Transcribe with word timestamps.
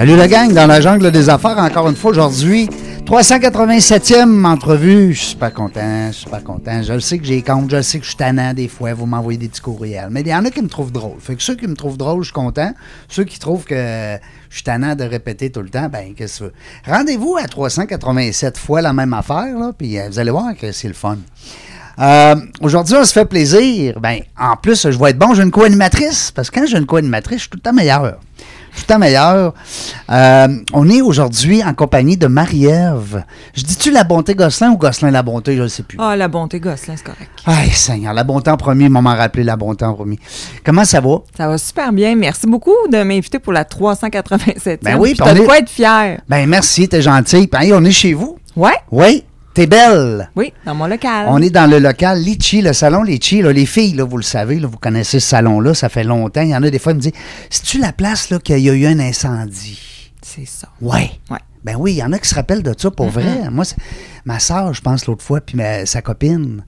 Salut 0.00 0.16
la 0.16 0.28
gang, 0.28 0.50
dans 0.54 0.66
la 0.66 0.80
jungle 0.80 1.10
des 1.10 1.28
affaires, 1.28 1.58
encore 1.58 1.86
une 1.90 1.94
fois 1.94 2.12
aujourd'hui. 2.12 2.70
387e 3.04 4.46
entrevue. 4.46 5.12
Je 5.12 5.18
suis 5.18 5.28
super 5.32 5.52
content, 5.52 6.06
je 6.06 6.12
suis 6.12 6.22
super 6.22 6.42
content. 6.42 6.82
Je 6.82 6.94
le 6.94 7.00
sais 7.00 7.18
que 7.18 7.26
j'ai 7.26 7.42
compte, 7.42 7.70
je 7.70 7.76
le 7.76 7.82
sais 7.82 7.98
que 7.98 8.04
je 8.04 8.08
suis 8.08 8.16
tannant 8.16 8.54
des 8.54 8.66
fois, 8.66 8.94
vous 8.94 9.04
m'envoyez 9.04 9.36
des 9.36 9.48
petits 9.48 9.60
courriels. 9.60 10.08
Mais 10.10 10.22
il 10.22 10.28
y 10.28 10.34
en 10.34 10.42
a 10.46 10.50
qui 10.50 10.62
me 10.62 10.68
trouvent 10.68 10.90
drôle. 10.90 11.18
Fait 11.20 11.36
que 11.36 11.42
ceux 11.42 11.54
qui 11.54 11.66
me 11.66 11.74
trouvent 11.74 11.98
drôle, 11.98 12.22
je 12.22 12.28
suis 12.28 12.32
content. 12.32 12.72
Ceux 13.10 13.24
qui 13.24 13.38
trouvent 13.38 13.64
que 13.64 13.74
je 14.48 14.54
suis 14.54 14.64
tannant 14.64 14.94
de 14.94 15.04
répéter 15.04 15.50
tout 15.50 15.60
le 15.60 15.68
temps, 15.68 15.90
ben 15.90 16.14
qu'est-ce 16.16 16.44
que. 16.44 16.52
Rendez-vous 16.86 17.36
à 17.36 17.46
387 17.46 18.56
fois 18.56 18.80
la 18.80 18.94
même 18.94 19.12
affaire, 19.12 19.54
là, 19.58 19.72
puis 19.76 19.98
euh, 19.98 20.08
vous 20.10 20.18
allez 20.18 20.30
voir 20.30 20.56
que 20.58 20.72
c'est 20.72 20.88
le 20.88 20.94
fun. 20.94 21.18
Euh, 21.98 22.36
Aujourd'hui, 22.62 22.94
on 22.98 23.04
se 23.04 23.12
fait 23.12 23.26
plaisir. 23.26 24.00
Ben, 24.00 24.20
en 24.38 24.56
plus, 24.56 24.88
je 24.90 24.98
vais 24.98 25.10
être 25.10 25.18
bon, 25.18 25.34
j'ai 25.34 25.42
une 25.42 25.50
co-animatrice, 25.50 26.30
parce 26.30 26.48
que 26.48 26.58
quand 26.58 26.66
j'ai 26.66 26.78
une 26.78 26.86
co-animatrice, 26.86 27.36
je 27.36 27.42
suis 27.42 27.50
tout 27.50 27.58
le 27.58 27.62
temps 27.62 27.74
meilleur. 27.74 28.18
Tout 28.76 28.82
temps 28.86 28.98
meilleur. 28.98 29.54
Euh, 30.10 30.48
on 30.72 30.88
est 30.88 31.00
aujourd'hui 31.00 31.62
en 31.64 31.74
compagnie 31.74 32.16
de 32.16 32.26
Marie-Ève. 32.26 33.24
Je 33.54 33.62
dis-tu 33.62 33.90
la 33.90 34.04
bonté 34.04 34.34
Gosselin 34.34 34.70
ou 34.72 34.76
Gosselin 34.76 35.10
la 35.10 35.22
bonté, 35.22 35.56
je 35.56 35.62
ne 35.62 35.68
sais 35.68 35.82
plus. 35.82 35.98
Ah, 36.00 36.16
la 36.16 36.28
bonté 36.28 36.60
Gosselin, 36.60 36.94
c'est 36.96 37.04
correct. 37.04 37.30
Aïe, 37.46 37.70
Seigneur, 37.70 38.12
la 38.14 38.24
bonté 38.24 38.50
en 38.50 38.56
premier, 38.56 38.88
maman 38.88 39.14
rappelé 39.14 39.44
la 39.44 39.56
bonté 39.56 39.84
en 39.84 39.94
premier. 39.94 40.18
Comment 40.64 40.84
ça 40.84 41.00
va? 41.00 41.16
Ça 41.36 41.48
va 41.48 41.58
super 41.58 41.92
bien. 41.92 42.14
Merci 42.16 42.46
beaucoup 42.46 42.74
de 42.90 43.02
m'inviter 43.02 43.38
pour 43.38 43.52
la 43.52 43.64
387e. 43.64 44.78
Ben 44.82 44.96
oui, 44.98 45.14
Puis 45.14 45.22
on 45.28 45.34
de 45.34 45.40
est- 45.40 45.44
quoi 45.44 45.58
être 45.58 45.70
fier. 45.70 46.20
Ben 46.28 46.48
merci, 46.48 46.88
t'es 46.88 47.02
gentil. 47.02 47.46
Puis, 47.46 47.64
hey, 47.64 47.72
on 47.72 47.84
est 47.84 47.90
chez 47.90 48.14
vous. 48.14 48.38
Ouais? 48.56 48.74
Oui, 48.90 49.24
belle. 49.66 50.30
Oui, 50.36 50.52
dans 50.66 50.74
mon 50.74 50.86
local. 50.86 51.26
On 51.28 51.40
est 51.42 51.50
dans 51.50 51.68
le 51.68 51.78
local 51.78 52.18
Litchi, 52.18 52.62
le 52.62 52.72
salon 52.72 53.02
Litchi. 53.02 53.42
Là, 53.42 53.52
les 53.52 53.66
filles, 53.66 53.94
là, 53.94 54.04
vous 54.04 54.16
le 54.16 54.22
savez, 54.22 54.58
là, 54.60 54.66
vous 54.68 54.78
connaissez 54.78 55.20
ce 55.20 55.28
salon-là, 55.28 55.74
ça 55.74 55.88
fait 55.88 56.04
longtemps. 56.04 56.42
Il 56.42 56.48
y 56.50 56.56
en 56.56 56.62
a 56.62 56.70
des 56.70 56.78
fois 56.78 56.92
qui 56.92 56.96
me 56.98 57.02
disent 57.02 57.12
C'est-tu 57.50 57.78
la 57.78 57.92
place 57.92 58.30
là, 58.30 58.38
qu'il 58.38 58.58
y 58.58 58.70
a 58.70 58.72
eu 58.74 58.86
un 58.86 58.98
incendie? 58.98 59.78
C'est 60.22 60.46
ça. 60.46 60.68
Ouais. 60.80 61.10
Ouais. 61.30 61.38
Ben 61.64 61.76
oui, 61.78 61.92
il 61.92 61.96
y 61.98 62.02
en 62.02 62.12
a 62.12 62.18
qui 62.18 62.28
se 62.28 62.34
rappellent 62.34 62.62
de 62.62 62.74
ça 62.76 62.90
pour 62.90 63.08
vrai. 63.10 63.50
Moi, 63.50 63.64
c'est- 63.64 63.76
ma 64.24 64.38
soeur, 64.38 64.72
je 64.72 64.80
pense, 64.80 65.06
l'autre 65.06 65.22
fois, 65.24 65.40
puis 65.40 65.56
ma- 65.56 65.84
sa 65.84 66.00
copine, 66.00 66.64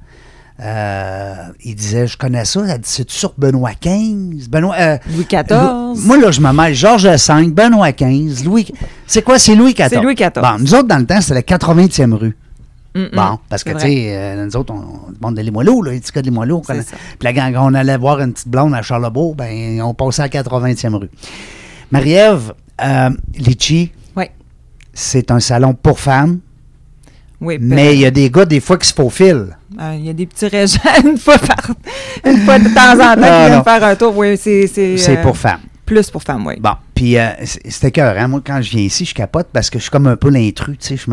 euh, 0.60 1.34
il 1.64 1.74
disait 1.74 2.06
Je 2.06 2.16
connais 2.16 2.44
ça. 2.44 2.60
Elle 2.68 2.78
dit 2.78 2.88
C'est-tu 2.88 3.14
sur 3.16 3.32
Benoît 3.38 3.72
XV 3.80 4.48
Benoît. 4.48 4.74
euh, 4.78 4.98
Louis 5.14 5.24
XIV. 5.24 5.46
Moi, 6.06 6.18
là, 6.18 6.30
je 6.30 6.40
me 6.40 6.52
mêle 6.52 6.74
Georges 6.74 7.06
V, 7.06 7.46
Benoît 7.48 7.92
XV, 7.92 8.44
Louis. 8.44 8.68
C'est 9.06 9.22
quoi? 9.22 9.38
C'est 9.38 9.54
Louis 9.54 9.72
XIV. 9.74 9.88
C'est 9.90 10.00
Louis 10.00 10.14
XIV. 10.14 10.30
Bon, 10.36 10.58
nous 10.58 10.74
autres, 10.74 10.88
dans 10.88 10.98
le 10.98 11.06
temps, 11.06 11.20
c'était 11.20 11.34
la 11.34 11.42
80e 11.42 12.14
rue. 12.14 12.36
Bon, 12.94 13.38
parce 13.48 13.64
que, 13.64 13.70
tu 13.72 13.78
sais, 13.80 14.04
euh, 14.16 14.44
nous 14.44 14.54
autres, 14.56 14.72
on, 14.74 15.08
on 15.08 15.12
demande 15.12 15.34
de 15.36 15.40
Limoilou, 15.42 15.82
là, 15.82 15.92
les 15.92 16.00
petits 16.00 16.12
gars 16.12 16.20
de 16.20 16.26
Limoilou. 16.26 16.60
Puis 16.60 16.76
là, 17.22 17.32
quand 17.32 17.52
on 17.70 17.74
allait 17.74 17.96
voir 17.96 18.20
une 18.20 18.32
petite 18.34 18.48
blonde 18.48 18.74
à 18.74 18.82
Charlebourg, 18.82 19.34
ben, 19.34 19.80
on 19.82 19.94
passait 19.94 20.22
à 20.22 20.24
la 20.26 20.42
80e 20.42 20.94
rue. 20.96 21.08
Marie-Ève, 21.90 22.52
euh, 22.82 23.10
Litchi, 23.36 23.92
Ouais. 24.16 24.30
c'est 24.92 25.30
un 25.30 25.40
salon 25.40 25.74
pour 25.74 25.98
femmes, 26.00 26.40
Oui, 27.40 27.58
puis, 27.58 27.66
mais 27.66 27.94
il 27.94 28.00
y 28.00 28.06
a 28.06 28.10
des 28.10 28.30
gars, 28.30 28.44
des 28.44 28.60
fois, 28.60 28.76
qui 28.78 28.88
se 28.88 28.94
faufilent. 28.94 29.56
euh, 29.80 29.94
il 29.98 30.04
y 30.06 30.10
a 30.10 30.12
des 30.12 30.26
petits 30.26 30.46
régents 30.48 30.80
une 31.04 31.16
fois 31.18 31.38
par 31.38 31.70
une 32.24 32.38
fois 32.44 32.58
de 32.58 32.68
temps 32.74 32.92
en 32.94 33.14
temps 33.14 33.20
qui 33.20 33.28
Ah, 33.28 33.46
viennent 33.46 33.58
non. 33.58 33.64
faire 33.64 33.84
un 33.84 33.96
tour. 33.96 34.16
Oui, 34.16 34.36
c'est 34.36 34.66
c'est 34.66 34.96
C'est 34.98 35.18
euh, 35.18 35.22
pour 35.22 35.36
femmes. 35.36 35.60
plus 35.86 36.10
pour 36.10 36.22
femmes, 36.22 36.46
oui. 36.46 36.54
Bon, 36.60 36.72
puis 37.02 37.18
euh, 37.18 37.30
c'était 37.68 37.90
cœur, 37.90 38.16
hein? 38.16 38.28
Moi, 38.28 38.40
quand 38.46 38.62
je 38.62 38.70
viens 38.70 38.82
ici, 38.82 39.04
je 39.04 39.12
capote 39.14 39.48
parce 39.52 39.70
que 39.70 39.78
je 39.78 39.82
suis 39.82 39.90
comme 39.90 40.06
un 40.06 40.16
peu 40.16 40.30
l'intrus, 40.30 40.76
tu 40.78 40.86
sais. 40.86 40.96
Je, 40.96 41.10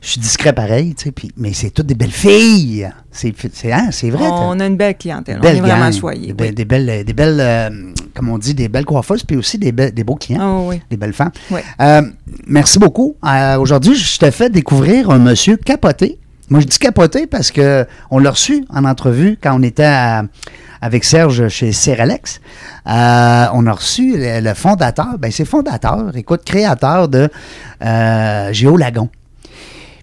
je 0.00 0.08
suis 0.08 0.20
discret 0.20 0.52
pareil, 0.54 0.94
tu 0.94 1.04
sais. 1.04 1.12
puis- 1.12 1.30
Mais 1.36 1.52
c'est 1.52 1.68
toutes 1.70 1.86
des 1.86 1.94
belles 1.94 2.10
filles. 2.10 2.88
C'est 3.10 3.34
hein, 3.72 3.90
vrai. 4.10 4.24
On 4.30 4.58
a 4.60 4.66
une 4.66 4.76
belle 4.76 4.96
clientèle. 4.96 5.40
belle 5.40 5.56
on 5.60 5.64
est 5.64 5.68
vraiment 5.68 5.92
choyés. 5.92 6.32
Des, 6.32 6.44
be- 6.44 6.48
oui. 6.48 6.54
des 6.54 6.64
belles, 6.64 7.04
des 7.04 7.12
belles 7.12 7.38
euh, 7.40 7.70
comme 8.14 8.30
on 8.30 8.38
dit, 8.38 8.54
des 8.54 8.68
belles 8.68 8.84
coiffeuses, 8.86 9.24
puis 9.24 9.36
aussi 9.36 9.58
des, 9.58 9.72
be- 9.72 9.92
des 9.92 10.04
beaux 10.04 10.14
clients, 10.16 10.40
Ah 10.64 10.68
oui. 10.68 10.80
des 10.90 10.96
belles 10.96 11.12
femmes. 11.12 11.32
Oui. 11.50 11.60
Euh, 11.80 12.02
merci 12.46 12.78
beaucoup. 12.78 13.16
Euh, 13.24 13.58
Aujourd'hui, 13.58 13.94
je 13.94 14.18
te 14.18 14.30
fais 14.30 14.48
découvrir 14.48 15.10
un 15.10 15.18
monsieur 15.18 15.56
capoté. 15.58 16.18
Moi, 16.48 16.60
je 16.60 16.66
dis 16.66 16.78
capoté 16.78 17.26
parce 17.26 17.50
que 17.50 17.84
on 18.10 18.18
l'a 18.20 18.30
reçu 18.30 18.64
en 18.70 18.84
entrevue 18.84 19.36
quand 19.42 19.58
on 19.58 19.62
était 19.62 19.82
à- 19.84 20.24
avec 20.80 21.04
Serge 21.04 21.48
chez 21.48 21.72
Seralex. 21.72 22.40
Euh, 22.86 23.46
on 23.52 23.66
a 23.66 23.72
reçu 23.72 24.16
le, 24.16 24.40
le 24.40 24.54
fondateur, 24.54 25.18
ben 25.18 25.30
c'est 25.30 25.44
fondateur, 25.44 26.16
écoute, 26.16 26.42
créateur 26.44 27.08
de 27.08 27.28
euh, 27.82 28.52
Géo 28.52 28.76
Lagon. 28.76 29.08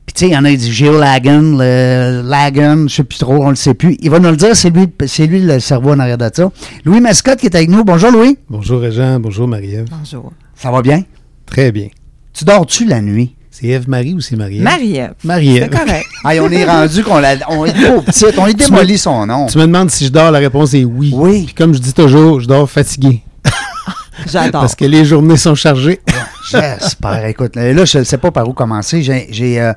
Puis, 0.06 0.14
tu 0.14 0.20
sais, 0.20 0.28
il 0.32 0.34
y 0.34 0.38
en 0.38 0.44
a 0.44 0.50
qui 0.50 0.58
disent 0.58 0.72
Géo 0.72 1.00
Lagon, 1.00 1.56
le 1.58 2.22
Lagon, 2.26 2.88
je 2.90 2.96
sais 2.96 3.04
plus 3.06 3.18
trop, 3.20 3.42
on 3.42 3.50
le 3.50 3.56
sait 3.56 3.74
plus. 3.74 3.96
Il 4.02 4.10
va 4.10 4.20
nous 4.20 4.32
le 4.32 4.36
dire, 4.36 4.54
c'est 4.56 4.70
lui, 4.70 4.88
c'est 5.08 5.28
lui 5.28 5.42
le 5.42 5.62
cerveau 5.62 5.92
en 5.92 6.00
arrière 6.00 6.18
de 6.18 6.30
ça. 6.34 6.52
Louis 6.84 7.00
Mascotte 7.00 7.40
qui 7.40 7.46
est 7.46 7.56
avec 7.56 7.70
nous. 7.70 7.86
Bonjour, 7.86 8.12
Louis. 8.12 8.38
Bonjour 8.50 8.82
Régent, 8.82 9.20
bonjour 9.22 9.48
Marie-Ève. 9.48 9.88
Bonjour. 9.90 10.34
Ça 10.56 10.72
va 10.72 10.82
bien? 10.82 11.04
Très 11.46 11.72
bien. 11.72 11.88
Tu 12.34 12.44
dors-tu 12.44 12.86
la 12.86 13.02
nuit? 13.02 13.36
C'est 13.56 13.68
Ève-Marie 13.68 14.16
ou 14.16 14.20
c'est 14.20 14.36
Marie-Ève? 14.36 14.64
Marie-Ève. 14.64 15.14
C'est 15.20 15.28
Marie-Ève. 15.28 15.70
correct. 15.70 16.06
Hey, 16.26 16.40
on 16.40 16.50
est 16.50 16.66
rendu 16.66 17.04
qu'on 17.04 17.20
l'a, 17.20 17.36
on 17.50 17.66
est 17.66 17.74
trop 17.74 18.02
petite, 18.02 18.34
on 18.38 18.46
lui 18.48 18.56
démolit 18.56 18.98
son 18.98 19.28
nom. 19.28 19.46
Tu 19.46 19.58
me 19.60 19.64
demandes 19.68 19.92
si 19.92 20.06
je 20.06 20.10
dors, 20.10 20.32
la 20.32 20.40
réponse 20.40 20.74
est 20.74 20.84
oui. 20.86 21.12
Oui. 21.14 21.44
Puis 21.46 21.54
comme 21.54 21.74
je 21.74 21.80
dis 21.80 21.94
toujours, 21.94 22.40
je 22.40 22.48
dors 22.48 22.68
fatigué. 22.68 23.22
J'adore. 24.32 24.62
Parce 24.62 24.74
que 24.74 24.86
les 24.86 25.06
journées 25.06 25.38
sont 25.38 25.54
chargées. 25.54 26.00
J'espère. 26.50 27.26
Écoute, 27.28 27.56
là, 27.56 27.86
je 27.86 28.00
ne 28.00 28.04
sais 28.04 28.18
pas 28.18 28.32
par 28.32 28.48
où 28.50 28.54
commencer. 28.54 29.04
J'ai, 29.04 29.28
j'ai, 29.30 29.62
euh, 29.62 29.74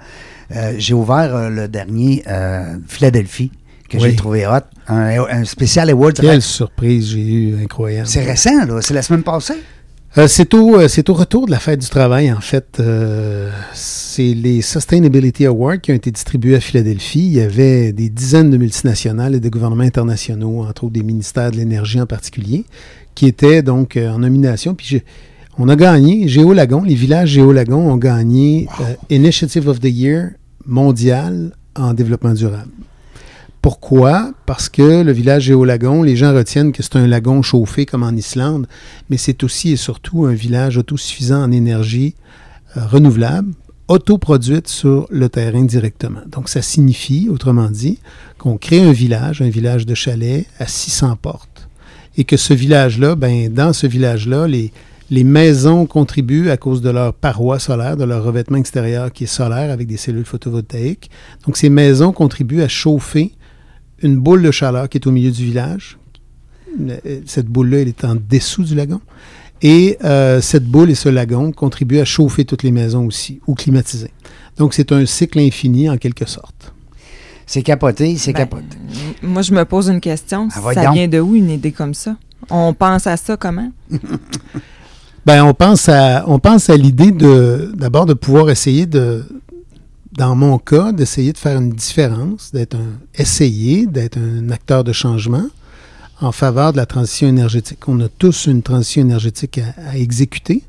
euh, 0.54 0.74
j'ai 0.78 0.94
ouvert 0.94 1.34
euh, 1.34 1.48
le 1.50 1.68
dernier 1.68 2.22
euh, 2.28 2.76
Philadelphie 2.88 3.50
que 3.90 3.98
j'ai 3.98 4.14
trouvé 4.16 4.46
hot. 4.46 4.60
Un, 4.88 5.18
un 5.28 5.44
spécial 5.44 5.90
Award. 5.90 6.18
Quelle 6.20 6.42
surprise 6.42 7.10
j'ai 7.10 7.18
eue, 7.20 7.58
incroyable. 7.62 8.08
C'est 8.08 8.24
récent, 8.24 8.64
là. 8.66 8.80
C'est 8.80 8.94
la 8.94 9.02
semaine 9.02 9.22
passée. 9.22 9.54
Euh, 10.18 10.28
c'est 10.28 10.54
au, 10.54 10.76
euh, 10.76 10.88
c'est 10.88 11.10
au 11.10 11.14
retour 11.14 11.44
de 11.44 11.50
la 11.50 11.58
fête 11.58 11.80
du 11.80 11.88
travail, 11.88 12.32
en 12.32 12.40
fait. 12.40 12.78
Euh, 12.80 13.50
c'est 13.74 14.32
les 14.32 14.62
Sustainability 14.62 15.44
Awards 15.44 15.78
qui 15.80 15.92
ont 15.92 15.94
été 15.94 16.10
distribués 16.10 16.56
à 16.56 16.60
Philadelphie. 16.60 17.26
Il 17.26 17.34
y 17.34 17.40
avait 17.40 17.92
des 17.92 18.08
dizaines 18.08 18.50
de 18.50 18.56
multinationales 18.56 19.34
et 19.34 19.40
de 19.40 19.48
gouvernements 19.50 19.84
internationaux, 19.84 20.62
entre 20.62 20.84
autres 20.84 20.94
des 20.94 21.02
ministères 21.02 21.50
de 21.50 21.56
l'énergie 21.56 22.00
en 22.00 22.06
particulier, 22.06 22.64
qui 23.14 23.26
étaient 23.26 23.62
donc 23.62 23.98
en 23.98 24.18
nomination. 24.20 24.74
Puis 24.74 25.02
on 25.58 25.68
a 25.68 25.76
gagné, 25.76 26.28
Géolagon, 26.28 26.82
les 26.82 26.94
villages 26.94 27.30
Géolagon 27.30 27.90
ont 27.90 27.96
gagné 27.96 28.68
euh, 28.80 28.94
Initiative 29.08 29.68
of 29.68 29.80
the 29.80 29.90
Year 29.90 30.30
mondial 30.66 31.52
en 31.74 31.94
développement 31.94 32.34
durable. 32.34 32.70
Pourquoi? 33.62 34.32
Parce 34.46 34.68
que 34.68 35.02
le 35.02 35.12
village 35.12 35.44
Géolagon, 35.44 36.02
les 36.02 36.16
gens 36.16 36.32
retiennent 36.32 36.72
que 36.72 36.82
c'est 36.82 36.96
un 36.96 37.06
lagon 37.06 37.42
chauffé 37.42 37.84
comme 37.84 38.04
en 38.04 38.12
Islande, 38.12 38.68
mais 39.10 39.16
c'est 39.16 39.42
aussi 39.42 39.72
et 39.72 39.76
surtout 39.76 40.24
un 40.24 40.34
village 40.34 40.78
autosuffisant 40.78 41.42
en 41.42 41.50
énergie 41.50 42.14
euh, 42.76 42.86
renouvelable, 42.86 43.52
autoproduite 43.88 44.68
sur 44.68 45.06
le 45.10 45.28
terrain 45.28 45.64
directement. 45.64 46.20
Donc 46.30 46.48
ça 46.48 46.62
signifie, 46.62 47.28
autrement 47.30 47.70
dit, 47.70 47.98
qu'on 48.38 48.56
crée 48.56 48.82
un 48.82 48.92
village, 48.92 49.42
un 49.42 49.48
village 49.48 49.86
de 49.86 49.94
chalets 49.94 50.46
à 50.58 50.66
600 50.66 51.16
portes, 51.20 51.68
et 52.16 52.24
que 52.24 52.36
ce 52.36 52.54
village-là, 52.54 53.14
ben, 53.14 53.52
dans 53.52 53.72
ce 53.72 53.86
village-là, 53.86 54.46
les 54.48 55.24
maisons 55.24 55.86
contribuent 55.86 56.50
à 56.50 56.56
cause 56.56 56.80
de 56.80 56.90
leur 56.90 57.14
paroi 57.14 57.58
solaire, 57.58 57.96
de 57.96 58.04
leur 58.04 58.24
revêtement 58.24 58.58
extérieur 58.58 59.12
qui 59.12 59.24
est 59.24 59.28
solaire 59.28 59.70
avec 59.70 59.86
des 59.86 59.96
cellules 59.96 60.24
photovoltaïques. 60.24 61.10
Donc 61.46 61.56
ces 61.56 61.70
maisons 61.70 62.12
contribuent 62.12 62.62
à 62.62 62.68
chauffer 62.68 63.32
une 64.02 64.16
boule 64.16 64.42
de 64.42 64.50
chaleur 64.50 64.88
qui 64.88 64.98
est 64.98 65.06
au 65.06 65.10
milieu 65.10 65.30
du 65.30 65.44
village. 65.44 65.98
Euh, 66.80 67.20
Cette 67.26 67.46
boule-là, 67.46 67.78
elle 67.80 67.88
est 67.88 68.04
en 68.04 68.14
dessous 68.16 68.62
du 68.64 68.74
lagon. 68.74 69.00
Et 69.62 69.96
euh, 70.04 70.42
cette 70.42 70.66
boule 70.66 70.90
et 70.90 70.94
ce 70.94 71.08
lagon 71.08 71.50
contribuent 71.50 72.00
à 72.00 72.04
chauffer 72.04 72.44
toutes 72.44 72.62
les 72.62 72.70
maisons 72.70 73.06
aussi, 73.06 73.40
ou 73.46 73.54
climatiser. 73.54 74.10
Donc 74.58 74.74
c'est 74.74 74.92
un 74.92 75.06
cycle 75.06 75.38
infini 75.38 75.88
en 75.88 75.96
quelque 75.96 76.26
sorte. 76.26 76.74
C'est 77.46 77.62
capoté, 77.62 78.16
c'est 78.16 78.32
Ben, 78.32 78.40
capoté. 78.40 78.76
Moi, 79.22 79.40
je 79.42 79.52
me 79.54 79.64
pose 79.64 79.88
une 79.88 80.00
question. 80.00 80.48
Ah, 80.52 80.60
ça 80.74 80.84
donc. 80.84 80.94
vient 80.94 81.08
de 81.08 81.20
où 81.20 81.34
une 81.34 81.48
idée 81.50 81.72
comme 81.72 81.94
ça? 81.94 82.16
On 82.50 82.74
pense 82.74 83.06
à 83.06 83.16
ça 83.16 83.36
comment? 83.36 83.70
Ben, 85.24 85.42
on 85.42 85.54
pense 85.54 85.88
à, 85.88 86.22
on 86.28 86.38
pense 86.38 86.70
à 86.70 86.76
l'idée 86.76 87.10
de, 87.10 87.72
d'abord 87.74 88.06
de 88.06 88.14
pouvoir 88.14 88.48
essayer 88.48 88.86
de, 88.86 89.24
dans 90.16 90.34
mon 90.34 90.58
cas, 90.58 90.92
d'essayer 90.92 91.32
de 91.32 91.38
faire 91.38 91.58
une 91.58 91.70
différence, 91.70 92.52
d'être 92.52 92.76
un 92.76 92.98
essayer, 93.14 93.86
d'être 93.86 94.18
un 94.18 94.50
acteur 94.50 94.82
de 94.82 94.92
changement 94.92 95.46
en 96.20 96.32
faveur 96.32 96.72
de 96.72 96.78
la 96.78 96.86
transition 96.86 97.28
énergétique. 97.28 97.86
On 97.88 98.00
a 98.00 98.08
tous 98.08 98.46
une 98.46 98.62
transition 98.62 99.02
énergétique 99.02 99.58
à, 99.58 99.90
à 99.90 99.96
exécuter 99.98 100.62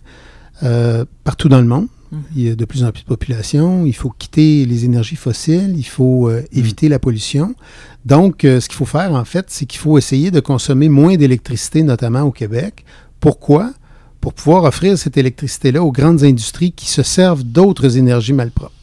euh, 0.64 1.06
partout 1.24 1.50
dans 1.50 1.62
le 1.62 1.68
monde. 1.68 1.88
Mhm. 2.12 2.22
Il 2.36 2.42
y 2.44 2.50
a 2.50 2.56
de 2.56 2.66
plus 2.66 2.84
en 2.84 2.92
plus 2.92 3.04
de 3.04 3.08
population. 3.08 3.86
Il 3.86 3.96
faut 3.96 4.10
quitter 4.10 4.66
les 4.66 4.86
énergies 4.86 5.16
fossiles. 5.16 5.74
Il 5.78 5.86
faut 5.86 6.30
euh, 6.30 6.44
éviter 6.52 6.90
la 6.90 7.00
pollution. 7.00 7.56
Donc, 8.06 8.44
euh, 8.44 8.60
ce 8.60 8.68
qu'il 8.68 8.78
faut 8.78 8.86
faire, 8.86 9.14
en 9.14 9.26
fait, 9.26 9.46
c'est 9.50 9.66
qu'il 9.66 9.80
faut 9.80 9.98
essayer 9.98 10.32
de 10.32 10.40
consommer 10.40 10.90
moins 10.90 11.16
d'électricité, 11.16 11.84
notamment 11.84 12.22
au 12.22 12.32
Québec. 12.32 12.84
Pourquoi? 13.20 13.72
Pour 14.20 14.34
pouvoir 14.34 14.64
offrir 14.64 14.98
cette 14.98 15.16
électricité-là 15.16 15.82
aux 15.84 15.92
grandes 15.92 16.24
industries 16.24 16.72
qui 16.72 16.88
se 16.88 17.04
servent 17.04 17.44
d'autres 17.44 17.98
énergies 17.98 18.34
malpropres. 18.34 18.74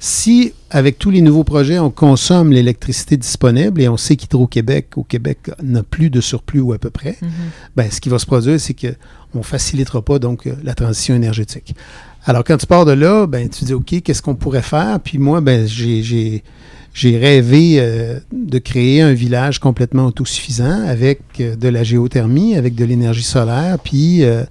Si, 0.00 0.52
avec 0.70 0.96
tous 0.98 1.10
les 1.10 1.20
nouveaux 1.22 1.42
projets, 1.42 1.78
on 1.80 1.90
consomme 1.90 2.52
l'électricité 2.52 3.16
disponible, 3.16 3.80
et 3.82 3.88
on 3.88 3.96
sait 3.96 4.14
qu'Hydro-Québec, 4.14 4.90
au 4.96 5.02
Québec, 5.02 5.50
n'a 5.60 5.82
plus 5.82 6.08
de 6.08 6.20
surplus 6.20 6.60
ou 6.60 6.72
à 6.72 6.78
peu 6.78 6.90
près, 6.90 7.16
Mhm. 7.20 7.28
ben, 7.74 7.90
ce 7.90 8.00
qui 8.00 8.08
va 8.08 8.18
se 8.20 8.26
produire, 8.26 8.60
c'est 8.60 8.74
qu'on 8.74 9.38
ne 9.38 9.42
facilitera 9.42 10.02
pas 10.02 10.18
donc 10.20 10.46
euh, 10.46 10.54
la 10.62 10.74
transition 10.74 11.16
énergétique. 11.16 11.74
Alors, 12.26 12.44
quand 12.44 12.56
tu 12.58 12.66
pars 12.66 12.84
de 12.84 12.92
là, 12.92 13.26
ben, 13.26 13.48
tu 13.48 13.64
dis, 13.64 13.74
OK, 13.74 14.02
qu'est-ce 14.02 14.22
qu'on 14.22 14.36
pourrait 14.36 14.62
faire? 14.62 15.00
Puis 15.02 15.18
moi, 15.18 15.40
ben, 15.40 15.66
j'ai, 15.66 16.42
rêvé 17.04 17.76
euh, 17.78 18.20
de 18.32 18.58
créer 18.58 19.02
un 19.02 19.14
village 19.14 19.58
complètement 19.58 20.06
autosuffisant 20.06 20.86
avec 20.86 21.20
euh, 21.40 21.56
de 21.56 21.68
la 21.68 21.82
géothermie, 21.82 22.54
avec 22.56 22.74
de 22.76 22.84
l'énergie 22.84 23.24
solaire, 23.24 23.78
puis 23.82 24.22
euh, 24.22 24.44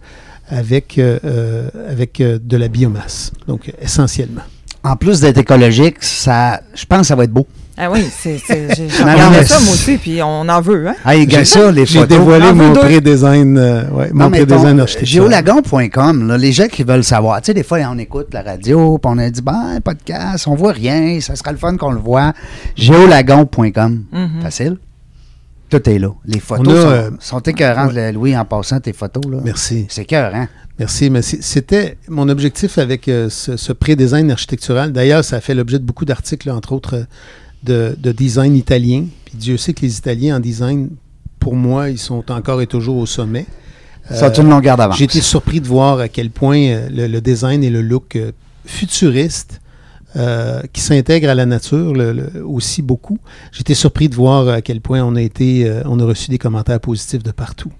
avec, 0.49 0.97
avec 0.97 2.21
de 2.21 2.57
la 2.57 2.67
biomasse, 2.69 3.33
donc 3.49 3.73
essentiellement. 3.81 4.43
En 4.91 4.95
plus 4.95 5.19
d'être 5.19 5.37
écologique, 5.37 5.97
ça, 6.01 6.61
je 6.73 6.85
pense 6.85 7.01
que 7.01 7.07
ça 7.07 7.15
va 7.15 7.23
être 7.25 7.31
beau. 7.33 7.45
Ah 7.79 7.91
oui, 7.91 8.05
c'est, 8.09 8.37
j'ai 8.47 8.67
j'ai 8.75 8.87
mais 9.05 9.45
ça, 9.45 9.59
moi 9.59 9.73
aussi, 9.73 9.97
puis 9.97 10.19
on 10.23 10.49
en 10.49 10.61
veut, 10.61 10.87
hein? 10.87 10.95
Hey, 11.05 11.21
regarde 11.21 11.45
ça, 11.45 11.71
les 11.71 11.85
J'ai 11.85 11.99
photos. 11.99 12.17
dévoilé 12.17 12.45
En 12.47 12.55
mon 12.55 12.73
pré-design, 12.73 13.55
euh, 13.57 13.83
ouais, 13.91 14.09
mon 14.13 14.31
pré-design 14.31 14.83
géolagon.com, 15.03 16.35
les 16.39 16.51
gens 16.53 16.67
qui 16.67 16.83
veulent 16.83 17.03
savoir, 17.03 17.39
tu 17.41 17.47
sais, 17.47 17.53
des 17.53 17.61
fois, 17.63 17.77
on 17.91 17.97
écoute 17.99 18.29
la 18.33 18.41
radio, 18.41 18.97
puis 18.97 19.11
on 19.13 19.17
a 19.19 19.29
dit, 19.29 19.41
ben, 19.43 19.79
podcast, 19.83 20.47
on 20.47 20.55
voit 20.55 20.71
rien, 20.71 21.19
ça 21.21 21.35
sera 21.35 21.51
le 21.51 21.57
fun 21.59 21.77
qu'on 21.77 21.91
le 21.91 21.99
voit. 21.99 22.33
Géolagon.com, 22.75 24.03
Mhm. 24.11 24.41
facile. 24.41 24.77
Tout 25.69 25.89
est 25.89 25.99
là. 25.99 26.09
Les 26.25 26.39
photos 26.39 26.67
On 26.67 26.71
a, 26.77 26.81
sont, 26.81 26.89
euh, 26.89 27.09
sont 27.19 27.39
écœurantes, 27.39 27.93
Louis, 28.13 28.37
en 28.37 28.45
passant 28.45 28.79
tes 28.79 28.93
photos. 28.93 29.23
Là. 29.29 29.39
Merci. 29.43 29.85
C'est 29.89 30.03
écœurant. 30.03 30.47
Merci, 30.79 31.09
mais 31.09 31.21
c'était 31.23 31.97
mon 32.07 32.29
objectif 32.29 32.77
avec 32.77 33.07
euh, 33.07 33.29
ce, 33.29 33.57
ce 33.57 33.73
pré-design 33.73 34.29
architectural. 34.31 34.93
D'ailleurs, 34.93 35.23
ça 35.25 35.37
a 35.37 35.41
fait 35.41 35.55
l'objet 35.55 35.79
de 35.79 35.83
beaucoup 35.83 36.05
d'articles, 36.05 36.49
entre 36.51 36.71
autres, 36.73 36.95
euh, 36.95 37.03
de, 37.63 37.95
de 37.99 38.11
design 38.11 38.55
italien. 38.55 39.05
Puis 39.25 39.37
Dieu 39.37 39.57
sait 39.57 39.73
que 39.73 39.81
les 39.81 39.97
Italiens 39.97 40.37
en 40.37 40.39
design, 40.39 40.89
pour 41.39 41.55
moi, 41.55 41.89
ils 41.89 41.97
sont 41.97 42.31
encore 42.31 42.61
et 42.61 42.67
toujours 42.67 42.97
au 42.97 43.05
sommet. 43.05 43.45
Ça 44.09 44.27
a 44.27 44.29
Euh, 44.29 44.41
une 44.41 44.49
longueur 44.49 44.77
d'avance. 44.77 44.97
J'ai 44.97 45.05
été 45.05 45.19
surpris 45.19 45.59
de 45.59 45.67
voir 45.67 45.99
à 45.99 46.07
quel 46.07 46.29
point 46.29 46.87
le, 46.89 47.07
le 47.07 47.21
design 47.21 47.63
et 47.63 47.69
le 47.69 47.81
look 47.81 48.17
futuriste 48.65 49.59
euh, 50.15 50.61
qui 50.71 50.81
s'intègre 50.81 51.29
à 51.29 51.35
la 51.35 51.45
nature 51.45 51.93
aussi 52.45 52.81
beaucoup. 52.81 53.19
Été 53.59 53.73
surpris 53.73 54.07
de 54.07 54.15
voir 54.15 54.47
à 54.47 54.61
quel 54.61 54.79
point 54.79 55.03
on 55.03 55.15
a 55.15 55.21
été, 55.21 55.67
euh, 55.67 55.81
on 55.85 55.99
a 55.99 56.05
reçu 56.05 56.29
des 56.29 56.37
commentaires 56.37 56.79
positifs 56.79 57.23
de 57.23 57.31
partout. 57.31 57.71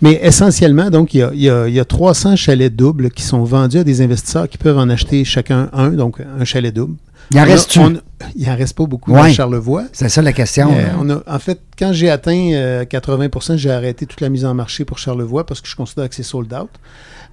Mais 0.00 0.20
essentiellement, 0.22 0.88
donc, 0.90 1.14
il 1.14 1.18
y 1.18 1.22
a, 1.22 1.30
il 1.34 1.40
y 1.40 1.70
il 1.70 1.74
y 1.74 1.80
a 1.80 1.84
300 1.84 2.36
chalets 2.36 2.74
doubles 2.74 3.10
qui 3.10 3.22
sont 3.22 3.42
vendus 3.42 3.78
à 3.78 3.84
des 3.84 4.02
investisseurs 4.02 4.48
qui 4.48 4.56
peuvent 4.56 4.78
en 4.78 4.88
acheter 4.88 5.24
chacun 5.24 5.68
un, 5.72 5.90
donc 5.90 6.20
un 6.20 6.44
chalet 6.44 6.72
double. 6.72 6.96
Il 7.30 7.40
en 7.40 7.44
reste-tu? 7.44 7.78
on- 7.80 7.94
Il 8.36 8.48
en 8.48 8.56
reste 8.56 8.76
pas 8.76 8.86
beaucoup 8.86 9.12
Ouais. 9.12 9.20
à 9.20 9.32
Charlevoix. 9.32 9.84
C'est 9.92 10.08
ça 10.08 10.22
la 10.22 10.32
question. 10.32 10.70
Euh, 10.72 10.86
on 10.98 11.10
a, 11.10 11.22
en 11.26 11.38
fait, 11.38 11.60
quand 11.78 11.92
j'ai 11.92 12.08
atteint 12.10 12.50
euh, 12.54 12.84
80% 12.84 13.56
j'ai 13.56 13.70
arrêté 13.70 14.06
toute 14.06 14.20
la 14.20 14.28
mise 14.30 14.44
en 14.44 14.54
marché 14.54 14.84
pour 14.84 14.98
Charlevoix 14.98 15.44
parce 15.44 15.60
que 15.60 15.68
je 15.68 15.76
considère 15.76 16.08
que 16.08 16.14
c'est 16.14 16.22
sold 16.22 16.52
out. 16.54 16.70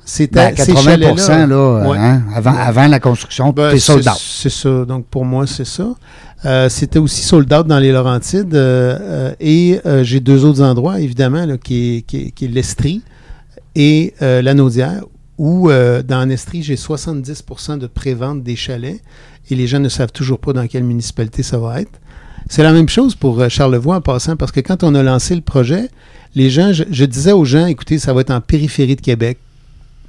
C'était 0.03 0.35
Ben, 0.35 0.55
ces 0.57 0.73
80 0.73 0.81
chalets-là- 1.15 1.45
là, 1.47 1.89
Ouais. 1.89 1.97
hein, 1.97 2.23
avant, 2.35 2.55
avant 2.55 2.87
la 2.87 2.99
construction, 2.99 3.51
Ben, 3.51 3.71
t'es 3.71 3.79
sold 3.79 4.03
c'est- 4.03 4.09
out. 4.09 4.17
C'est 4.19 4.49
ça. 4.49 4.85
Donc, 4.85 5.05
pour 5.05 5.23
moi, 5.25 5.45
c'est 5.47 5.65
ça. 5.65 5.87
Euh, 6.45 6.69
C'était 6.69 6.97
aussi 6.99 7.21
sold 7.21 7.51
out 7.53 7.67
dans 7.67 7.77
les 7.79 7.91
Laurentides. 7.91 8.55
euh, 8.55 8.97
euh, 8.99 9.33
et 9.39 9.79
euh, 9.85 10.03
j'ai 10.03 10.19
deux 10.19 10.43
autres 10.43 10.61
endroits, 10.63 10.99
évidemment, 10.99 11.45
là, 11.45 11.57
qui 11.57 11.97
est, 11.97 12.01
qui 12.01 12.17
est- 12.17 12.31
qui 12.31 12.45
est 12.45 12.47
l'Estrie 12.47 13.01
et 13.75 14.13
euh, 14.23 14.41
la 14.41 14.53
Naudière, 14.55 15.03
où 15.37 15.69
euh, 15.69 16.01
dans 16.03 16.25
l'Estrie, 16.27 16.63
j'ai 16.63 16.75
70% 16.75 17.77
de 17.77 17.87
prévente 17.87 18.43
des 18.43 18.55
chalets 18.55 18.99
et 19.51 19.55
les 19.55 19.67
gens 19.67 19.79
ne 19.79 19.89
savent 19.89 20.11
toujours 20.11 20.39
pas 20.39 20.53
dans 20.53 20.65
quelle 20.67 20.83
municipalité 20.83 21.43
ça 21.43 21.57
va 21.57 21.81
être. 21.81 21.91
C'est 22.49 22.63
la 22.63 22.71
même 22.73 22.89
chose 22.89 23.15
pour 23.15 23.39
euh, 23.39 23.49
Charlevoix 23.49 23.97
en 23.97 24.01
passant, 24.01 24.35
parce 24.35 24.51
que 24.51 24.59
quand 24.61 24.83
on 24.83 24.95
a 24.95 25.03
lancé 25.03 25.35
le 25.35 25.41
projet, 25.41 25.89
les 26.35 26.49
gens, 26.49 26.73
je, 26.73 26.83
je 26.89 27.05
disais 27.05 27.31
aux 27.33 27.45
gens, 27.45 27.65
écoutez, 27.65 27.99
ça 27.99 28.13
va 28.13 28.21
être 28.21 28.31
en 28.31 28.41
périphérie 28.41 28.95
de 28.95 29.01
Québec, 29.01 29.37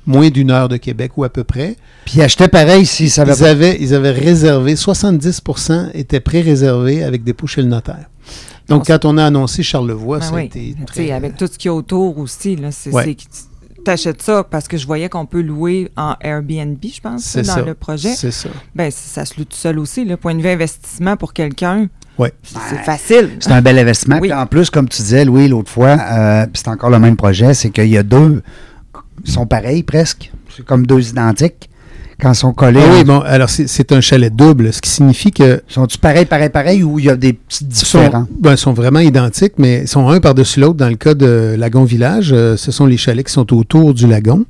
moins 0.06 0.30
d'une 0.30 0.50
heure 0.50 0.68
de 0.68 0.76
Québec 0.76 1.12
ou 1.16 1.24
à 1.24 1.28
peu 1.28 1.44
près. 1.44 1.76
Puis 2.04 2.20
acheter 2.22 2.48
pareil 2.48 2.86
si 2.86 3.10
ça 3.10 3.24
va 3.24 3.34
Ils 3.34 3.44
avaient, 3.44 3.76
ils 3.80 3.94
avaient 3.94 4.10
réservé, 4.10 4.76
70 4.76 5.42
étaient 5.94 6.20
pré-réservés 6.20 7.04
avec 7.04 7.22
dépôt 7.24 7.46
chez 7.46 7.62
le 7.62 7.68
notaire. 7.68 8.06
Donc, 8.68 8.88
Non, 8.88 8.96
quand 8.96 9.04
on 9.04 9.18
a 9.18 9.24
annoncé 9.26 9.62
Charlevoix, 9.62 10.18
Ben 10.20 10.24
ça 10.24 10.32
a 10.32 10.36
oui. 10.36 10.44
été 10.44 10.74
très... 10.86 11.10
avec 11.10 11.36
tout 11.36 11.46
ce 11.46 11.58
qu'il 11.58 11.68
y 11.68 11.70
a 11.70 11.74
autour 11.74 12.18
aussi, 12.18 12.56
là, 12.56 12.70
c'est, 12.70 12.90
Ouais. 12.90 13.16
T'achètes 13.82 14.22
ça 14.22 14.44
parce 14.44 14.68
que 14.68 14.76
je 14.76 14.86
voyais 14.86 15.08
qu'on 15.08 15.26
peut 15.26 15.40
louer 15.42 15.90
en 15.96 16.14
Airbnb, 16.20 16.78
je 16.82 17.00
pense, 17.00 17.22
C'est 17.24 17.42
dans 17.42 17.54
ça. 17.54 17.62
le 17.62 17.74
projet. 17.74 18.14
C'est 18.14 18.30
ça. 18.30 18.48
Ben, 18.74 18.90
ça 18.90 19.24
se 19.24 19.38
loue 19.38 19.44
tout 19.44 19.56
seul 19.56 19.78
aussi, 19.78 20.04
le 20.04 20.16
point 20.16 20.34
de 20.34 20.40
vue 20.42 20.48
investissement 20.48 21.16
pour 21.16 21.32
quelqu'un. 21.32 21.88
Ouais. 22.18 22.32
C'est 22.42 22.58
c'est 22.68 22.82
facile. 22.84 23.30
C'est 23.40 23.52
un 23.52 23.62
bel 23.62 23.78
investissement. 23.78 24.18
Oui. 24.20 24.28
Puis 24.28 24.32
en 24.38 24.46
plus, 24.46 24.68
comme 24.70 24.88
tu 24.88 25.00
disais, 25.02 25.24
Louis, 25.24 25.48
l'autre 25.48 25.70
fois, 25.70 25.96
euh, 25.98 26.46
c'est 26.54 26.68
encore 26.68 26.90
le 26.90 26.98
même 26.98 27.16
projet, 27.16 27.54
c'est 27.54 27.70
qu'il 27.70 27.88
y 27.88 27.96
a 27.98 28.02
deux, 28.02 28.42
ils 29.24 29.30
sont 29.32 29.46
pareils 29.46 29.82
presque. 29.82 30.30
C'est 30.54 30.64
comme 30.64 30.86
deux 30.86 31.08
identiques. 31.10 31.70
Quand 32.22 32.34
sont 32.34 32.52
collés, 32.52 32.78
Ah 32.80 32.92
oui, 32.96 33.02
bon, 33.02 33.18
alors 33.18 33.50
c'est- 33.50 33.66
c'est 33.66 33.90
un 33.90 34.00
chalet 34.00 34.32
double, 34.32 34.72
ce 34.72 34.80
qui 34.80 34.88
signifie 34.90 35.32
que 35.32 35.60
sont-ils 35.66 35.98
pareils, 35.98 36.24
pareils, 36.24 36.50
pareils, 36.50 36.84
ou 36.84 37.00
il 37.00 37.06
y 37.06 37.10
a 37.10 37.16
des 37.16 37.32
petites 37.32 37.62
Ils 37.62 37.66
différences? 37.68 38.28
ben, 38.38 38.52
ils 38.52 38.56
sont 38.58 38.72
vraiment 38.72 39.00
identiques, 39.00 39.54
mais 39.58 39.80
ils 39.82 39.88
sont 39.88 40.08
un 40.08 40.20
par-dessus 40.20 40.60
l'autre. 40.60 40.76
Dans 40.76 40.88
le 40.88 40.94
cas 40.94 41.14
de 41.14 41.56
Lagon 41.58 41.82
Village, 41.82 42.30
euh, 42.32 42.56
ce 42.56 42.70
sont 42.70 42.86
les 42.86 42.96
chalets 42.96 43.26
qui 43.26 43.32
sont 43.32 43.52
autour 43.52 43.92
du 43.92 44.06
lagon. 44.06 44.44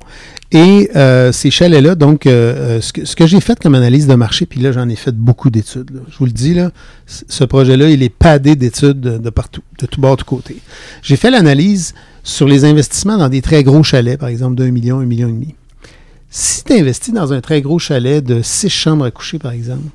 Et 0.51 0.91
euh, 0.95 1.31
ces 1.31 1.49
chalets-là, 1.49 1.95
donc, 1.95 2.27
euh, 2.27 2.77
euh, 2.77 2.81
ce 2.81 2.93
que, 2.93 3.05
ce 3.05 3.15
que 3.15 3.25
j'ai 3.25 3.39
fait 3.41 3.57
comme 3.59 3.73
analyse 3.73 4.05
de 4.05 4.13
marché, 4.13 4.45
puis 4.45 4.59
là, 4.59 4.71
j'en 4.71 4.87
ai 4.87 4.95
fait 4.95 5.15
beaucoup 5.15 5.49
d'études. 5.49 6.03
Je 6.11 6.17
vous 6.19 6.25
le 6.25 6.31
dis, 6.31 6.53
là, 6.53 6.69
ce 7.07 7.43
projet-là, 7.43 7.89
il 7.89 8.03
est 8.03 8.13
padé 8.13 8.55
d'études 8.55 9.01
de, 9.01 9.17
de 9.17 9.29
partout, 9.31 9.61
de 9.79 9.87
tout 9.87 9.99
bord, 9.99 10.15
de 10.17 10.21
côté. 10.21 10.57
J'ai 11.01 11.15
fait 11.15 11.31
l'analyse 11.31 11.95
sur 12.21 12.47
les 12.47 12.65
investissements 12.65 13.17
dans 13.17 13.29
des 13.29 13.41
très 13.41 13.63
gros 13.63 13.81
chalets, 13.81 14.19
par 14.19 14.29
exemple 14.29 14.53
d'un 14.57 14.69
million, 14.69 14.99
un 14.99 15.05
million 15.05 15.27
et 15.27 15.31
demi. 15.31 15.55
Si 16.35 16.63
tu 16.63 16.73
investis 16.73 17.13
dans 17.13 17.31
un 17.31 17.41
très 17.41 17.61
gros 17.61 17.77
chalet 17.77 18.19
de 18.23 18.41
six 18.41 18.67
chambres 18.67 19.05
à 19.05 19.11
coucher, 19.11 19.37
par 19.37 19.51
exemple, 19.51 19.85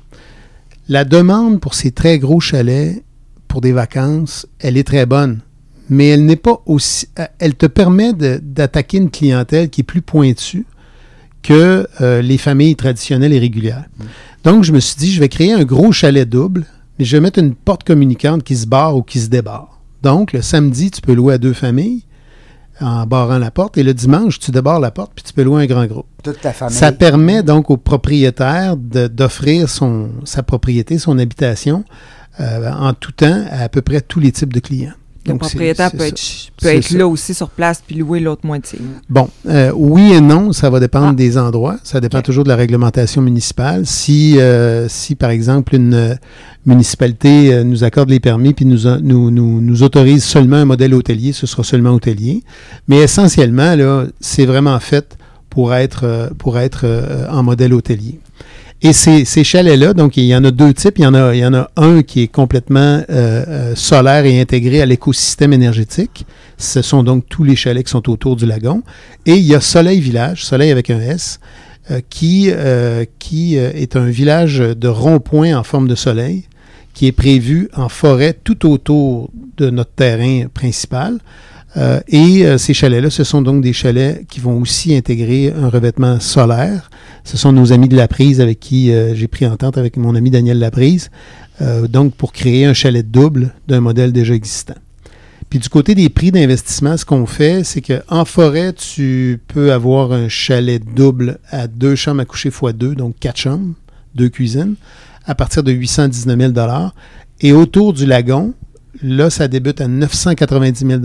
la 0.87 1.03
demande 1.03 1.59
pour 1.59 1.73
ces 1.73 1.91
très 1.91 2.17
gros 2.17 2.39
chalets 2.39 3.03
pour 3.49 3.59
des 3.59 3.73
vacances, 3.73 4.47
elle 4.59 4.77
est 4.77 4.85
très 4.85 5.05
bonne. 5.05 5.41
Mais 5.89 6.07
elle 6.07 6.25
n'est 6.25 6.37
pas 6.37 6.61
aussi. 6.65 7.09
euh, 7.19 7.25
Elle 7.39 7.55
te 7.55 7.65
permet 7.65 8.13
d'attaquer 8.13 8.99
une 8.99 9.09
clientèle 9.11 9.69
qui 9.69 9.81
est 9.81 9.83
plus 9.83 10.01
pointue 10.01 10.65
que 11.43 11.85
euh, 11.99 12.21
les 12.21 12.37
familles 12.37 12.77
traditionnelles 12.77 13.33
et 13.33 13.39
régulières. 13.39 13.83
Donc, 14.45 14.63
je 14.63 14.71
me 14.71 14.79
suis 14.79 14.95
dit, 14.95 15.11
je 15.11 15.19
vais 15.19 15.27
créer 15.27 15.51
un 15.51 15.65
gros 15.65 15.91
chalet 15.91 16.27
double, 16.27 16.65
mais 16.97 17.03
je 17.03 17.17
vais 17.17 17.21
mettre 17.21 17.39
une 17.39 17.53
porte 17.53 17.83
communicante 17.83 18.43
qui 18.45 18.55
se 18.55 18.65
barre 18.65 18.95
ou 18.95 19.01
qui 19.03 19.19
se 19.19 19.27
débarre. 19.27 19.81
Donc, 20.03 20.31
le 20.31 20.41
samedi, 20.41 20.89
tu 20.89 21.01
peux 21.01 21.13
louer 21.13 21.33
à 21.33 21.37
deux 21.37 21.51
familles 21.51 22.05
en 22.81 23.05
barrant 23.05 23.37
la 23.37 23.51
porte, 23.51 23.77
et 23.77 23.83
le 23.83 23.93
dimanche, 23.93 24.39
tu 24.39 24.51
débarres 24.51 24.79
la 24.79 24.91
porte, 24.91 25.11
puis 25.15 25.23
tu 25.23 25.33
peux 25.33 25.43
louer 25.43 25.63
un 25.63 25.65
grand 25.65 25.85
groupe. 25.85 26.07
Toute 26.23 26.41
ta 26.41 26.53
famille. 26.53 26.75
Ça 26.75 26.91
permet 26.91 27.43
donc 27.43 27.69
au 27.69 27.77
propriétaire 27.77 28.75
d'offrir 28.77 29.69
son, 29.69 30.09
sa 30.25 30.43
propriété, 30.43 30.97
son 30.97 31.17
habitation, 31.19 31.83
euh, 32.39 32.71
en 32.71 32.93
tout 32.93 33.11
temps 33.11 33.45
à 33.51 33.63
à 33.63 33.69
peu 33.69 33.81
près 33.81 34.01
tous 34.01 34.19
les 34.19 34.31
types 34.31 34.53
de 34.53 34.59
clients. 34.59 34.93
Le 35.25 35.33
Donc, 35.33 35.41
propriétaire 35.41 35.91
peut 35.91 36.05
être, 36.05 36.21
peut 36.61 36.97
là 36.97 37.05
aussi 37.07 37.33
sur 37.33 37.49
place 37.49 37.83
puis 37.85 37.95
louer 37.97 38.19
l'autre 38.21 38.45
moitié. 38.45 38.79
Bon, 39.09 39.27
euh, 39.47 39.71
oui 39.75 40.13
et 40.13 40.21
non, 40.21 40.53
ça 40.53 40.69
va 40.69 40.79
dépendre 40.79 41.09
Ah. 41.09 41.13
des 41.13 41.37
endroits. 41.37 41.77
Ça 41.83 41.99
dépend 41.99 42.21
toujours 42.21 42.45
de 42.45 42.49
la 42.49 42.55
réglementation 42.55 43.21
municipale. 43.21 43.85
Si, 43.85 44.39
euh, 44.39 44.87
si 44.87 45.15
par 45.15 45.29
exemple, 45.29 45.75
une 45.75 45.93
euh, 45.93 46.15
municipalité 46.65 47.53
euh, 47.53 47.63
nous 47.63 47.83
accorde 47.83 48.09
les 48.09 48.19
permis 48.19 48.53
puis 48.53 48.65
nous, 48.65 48.87
a- 48.87 48.99
nous, 49.01 49.29
nous, 49.29 49.59
nous 49.61 49.83
autorise 49.83 50.23
seulement 50.23 50.57
un 50.57 50.65
modèle 50.65 50.93
hôtelier, 50.93 51.33
ce 51.33 51.45
sera 51.47 51.63
seulement 51.63 51.91
hôtelier. 51.91 52.43
Mais 52.87 52.97
essentiellement, 52.99 53.75
là, 53.75 54.05
c'est 54.21 54.45
vraiment 54.45 54.79
fait 54.79 55.17
pour 55.49 55.73
être, 55.73 56.31
pour 56.37 56.59
être 56.59 56.85
en 57.29 57.43
modèle 57.43 57.73
hôtelier. 57.73 58.19
Et 58.81 58.93
ces, 58.93 59.25
ces 59.25 59.43
chalets-là, 59.43 59.93
donc 59.93 60.15
il 60.15 60.23
y 60.23 60.35
en 60.35 60.43
a 60.45 60.51
deux 60.51 60.73
types. 60.73 60.99
Il 60.99 61.03
y 61.03 61.07
en 61.07 61.13
a, 61.13 61.35
il 61.35 61.45
en 61.45 61.53
a 61.53 61.69
un 61.75 62.01
qui 62.01 62.21
est 62.21 62.27
complètement 62.27 62.79
euh, 62.79 63.03
euh, 63.09 63.75
solaire 63.75 64.25
et 64.25 64.39
intégré 64.39 64.81
à 64.81 64.85
l'écosystème 64.85 65.51
énergétique. 65.51 66.25
Ce 66.57 66.81
sont 66.81 67.03
donc 67.03 67.25
tous 67.27 67.43
les 67.43 67.57
chalets 67.57 67.85
qui 67.85 67.91
sont 67.91 68.09
autour 68.09 68.37
du 68.37 68.45
lagon. 68.45 68.81
Et 69.25 69.33
il 69.33 69.43
y 69.43 69.53
a 69.53 69.59
Soleil 69.59 69.99
Village, 69.99 70.45
Soleil 70.45 70.71
avec 70.71 70.89
un 70.89 71.01
S, 71.01 71.41
euh, 71.91 71.99
qui, 72.09 72.51
qui 73.19 73.57
est 73.57 73.95
un 73.97 74.05
village 74.05 74.59
de 74.59 74.87
rond-point 74.87 75.57
en 75.57 75.63
forme 75.63 75.87
de 75.87 75.95
soleil 75.95 76.45
qui 76.93 77.07
est 77.07 77.13
prévu 77.13 77.69
en 77.75 77.87
forêt 77.87 78.35
tout 78.43 78.69
autour 78.69 79.29
de 79.57 79.69
notre 79.69 79.91
terrain 79.91 80.47
principal. 80.53 81.19
Euh, 81.77 81.99
et 82.07 82.45
euh, 82.45 82.57
ces 82.57 82.73
chalets-là, 82.73 83.09
ce 83.09 83.23
sont 83.23 83.41
donc 83.41 83.61
des 83.61 83.73
chalets 83.73 84.25
qui 84.27 84.39
vont 84.39 84.59
aussi 84.59 84.95
intégrer 84.95 85.53
un 85.55 85.69
revêtement 85.69 86.19
solaire. 86.19 86.89
Ce 87.23 87.37
sont 87.37 87.51
nos 87.51 87.71
amis 87.71 87.89
de 87.89 87.95
la 87.95 88.07
prise 88.07 88.41
avec 88.41 88.59
qui 88.59 88.91
euh, 88.91 89.13
j'ai 89.13 89.27
pris 89.27 89.45
entente 89.45 89.77
avec 89.77 89.95
mon 89.97 90.15
ami 90.15 90.31
Daniel 90.31 90.59
Laprise, 90.59 91.09
donc 91.89 92.15
pour 92.15 92.31
créer 92.31 92.65
un 92.65 92.73
chalet 92.73 93.05
double 93.05 93.53
d'un 93.67 93.81
modèle 93.81 94.13
déjà 94.13 94.33
existant. 94.33 94.75
Puis 95.49 95.59
du 95.59 95.67
côté 95.67 95.93
des 95.93 96.07
prix 96.07 96.31
d'investissement, 96.31 96.95
ce 96.95 97.03
qu'on 97.03 97.25
fait, 97.25 97.65
c'est 97.65 97.81
qu'en 97.81 98.23
forêt, 98.23 98.71
tu 98.71 99.41
peux 99.47 99.73
avoir 99.73 100.13
un 100.13 100.29
chalet 100.29 100.81
double 100.95 101.39
à 101.49 101.67
deux 101.67 101.95
chambres 101.95 102.21
à 102.21 102.25
coucher 102.25 102.47
x 102.47 102.73
deux, 102.73 102.95
donc 102.95 103.15
quatre 103.19 103.35
chambres, 103.35 103.73
deux 104.15 104.29
cuisines, 104.29 104.75
à 105.25 105.35
partir 105.35 105.61
de 105.61 105.73
819 105.73 106.53
000 106.55 106.67
Et 107.41 107.51
autour 107.51 107.91
du 107.91 108.05
lagon, 108.05 108.53
là, 109.01 109.29
ça 109.29 109.49
débute 109.49 109.81
à 109.81 109.89
990 109.89 110.85
000 110.87 111.01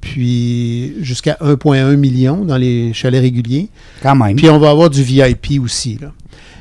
puis 0.00 0.94
jusqu'à 1.02 1.36
1,1 1.40 1.96
million 1.96 2.44
dans 2.44 2.56
les 2.56 2.92
chalets 2.92 3.20
réguliers. 3.22 3.68
Quand 4.02 4.16
même. 4.16 4.36
Puis 4.36 4.48
on 4.48 4.58
va 4.58 4.70
avoir 4.70 4.90
du 4.90 5.02
VIP 5.02 5.60
aussi. 5.62 5.98
Là. 6.00 6.12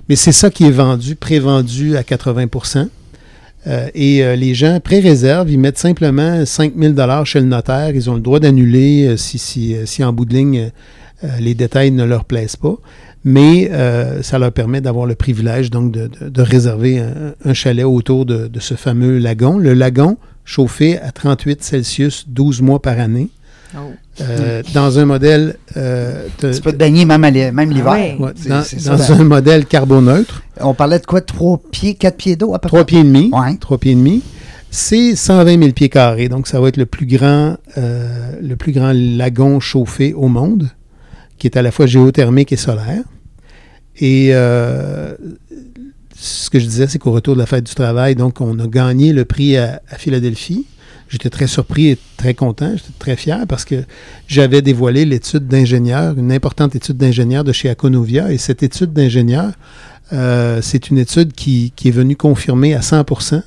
Mais 0.09 0.15
c'est 0.15 0.31
ça 0.31 0.49
qui 0.49 0.65
est 0.65 0.71
vendu, 0.71 1.15
pré-vendu 1.15 1.97
à 1.97 2.01
80% 2.03 2.87
Euh, 3.67 3.89
Et 3.93 4.23
euh, 4.23 4.35
les 4.35 4.53
gens 4.53 4.79
pré-réservent, 4.79 5.49
ils 5.51 5.59
mettent 5.59 5.77
simplement 5.77 6.45
5 6.45 6.73
000 6.77 6.93
chez 7.25 7.39
le 7.41 7.47
notaire. 7.47 7.91
Ils 7.93 8.09
ont 8.09 8.15
le 8.15 8.21
droit 8.21 8.39
d'annuler 8.39 9.07
euh, 9.07 9.17
si, 9.17 9.37
si, 9.37 9.75
euh, 9.75 9.85
si 9.85 10.03
en 10.03 10.13
bout 10.13 10.25
de 10.25 10.33
ligne, 10.33 10.71
les 11.39 11.55
détails 11.55 11.89
ne 11.91 12.03
leur 12.03 12.25
plaisent 12.25 12.55
pas. 12.55 12.75
Mais 13.25 13.69
ça 14.21 14.37
leur 14.39 14.51
permet 14.53 14.79
d'avoir 14.81 15.05
le 15.07 15.15
privilège 15.15 15.69
donc 15.71 15.91
de, 15.91 16.07
de- 16.07 16.29
de 16.29 16.41
réserver 16.41 16.99
un, 16.99 17.33
un 17.43 17.53
chalet 17.53 17.83
autour 17.85 18.25
de, 18.25 18.47
de 18.47 18.59
ce 18.59 18.75
fameux 18.75 19.17
lagon. 19.17 19.57
Le 19.57 19.73
lagon 19.73 20.15
chauffé 20.47 20.97
à 20.99 21.11
38 21.11 21.61
Celsius 21.63 22.23
12 22.27 22.61
mois 22.61 22.81
par 22.81 22.99
année. 22.99 23.27
Oh. 23.75 23.79
Euh, 24.21 24.63
Dans 24.73 24.97
un 24.97 25.05
modèle... 25.05 25.57
euh, 25.75 26.25
te- 26.37 26.55
Tu 26.55 26.61
peux 26.61 26.71
te 26.71 26.77
baigner 26.77 27.03
même, 27.05 27.21
l'hiver. 27.25 27.91
ouais. 27.91 28.15
Ouais, 28.17 28.31
C'est- 28.63 28.87
dans 28.87 29.11
un 29.11 29.23
modèle 29.25 29.65
carboneutre, 29.65 30.41
On 30.61 30.73
parlait 30.73 30.99
de 30.99 31.05
quoi? 31.05 31.19
Trois 31.21 31.61
pieds, 31.69 31.93
quatre 31.95 32.15
pieds 32.15 32.37
d'eau 32.37 32.53
à 32.55 32.59
peu 32.59 32.69
trois 32.69 32.79
près? 32.79 32.85
pieds 32.93 32.99
et 33.01 33.03
demi, 33.03 33.29
Ouais. 33.33 33.57
trois 33.59 33.77
pieds 33.77 33.91
et 33.91 33.95
demi, 33.95 34.23
c'est 34.71 35.15
120 35.17 35.59
000 35.59 35.71
pieds 35.73 35.89
carrés. 35.89 36.29
Donc, 36.29 36.47
ça 36.47 36.61
va 36.61 36.69
être 36.69 36.77
le 36.77 36.85
plus 36.85 37.05
grand, 37.05 37.57
euh, 37.77 38.31
le 38.41 38.55
plus 38.55 38.71
grand 38.71 38.93
lagon 38.95 39.59
chauffé 39.59 40.13
au 40.13 40.29
monde, 40.29 40.69
qui 41.37 41.45
est 41.47 41.57
à 41.57 41.61
la 41.61 41.71
fois 41.71 41.85
géothermique 41.87 42.53
et 42.53 42.57
solaire. 42.57 43.03
Et 43.99 44.29
euh, 44.31 45.13
ce 46.19 46.49
que 46.49 46.59
je 46.59 46.65
disais, 46.65 46.87
c'est 46.87 46.99
qu'au 46.99 47.11
retour 47.11 47.35
de 47.35 47.39
la 47.39 47.45
fête 47.45 47.65
du 47.65 47.73
travail, 47.75 48.15
donc, 48.15 48.41
on 48.41 48.57
a 48.59 48.67
gagné 48.67 49.13
le 49.13 49.25
prix 49.25 49.57
à, 49.57 49.81
à 49.89 49.97
Philadelphie. 49.97 50.65
J'étais 51.09 51.29
très 51.29 51.47
surpris 51.47 51.87
et 51.87 51.97
très 52.17 52.33
content, 52.33 52.71
j'étais 52.75 52.91
très 52.99 53.15
fier 53.15 53.45
parce 53.47 53.63
que 53.63 53.83
j'avais 54.27 54.61
dévoilé 54.61 55.05
l'étude 55.05 55.47
d'ingénieur, 55.47 56.17
une 56.17 56.33
importante 56.33 56.75
étude 56.75 56.97
d'ingénieur 56.97 57.45
de 57.45 57.53
chez 57.53 57.69
Aconovia. 57.69 58.31
Et 58.33 58.37
cette 58.37 58.61
étude 58.61 58.91
d'ingénieur, 58.91 59.53
euh, 60.11 60.59
c'est 60.61 60.89
une 60.89 60.97
étude 60.97 61.31
qui, 61.31 61.71
qui 61.77 61.87
est 61.87 61.91
venue 61.91 62.17
confirmer 62.17 62.73
à 62.73 62.81
100% 62.81 63.41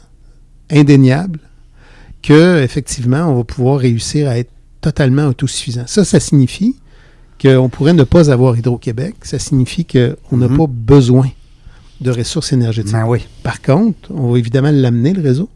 indéniable 0.70 1.38
que 2.22 2.62
effectivement 2.62 3.24
on 3.30 3.36
va 3.36 3.44
pouvoir 3.44 3.78
réussir 3.78 4.28
à 4.28 4.38
être 4.38 4.50
totalement 4.80 5.26
autosuffisant. 5.26 5.84
Ça, 5.86 6.04
ça 6.04 6.20
signifie 6.20 6.76
qu'on 7.42 7.68
pourrait 7.68 7.92
ne 7.94 8.04
pas 8.04 8.30
avoir 8.30 8.56
Hydro-Québec. 8.56 9.16
Ça 9.22 9.38
signifie 9.38 9.84
qu'on 9.84 10.36
n'a 10.36 10.48
Mhm. 10.48 10.56
pas 10.56 10.66
besoin 10.66 11.30
de 12.00 12.10
ressources 12.10 12.52
énergétiques. 12.52 12.92
Ben 12.92 13.06
oui. 13.06 13.26
Par 13.42 13.60
contre, 13.60 14.10
on 14.10 14.32
va 14.32 14.38
évidemment 14.38 14.70
l'amener, 14.72 15.12
le 15.12 15.22
réseau, 15.22 15.48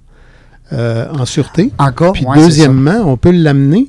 euh, 0.72 1.06
en 1.12 1.24
sûreté. 1.24 1.72
Encore? 1.78 2.12
Puis 2.12 2.24
Ouais, 2.26 2.36
deuxièmement, 2.36 3.02
on 3.06 3.16
peut 3.16 3.30
l'amener 3.30 3.88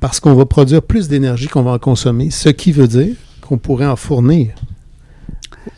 parce 0.00 0.20
qu'on 0.20 0.34
va 0.34 0.46
produire 0.46 0.82
plus 0.82 1.08
d'énergie 1.08 1.48
qu'on 1.48 1.62
va 1.62 1.72
en 1.72 1.78
consommer, 1.78 2.30
ce 2.30 2.48
qui 2.48 2.72
veut 2.72 2.88
dire 2.88 3.14
qu'on 3.42 3.58
pourrait 3.58 3.86
en 3.86 3.96
fournir 3.96 4.50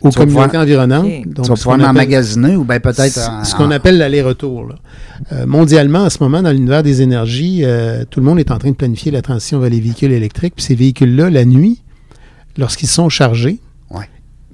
aux 0.01 0.09
Tu 0.11 0.17
communautés 0.17 0.47
pouvoir- 0.47 0.63
environnantes. 0.63 1.05
Ok. 1.05 1.27
Donc. 1.33 1.45
Tu 1.45 1.49
vas 1.51 1.55
pouvoir 1.55 1.77
qu'on 1.77 1.83
appelle- 1.83 1.85
l'emmagasiner 1.95 2.55
ou 2.55 2.63
bien 2.63 2.79
peut-être... 2.79 3.11
ce 3.11 3.29
en- 3.29 3.43
ce 3.43 3.55
qu'on 3.55 3.71
appelle 3.71 3.97
l'aller-retour. 3.97 4.69
Euh, 5.31 5.45
mondialement, 5.45 5.99
en 5.99 6.09
ce 6.09 6.17
moment, 6.21 6.41
dans 6.41 6.51
l'univers 6.51 6.83
des 6.83 7.01
énergies, 7.01 7.61
euh, 7.63 8.05
tout 8.09 8.19
le 8.19 8.25
monde 8.25 8.39
est 8.39 8.51
en 8.51 8.57
train 8.59 8.69
de 8.69 8.75
planifier 8.75 9.11
la 9.11 9.21
transition 9.21 9.59
vers 9.59 9.69
les 9.69 9.79
véhicules 9.81 10.11
électriques. 10.11 10.53
Puis 10.55 10.63
ces 10.65 10.75
véhicules-là, 10.75 11.29
la 11.29 11.43
nuit, 11.45 11.81
lorsqu'ils 12.57 12.87
sont 12.89 13.09
chargés. 13.09 13.59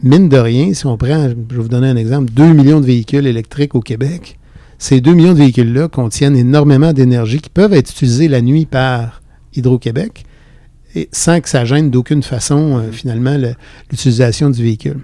Mine 0.03 0.29
de 0.29 0.37
rien, 0.37 0.73
si 0.73 0.85
on 0.85 0.97
prend, 0.97 1.23
je 1.29 1.33
vais 1.33 1.61
vous 1.61 1.67
donner 1.67 1.87
un 1.87 1.95
exemple, 1.95 2.31
2 2.31 2.53
millions 2.53 2.79
de 2.79 2.85
véhicules 2.85 3.27
électriques 3.27 3.75
au 3.75 3.81
Québec, 3.81 4.37
ces 4.77 5.01
2 5.01 5.13
millions 5.13 5.33
de 5.33 5.39
véhicules-là 5.39 5.87
contiennent 5.89 6.35
énormément 6.37 6.93
d'énergie 6.93 7.39
qui 7.39 7.49
peuvent 7.49 7.73
être 7.73 7.89
utilisés 7.91 8.27
la 8.27 8.41
nuit 8.41 8.65
par 8.65 9.21
Hydro-Québec 9.55 10.23
et 10.95 11.09
sans 11.11 11.41
que 11.41 11.49
ça 11.49 11.65
gêne 11.65 11.91
d'aucune 11.91 12.23
façon, 12.23 12.77
euh, 12.77 12.91
finalement, 12.91 13.37
le- 13.37 13.53
l'utilisation 13.91 14.49
du 14.49 14.63
véhicule. 14.63 14.99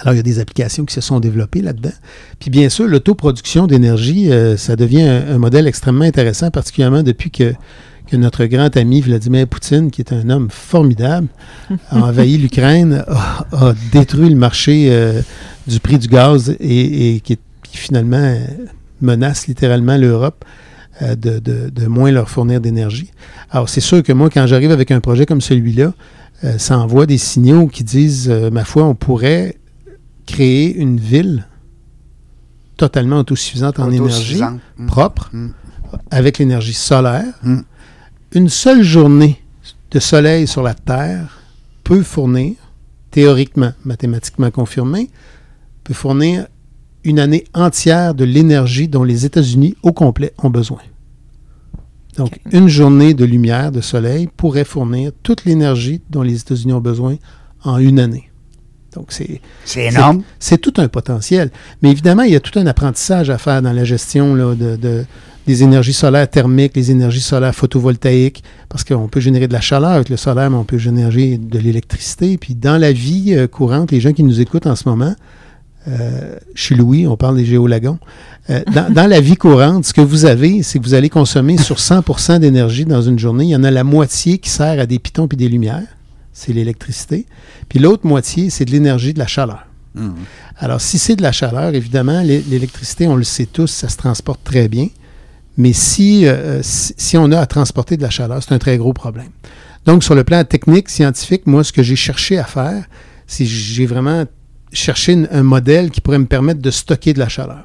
Alors, 0.00 0.14
il 0.14 0.16
y 0.16 0.20
a 0.20 0.22
des 0.22 0.38
applications 0.38 0.84
qui 0.84 0.94
se 0.94 1.00
sont 1.00 1.20
développées 1.20 1.60
là-dedans. 1.60 1.92
Puis, 2.38 2.50
bien 2.50 2.68
sûr, 2.68 2.86
l'autoproduction 2.86 3.66
d'énergie, 3.66 4.30
euh, 4.32 4.56
ça 4.56 4.74
devient 4.76 5.02
un, 5.02 5.34
un 5.34 5.38
modèle 5.38 5.66
extrêmement 5.66 6.04
intéressant, 6.04 6.50
particulièrement 6.50 7.02
depuis 7.02 7.30
que, 7.30 7.52
que 8.10 8.16
notre 8.16 8.44
grand 8.46 8.74
ami 8.76 9.00
Vladimir 9.00 9.46
Poutine, 9.46 9.90
qui 9.90 10.00
est 10.00 10.12
un 10.12 10.28
homme 10.30 10.48
formidable, 10.50 11.28
a 11.90 11.98
envahi 12.02 12.38
l'Ukraine, 12.38 13.04
a, 13.06 13.46
a 13.52 13.74
détruit 13.92 14.30
le 14.30 14.36
marché 14.36 14.88
euh, 14.90 15.20
du 15.66 15.78
prix 15.80 15.98
du 15.98 16.08
gaz 16.08 16.54
et, 16.60 17.14
et 17.16 17.20
qui, 17.20 17.34
est- 17.34 17.40
qui 17.62 17.76
finalement 17.76 18.16
euh, 18.16 18.38
menace 19.00 19.46
littéralement 19.46 19.96
l'Europe 19.96 20.44
euh, 21.02 21.14
de, 21.14 21.38
de- 21.38 21.68
de 21.70 21.86
moins 21.86 22.10
leur 22.10 22.28
fournir 22.30 22.60
d'énergie. 22.60 23.10
Alors, 23.50 23.68
c'est 23.68 23.80
sûr 23.80 24.02
que 24.02 24.12
moi, 24.12 24.30
quand 24.30 24.46
j'arrive 24.46 24.70
avec 24.72 24.90
un 24.90 25.00
projet 25.00 25.26
comme 25.26 25.40
celui-là, 25.40 25.92
euh, 26.44 26.56
ça 26.58 26.78
envoie 26.78 27.06
des 27.06 27.18
signaux 27.18 27.66
qui 27.68 27.84
disent, 27.84 28.28
ma 28.52 28.64
foi, 28.64 28.84
on 28.84 28.94
pourrait 28.94 29.56
créer 30.26 30.74
une 30.76 30.98
ville 30.98 31.46
totalement 32.76 33.18
autosuffisante 33.18 33.78
en 33.80 33.86
énergie, 33.90 34.00
autosuffisante. 34.02 34.60
Mm. 34.78 34.86
propre, 34.86 35.30
Mm. 35.32 35.48
avec 36.10 36.38
l'énergie 36.38 36.74
solaire. 36.74 37.24
Mm. 37.42 37.58
Une 38.32 38.48
seule 38.48 38.82
journée 38.82 39.40
de 39.90 39.98
soleil 40.00 40.46
sur 40.46 40.62
la 40.62 40.74
Terre 40.74 41.38
peut 41.84 42.02
fournir, 42.02 42.54
théoriquement, 43.10 43.72
mathématiquement 43.84 44.50
confirmé, 44.50 45.08
peut 45.84 45.94
fournir 45.94 46.46
une 47.04 47.18
année 47.18 47.44
entière 47.54 48.14
de 48.14 48.24
l'énergie 48.24 48.88
dont 48.88 49.04
les 49.04 49.24
États-Unis 49.24 49.76
au 49.82 49.92
complet 49.92 50.32
ont 50.38 50.50
besoin. 50.50 50.80
Donc, 52.18 52.40
une 52.50 52.68
journée 52.68 53.14
de 53.14 53.24
lumière, 53.24 53.70
de 53.72 53.80
soleil, 53.80 54.28
pourrait 54.36 54.64
fournir 54.64 55.12
toute 55.22 55.44
l'énergie 55.44 56.02
dont 56.10 56.22
les 56.22 56.40
États-Unis 56.40 56.72
ont 56.72 56.80
besoin 56.80 57.16
en 57.62 57.78
une 57.78 58.00
année. 58.00 58.28
Donc, 58.94 59.06
c'est 59.12 59.40
C'est 59.64 59.86
énorme. 59.86 60.22
c'est 60.40 60.58
tout 60.58 60.72
un 60.78 60.88
potentiel. 60.88 61.50
Mais 61.80 61.90
évidemment, 61.92 62.24
il 62.24 62.32
y 62.32 62.36
a 62.36 62.40
tout 62.40 62.58
un 62.58 62.66
apprentissage 62.66 63.30
à 63.30 63.38
faire 63.38 63.62
dans 63.62 63.72
la 63.72 63.84
gestion 63.84 64.34
là, 64.34 64.54
de, 64.54 64.76
de- 64.76 65.04
des 65.48 65.62
énergies 65.62 65.94
solaires 65.94 66.28
thermiques, 66.30 66.76
les 66.76 66.90
énergies 66.90 67.22
solaires 67.22 67.54
photovoltaïques, 67.54 68.44
parce 68.68 68.84
qu'on 68.84 69.08
peut 69.08 69.18
générer 69.18 69.48
de 69.48 69.52
la 69.54 69.62
chaleur 69.62 69.92
avec 69.92 70.10
le 70.10 70.16
solaire, 70.18 70.50
mais 70.50 70.56
on 70.58 70.64
peut 70.64 70.76
générer 70.78 71.38
de 71.38 71.58
l'électricité. 71.58 72.36
Puis 72.36 72.54
dans 72.54 72.76
la 72.76 72.92
vie 72.92 73.34
euh, 73.34 73.46
courante, 73.48 73.90
les 73.90 74.00
gens 74.00 74.12
qui 74.12 74.22
nous 74.22 74.40
écoutent 74.42 74.66
en 74.66 74.76
ce 74.76 74.86
moment, 74.88 75.14
euh, 75.88 76.36
je 76.54 76.62
suis 76.62 76.74
Louis, 76.74 77.06
on 77.06 77.16
parle 77.16 77.36
des 77.36 77.46
géolagons. 77.46 77.98
Euh, 78.50 78.60
dans, 78.74 78.92
dans 78.98 79.06
la 79.06 79.20
vie 79.20 79.36
courante, 79.36 79.86
ce 79.86 79.94
que 79.94 80.02
vous 80.02 80.26
avez, 80.26 80.62
c'est 80.62 80.78
que 80.78 80.84
vous 80.84 80.92
allez 80.94 81.08
consommer 81.08 81.56
sur 81.56 81.76
100% 81.76 82.40
d'énergie 82.40 82.84
dans 82.84 83.00
une 83.00 83.18
journée. 83.18 83.44
Il 83.44 83.50
y 83.50 83.56
en 83.56 83.64
a 83.64 83.70
la 83.70 83.84
moitié 83.84 84.36
qui 84.38 84.50
sert 84.50 84.78
à 84.78 84.84
des 84.84 84.98
pitons 84.98 85.26
et 85.32 85.36
des 85.36 85.48
lumières. 85.48 85.86
C'est 86.34 86.52
l'électricité. 86.52 87.24
Puis 87.70 87.78
l'autre 87.78 88.06
moitié, 88.06 88.50
c'est 88.50 88.66
de 88.66 88.70
l'énergie 88.70 89.14
de 89.14 89.18
la 89.18 89.26
chaleur. 89.26 89.66
Mm. 89.94 90.10
Alors, 90.58 90.80
si 90.82 90.98
c'est 90.98 91.16
de 91.16 91.22
la 91.22 91.32
chaleur, 91.32 91.74
évidemment, 91.74 92.20
l'é- 92.20 92.44
l'électricité, 92.50 93.08
on 93.08 93.16
le 93.16 93.24
sait 93.24 93.46
tous, 93.46 93.68
ça 93.68 93.88
se 93.88 93.96
transporte 93.96 94.40
très 94.44 94.68
bien. 94.68 94.88
Mais 95.58 95.72
si, 95.72 96.24
euh, 96.24 96.60
si, 96.62 97.18
on 97.18 97.32
a 97.32 97.40
à 97.40 97.46
transporter 97.46 97.96
de 97.96 98.02
la 98.02 98.10
chaleur, 98.10 98.40
c'est 98.42 98.54
un 98.54 98.58
très 98.58 98.78
gros 98.78 98.92
problème. 98.92 99.30
Donc, 99.86 100.04
sur 100.04 100.14
le 100.14 100.22
plan 100.22 100.44
technique, 100.44 100.88
scientifique, 100.88 101.46
moi, 101.46 101.64
ce 101.64 101.72
que 101.72 101.82
j'ai 101.82 101.96
cherché 101.96 102.38
à 102.38 102.44
faire, 102.44 102.84
c'est 103.26 103.44
j'ai 103.44 103.84
vraiment 103.84 104.24
cherché 104.72 105.26
un 105.32 105.42
modèle 105.42 105.90
qui 105.90 106.00
pourrait 106.00 106.20
me 106.20 106.26
permettre 106.26 106.62
de 106.62 106.70
stocker 106.70 107.12
de 107.12 107.18
la 107.18 107.28
chaleur. 107.28 107.64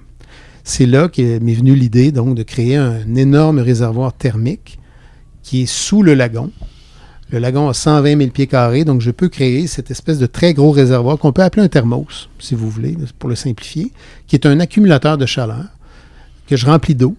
C'est 0.63 0.87
là 0.87 1.07
qu'est 1.07 1.39
m'est 1.39 1.53
venue 1.53 1.75
l'idée, 1.75 2.11
donc, 2.11 2.33
de 2.35 2.41
créer 2.41 2.77
un 2.77 3.15
énorme 3.15 3.59
réservoir 3.59 4.13
thermique 4.13 4.79
qui 5.43 5.61
est 5.61 5.71
sous 5.71 6.01
le 6.01 6.15
lagon. 6.15 6.51
Le 7.29 7.37
lagon 7.37 7.69
a 7.69 7.75
120 7.75 8.17
000 8.17 8.31
pieds 8.31 8.47
carrés, 8.47 8.85
donc 8.85 9.01
je 9.01 9.11
peux 9.11 9.29
créer 9.29 9.67
cette 9.67 9.91
espèce 9.91 10.17
de 10.17 10.25
très 10.25 10.55
gros 10.55 10.71
réservoir 10.71 11.19
qu'on 11.19 11.31
peut 11.31 11.43
appeler 11.43 11.63
un 11.63 11.67
thermos, 11.67 12.29
si 12.39 12.55
vous 12.55 12.71
voulez, 12.71 12.97
pour 13.19 13.29
le 13.29 13.35
simplifier, 13.35 13.91
qui 14.25 14.35
est 14.35 14.47
un 14.47 14.59
accumulateur 14.59 15.19
de 15.19 15.27
chaleur 15.27 15.65
que 16.47 16.57
je 16.57 16.65
remplis 16.65 16.95
d'eau, 16.95 17.15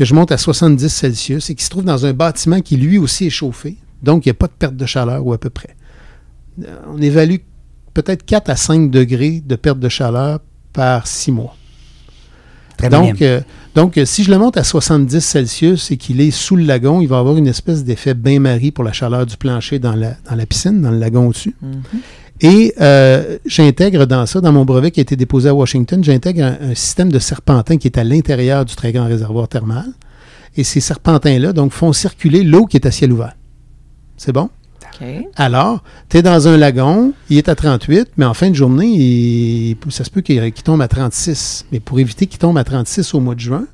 que 0.00 0.06
je 0.06 0.14
monte 0.14 0.32
à 0.32 0.38
70 0.38 0.88
Celsius 0.88 1.50
et 1.50 1.54
qui 1.54 1.62
se 1.62 1.68
trouve 1.68 1.84
dans 1.84 2.06
un 2.06 2.14
bâtiment 2.14 2.62
qui 2.62 2.78
lui 2.78 2.96
aussi 2.96 3.26
est 3.26 3.30
chauffé. 3.30 3.76
Donc, 4.02 4.24
il 4.24 4.30
n'y 4.30 4.30
a 4.30 4.34
pas 4.34 4.46
de 4.46 4.52
perte 4.58 4.74
de 4.74 4.86
chaleur 4.86 5.26
ou 5.26 5.34
à 5.34 5.38
peu 5.38 5.50
près. 5.50 5.76
Euh, 6.64 6.74
On 6.90 7.02
évalue 7.02 7.36
peut-être 7.92 8.24
4 8.24 8.48
à 8.48 8.56
5 8.56 8.90
degrés 8.90 9.42
de 9.44 9.56
perte 9.56 9.78
de 9.78 9.90
chaleur 9.90 10.40
par 10.72 11.06
6 11.06 11.32
mois. 11.32 11.54
Très 12.78 12.88
Donc, 12.88 13.20
euh, 13.20 13.42
donc, 13.74 13.98
euh, 13.98 14.06
si 14.06 14.24
je 14.24 14.30
le 14.30 14.38
monte 14.38 14.56
à 14.56 14.64
70 14.64 15.20
Celsius 15.20 15.90
et 15.90 15.98
qu'il 15.98 16.22
est 16.22 16.30
sous 16.30 16.56
le 16.56 16.64
lagon, 16.64 17.02
il 17.02 17.06
va 17.06 17.18
avoir 17.18 17.36
une 17.36 17.46
espèce 17.46 17.84
d'effet 17.84 18.14
bain-marie 18.14 18.70
pour 18.70 18.84
la 18.84 18.94
chaleur 18.94 19.26
du 19.26 19.36
plancher 19.36 19.80
dans 19.80 19.94
la, 19.94 20.14
dans 20.30 20.34
la 20.34 20.46
piscine, 20.46 20.80
dans 20.80 20.92
le 20.92 20.98
lagon 20.98 21.26
au-dessus. 21.28 21.54
Et 22.42 22.74
euh, 22.80 23.38
j'intègre 23.44 24.06
dans 24.06 24.24
ça, 24.26 24.40
dans 24.40 24.52
mon 24.52 24.64
brevet 24.64 24.90
qui 24.90 25.00
a 25.00 25.02
été 25.02 25.16
déposé 25.16 25.48
à 25.50 25.54
Washington, 25.54 26.02
j'intègre 26.02 26.42
un, 26.44 26.70
un 26.70 26.74
système 26.74 27.10
de 27.12 27.18
serpentin 27.18 27.76
qui 27.76 27.86
est 27.88 27.98
à 27.98 28.04
l'intérieur 28.04 28.64
du 28.64 28.74
très 28.76 28.92
grand 28.92 29.06
réservoir 29.06 29.48
thermal. 29.48 29.86
Et 30.56 30.64
ces 30.64 30.80
serpentins-là, 30.80 31.52
donc, 31.52 31.72
font 31.72 31.92
circuler 31.92 32.42
l'eau 32.42 32.66
qui 32.66 32.76
est 32.76 32.86
à 32.86 32.90
ciel 32.90 33.12
ouvert. 33.12 33.34
C'est 34.16 34.32
bon? 34.32 34.48
OK. 35.00 35.06
Alors, 35.36 35.82
tu 36.08 36.16
es 36.18 36.22
dans 36.22 36.48
un 36.48 36.56
lagon, 36.56 37.12
il 37.28 37.38
est 37.38 37.48
à 37.48 37.54
38, 37.54 38.08
mais 38.16 38.24
en 38.24 38.34
fin 38.34 38.50
de 38.50 38.54
journée, 38.54 38.86
il- 38.88 39.76
ça 39.90 40.04
se 40.04 40.10
peut 40.10 40.20
qu'il 40.20 40.40
qu'il 40.52 40.62
tombe 40.64 40.82
à 40.82 40.88
36. 40.88 41.66
Mais 41.72 41.80
pour 41.80 42.00
éviter 42.00 42.26
qu'il 42.26 42.38
tombe 42.38 42.58
à 42.58 42.64
36 42.64 43.14
au 43.14 43.20
mois 43.20 43.34
de 43.34 43.40
juin, 43.40 43.66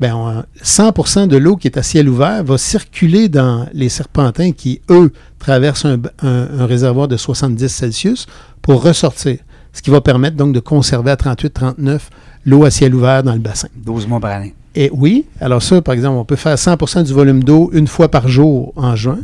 ben, 0.00 0.14
on- 0.14 0.42
100% 0.62 1.26
de 1.28 1.36
l'eau 1.36 1.56
qui 1.56 1.68
est 1.68 1.78
à 1.78 1.82
ciel 1.82 2.08
ouvert 2.08 2.42
va 2.44 2.58
circuler 2.58 3.28
dans 3.28 3.66
les 3.72 3.88
serpentins 3.88 4.52
qui, 4.52 4.80
eux, 4.90 5.12
traversent 5.38 5.84
un, 5.84 5.98
un- 6.22 6.48
un 6.60 6.66
réservoir 6.66 7.06
de 7.08 7.16
70 7.16 7.68
Celsius 7.68 8.26
pour 8.62 8.82
ressortir. 8.82 9.38
Ce 9.72 9.82
qui 9.82 9.90
va 9.90 10.00
permettre 10.00 10.36
donc 10.36 10.52
de 10.54 10.60
conserver 10.60 11.10
à 11.10 11.16
38-39 11.16 11.98
l'eau 12.46 12.64
à 12.64 12.70
ciel 12.70 12.94
ouvert 12.94 13.22
dans 13.22 13.32
le 13.32 13.38
bassin. 13.40 13.68
12 13.76 14.06
mois 14.06 14.20
par 14.20 14.32
année. 14.32 14.54
Et 14.76 14.90
oui, 14.92 15.24
alors 15.40 15.62
ça, 15.62 15.80
par 15.82 15.94
exemple, 15.94 16.16
on 16.18 16.24
peut 16.24 16.36
faire 16.36 16.56
100% 16.58 17.04
du 17.04 17.12
volume 17.12 17.44
d'eau 17.44 17.70
une 17.72 17.86
fois 17.86 18.08
par 18.10 18.26
jour 18.28 18.72
en 18.76 18.96
juin. 18.96 19.20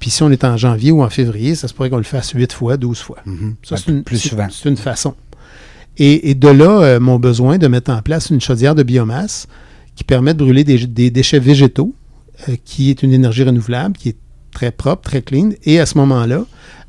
Puis 0.00 0.10
si 0.10 0.22
on 0.22 0.30
est 0.30 0.44
en 0.44 0.56
janvier 0.56 0.90
ou 0.92 1.02
en 1.02 1.08
février, 1.10 1.54
ça 1.54 1.66
se 1.68 1.74
pourrait 1.74 1.90
qu'on 1.90 1.96
le 1.96 2.02
fasse 2.02 2.30
8 2.30 2.52
fois, 2.52 2.76
12 2.76 3.00
fois. 3.00 3.16
Mhm. 3.26 3.54
Ça, 3.62 3.76
c'est 3.78 3.90
une, 3.90 4.04
plus 4.04 4.18
souvent. 4.18 4.46
c'est 4.50 4.68
une 4.68 4.76
façon. 4.76 5.14
Et, 5.96 6.30
et 6.30 6.34
de 6.34 6.48
là, 6.48 6.82
euh, 6.82 7.00
mon 7.00 7.18
besoin 7.18 7.58
de 7.58 7.66
mettre 7.66 7.90
en 7.90 8.00
place 8.02 8.30
une 8.30 8.40
chaudière 8.40 8.74
de 8.74 8.82
biomasse 8.84 9.48
qui 9.98 10.04
permet 10.04 10.32
de 10.32 10.38
brûler 10.38 10.62
des, 10.62 11.10
déchets 11.10 11.40
végétaux, 11.40 11.92
euh, 12.48 12.54
qui 12.64 12.88
est 12.88 13.02
une 13.02 13.12
énergie 13.12 13.42
renouvelable, 13.42 13.96
qui 13.96 14.10
est 14.10 14.16
très 14.52 14.70
propre, 14.70 15.02
très 15.02 15.22
clean. 15.22 15.50
Et 15.64 15.80
à 15.80 15.86
ce 15.86 15.98
moment-là, 15.98 16.44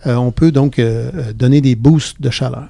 euh, 0.06 0.16
on 0.16 0.32
peut 0.32 0.52
donc 0.52 0.78
euh, 0.78 1.34
donner 1.34 1.60
des 1.60 1.76
boosts 1.76 2.22
de 2.22 2.30
chaleur. 2.30 2.68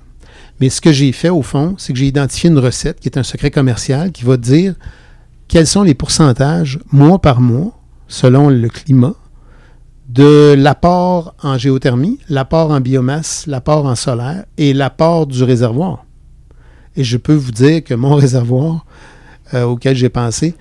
Mais 0.61 0.69
ce 0.69 0.79
que 0.79 0.93
j'ai 0.93 1.11
fait, 1.11 1.27
au 1.27 1.41
fond, 1.41 1.75
c'est 1.77 1.91
que 1.91 1.99
j'ai 1.99 2.07
identifié 2.07 2.49
une 2.49 2.57
recette 2.57 3.01
qui 3.01 3.09
est 3.09 3.17
un 3.17 3.23
secret 3.23 3.51
commercial 3.51 4.13
qui 4.13 4.23
va 4.23 4.37
dire 4.37 4.75
quels 5.49 5.67
sont 5.67 5.83
les 5.83 5.93
pourcentages, 5.93 6.79
mois 6.89 7.19
par 7.19 7.41
mois, 7.41 7.77
selon 8.07 8.47
le 8.47 8.69
climat, 8.69 9.15
de 10.07 10.55
l'apport 10.57 11.35
en 11.43 11.57
géothermie, 11.57 12.17
l'apport 12.29 12.71
en 12.71 12.79
biomasse, 12.79 13.45
l'apport 13.45 13.85
en 13.87 13.95
solaire 13.95 14.45
et 14.57 14.73
l'apport 14.73 15.27
du 15.27 15.43
réservoir. 15.43 16.05
Et 16.95 17.03
je 17.03 17.17
peux 17.17 17.35
vous 17.35 17.51
dire 17.51 17.83
que 17.83 17.93
mon 17.93 18.15
réservoir 18.15 18.85
euh, 19.53 19.63
auquel 19.63 19.95
j'ai 19.95 20.09
pensé, 20.09 20.55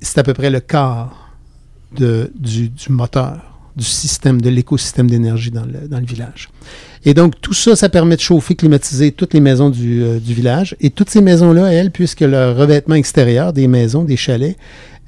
c'est 0.00 0.18
à 0.18 0.22
peu 0.22 0.34
près 0.34 0.50
le 0.50 0.60
quart 0.60 1.30
de- 1.96 2.30
du, 2.38 2.68
du 2.68 2.90
moteur, 2.90 3.38
du 3.76 3.84
système, 3.84 4.40
de 4.40 4.48
l'écosystème 4.50 5.08
d'énergie 5.10 5.50
dans 5.50 5.64
le, 5.64 5.88
dans 5.88 5.98
le 6.00 6.06
village. 6.06 6.48
Et 7.04 7.14
donc, 7.14 7.40
tout 7.40 7.54
ça, 7.54 7.76
ça 7.76 7.88
permet 7.88 8.16
de 8.16 8.20
chauffer, 8.20 8.54
climatiser 8.54 9.12
toutes 9.12 9.32
les 9.34 9.40
maisons 9.40 9.70
du, 9.70 10.02
euh, 10.02 10.18
du 10.18 10.34
village. 10.34 10.76
Et 10.80 10.90
toutes 10.90 11.08
ces 11.10 11.22
maisons-là, 11.22 11.72
elles, 11.72 11.90
puisque 11.90 12.20
le 12.20 12.52
revêtement 12.52 12.94
extérieur 12.94 13.52
des 13.52 13.68
maisons, 13.68 14.04
des 14.04 14.16
chalets, 14.16 14.56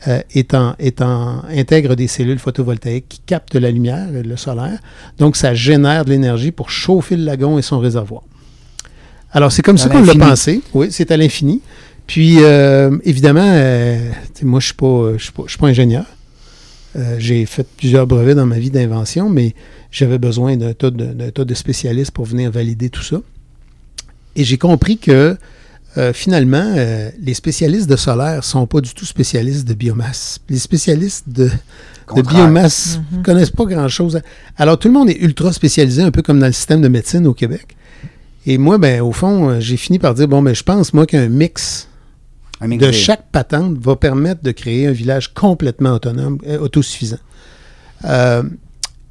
euh, 0.09 0.21
est 0.35 0.53
en- 0.55 0.75
est 0.81 1.01
en- 1.03 1.43
intègre 1.51 1.95
des 1.95 2.09
cellules 2.09 2.39
photovoltaïques 2.39 3.09
qui 3.09 3.21
captent 3.25 3.55
la 3.55 3.71
lumière, 3.71 4.09
le 4.11 4.37
solaire. 4.37 4.81
Donc, 5.19 5.37
ça 5.37 5.55
génère 5.55 6.05
de 6.05 6.11
l'énergie 6.11 6.51
pour 6.51 6.71
chauffer 6.71 7.17
le 7.17 7.25
lagon 7.25 7.59
et 7.59 7.63
son 7.63 7.79
réservoir. 7.79 8.23
Alors, 9.31 9.53
c'est 9.53 9.63
comme 9.63 9.79
ça 9.79 9.89
qu'on 9.89 10.05
l'a 10.07 10.13
pensé. 10.31 10.61
Oui, 10.75 10.89
c'est 10.91 11.11
à 11.11 11.17
l'infini. 11.17 11.61
Puis, 12.07 12.39
euh, 12.41 12.97
évidemment, 13.05 13.41
euh, 13.45 14.11
moi, 14.43 14.61
je 14.61 14.73
ne 14.85 15.19
suis, 15.19 15.33
pas- 15.33 15.45
suis 15.47 15.59
ingénieur. 15.67 16.05
Euh, 16.97 17.17
j'ai 17.19 17.47
fait 17.47 17.67
plusieurs 17.77 18.07
brevets 18.07 18.35
dans 18.35 18.47
ma 18.47 18.59
vie 18.59 18.71
d'invention, 18.71 19.31
mais 19.31 19.55
j'avais 19.91 20.19
besoin 20.19 20.57
d'un 20.57 20.75
tas, 20.75 20.91
de, 20.91 21.07
d'un 21.07 21.31
tas 21.31 21.45
de 21.45 21.55
spécialistes 21.55 22.11
pour 22.11 22.27
venir 22.27 22.51
valider 22.51 22.91
tout 22.91 23.03
ça. 23.03 23.21
Et 24.37 24.45
j'ai 24.45 24.59
compris 24.59 24.99
que 24.99 25.37
euh, 25.99 26.13
finalement, 26.13 26.75
euh, 26.77 27.11
les 27.21 27.35
spécialistes 27.35 27.89
de 27.89 27.97
solaire 27.97 28.37
ne 28.37 28.43
sont 28.43 28.67
pas 28.67 28.81
du 28.81 28.95
tout 28.95 29.05
spécialistes 29.05 29.67
de 29.69 29.75
biomasse. 29.75 30.39
Les 30.49 30.59
spécialistes 30.59 31.29
de, 31.29 31.51
biomasse 32.23 32.99
ne 33.13 33.23
connaissent 33.23 33.51
pas 33.51 33.67
grand-chose. 33.67 34.21
Alors, 34.57 34.79
tout 34.79 34.89
le 34.89 34.95
monde 34.95 35.11
est 35.11 35.21
ultra 35.21 35.53
spécialisé, 35.53 36.03
un 36.03 36.11
peu 36.11 36.23
comme 36.23 36.41
dans 36.41 36.47
le 36.47 36.53
système 36.53 36.81
de 36.81 36.89
médecine 36.89 37.27
au 37.27 37.35
Québec. 37.35 37.77
Et 38.47 38.59
moi, 38.59 38.79
ben, 38.79 39.03
au 39.03 39.13
fond, 39.13 39.61
j'ai 39.61 39.77
fini 39.77 39.99
par 39.99 40.15
dire, 40.15 40.29
bon, 40.29 40.43
ben, 40.43 40.55
je 40.55 40.63
pense, 40.63 40.95
moi, 40.95 41.07
qu'un 41.07 41.29
mix 41.29 41.29
Un 41.29 41.29
mix 41.29 41.89
de 42.67 42.93
chaque 42.93 43.31
patente 43.31 43.79
va 43.79 43.97
permettre 43.97 44.43
de 44.43 44.53
créer 44.53 44.87
un 44.87 44.93
village 44.93 45.35
complètement 45.35 45.93
autonome, 45.95 46.39
autosuffisant. 46.61 47.19
Euh, 48.05 48.43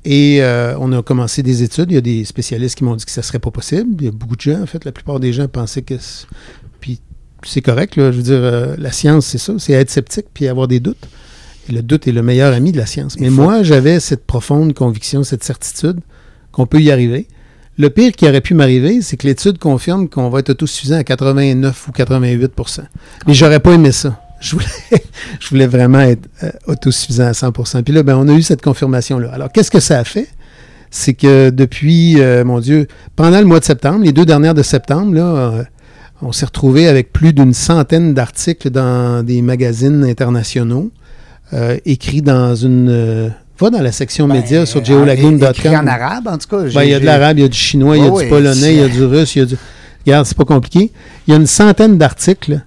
et 0.03 0.41
euh, 0.41 0.75
on 0.79 0.91
a 0.93 1.03
commencé 1.03 1.43
des 1.43 1.63
études. 1.63 1.91
Il 1.91 1.95
y 1.95 1.97
a 1.97 2.01
des 2.01 2.25
spécialistes 2.25 2.77
qui 2.77 2.83
m'ont 2.83 2.95
dit 2.95 3.05
que 3.05 3.11
ça 3.11 3.21
ne 3.21 3.25
serait 3.25 3.39
pas 3.39 3.51
possible. 3.51 3.95
Il 3.99 4.05
y 4.05 4.07
a 4.07 4.11
beaucoup 4.11 4.35
de 4.35 4.41
gens, 4.41 4.61
en 4.61 4.65
fait, 4.65 4.83
la 4.83 4.91
plupart 4.91 5.19
des 5.19 5.33
gens 5.33 5.47
pensaient 5.47 5.83
que. 5.83 5.95
Puis 6.79 6.99
c'est 7.43 7.61
correct, 7.61 7.95
là, 7.95 8.11
je 8.11 8.17
veux 8.17 8.23
dire, 8.23 8.39
euh, 8.39 8.75
la 8.77 8.91
science, 8.91 9.25
c'est 9.27 9.37
ça, 9.37 9.53
c'est 9.57 9.73
être 9.73 9.89
sceptique 9.89 10.27
puis 10.33 10.47
avoir 10.47 10.67
des 10.67 10.79
doutes. 10.79 11.07
Et 11.69 11.73
le 11.73 11.83
doute 11.83 12.07
est 12.07 12.11
le 12.11 12.23
meilleur 12.23 12.53
ami 12.53 12.71
de 12.71 12.77
la 12.77 12.87
science. 12.87 13.19
Mais 13.19 13.29
moi, 13.29 13.61
j'avais 13.61 13.99
cette 13.99 14.25
profonde 14.25 14.73
conviction, 14.73 15.23
cette 15.23 15.43
certitude 15.43 15.99
qu'on 16.51 16.65
peut 16.65 16.81
y 16.81 16.91
arriver. 16.91 17.27
Le 17.77 17.89
pire 17.89 18.11
qui 18.11 18.27
aurait 18.27 18.41
pu 18.41 18.53
m'arriver, 18.53 19.01
c'est 19.01 19.17
que 19.17 19.25
l'étude 19.25 19.57
confirme 19.57 20.09
qu'on 20.09 20.29
va 20.29 20.39
être 20.39 20.49
autosuffisant 20.49 20.97
à 20.97 21.03
89 21.03 21.87
ou 21.87 21.91
88% 21.91 22.79
Mais 23.27 23.33
j'aurais 23.33 23.59
pas 23.59 23.73
aimé 23.73 23.91
ça. 23.91 24.19
Je 24.41 24.55
voulais, 25.49 25.67
vraiment 25.67 26.01
être 26.01 26.27
euh, 26.43 26.49
autosuffisant 26.67 27.27
à 27.27 27.31
100% 27.31 27.83
Puis 27.83 27.93
là, 27.93 28.03
ben, 28.03 28.17
on 28.17 28.27
a 28.27 28.33
eu 28.33 28.41
cette 28.41 28.61
confirmation-là. 28.61 29.29
Alors, 29.31 29.51
qu'est-ce 29.51 29.71
que 29.71 29.79
ça 29.79 29.99
a 29.99 30.03
fait? 30.03 30.27
C'est 30.89 31.13
que 31.13 31.51
depuis, 31.51 32.19
euh, 32.19 32.43
mon 32.43 32.59
Dieu, 32.59 32.87
pendant 33.15 33.39
le 33.39 33.45
mois 33.45 33.59
de 33.59 33.65
septembre, 33.65 34.03
les 34.03 34.11
deux 34.11 34.25
dernières 34.25 34.55
de 34.55 34.63
septembre, 34.63 35.13
là, 35.13 35.23
euh, 35.23 35.63
on 36.21 36.31
s'est 36.31 36.45
retrouvé 36.45 36.87
avec 36.87 37.13
plus 37.13 37.33
d'une 37.33 37.53
centaine 37.53 38.13
d'articles 38.13 38.69
dans 38.69 39.23
des 39.23 39.41
magazines 39.41 40.03
internationaux, 40.03 40.91
écrits 41.85 42.21
dans 42.21 42.55
une... 42.55 43.33
va 43.61 43.69
dans 43.69 43.81
la 43.81 43.91
section 43.91 44.27
Ben, 44.27 44.35
médias 44.35 44.65
sur 44.65 44.83
geolagoon.com. 44.83 45.73
en 45.75 45.87
arabe, 45.87 46.27
en 46.27 46.37
tout 46.37 46.47
cas. 46.49 46.63
Ben, 46.73 46.83
il 46.83 46.89
y 46.89 46.93
a 46.93 46.99
de 46.99 47.05
l'arabe, 47.05 47.37
il 47.39 47.41
y 47.41 47.45
a 47.45 47.47
du 47.47 47.57
chinois, 47.57 47.97
il 47.97 48.03
y 48.03 48.07
a 48.07 48.11
Oh, 48.11 48.21
du 48.21 48.27
polonais, 48.27 48.73
il 48.75 48.79
y 48.81 48.83
a 48.83 48.87
du 48.89 49.03
russe, 49.05 49.35
il 49.35 49.39
y 49.39 49.41
a 49.43 49.45
du. 49.45 49.55
Regarde, 50.05 50.25
c'est 50.25 50.37
pas 50.37 50.45
compliqué. 50.45 50.91
Il 51.27 51.31
y 51.31 51.33
a 51.33 51.37
une 51.39 51.45
centaine 51.47 51.97
d'articles 51.97 52.61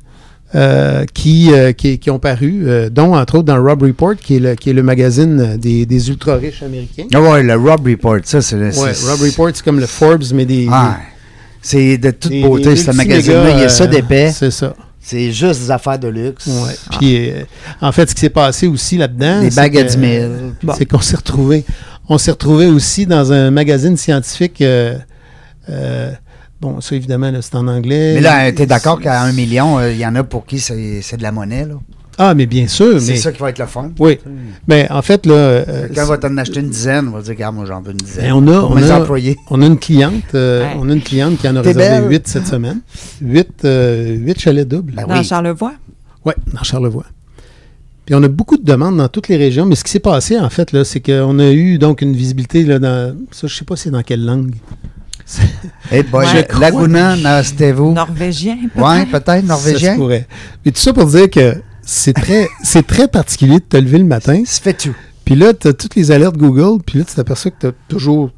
euh, 0.54 1.04
qui, 1.12 1.52
euh, 1.52 1.72
qui, 1.72 1.98
qui 1.98 2.10
ont 2.10 2.20
paru, 2.20 2.62
euh, 2.66 2.88
dont 2.88 3.16
entre 3.16 3.38
autres 3.38 3.46
dans 3.46 3.60
Rob 3.60 3.82
Report, 3.82 4.14
qui 4.14 4.36
est 4.36 4.38
le, 4.38 4.54
qui 4.54 4.70
est 4.70 4.72
le 4.72 4.84
magazine 4.84 5.56
des, 5.56 5.84
des 5.84 6.08
ultra-riches 6.10 6.62
américains. 6.62 7.06
Ah 7.12 7.20
ouais, 7.20 7.42
le 7.42 7.54
Rob 7.56 7.84
Report, 7.86 8.18
ça, 8.24 8.40
c'est 8.40 8.56
le. 8.56 8.66
Ouais, 8.68 8.92
Rob 9.08 9.20
Report, 9.20 9.50
c'est 9.52 9.64
comme 9.64 9.80
le 9.80 9.86
Forbes, 9.86 10.22
mais 10.32 10.44
des. 10.44 10.68
Ah, 10.70 10.98
c'est 11.60 11.98
de 11.98 12.10
toute 12.12 12.30
des- 12.30 12.42
beauté, 12.42 12.76
ce 12.76 12.92
magazine-là. 12.92 13.50
Il 13.56 13.60
y 13.60 13.64
a 13.64 13.68
ça 13.68 13.86
d'épais. 13.88 14.30
C'est 14.32 14.50
ça. 14.52 14.76
C'est 15.06 15.32
juste 15.32 15.60
des 15.60 15.70
affaires 15.70 15.98
de 15.98 16.08
luxe. 16.08 16.46
Ouais. 16.46 16.74
Puis, 16.98 17.30
euh, 17.30 17.42
en 17.82 17.92
fait, 17.92 18.08
ce 18.08 18.14
qui 18.14 18.22
s'est 18.22 18.30
passé 18.30 18.66
aussi 18.66 18.96
là-dedans. 18.96 19.42
Des 19.42 19.50
c'est 19.50 19.56
bagues 19.56 19.76
à 19.76 19.82
que- 19.84 19.88
10 19.88 19.98
000. 20.18 20.32
Bon. 20.62 20.72
C'est 20.78 20.86
qu'on 20.86 21.00
s'est 21.00 21.16
retrouvé, 21.16 21.64
on 22.08 22.16
s'est 22.16 22.30
retrouvé 22.30 22.66
aussi 22.66 23.04
dans 23.04 23.30
un 23.30 23.50
magazine 23.50 23.98
scientifique. 23.98 24.62
euh, 24.62 24.96
euh, 25.68 26.10
bon, 26.60 26.80
ça 26.80 26.94
évidemment, 26.94 27.30
c'est 27.42 27.54
en 27.54 27.68
anglais. 27.68 28.14
Mais 28.14 28.20
là, 28.22 28.50
t'es 28.52 28.64
d'accord 28.66 28.98
qu'à 28.98 29.20
un 29.22 29.32
million, 29.32 29.78
euh, 29.78 29.92
il 29.92 29.98
y 29.98 30.06
en 30.06 30.14
a 30.16 30.24
pour 30.24 30.46
qui 30.46 30.58
c'est 30.58 31.16
de 31.16 31.22
la 31.22 31.32
monnaie, 31.32 31.66
là? 31.66 31.74
Ah, 32.18 32.34
mais 32.34 32.46
bien 32.46 32.68
sûr. 32.68 33.00
C'est 33.00 33.12
Mais, 33.12 33.18
ça 33.18 33.32
qui 33.32 33.40
va 33.40 33.50
être 33.50 33.58
le 33.58 33.66
fun. 33.66 33.90
Oui. 33.98 34.18
Mais 34.68 34.86
en 34.90 35.02
fait, 35.02 35.26
là. 35.26 35.32
euh, 35.34 35.86
Quelqu'un 35.86 36.04
va 36.06 36.18
t'en 36.18 36.36
acheter 36.36 36.60
une 36.60 36.70
dizaine, 36.70 37.08
on 37.08 37.12
va 37.12 37.22
dire, 37.22 37.30
regarde, 37.34 37.54
moi, 37.56 37.64
j'en 37.66 37.80
veux 37.82 37.90
une 37.92 37.96
dizaine. 37.98 38.24
Ben, 38.26 38.32
on 38.34 38.46
a- 38.48 38.60
on 38.60 38.74
mes 38.74 38.90
a- 38.90 39.00
employés. 39.00 39.36
on 39.50 39.60
a 39.62 39.66
une 39.66 39.78
cliente, 39.78 40.34
euh, 40.34 40.64
on 40.78 40.88
a 40.88 40.92
une 40.92 41.02
cliente 41.02 41.38
qui 41.38 41.48
en 41.48 41.56
a 41.56 41.60
réservé 41.62 42.00
belle. 42.02 42.10
8 42.10 42.28
cette 42.28 42.46
semaine. 42.46 42.80
8, 43.20 44.38
chalets 44.38 44.68
doubles. 44.68 44.92
Ben 44.94 45.06
Dans 45.06 45.18
oui. 45.18 45.24
Charlevoix? 45.24 45.72
Oui, 46.24 46.32
dans 46.52 46.62
Charlevoix. 46.62 47.04
Puis 48.06 48.14
on 48.14 48.22
a 48.22 48.28
beaucoup 48.28 48.58
de 48.58 48.64
demandes 48.64 48.98
dans 48.98 49.08
toutes 49.08 49.28
les 49.28 49.36
régions, 49.36 49.64
mais 49.66 49.74
ce 49.76 49.82
qui 49.84 49.90
s'est 49.90 49.98
passé, 49.98 50.38
en 50.38 50.50
fait, 50.50 50.72
là, 50.72 50.84
c'est 50.84 51.00
qu'on 51.00 51.38
a 51.38 51.50
eu 51.50 51.78
donc 51.78 52.02
une 52.02 52.12
visibilité 52.14 52.62
là, 52.64 52.78
dans. 52.78 53.16
Ça, 53.30 53.46
je 53.46 53.54
sais 53.54 53.64
pas 53.64 53.76
c'est 53.76 53.90
dans 53.90 54.02
quelle 54.02 54.24
langue. 54.24 54.54
Eh 55.90 56.02
boy, 56.02 56.26
Ouais. 56.26 56.46
Laguna, 56.60 57.16
Nastevo. 57.16 57.92
Norvégien, 57.92 58.56
peut-être? 58.74 58.86
Ouais, 58.86 59.06
peut-être 59.06 59.24
Ça 59.26 59.40
se 59.40 59.46
norvégien. 59.46 59.96
pourrait. 59.96 60.26
Mais 60.64 60.70
tout 60.70 60.80
ça 60.80 60.92
pour 60.92 61.06
dire 61.06 61.30
que 61.30 61.54
c'est 61.84 62.12
très, 62.14 62.48
c'est 62.62 62.86
très 62.86 63.08
particulier 63.08 63.54
de 63.58 63.64
te 63.64 63.76
lever 63.76 63.98
le 63.98 64.04
matin. 64.04 64.42
Ça 64.46 64.60
fait 64.62 64.74
tout. 64.74 64.94
Puis 65.24 65.34
là, 65.36 65.54
tu 65.54 65.68
as 65.68 65.72
toutes 65.72 65.94
les 65.96 66.10
alertes 66.10 66.36
Google, 66.36 66.82
puis 66.84 66.98
là, 66.98 67.04
tu 67.04 67.14
t'aperçois 67.14 67.50
que 67.50 67.60
tu 67.60 67.66
as 67.68 67.72
toujours, 67.88 68.30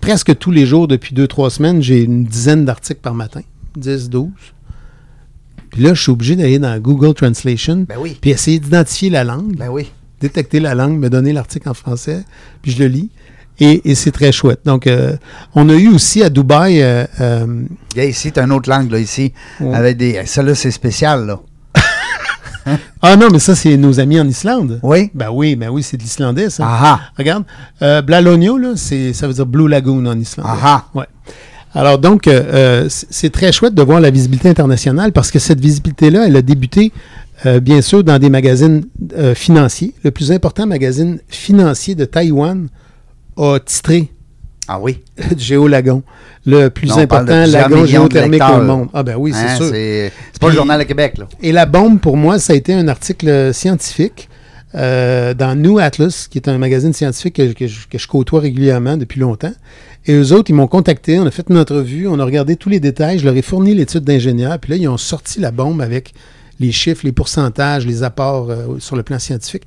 presque 0.00 0.36
tous 0.38 0.50
les 0.50 0.66
jours 0.66 0.88
depuis 0.88 1.14
deux, 1.14 1.28
trois 1.28 1.50
semaines, 1.50 1.80
j'ai 1.82 2.02
une 2.02 2.24
dizaine 2.24 2.64
d'articles 2.64 3.00
par 3.00 3.14
matin, 3.14 3.42
10, 3.76 4.10
12. 4.10 4.28
Puis 5.70 5.82
là, 5.82 5.94
je 5.94 6.02
suis 6.02 6.10
obligé 6.12 6.36
d'aller 6.36 6.58
dans 6.58 6.76
Google 6.80 7.14
Translation, 7.14 7.86
Ben 7.88 7.96
oui. 7.98 8.18
puis 8.20 8.30
essayer 8.30 8.58
d'identifier 8.58 9.08
la 9.10 9.24
langue, 9.24 9.56
Ben 9.56 9.68
oui. 9.70 9.90
détecter 10.20 10.60
la 10.60 10.74
langue, 10.74 10.98
me 10.98 11.08
donner 11.08 11.32
l'article 11.32 11.68
en 11.68 11.74
français, 11.74 12.24
puis 12.60 12.72
je 12.72 12.78
le 12.80 12.88
lis. 12.88 13.10
Et, 13.60 13.90
et 13.90 13.94
c'est 13.94 14.10
très 14.10 14.32
chouette. 14.32 14.60
Donc, 14.64 14.86
euh, 14.86 15.16
on 15.54 15.68
a 15.68 15.74
eu 15.74 15.88
aussi 15.88 16.22
à 16.22 16.30
Dubaï. 16.30 16.82
euh, 16.82 17.04
euh, 17.20 17.64
ici, 17.96 18.32
t'as 18.32 18.42
un 18.44 18.50
autre 18.50 18.68
langue, 18.68 18.90
là, 18.90 18.98
ici. 18.98 19.32
Ouais. 19.60 19.74
Avec 19.74 19.98
des. 19.98 20.20
Ça, 20.26 20.42
là, 20.42 20.54
c'est 20.54 20.70
spécial, 20.70 21.26
là. 21.26 21.40
ah 23.02 23.16
non, 23.16 23.28
mais 23.30 23.38
ça, 23.38 23.54
c'est 23.54 23.76
nos 23.76 24.00
amis 24.00 24.20
en 24.20 24.28
Islande. 24.28 24.80
Oui? 24.82 25.10
Ben 25.14 25.30
oui, 25.30 25.56
ben 25.56 25.68
oui, 25.70 25.82
c'est 25.82 25.96
de 25.96 26.02
l'islandais, 26.02 26.50
ça. 26.50 26.64
Ah 26.66 27.00
Regarde, 27.16 27.44
euh, 27.82 28.02
Blalonio, 28.02 28.58
là, 28.58 28.74
ça 28.76 29.26
veut 29.26 29.34
dire 29.34 29.46
Blue 29.46 29.68
Lagoon 29.68 30.06
en 30.06 30.18
Islande. 30.18 30.46
ah. 30.48 30.58
Ah 30.62 30.84
Ouais. 30.94 31.06
Alors 31.74 31.98
donc, 31.98 32.28
euh, 32.28 32.86
c'est 32.88 33.30
très 33.30 33.50
chouette 33.50 33.74
de 33.74 33.82
voir 33.82 34.00
la 34.00 34.10
visibilité 34.10 34.48
internationale 34.48 35.12
parce 35.12 35.30
que 35.30 35.38
cette 35.38 35.60
visibilité-là, 35.60 36.26
elle 36.26 36.36
a 36.36 36.42
débuté 36.42 36.92
euh, 37.46 37.60
bien 37.60 37.80
sûr 37.80 38.04
dans 38.04 38.18
des 38.18 38.28
magazines 38.28 38.84
euh, 39.16 39.34
financiers. 39.34 39.94
Le 40.04 40.10
plus 40.10 40.32
important 40.32 40.66
magazine 40.66 41.18
financier 41.28 41.94
de 41.94 42.04
Taïwan 42.04 42.68
a 43.38 43.58
titré 43.58 44.12
Ah 44.74 44.78
oui. 44.80 45.00
Géolagon, 45.36 46.02
le 46.46 46.68
plus 46.70 46.90
important 46.92 47.44
lagon 47.46 47.84
géothermique 47.84 48.42
au 48.42 48.62
monde. 48.62 48.88
Ah 48.94 49.02
ben 49.02 49.16
oui, 49.18 49.32
c'est 49.34 49.44
Hein, 49.46 49.56
sûr. 49.56 49.66
C'est 49.66 50.12
pas 50.40 50.48
le 50.48 50.54
journal 50.54 50.78
de 50.80 50.84
Québec, 50.84 51.18
là. 51.18 51.28
Et 51.42 51.52
la 51.52 51.66
bombe, 51.66 52.00
pour 52.00 52.16
moi, 52.16 52.38
ça 52.38 52.54
a 52.54 52.56
été 52.56 52.72
un 52.72 52.88
article 52.88 53.52
scientifique 53.52 54.30
euh, 54.74 55.34
dans 55.34 55.54
New 55.54 55.78
Atlas, 55.78 56.26
qui 56.28 56.38
est 56.38 56.48
un 56.48 56.56
magazine 56.56 56.94
scientifique 56.94 57.34
que, 57.36 57.52
que 57.52 57.66
je, 57.66 57.86
que 57.86 57.98
je 57.98 58.08
côtoie 58.08 58.40
régulièrement 58.40 58.96
depuis 58.96 59.20
longtemps. 59.20 59.52
Et 60.06 60.14
eux 60.14 60.32
autres, 60.32 60.48
ils 60.50 60.54
m'ont 60.54 60.66
contacté, 60.68 61.18
on 61.18 61.26
a 61.26 61.30
fait 61.30 61.44
une 61.50 61.58
entrevue, 61.58 62.08
on 62.08 62.18
a 62.18 62.24
regardé 62.24 62.56
tous 62.56 62.70
les 62.70 62.80
détails, 62.80 63.18
je 63.18 63.24
leur 63.26 63.36
ai 63.36 63.42
fourni 63.42 63.74
l'étude 63.74 64.04
d'ingénieur, 64.04 64.58
puis 64.58 64.70
là, 64.70 64.76
ils 64.78 64.88
ont 64.88 64.96
sorti 64.96 65.38
la 65.38 65.50
bombe 65.50 65.82
avec 65.82 66.14
les 66.60 66.72
chiffres, 66.72 67.02
les 67.04 67.12
pourcentages, 67.12 67.86
les 67.86 68.02
apports 68.02 68.50
euh, 68.50 68.78
sur 68.78 68.96
le 68.96 69.02
plan 69.02 69.18
scientifique. 69.18 69.64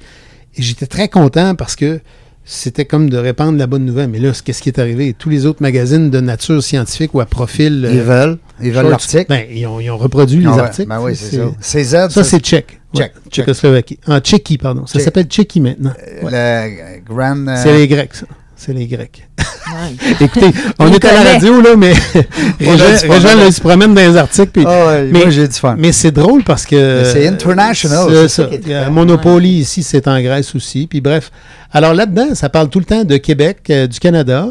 Et 0.57 0.63
j'étais 0.63 0.87
très 0.87 1.09
content 1.09 1.53
parce 1.53 1.75
que 1.75 1.99
c'était 2.47 2.85
comme 2.85 3.09
de 3.09 3.17
répandre 3.17 3.57
la 3.57 3.67
bonne 3.67 3.83
nouvelle. 3.85 4.09
Mais 4.09 4.19
là, 4.19 4.31
qu'est-ce 4.43 4.61
qui 4.61 4.69
est 4.69 4.79
arrivé? 4.79 5.13
Tous 5.17 5.29
les 5.29 5.45
autres 5.45 5.61
magazines 5.61 6.09
de 6.11 6.19
nature 6.19 6.61
scientifique 6.63 7.13
ou 7.13 7.19
à 7.19 7.25
profil... 7.25 7.87
Ils 7.91 7.99
euh, 7.99 8.03
veulent. 8.03 8.37
Ils 8.61 8.71
veulent 8.71 8.87
l'article. 8.89 9.25
Ben, 9.29 9.45
ils, 9.51 9.65
ont, 9.65 9.79
ils 9.79 9.89
ont 9.89 9.97
reproduit 9.97 10.39
les 10.39 10.45
Ah 10.47 10.53
ouais, 10.55 10.59
articles. 10.61 10.87
Ben 10.87 11.01
oui, 11.01 11.15
c'est 11.15 11.35
ça. 11.37 11.51
CZ, 11.59 12.13
Ça, 12.13 12.23
c'est 12.23 12.39
tchèque. 12.39 12.79
Tchèque, 12.95 13.13
Ouais, 13.15 13.29
Tchécoslovaquie. 13.31 13.99
En 14.07 14.19
Tchéquie, 14.19 14.57
pardon. 14.57 14.85
Ça 14.85 14.99
s'appelle 14.99 15.25
Tchéquie 15.25 15.59
maintenant. 15.59 15.91
euh, 16.23 16.67
le 16.67 17.01
Grand. 17.13 17.47
euh, 17.47 17.55
C'est 17.61 17.73
les 17.75 17.87
Grecs, 17.87 18.13
ça. 18.13 18.25
C'est 18.55 18.73
les 18.73 18.87
Grecs. 18.87 19.27
Ouais. 19.37 20.11
Écoutez, 20.21 20.51
on 20.79 20.87
Il 20.87 20.93
est 20.95 21.05
à 21.05 21.13
la 21.23 21.33
radio, 21.33 21.59
là, 21.61 21.75
mais 21.75 21.91
Régent, 22.59 23.35
là. 23.35 23.45
il 23.47 23.53
se 23.53 23.59
promène 23.61 23.93
dans 23.93 24.01
les 24.01 24.15
articles. 24.15 24.51
puis- 24.51 24.63
Ah 24.67 24.87
ouais, 24.87 25.03
mais 25.11 25.19
moi, 25.19 25.29
j'ai 25.29 25.47
du 25.47 25.53
fun. 25.53 25.75
mais 25.77 25.91
c'est 25.91 26.11
drôle 26.11 26.43
parce 26.43 26.65
que. 26.65 27.01
Mais 27.01 27.05
c'est 27.11 27.27
international, 27.27 28.05
C'est 28.09 28.15
c'est 28.15 28.27
ça. 28.27 28.43
ça 28.43 28.49
qui 28.49 28.55
est 28.55 28.61
Il 28.63 28.69
y 28.69 28.73
a 28.73 28.81
trippant. 28.83 28.93
Monopoly 28.93 29.49
ici, 29.59 29.83
c'est 29.83 30.07
en 30.07 30.19
Grèce 30.21 30.55
aussi. 30.55 30.87
Puis 30.87 31.01
bref. 31.01 31.31
Alors 31.73 31.93
là-dedans, 31.93 32.35
ça 32.35 32.47
parle 32.49 32.69
tout 32.69 32.79
le 32.79 32.85
temps 32.85 33.03
de 33.03 33.17
Québec, 33.17 33.57
euh, 33.69 33.87
du 33.87 33.99
Canada. 33.99 34.47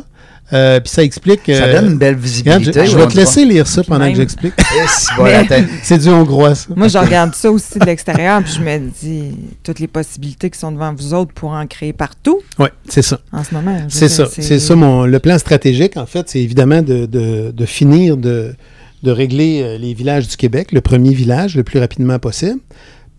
Euh, 0.54 0.80
puis 0.80 0.88
ça 0.90 1.02
explique. 1.02 1.40
Ça 1.46 1.52
euh, 1.64 1.80
donne 1.80 1.92
une 1.92 1.98
belle 1.98 2.14
regarde, 2.14 2.22
visibilité. 2.62 2.86
je, 2.86 2.90
je 2.92 2.96
vais 2.96 3.06
te 3.08 3.16
laisser 3.16 3.44
lire 3.44 3.66
ça 3.66 3.82
pendant 3.82 4.04
même- 4.04 4.12
que 4.12 4.18
j'explique. 4.18 4.54
C'est 5.82 5.98
du 5.98 6.08
hongrois, 6.08 6.54
ça. 6.54 6.68
Moi, 6.74 6.88
je 6.88 6.98
regarde 6.98 7.34
ça 7.34 7.50
aussi 7.50 7.78
de 7.78 7.84
l'extérieur, 7.84 8.42
puis 8.42 8.52
je 8.56 8.60
me 8.60 8.78
dis 9.02 9.36
toutes 9.62 9.78
les 9.80 9.88
possibilités 9.88 10.50
qui 10.50 10.58
sont 10.58 10.72
devant 10.72 10.92
vous 10.94 11.14
autres 11.14 11.32
pour 11.32 11.50
en 11.50 11.66
créer 11.66 11.92
partout 11.92 12.40
Oui, 12.58 12.68
c'est 12.88 13.02
ça. 13.02 13.18
en 13.32 13.42
ce 13.44 13.54
moment. 13.54 13.76
C'est 13.88 14.08
ça. 14.08 14.26
C'est 14.30 14.58
ça 14.58 14.74
mon 14.76 15.04
le 15.04 15.18
plan 15.18 15.38
stratégique 15.38 15.96
en 15.96 16.06
fait, 16.06 16.28
c'est 16.28 16.40
évidemment 16.40 16.82
de, 16.82 17.06
de- 17.06 17.50
de 17.50 17.66
finir 17.66 18.16
de, 18.16 18.54
de 19.02 19.10
régler 19.10 19.60
euh, 19.62 19.78
les 19.78 19.94
villages 19.94 20.28
du 20.28 20.36
Québec, 20.36 20.72
le 20.72 20.80
premier 20.80 21.12
village 21.12 21.56
le 21.56 21.62
plus 21.64 21.78
rapidement 21.78 22.18
possible. 22.18 22.60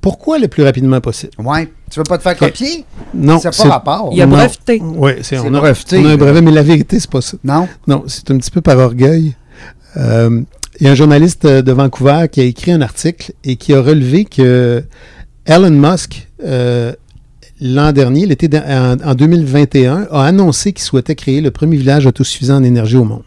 Pourquoi 0.01 0.37
le 0.39 0.47
plus 0.47 0.63
rapidement 0.63 1.01
possible? 1.01 1.31
Ouais. 1.39 1.67
Tu 1.95 1.99
veux 2.01 2.03
pas 2.03 2.17
te 2.17 2.23
faire 2.23 2.35
copier? 2.35 2.83
Non, 3.13 3.39
C'est 3.39 3.55
pas 3.55 3.69
rapport. 3.69 4.09
Il 4.11 4.21
a 4.21 4.25
non. 4.25 4.35
breveté. 4.35 4.81
Oui, 4.83 5.11
c'est 5.21 5.37
C'est 5.37 5.39
on 5.39 5.53
a, 5.53 5.59
breveté, 5.61 5.97
on 5.97 6.05
a 6.05 6.09
un 6.09 6.17
brevet, 6.17 6.41
mais 6.41 6.51
la 6.51 6.61
vérité 6.61 6.99
c'est 6.99 7.09
pas 7.09 7.21
ça. 7.21 7.37
Non? 7.41 7.69
Non, 7.87 8.03
c'est 8.07 8.29
un 8.31 8.37
petit 8.37 8.51
peu 8.51 8.59
par 8.59 8.77
orgueil. 8.79 9.33
Euh, 9.95 10.41
Il 10.81 10.85
y 10.85 10.89
a 10.89 10.91
un 10.91 10.95
journaliste 10.95 11.45
euh, 11.45 11.61
de 11.61 11.71
Vancouver 11.71 12.25
qui 12.29 12.41
a 12.41 12.43
écrit 12.43 12.73
un 12.73 12.81
article 12.81 13.31
et 13.45 13.55
qui 13.55 13.73
a 13.73 13.79
relevé 13.81 14.25
que 14.25 14.83
Elon 15.45 15.69
Musk, 15.69 16.27
euh, 16.43 16.91
l'an 17.61 17.93
dernier, 17.93 18.25
l'été 18.25 18.49
de- 18.49 18.57
en, 18.57 18.97
en 19.11 19.15
2021, 19.15 20.07
a 20.11 20.25
annoncé 20.25 20.73
qu'il 20.73 20.83
souhaitait 20.83 21.15
créer 21.15 21.39
le 21.39 21.49
premier 21.51 21.77
village 21.77 22.05
autosuffisant 22.05 22.57
en 22.57 22.63
énergie 22.63 22.97
au 22.97 23.05
monde 23.05 23.23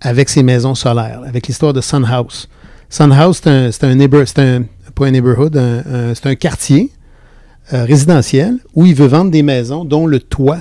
avec 0.00 0.30
ses 0.30 0.42
maisons 0.42 0.74
solaires, 0.74 1.20
avec 1.26 1.46
l'histoire 1.46 1.74
de 1.74 1.82
Sun 1.82 2.06
House. 2.10 2.48
Sun 2.88 3.12
House, 3.12 3.40
c'est 3.44 3.50
un, 3.50 3.70
c'est 3.70 3.84
un, 3.84 3.94
neighbor- 3.94 4.24
c'est 4.26 4.38
un- 4.38 4.62
pas 4.94 5.08
un 5.08 5.10
neighborhood, 5.10 5.58
un- 5.58 5.82
un- 6.10 6.14
c'est 6.14 6.26
un 6.26 6.36
quartier 6.36 6.90
euh, 7.72 7.84
résidentiel 7.84 8.58
où 8.74 8.84
il 8.86 8.94
veut 8.94 9.06
vendre 9.06 9.30
des 9.30 9.42
maisons 9.42 9.84
dont 9.84 10.06
le 10.06 10.20
toit 10.20 10.60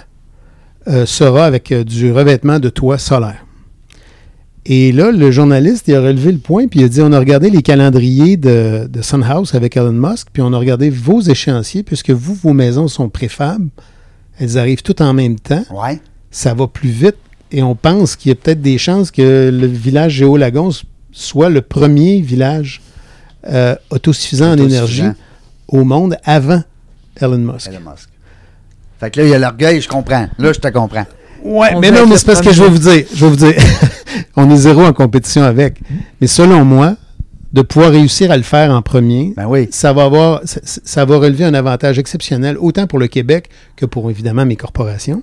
euh, 0.87 1.05
sera 1.05 1.45
avec 1.45 1.71
euh, 1.71 1.83
du 1.83 2.11
revêtement 2.11 2.59
de 2.59 2.69
toit 2.69 2.97
solaire. 2.97 3.45
Et 4.65 4.93
là, 4.93 5.11
le 5.11 5.29
journaliste, 5.29 5.89
il 5.89 5.95
a 5.95 6.01
relevé 6.01 6.31
le 6.31 6.37
point, 6.37 6.67
puis 6.67 6.79
il 6.79 6.85
a 6.85 6.87
dit, 6.87 7.01
on 7.01 7.11
a 7.11 7.19
regardé 7.19 7.49
les 7.49 7.61
calendriers 7.61 8.37
de, 8.37 8.87
de 8.89 9.01
Sun 9.01 9.21
House 9.23 9.55
avec 9.55 9.75
Elon 9.75 9.91
Musk, 9.91 10.29
puis 10.31 10.41
on 10.41 10.53
a 10.53 10.57
regardé 10.57 10.89
vos 10.89 11.19
échéanciers, 11.19 11.83
puisque 11.83 12.11
vous, 12.11 12.33
vos 12.33 12.53
maisons 12.53 12.87
sont 12.87 13.09
préfables, 13.09 13.67
elles 14.39 14.57
arrivent 14.57 14.81
toutes 14.81 15.01
en 15.01 15.13
même 15.13 15.37
temps, 15.37 15.65
Ouais. 15.69 15.99
ça 16.31 16.53
va 16.53 16.67
plus 16.67 16.89
vite, 16.89 17.17
et 17.51 17.61
on 17.61 17.75
pense 17.75 18.15
qu'il 18.15 18.29
y 18.29 18.31
a 18.31 18.35
peut-être 18.35 18.61
des 18.61 18.77
chances 18.77 19.11
que 19.11 19.49
le 19.53 19.67
village 19.67 20.13
Géolagon 20.13 20.69
soit 21.11 21.49
le 21.49 21.61
premier 21.61 22.21
village 22.21 22.81
euh, 23.49 23.75
autosuffisant 23.89 24.53
en 24.53 24.57
énergie 24.57 25.03
au 25.67 25.83
monde 25.83 26.15
avant 26.23 26.63
Elon 27.19 27.37
Musk. 27.37 27.67
Elon 27.67 27.79
Musk. 27.91 28.09
Fait 28.99 29.11
que 29.11 29.19
là, 29.19 29.25
il 29.27 29.29
y 29.31 29.33
a 29.33 29.39
l'orgueil, 29.39 29.81
je 29.81 29.87
comprends. 29.87 30.27
Là, 30.37 30.53
je 30.53 30.59
te 30.59 30.67
comprends. 30.69 31.05
Ouais, 31.43 31.69
On 31.75 31.79
mais 31.79 31.91
non, 31.91 32.07
mais 32.07 32.15
c'est 32.17 32.25
parce 32.25 32.41
que 32.41 32.53
je 32.53 32.63
vais 32.63 32.69
vous 32.69 32.77
dire, 32.79 33.05
je 33.13 33.25
vais 33.25 33.29
vous 33.29 33.35
dire, 33.35 33.53
on 34.37 34.49
est 34.49 34.55
zéro 34.55 34.83
en 34.83 34.93
compétition 34.93 35.43
avec. 35.43 35.79
Mais 36.21 36.27
selon 36.27 36.63
moi, 36.63 36.95
de 37.51 37.61
pouvoir 37.61 37.91
réussir 37.91 38.31
à 38.31 38.37
le 38.37 38.43
faire 38.43 38.71
en 38.71 38.81
premier, 38.81 39.33
Ben 39.35 39.45
oui. 39.47 39.67
ça 39.71 39.93
va 39.93 40.05
avoir, 40.05 40.41
ça, 40.45 40.59
ça 40.63 41.05
va 41.05 41.17
relever 41.17 41.43
un 41.43 41.53
avantage 41.53 41.99
exceptionnel, 41.99 42.57
autant 42.59 42.87
pour 42.87 42.97
le 42.97 43.07
Québec 43.07 43.49
que 43.75 43.85
pour 43.85 44.09
évidemment 44.09 44.45
mes 44.45 44.55
corporations. 44.55 45.21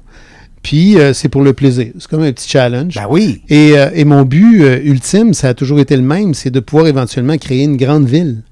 Puis 0.62 0.98
euh, 0.98 1.12
c'est 1.14 1.28
pour 1.30 1.42
le 1.42 1.54
plaisir. 1.54 1.92
C'est 1.98 2.08
comme 2.08 2.22
un 2.22 2.32
petit 2.32 2.48
challenge. 2.48 2.94
Ben 2.94 3.06
oui. 3.08 3.42
Et, 3.48 3.78
euh, 3.78 3.90
et 3.94 4.04
mon 4.04 4.22
but 4.22 4.62
euh, 4.62 4.78
ultime, 4.84 5.32
ça 5.32 5.48
a 5.48 5.54
toujours 5.54 5.80
été 5.80 5.96
le 5.96 6.02
même, 6.02 6.34
c'est 6.34 6.50
de 6.50 6.60
pouvoir 6.60 6.86
éventuellement 6.86 7.36
créer 7.38 7.64
une 7.64 7.76
grande 7.78 8.06
ville. 8.06 8.42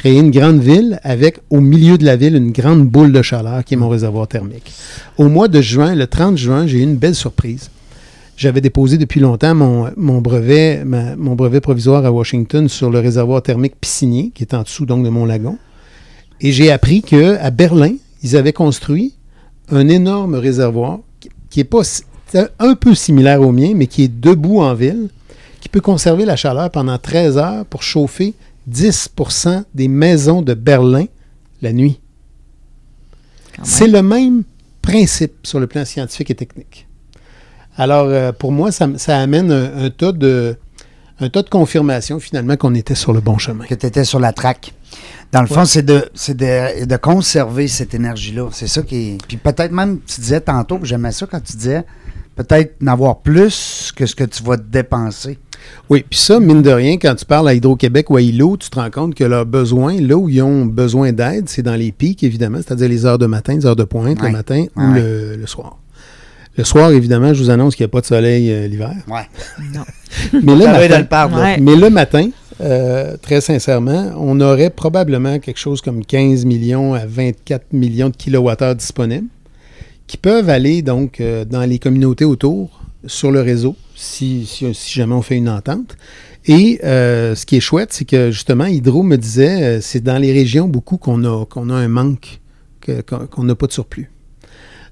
Créer 0.00 0.18
une 0.18 0.30
grande 0.30 0.60
ville 0.60 0.98
avec, 1.02 1.40
au 1.50 1.60
milieu 1.60 1.98
de 1.98 2.06
la 2.06 2.16
ville, 2.16 2.34
une 2.34 2.52
grande 2.52 2.86
boule 2.86 3.12
de 3.12 3.20
chaleur 3.20 3.62
qui 3.64 3.74
est 3.74 3.76
mon 3.76 3.90
réservoir 3.90 4.26
thermique. 4.28 4.72
Au 5.18 5.28
mois 5.28 5.46
de 5.46 5.60
juin, 5.60 5.94
le 5.94 6.06
30 6.06 6.38
juin, 6.38 6.66
j'ai 6.66 6.78
eu 6.78 6.82
une 6.82 6.96
belle 6.96 7.14
surprise. 7.14 7.68
J'avais 8.38 8.62
déposé 8.62 8.96
depuis 8.96 9.20
longtemps 9.20 9.54
mon, 9.54 9.90
mon 9.98 10.22
brevet, 10.22 10.82
ma- 10.86 11.16
mon 11.16 11.34
brevet 11.34 11.60
provisoire 11.60 12.06
à 12.06 12.10
Washington 12.12 12.66
sur 12.66 12.88
le 12.88 12.98
réservoir 12.98 13.42
thermique 13.42 13.74
Piscinier, 13.78 14.32
qui 14.34 14.42
est 14.42 14.54
en 14.54 14.62
dessous 14.62 14.86
donc 14.86 15.04
de 15.04 15.10
mon 15.10 15.26
lagon. 15.26 15.58
Et 16.40 16.50
j'ai 16.50 16.72
appris 16.72 17.02
qu'à 17.02 17.50
Berlin, 17.50 17.92
ils 18.22 18.36
avaient 18.36 18.54
construit 18.54 19.12
un 19.70 19.86
énorme 19.88 20.34
réservoir 20.34 21.00
qui- 21.50 21.60
est 21.60 21.64
pas 21.64 21.82
un 22.58 22.74
peu 22.74 22.94
similaire 22.94 23.42
au 23.42 23.52
mien, 23.52 23.72
mais 23.76 23.86
qui 23.86 24.04
est 24.04 24.20
debout 24.20 24.60
en 24.62 24.72
ville, 24.72 25.10
qui 25.60 25.68
peut 25.68 25.82
conserver 25.82 26.24
la 26.24 26.36
chaleur 26.36 26.70
pendant 26.70 26.96
13 26.96 27.36
heures 27.36 27.66
pour 27.66 27.82
chauffer 27.82 28.32
10% 28.68 29.64
des 29.74 29.88
maisons 29.88 30.42
de 30.42 30.54
Berlin 30.54 31.06
la 31.62 31.72
nuit. 31.72 32.00
C'est 33.62 33.88
le 33.88 34.02
même 34.02 34.44
principe 34.80 35.46
sur 35.46 35.60
le 35.60 35.66
plan 35.66 35.84
scientifique 35.84 36.30
et 36.30 36.34
technique. 36.34 36.86
Alors, 37.76 38.06
euh, 38.06 38.32
pour 38.32 38.52
moi, 38.52 38.72
ça, 38.72 38.88
ça 38.96 39.18
amène 39.18 39.52
un, 39.52 39.84
un 39.84 39.90
tas 39.90 40.12
de, 40.12 40.56
un 41.20 41.28
tas 41.28 41.42
de 41.42 41.48
confirmation 41.48 42.18
finalement 42.18 42.56
qu'on 42.56 42.74
était 42.74 42.94
sur 42.94 43.12
le 43.12 43.20
bon 43.20 43.38
chemin. 43.38 43.66
Que 43.66 43.74
tu 43.74 43.86
étais 43.86 44.04
sur 44.04 44.18
la 44.18 44.32
traque. 44.32 44.72
Dans 45.32 45.42
le 45.42 45.46
fond, 45.46 45.64
c'est 45.64 45.82
de, 45.82 46.08
c'est 46.14 46.36
de, 46.36 46.84
de 46.86 46.96
conserver 46.96 47.68
cette 47.68 47.94
énergie-là. 47.94 48.48
C'est 48.52 48.66
ça 48.66 48.82
qui 48.82 48.96
est. 48.96 49.26
Puis 49.26 49.36
peut-être 49.36 49.70
même, 49.70 50.00
tu 50.00 50.20
disais 50.20 50.40
tantôt, 50.40 50.80
j'aimais 50.82 51.12
ça 51.12 51.26
quand 51.26 51.40
tu 51.40 51.56
disais, 51.56 51.84
peut-être 52.34 52.80
n'avoir 52.80 53.20
plus 53.20 53.92
que 53.94 54.06
ce 54.06 54.14
que 54.14 54.24
tu 54.24 54.42
vas 54.42 54.56
dépenser. 54.56 55.38
Oui, 55.88 56.04
puis 56.08 56.18
ça, 56.18 56.38
mine 56.40 56.62
de 56.62 56.70
rien, 56.70 56.96
quand 56.98 57.14
tu 57.14 57.24
parles 57.24 57.48
à 57.48 57.54
Hydro-Québec 57.54 58.10
ou 58.10 58.16
à 58.16 58.20
ILO, 58.22 58.56
tu 58.56 58.70
te 58.70 58.78
rends 58.78 58.90
compte 58.90 59.14
que 59.14 59.24
leurs 59.24 59.46
besoins, 59.46 60.00
là 60.00 60.16
où 60.16 60.28
ils 60.28 60.42
ont 60.42 60.64
besoin 60.66 61.12
d'aide, 61.12 61.48
c'est 61.48 61.62
dans 61.62 61.74
les 61.74 61.90
pics, 61.92 62.22
évidemment, 62.22 62.58
c'est-à-dire 62.58 62.88
les 62.88 63.06
heures 63.06 63.18
de 63.18 63.26
matin, 63.26 63.54
les 63.54 63.66
heures 63.66 63.76
de 63.76 63.84
pointe, 63.84 64.20
Ouais. 64.20 64.28
le 64.28 64.32
matin 64.32 64.64
ou 64.76 64.80
le, 64.94 65.36
le 65.36 65.46
soir. 65.46 65.78
Le 66.56 66.64
soir, 66.64 66.90
évidemment, 66.92 67.32
je 67.32 67.42
vous 67.42 67.50
annonce 67.50 67.74
qu'il 67.76 67.84
n'y 67.84 67.90
a 67.90 67.92
pas 67.92 68.00
de 68.00 68.06
soleil 68.06 68.50
euh, 68.50 68.66
l'hiver. 68.66 68.92
Ouais. 69.08 69.22
Non. 69.74 69.80
Mais 70.42 70.54
le 70.54 70.60
Travailler 70.62 70.88
dans 70.88 70.94
matin, 70.94 70.98
le 70.98 71.06
parc, 71.06 71.30
là. 71.32 71.42
Ouais. 71.42 71.58
Mais 71.60 71.76
le 71.76 71.90
matin, 71.90 72.28
euh, 72.60 73.16
très 73.22 73.40
sincèrement, 73.40 74.10
on 74.18 74.40
aurait 74.40 74.70
probablement 74.70 75.38
quelque 75.38 75.58
chose 75.58 75.80
comme 75.80 76.04
15 76.04 76.44
millions 76.44 76.92
à 76.94 77.06
24 77.06 77.72
millions 77.72 78.10
de 78.10 78.16
kilowattheures 78.16 78.74
disponibles 78.74 79.28
qui 80.06 80.16
peuvent 80.16 80.50
aller 80.50 80.82
donc 80.82 81.20
euh, 81.20 81.44
dans 81.44 81.62
les 81.62 81.78
communautés 81.78 82.24
autour 82.24 82.80
sur 83.06 83.30
le 83.30 83.40
réseau 83.40 83.76
si, 84.00 84.46
si, 84.46 84.72
si 84.74 84.92
jamais 84.94 85.14
on 85.14 85.22
fait 85.22 85.36
une 85.36 85.48
entente. 85.48 85.96
Et 86.46 86.80
euh, 86.84 87.34
ce 87.34 87.44
qui 87.44 87.56
est 87.56 87.60
chouette, 87.60 87.92
c'est 87.92 88.06
que 88.06 88.30
justement, 88.30 88.64
Hydro 88.64 89.02
me 89.02 89.16
disait, 89.16 89.62
euh, 89.62 89.80
c'est 89.80 90.00
dans 90.02 90.16
les 90.18 90.32
régions 90.32 90.68
beaucoup 90.68 90.96
qu'on 90.96 91.22
a, 91.24 91.44
qu'on 91.44 91.68
a 91.70 91.74
un 91.74 91.88
manque, 91.88 92.40
que- 92.80 93.02
qu'on 93.02 93.44
n'a 93.44 93.54
pas 93.54 93.66
de 93.66 93.72
surplus. 93.72 94.10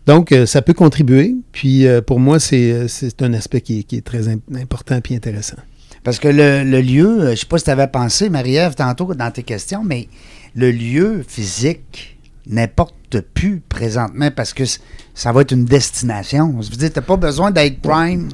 Donc, 0.07 0.33
euh, 0.33 0.45
ça 0.47 0.63
peut 0.63 0.75
contribuer. 0.75 1.35
Puis, 1.53 1.87
pour 2.07 2.21
moi, 2.21 2.39
c'est 2.39 2.89
c'est 2.89 3.21
un 3.23 3.33
aspect 3.35 3.61
qui 3.61 3.81
est, 3.81 3.83
qui 3.83 3.97
est 3.97 4.05
très 4.07 4.29
im- 4.29 4.41
important 4.55 4.99
et 5.11 5.17
intéressant. 5.17 5.57
Parce 6.05 6.19
que 6.19 6.29
le, 6.29 6.65
le 6.65 6.81
lieu, 6.81 7.21
je 7.27 7.31
ne 7.31 7.35
sais 7.35 7.47
pas 7.47 7.59
si 7.59 7.65
tu 7.65 7.71
avais 7.71 7.89
pensé, 7.89 8.31
Marie-Ève, 8.31 8.75
tantôt 8.75 9.15
dans 9.15 9.31
tes 9.31 9.43
questions, 9.43 9.83
mais 9.85 10.09
le 10.55 10.71
lieu 10.71 11.25
physique 11.27 12.19
n'importe 12.47 13.21
plus 13.35 13.61
présentement 13.69 14.31
parce 14.35 14.55
que 14.55 14.65
c- 14.65 14.81
ça 15.15 15.33
va 15.33 15.43
être 15.43 15.53
une 15.53 15.65
destination. 15.67 16.63
Je 16.63 16.71
veux 16.71 16.77
dire, 16.77 16.91
tu 16.93 16.99
n'as 16.99 17.05
pas 17.05 17.17
besoin 17.17 17.51
d'être 17.51 17.81
prime. 17.81 18.29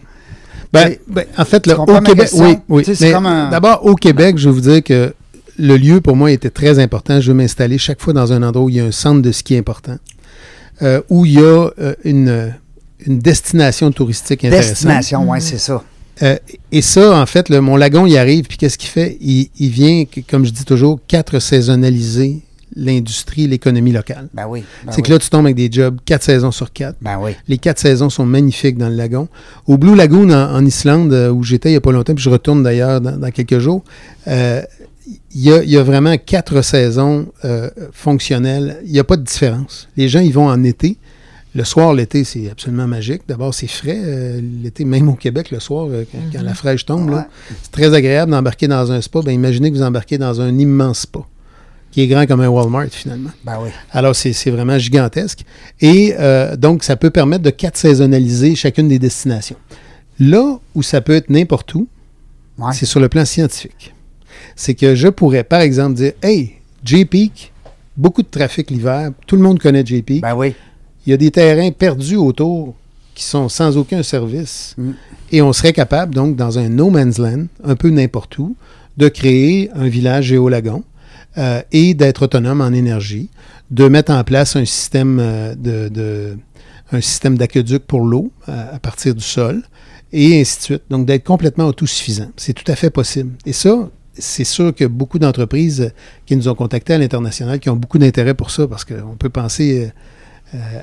Ben, 0.75 0.97
ben, 1.09 1.25
en 1.39 1.45
fait, 1.45 1.67
le, 1.67 1.79
au 1.79 2.01
Québec, 2.01 2.29
oui, 2.35 2.57
oui. 2.69 2.85
Un- 3.15 3.51
D'abord, 3.51 3.85
au 3.87 3.95
Québec, 3.95 4.37
je 4.39 4.49
vais 4.49 4.55
vous 4.55 4.61
dire 4.61 4.83
que 4.83 5.15
le 5.57 5.77
lieu, 5.77 6.01
pour 6.01 6.17
moi, 6.17 6.31
était 6.33 6.51
très 6.51 6.79
important. 6.79 7.21
Je 7.21 7.29
veux 7.31 7.37
m'installer 7.37 7.79
chaque 7.79 8.01
fois 8.03 8.13
dans 8.13 8.33
un 8.33 8.43
endroit 8.43 8.65
où 8.65 8.69
il 8.69 8.77
y 8.77 8.81
a 8.81 8.85
un 8.85 8.91
centre 8.93 9.23
de 9.23 9.33
ski 9.33 9.57
important, 9.57 9.97
euh, 10.83 11.01
où 11.09 11.25
il 11.25 11.33
y 11.35 11.39
a 11.39 11.69
euh, 11.79 11.95
une, 12.05 12.55
une 13.07 13.19
destination 13.21 13.91
touristique 13.93 14.45
intéressante. 14.45 14.71
Destination, 14.73 15.31
oui, 15.31 15.41
c'est 15.41 15.59
ça. 15.59 15.83
Euh, 16.23 16.37
et 16.71 16.83
ça, 16.83 17.21
en 17.21 17.27
fait, 17.27 17.49
le, 17.49 17.61
mon 17.61 17.77
lagon, 17.77 18.07
il 18.07 18.17
arrive, 18.17 18.47
puis 18.47 18.57
qu'est-ce 18.57 18.79
qu'il 18.79 18.89
fait? 18.91 19.17
Il, 19.21 19.49
il 19.59 19.71
vient, 19.71 20.05
comme 20.31 20.45
je 20.47 20.51
dis 20.51 20.65
toujours, 20.65 21.01
quatre 21.09 21.39
saisonnaliser 21.41 22.41
l'industrie, 22.77 23.47
l'économie 23.47 23.93
locale. 23.93 24.29
Ben 24.35 24.47
oui. 24.49 24.65
ben 24.85 24.93
c'est 24.93 24.99
oui. 24.99 25.03
que 25.05 25.13
là, 25.13 25.19
tu 25.19 25.29
tombes 25.31 25.45
avec 25.47 25.57
des 25.57 25.69
jobs 25.71 25.99
quatre 26.05 26.23
saisons 26.23 26.51
sur 26.51 26.73
quatre. 26.73 26.97
Ben 27.01 27.19
oui. 27.21 27.33
Les 27.49 27.59
quatre 27.59 27.79
saisons 27.79 28.11
sont 28.11 28.27
magnifiques 28.27 28.77
dans 28.79 28.89
le 28.89 28.97
lagon. 28.97 29.29
Au 29.67 29.79
Blue 29.79 29.95
Lagoon, 29.95 30.31
en, 30.31 30.55
en 30.55 30.65
Islande, 30.65 31.13
euh, 31.13 31.31
où 31.31 31.43
j'étais 31.43 31.69
il 31.71 31.73
n'y 31.73 31.77
a 31.79 31.81
pas 31.81 31.93
longtemps, 31.93 32.15
puis 32.15 32.25
je 32.25 32.31
retourne 32.31 32.63
d'ailleurs 32.63 33.01
dans, 33.01 33.17
dans 33.17 33.31
quelques 33.31 33.59
jours, 33.59 33.83
euh, 34.29 34.63
il 35.35 35.41
y, 35.43 35.53
a, 35.53 35.63
il 35.63 35.69
y 35.71 35.77
a 35.77 35.83
vraiment 35.83 36.17
quatre 36.17 36.63
saisons 36.63 37.27
euh, 37.45 37.69
fonctionnelles. 37.93 38.79
Il 38.87 38.93
n'y 38.93 38.99
a 38.99 39.05
pas 39.05 39.17
de 39.17 39.23
différence. 39.23 39.89
Les 39.97 40.09
gens, 40.09 40.21
ils 40.21 40.33
vont 40.33 40.49
en 40.49 40.63
été. 40.65 40.97
Le 41.57 41.63
soir, 41.63 41.95
l'été, 41.95 42.25
c'est 42.25 42.51
absolument 42.51 42.89
magique. 42.89 43.23
D'abord, 43.29 43.55
c'est 43.55 43.69
frais. 43.69 43.97
euh, 44.03 44.41
l'été, 44.63 44.85
même 44.85 45.09
au 45.09 45.15
Québec, 45.15 45.51
le 45.53 45.61
soir, 45.61 45.87
euh, 45.89 46.05
quand, 46.11 46.19
quand 46.33 46.43
la 46.43 46.55
fraîche 46.55 46.85
tombe, 46.85 47.11
Ouais. 47.11 47.21
c'est 47.63 47.71
très 47.71 47.95
agréable 47.95 48.33
d'embarquer 48.33 48.67
dans 48.67 48.91
un 48.91 49.01
spa. 49.01 49.21
Ben, 49.23 49.31
imaginez 49.33 49.71
que 49.71 49.77
vous 49.77 49.83
embarquez 49.83 50.19
dans 50.19 50.41
un 50.41 50.57
immense 50.59 51.01
spa, 51.01 51.21
qui 51.95 52.01
est 52.03 52.09
grand 52.09 52.27
comme 52.27 52.41
un 52.41 52.49
Walmart, 52.49 52.89
finalement. 52.91 53.31
Ben 53.45 53.57
oui. 53.63 53.71
Alors, 53.93 54.17
c'est 54.17 54.51
vraiment 54.51 54.77
gigantesque. 54.79 55.45
Et 55.81 56.13
euh, 56.19 56.57
donc, 56.57 56.83
ça 56.83 56.97
peut 56.97 57.11
permettre 57.11 57.45
de 57.45 57.51
quatre 57.51 57.77
saisonnaliser 57.77 58.57
chacune 58.57 58.89
des 58.89 58.99
destinations. 58.99 59.55
Là 60.19 60.59
où 60.75 60.83
ça 60.83 61.01
peut 61.01 61.15
être 61.15 61.31
n'importe 61.31 61.73
où, 61.77 61.87
Ouais. 62.59 62.73
c'est 62.73 62.87
sur 62.87 62.99
le 62.99 63.09
plan 63.09 63.25
scientifique. 63.25 63.95
C'est 64.57 64.75
que 64.75 64.97
je 64.97 65.07
pourrais, 65.07 65.45
par 65.45 65.61
exemple, 65.61 65.95
dire 65.95 66.13
Hey, 66.21 66.55
J-Peak, 66.85 67.53
beaucoup 67.97 68.23
de 68.23 68.29
trafic 68.29 68.71
l'hiver, 68.73 69.13
tout 69.29 69.37
le 69.37 69.43
monde 69.43 69.61
connaît 69.61 69.87
J-Peak. 69.87 70.23
Ben 70.23 70.35
oui. 70.35 70.53
Il 71.07 71.11
y 71.11 71.13
a 71.13 71.17
des 71.17 71.31
terrains 71.31 71.71
perdus 71.71 72.17
autour 72.17 72.75
qui 73.15 73.23
sont 73.23 73.49
sans 73.49 73.77
aucun 73.77 74.03
service. 74.03 74.75
Mm. 74.79 74.91
Et 75.31 75.43
on 75.43 75.53
serait 75.53 75.73
capable, 75.73 76.13
donc, 76.13 76.35
dans 76.35 76.59
un 76.59 76.69
no 76.69 76.91
man's 76.91 77.19
land, 77.19 77.45
un 77.63 77.77
peu 77.77 77.91
n'importe 77.91 78.37
où, 78.39 78.57
de 78.97 79.07
créer 79.09 79.71
un 79.77 79.87
village 79.87 80.25
géolagon 80.27 80.83
euh, 81.39 81.63
et 81.73 81.95
d'être 81.95 82.23
autonome 82.23 82.61
en 82.61 82.73
énergie, 82.73 83.29
de 83.71 83.89
mettre 83.89 84.13
en 84.13 84.23
place 84.25 84.57
un 84.57 84.65
système 84.65 85.19
euh, 85.21 85.55
de, 85.55 86.37
système 87.01 87.37
d'aqueduc 87.37 87.85
pour 87.87 88.03
l'eau 88.03 88.31
euh, 88.49 88.75
à 88.75 88.79
partir 88.79 89.15
du 89.15 89.25
sol, 89.25 89.63
et 90.13 90.41
ainsi 90.41 90.59
de 90.59 90.63
suite. 90.63 90.83
Donc, 90.91 91.07
d'être 91.07 91.25
complètement 91.25 91.67
autosuffisant. 91.67 92.31
C'est 92.37 92.53
tout 92.53 92.71
à 92.71 92.77
fait 92.77 92.91
possible. 92.91 93.33
Et 93.47 93.53
ça, 93.53 93.91
c'est 94.17 94.45
sûr 94.45 94.73
que 94.75 94.85
beaucoup 94.85 95.19
d'entreprises 95.19 95.93
qui 96.25 96.37
nous 96.37 96.49
ont 96.49 96.55
contactés 96.55 96.93
à 96.95 96.99
l'international, 96.99 97.59
qui 97.59 97.69
ont 97.69 97.77
beaucoup 97.77 97.99
d'intérêt 97.99 98.35
pour 98.35 98.51
ça, 98.51 98.69
parce 98.69 98.85
qu'on 98.85 99.17
peut 99.19 99.31
penser... 99.31 99.91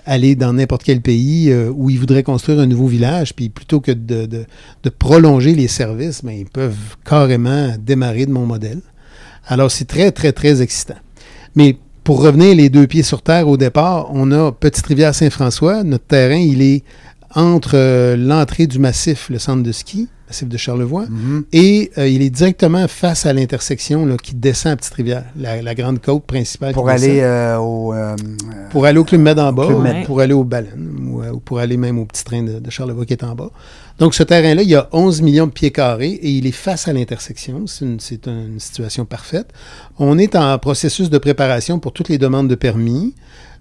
aller 0.06 0.36
dans 0.36 0.52
n'importe 0.52 0.84
quel 0.84 1.00
pays 1.00 1.54
où 1.54 1.90
ils 1.90 1.98
voudraient 1.98 2.24
construire 2.24 2.60
un 2.60 2.66
nouveau 2.66 2.88
village, 2.88 3.34
puis 3.34 3.48
plutôt 3.48 3.80
que 3.80 3.94
de, 3.94 4.26
de- 4.26 4.46
de 4.84 4.90
prolonger 4.90 5.56
les 5.56 5.70
services, 5.70 6.26
ben, 6.26 6.34
ils 6.34 6.50
peuvent 6.50 6.98
carrément 7.06 7.74
démarrer 7.80 8.26
de 8.26 8.32
mon 8.34 8.46
modèle. 8.46 8.82
Alors, 9.46 9.72
c'est 9.72 9.86
très, 9.86 10.12
très, 10.12 10.32
très 10.32 10.62
excitant. 10.62 11.00
Mais 11.56 11.78
pour 12.04 12.22
revenir 12.24 12.56
les 12.56 12.70
deux 12.70 12.88
pieds 12.88 13.04
sur 13.04 13.22
terre 13.22 13.48
au 13.48 13.58
départ, 13.58 14.10
on 14.12 14.32
a 14.32 14.52
Petite 14.52 14.86
Rivière 14.86 15.14
Saint-François. 15.14 15.84
Notre 15.84 16.06
terrain, 16.06 16.36
il 16.36 16.62
est 16.62 16.84
entre 17.36 17.76
euh, 17.76 18.16
l'entrée 18.18 18.68
du 18.68 18.80
massif, 18.80 19.30
le 19.30 19.40
centre 19.40 19.64
de 19.64 19.72
ski, 19.72 20.10
massif 20.32 20.48
de 20.48 20.56
Charlevoix, 20.58 21.06
Mhm. 21.10 21.44
et 21.52 21.92
euh, 21.98 22.08
il 22.08 22.22
est 22.22 22.30
directement 22.30 22.88
face 22.88 23.26
à 23.26 23.34
l'intersection 23.34 24.16
qui 24.16 24.34
descend 24.34 24.72
à 24.72 24.76
Petite 24.78 24.94
Rivière, 24.94 25.26
la, 25.38 25.62
la 25.62 25.76
grande 25.76 26.00
côte 26.02 26.24
principale. 26.24 26.74
Pour 26.74 26.88
aller 26.90 27.20
euh, 27.20 27.58
au. 27.58 27.94
euh, 27.94 28.16
Pour 28.72 28.86
aller 28.86 28.98
au 28.98 29.04
Club 29.04 29.20
Med 29.22 29.38
en 29.38 29.52
bas, 29.52 29.66
Club 29.68 29.80
ou 29.80 29.82
Med. 29.82 30.06
pour 30.06 30.22
aller 30.22 30.34
au 30.34 30.46
Baleine, 30.46 30.90
ou, 31.06 31.22
euh, 31.22 31.32
ou 31.34 31.40
pour 31.42 31.60
aller 31.60 31.76
même 31.76 32.00
au 32.00 32.06
petit 32.06 32.24
train 32.24 32.44
de, 32.44 32.60
de 32.60 32.70
Charlevoix 32.70 33.06
qui 33.06 33.12
est 33.12 33.26
en 33.26 33.36
bas. 33.36 33.50
Donc, 34.00 34.14
ce 34.16 34.24
terrain-là, 34.24 34.62
il 34.64 34.70
y 34.70 34.76
a 34.76 34.88
11 34.94 35.22
millions 35.22 35.48
de 35.48 35.52
pieds 35.52 35.72
carrés 35.72 36.12
et 36.14 36.32
il 36.32 36.48
est 36.48 36.54
face 36.54 36.88
à 36.88 36.94
l'intersection. 36.94 37.68
C'est 37.68 37.84
une, 37.86 38.00
c'est 38.00 38.26
une 38.28 38.58
situation 38.60 39.04
parfaite. 39.06 39.50
On 40.00 40.18
est 40.18 40.36
en 40.38 40.58
processus 40.60 41.10
de 41.10 41.18
préparation 41.18 41.78
pour 41.78 41.92
toutes 41.92 42.08
les 42.10 42.18
demandes 42.18 42.48
de 42.48 42.56
permis. 42.56 43.14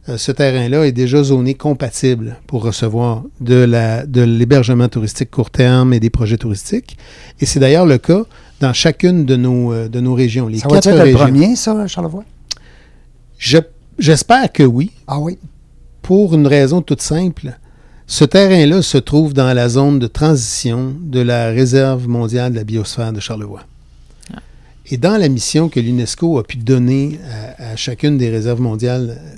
Euh, 0.09 0.17
ce 0.17 0.33
terrain-là 0.33 0.87
est 0.87 0.93
déjà 0.93 1.23
zoné 1.23 1.55
compatible 1.55 2.37
pour 2.47 2.63
recevoir 2.65 3.23
de 3.41 3.55
la- 3.57 4.07
de 4.07 4.23
l'hébergement 4.23 4.89
touristique 4.89 5.31
court 5.31 5.51
terme 5.51 5.93
et 5.93 6.01
des 6.01 6.09
projets 6.11 6.39
touristiques. 6.39 6.97
Et 7.41 7.47
c'est 7.47 7.61
d'ailleurs 7.61 7.85
le 7.87 7.99
cas 7.99 8.23
dans 8.61 8.73
chacune 8.73 9.27
de 9.27 9.37
nos, 9.37 9.73
euh, 9.73 9.89
de 9.89 10.01
nos 10.01 10.15
régions. 10.15 10.47
Les 10.49 10.59
ça 10.59 10.69
va 10.69 10.79
être 10.79 10.91
le 11.05 11.13
premier, 11.13 11.55
ça, 11.57 11.87
Charlevoix? 11.87 12.25
Je- 13.39 13.59
J'espère 13.99 14.51
que 14.51 14.63
oui 14.63 14.91
Ah 15.07 15.19
oui. 15.19 15.37
pour 16.01 16.35
une 16.35 16.47
raison 16.47 16.81
toute 16.81 17.03
simple. 17.03 17.59
Ce 18.07 18.25
terrain-là 18.25 18.81
se 18.83 18.97
trouve 18.99 19.35
dans 19.35 19.53
la 19.53 19.69
zone 19.69 19.99
de 19.99 20.07
transition 20.07 20.95
de 21.01 21.21
la 21.21 21.49
réserve 21.51 22.09
mondiale 22.09 22.53
de 22.53 22.57
la 22.57 22.65
biosphère 22.65 23.13
de 23.13 23.21
Charlevoix. 23.21 23.61
Et 24.87 24.97
dans 24.97 25.19
la 25.19 25.29
mission 25.29 25.69
que 25.69 25.79
l'UNESCO 25.79 26.39
a 26.39 26.43
pu 26.43 26.57
donner 26.57 27.21
à, 27.59 27.73
à 27.73 27.77
chacune 27.77 28.17
des 28.19 28.31
réserves 28.31 28.61
mondiales 28.63 29.19
euh, 29.21 29.37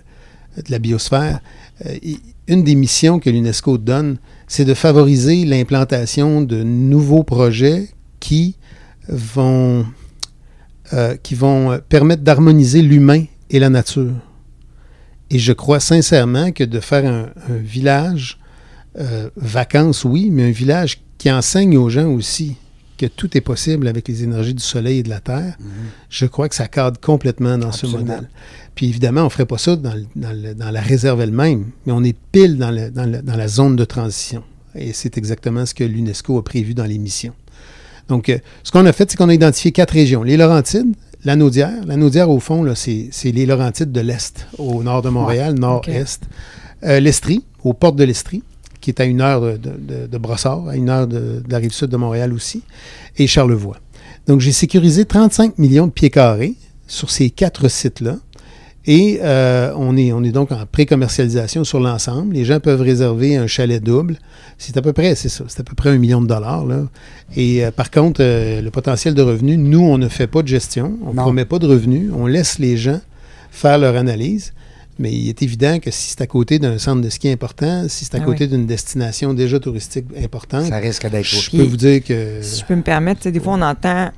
de 0.56 0.70
la 0.70 0.78
biosphère, 0.78 1.40
euh, 1.86 1.96
une 2.48 2.64
des 2.64 2.74
missions 2.74 3.18
que 3.18 3.30
l'UNESCO 3.30 3.78
donne, 3.78 4.18
c'est 4.46 4.64
de 4.64 4.74
favoriser 4.74 5.44
l'implantation 5.44 6.42
de 6.42 6.62
nouveaux 6.62 7.22
projets 7.22 7.88
qui 8.20 8.56
vont, 9.08 9.86
euh, 10.92 11.16
euh, 11.42 11.78
permettre 11.88 12.22
d'harmoniser 12.22 12.82
l'humain 12.82 13.24
et 13.50 13.58
la 13.58 13.70
nature. 13.70 14.12
Et 15.30 15.38
je 15.38 15.52
crois 15.52 15.80
sincèrement 15.80 16.52
que 16.52 16.64
de 16.64 16.80
faire 16.80 17.06
un, 17.06 17.56
village, 17.56 18.38
vacances, 19.36 20.04
oui, 20.04 20.28
mais 20.30 20.48
un 20.48 20.50
village 20.50 21.02
qui 21.16 21.32
enseigne 21.32 21.78
aux 21.78 21.88
gens 21.88 22.08
aussi 22.08 22.56
que 23.08 23.14
tout 23.14 23.36
est 23.36 23.40
possible 23.40 23.88
avec 23.88 24.06
les 24.08 24.22
énergies 24.24 24.54
du 24.54 24.62
soleil 24.62 24.98
et 24.98 25.02
de 25.02 25.08
la 25.08 25.20
terre, 25.20 25.56
je 26.08 26.26
crois 26.26 26.48
que 26.48 26.54
ça 26.54 26.68
cadre 26.68 27.00
complètement 27.00 27.58
dans 27.58 27.68
Absolument. 27.68 27.98
ce 27.98 28.04
modèle. 28.04 28.28
Puis 28.74 28.86
évidemment, 28.88 29.22
on 29.22 29.24
ne 29.24 29.28
ferait 29.30 29.46
pas 29.46 29.58
ça 29.58 29.76
dans, 29.76 29.94
le- 29.94 30.06
dans 30.16 30.32
le- 30.32 30.54
dans 30.54 30.70
la 30.70 30.80
réserve 30.80 31.20
elle-même, 31.20 31.66
mais 31.84 31.92
on 31.92 32.02
est 32.04 32.16
pile 32.32 32.56
dans, 32.58 32.70
le- 32.70 32.90
la 33.36 33.48
zone 33.48 33.76
de 33.76 33.84
transition. 33.84 34.42
Et 34.74 34.92
c'est 34.92 35.18
exactement 35.18 35.66
ce 35.66 35.74
que 35.74 35.84
l'UNESCO 35.84 36.38
a 36.38 36.44
prévu 36.44 36.74
dans 36.74 36.84
les 36.86 36.98
missions. 36.98 37.34
Donc, 38.08 38.28
euh, 38.28 38.38
ce 38.64 38.70
qu'on 38.72 38.86
a 38.86 38.92
fait, 38.92 39.10
c'est 39.10 39.16
qu'on 39.16 39.28
a 39.28 39.34
identifié 39.34 39.70
quatre 39.72 39.92
régions. 39.92 40.22
Les 40.22 40.36
Laurentides, 40.36 40.94
la 41.24 41.36
Naudière. 41.36 41.84
La 41.86 41.96
Naudière, 41.96 42.30
au 42.30 42.40
fond, 42.40 42.64
c'est 42.74 43.10
les 43.24 43.46
Laurentides 43.46 43.92
de 43.92 44.00
l'Est, 44.00 44.46
au 44.58 44.82
nord 44.82 45.02
de 45.02 45.08
Montréal, 45.10 45.54
nord-est. 45.54 46.22
Euh, 46.84 46.98
L'Estrie, 47.00 47.44
aux 47.62 47.74
portes 47.74 47.96
de 47.96 48.04
l'Estrie, 48.04 48.42
qui 48.82 48.90
est 48.90 49.00
à 49.00 49.04
une 49.04 49.22
heure 49.22 49.40
de, 49.40 49.56
de- 49.56 50.06
de 50.06 50.18
Brossard, 50.18 50.68
à 50.68 50.76
une 50.76 50.90
heure 50.90 51.06
de, 51.06 51.40
de 51.40 51.50
la 51.50 51.56
rive 51.56 51.72
sud 51.72 51.88
de 51.88 51.96
Montréal 51.96 52.34
aussi, 52.34 52.62
et 53.16 53.26
Charlevoix. 53.26 53.78
Donc, 54.26 54.40
j'ai 54.40 54.52
sécurisé 54.52 55.06
35 55.06 55.58
millions 55.58 55.86
de 55.86 55.92
pieds 55.92 56.10
carrés 56.10 56.54
sur 56.86 57.10
ces 57.10 57.30
quatre 57.30 57.68
sites-là. 57.68 58.16
Et 58.84 59.20
euh, 59.22 59.72
on, 59.76 59.96
est, 59.96 60.12
on 60.12 60.24
est 60.24 60.32
donc 60.32 60.50
en 60.50 60.66
pré-commercialisation 60.70 61.62
sur 61.62 61.78
l'ensemble. 61.78 62.34
Les 62.34 62.44
gens 62.44 62.58
peuvent 62.58 62.80
réserver 62.80 63.36
un 63.36 63.46
chalet 63.46 63.80
double. 63.82 64.18
C'est 64.58 64.76
à 64.76 64.82
peu 64.82 64.92
près, 64.92 65.14
c'est 65.14 65.28
ça, 65.28 65.44
c'est 65.46 65.60
à 65.60 65.62
peu 65.62 65.76
près 65.76 65.90
un 65.90 65.98
million 65.98 66.20
de 66.20 66.26
dollars. 66.26 66.66
Là. 66.66 66.88
Et 67.36 67.64
euh, 67.64 67.70
par 67.70 67.92
contre, 67.92 68.20
euh, 68.22 68.60
le 68.60 68.70
potentiel 68.72 69.14
de 69.14 69.22
revenus, 69.22 69.56
nous, 69.58 69.80
on 69.80 69.98
ne 69.98 70.08
fait 70.08 70.26
pas 70.26 70.42
de 70.42 70.48
gestion. 70.48 70.98
On 71.06 71.10
ne 71.12 71.16
promet 71.16 71.44
pas 71.44 71.60
de 71.60 71.66
revenus. 71.68 72.10
On 72.12 72.26
laisse 72.26 72.58
les 72.58 72.76
gens 72.76 73.00
faire 73.52 73.78
leur 73.78 73.94
analyse. 73.96 74.52
Mais 75.02 75.12
il 75.12 75.28
est 75.28 75.42
évident 75.42 75.80
que 75.80 75.90
si 75.90 76.10
c'est 76.10 76.20
à 76.20 76.28
côté 76.28 76.60
d'un 76.60 76.78
centre 76.78 77.02
de 77.02 77.10
ski 77.10 77.28
important, 77.28 77.86
si 77.88 78.04
c'est 78.04 78.14
à 78.14 78.18
Ah 78.22 78.24
côté 78.24 78.46
d'une 78.46 78.66
destination 78.66 79.34
déjà 79.34 79.58
touristique 79.58 80.04
importante, 80.16 80.66
Ça 80.66 80.76
risque 80.76 81.10
d'être 81.10 81.26
je 81.26 81.50
peux 81.50 81.64
vous 81.64 81.76
dire 81.76 82.04
que... 82.04 82.38
Si 82.40 82.60
je 82.60 82.64
peux 82.64 82.76
me 82.76 82.82
permettre, 82.82 83.28
des 83.28 83.40
fois, 83.40 83.54
on 83.54 83.62
entend 83.62 84.12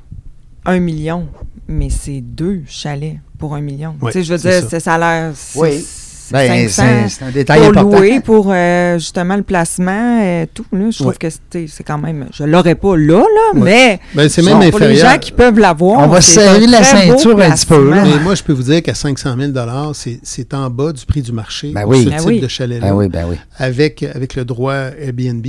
un 0.66 0.80
million, 0.80 1.26
mais 1.68 1.88
c'est 1.88 2.20
deux 2.20 2.64
chalets 2.66 3.16
pour 3.38 3.54
un 3.54 3.62
million. 3.62 3.96
Ouais, 4.02 4.12
Tu 4.12 4.18
sais, 4.18 4.24
je 4.24 4.34
veux 4.34 4.38
dire, 4.38 4.68
ça. 4.68 4.78
ça, 4.78 4.94
a 4.96 4.98
l'air. 4.98 5.32
Oui. 5.56 5.82
C'est 6.28 6.32
Ben, 6.32 6.68
500 6.68 7.06
c'est 7.08 7.24
un 7.24 7.30
détail 7.30 7.58
pour 7.60 7.68
important. 7.68 7.98
louer, 7.98 8.20
pour 8.20 8.46
euh, 8.50 8.98
justement 8.98 9.36
le 9.36 9.42
placement 9.42 10.20
et 10.22 10.46
tout. 10.52 10.64
Là, 10.72 10.90
je 10.90 10.96
trouve 10.96 11.08
Ouais. 11.08 11.14
que 11.18 11.28
c'est 11.30 11.66
c'est 11.66 11.84
quand 11.84 11.98
même... 11.98 12.26
Je 12.32 12.44
l'aurais 12.44 12.74
pas 12.74 12.96
là, 12.96 13.18
là, 13.18 13.58
Ouais. 13.58 13.60
mais 13.60 14.00
Ben, 14.14 14.28
c'est 14.28 14.42
même 14.42 14.54
pour 14.70 14.78
les 14.80 14.86
inférieur. 14.86 15.12
gens 15.12 15.18
qui 15.18 15.32
peuvent 15.32 15.58
l'avoir... 15.58 16.00
On 16.00 16.06
va 16.08 16.20
serrer 16.20 16.66
la 16.66 16.82
ceinture 16.82 17.38
un 17.40 17.50
petit 17.50 17.66
peu, 17.66 17.90
là. 17.90 18.04
Mais 18.04 18.18
moi, 18.22 18.34
je 18.34 18.42
peux 18.42 18.52
vous 18.52 18.62
dire 18.64 18.82
qu'à 18.82 18.94
500 18.94 19.36
000 19.38 19.52
c'est- 19.94 20.20
c'est 20.22 20.54
en 20.54 20.70
bas 20.70 20.92
du 20.92 21.04
prix 21.04 21.22
du 21.22 21.32
marché 21.32 21.72
Ben 21.74 21.84
oui. 21.86 22.04
ce 22.04 22.08
Ben 22.10 22.16
type 22.18 22.26
oui. 22.28 22.40
de 22.40 22.48
chalet-là, 22.48 22.88
Ben 22.90 22.94
oui, 22.96 23.08
ben 23.08 23.26
oui. 23.28 23.36
avec, 23.58 24.02
avec 24.02 24.34
le 24.36 24.44
droit 24.44 24.74
Airbnb. 24.98 25.46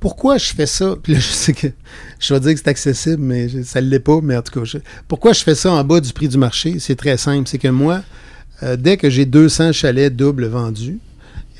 Pourquoi 0.00 0.36
je 0.36 0.52
fais 0.52 0.66
ça? 0.66 0.96
Puis 1.00 1.12
là, 1.14 1.20
je 1.20 1.28
sais 1.28 1.52
que 1.52 1.68
je 2.18 2.34
vais 2.34 2.40
dire 2.40 2.54
que 2.54 2.58
c'est 2.58 2.68
accessible, 2.68 3.22
mais 3.22 3.48
je- 3.48 3.62
ça 3.62 3.80
ne 3.80 3.86
l'est 3.86 4.00
pas. 4.00 4.18
Mais 4.20 4.36
en 4.36 4.42
tout 4.42 4.58
cas, 4.58 4.64
je- 4.64 4.78
pourquoi 5.06 5.32
je 5.32 5.42
fais 5.44 5.54
ça 5.54 5.70
en 5.70 5.84
bas 5.84 6.00
du 6.00 6.12
prix 6.12 6.26
du 6.28 6.38
marché? 6.38 6.76
C'est 6.80 6.96
très 6.96 7.16
simple. 7.16 7.48
C'est 7.48 7.58
que 7.58 7.68
moi, 7.68 8.00
euh, 8.62 8.76
dès 8.76 8.96
que 8.96 9.10
j'ai 9.10 9.26
200 9.26 9.72
chalets 9.72 10.14
doubles 10.14 10.46
vendus, 10.46 10.98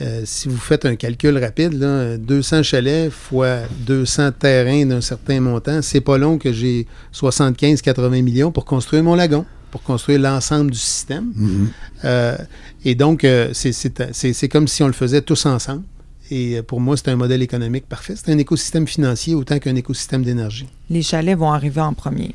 euh, 0.00 0.22
si 0.24 0.48
vous 0.48 0.56
faites 0.56 0.84
un 0.86 0.96
calcul 0.96 1.36
rapide, 1.38 1.74
là, 1.74 2.16
200 2.16 2.62
chalets 2.62 3.10
fois 3.10 3.58
200 3.86 4.32
terrains 4.32 4.86
d'un 4.86 5.00
certain 5.00 5.40
montant, 5.40 5.80
c'est 5.82 6.00
pas 6.00 6.18
long 6.18 6.38
que 6.38 6.52
j'ai 6.52 6.86
75-80 7.12 8.22
millions 8.22 8.50
pour 8.52 8.64
construire 8.64 9.02
mon 9.02 9.14
lagon, 9.14 9.44
pour 9.70 9.82
construire 9.82 10.18
l'ensemble 10.20 10.70
du 10.70 10.78
système. 10.78 11.32
Mhm. 11.34 11.68
Euh, 12.04 12.36
et 12.84 12.94
donc, 12.94 13.24
euh, 13.24 13.50
c'est- 13.52 14.48
comme 14.48 14.66
si 14.68 14.82
on 14.82 14.86
le 14.86 14.92
faisait 14.92 15.22
tous 15.22 15.46
ensemble. 15.46 15.82
Et 16.30 16.62
pour 16.62 16.80
moi, 16.80 16.96
c'est 16.96 17.08
un 17.08 17.16
modèle 17.16 17.42
économique 17.42 17.86
parfait. 17.86 18.14
C'est 18.16 18.32
un 18.32 18.38
écosystème 18.38 18.86
financier 18.86 19.34
autant 19.34 19.58
qu'un 19.58 19.74
écosystème 19.76 20.22
d'énergie. 20.22 20.66
Les 20.88 21.02
chalets 21.02 21.36
vont 21.36 21.52
arriver 21.52 21.82
en 21.82 21.92
premier. 21.92 22.34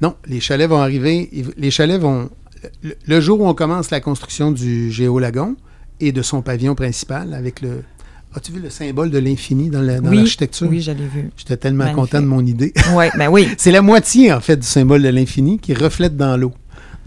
Non, 0.00 0.14
les 0.26 0.40
chalets 0.40 0.68
vont 0.68 0.78
arriver. 0.80 1.28
Les 1.56 1.70
chalets 1.72 2.00
vont. 2.00 2.30
Le, 3.06 3.20
jour 3.20 3.40
où 3.40 3.46
on 3.46 3.54
commence 3.54 3.90
la 3.90 4.00
construction 4.00 4.50
du 4.52 4.90
Géolagon 4.90 5.56
et 6.00 6.12
de 6.12 6.22
son 6.22 6.42
pavillon 6.42 6.74
principal 6.74 7.34
avec 7.34 7.60
le. 7.60 7.82
As-tu 8.34 8.52
vu 8.52 8.60
le 8.60 8.70
symbole 8.70 9.10
de 9.10 9.18
l'infini 9.18 9.68
dans 9.68 9.82
la- 9.82 10.00
dans 10.00 10.08
oui, 10.10 10.18
l'architecture? 10.18 10.66
oui, 10.68 10.80
l'ai 10.80 11.06
vu. 11.06 11.30
J'étais 11.36 11.56
tellement 11.58 11.84
Magnifique. 11.84 11.96
content 12.12 12.22
de 12.22 12.26
mon 12.26 12.44
idée. 12.46 12.72
Oui, 12.94 13.06
ben 13.18 13.28
oui. 13.28 13.48
C'est 13.58 13.72
la 13.72 13.82
moitié, 13.82 14.32
en 14.32 14.40
fait, 14.40 14.56
du 14.56 14.66
symbole 14.66 15.02
de 15.02 15.08
l'infini 15.10 15.58
qui 15.58 15.74
reflète 15.74 16.16
dans 16.16 16.36
l'eau. 16.36 16.52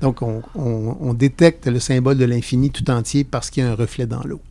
Donc, 0.01 0.21
on, 0.21 0.41
on- 0.55 0.97
on 0.99 1.13
détecte 1.13 1.65
le 1.67 1.79
symbole 1.79 2.17
de 2.17 2.25
l'infini 2.25 2.69
tout 2.69 2.89
entier 2.91 3.23
parce 3.23 3.49
qu'il 3.49 3.63
y 3.63 3.65
a 3.65 3.71
un 3.71 3.75
reflet 3.75 4.05
dans 4.05 4.23
l'eau. 4.23 4.41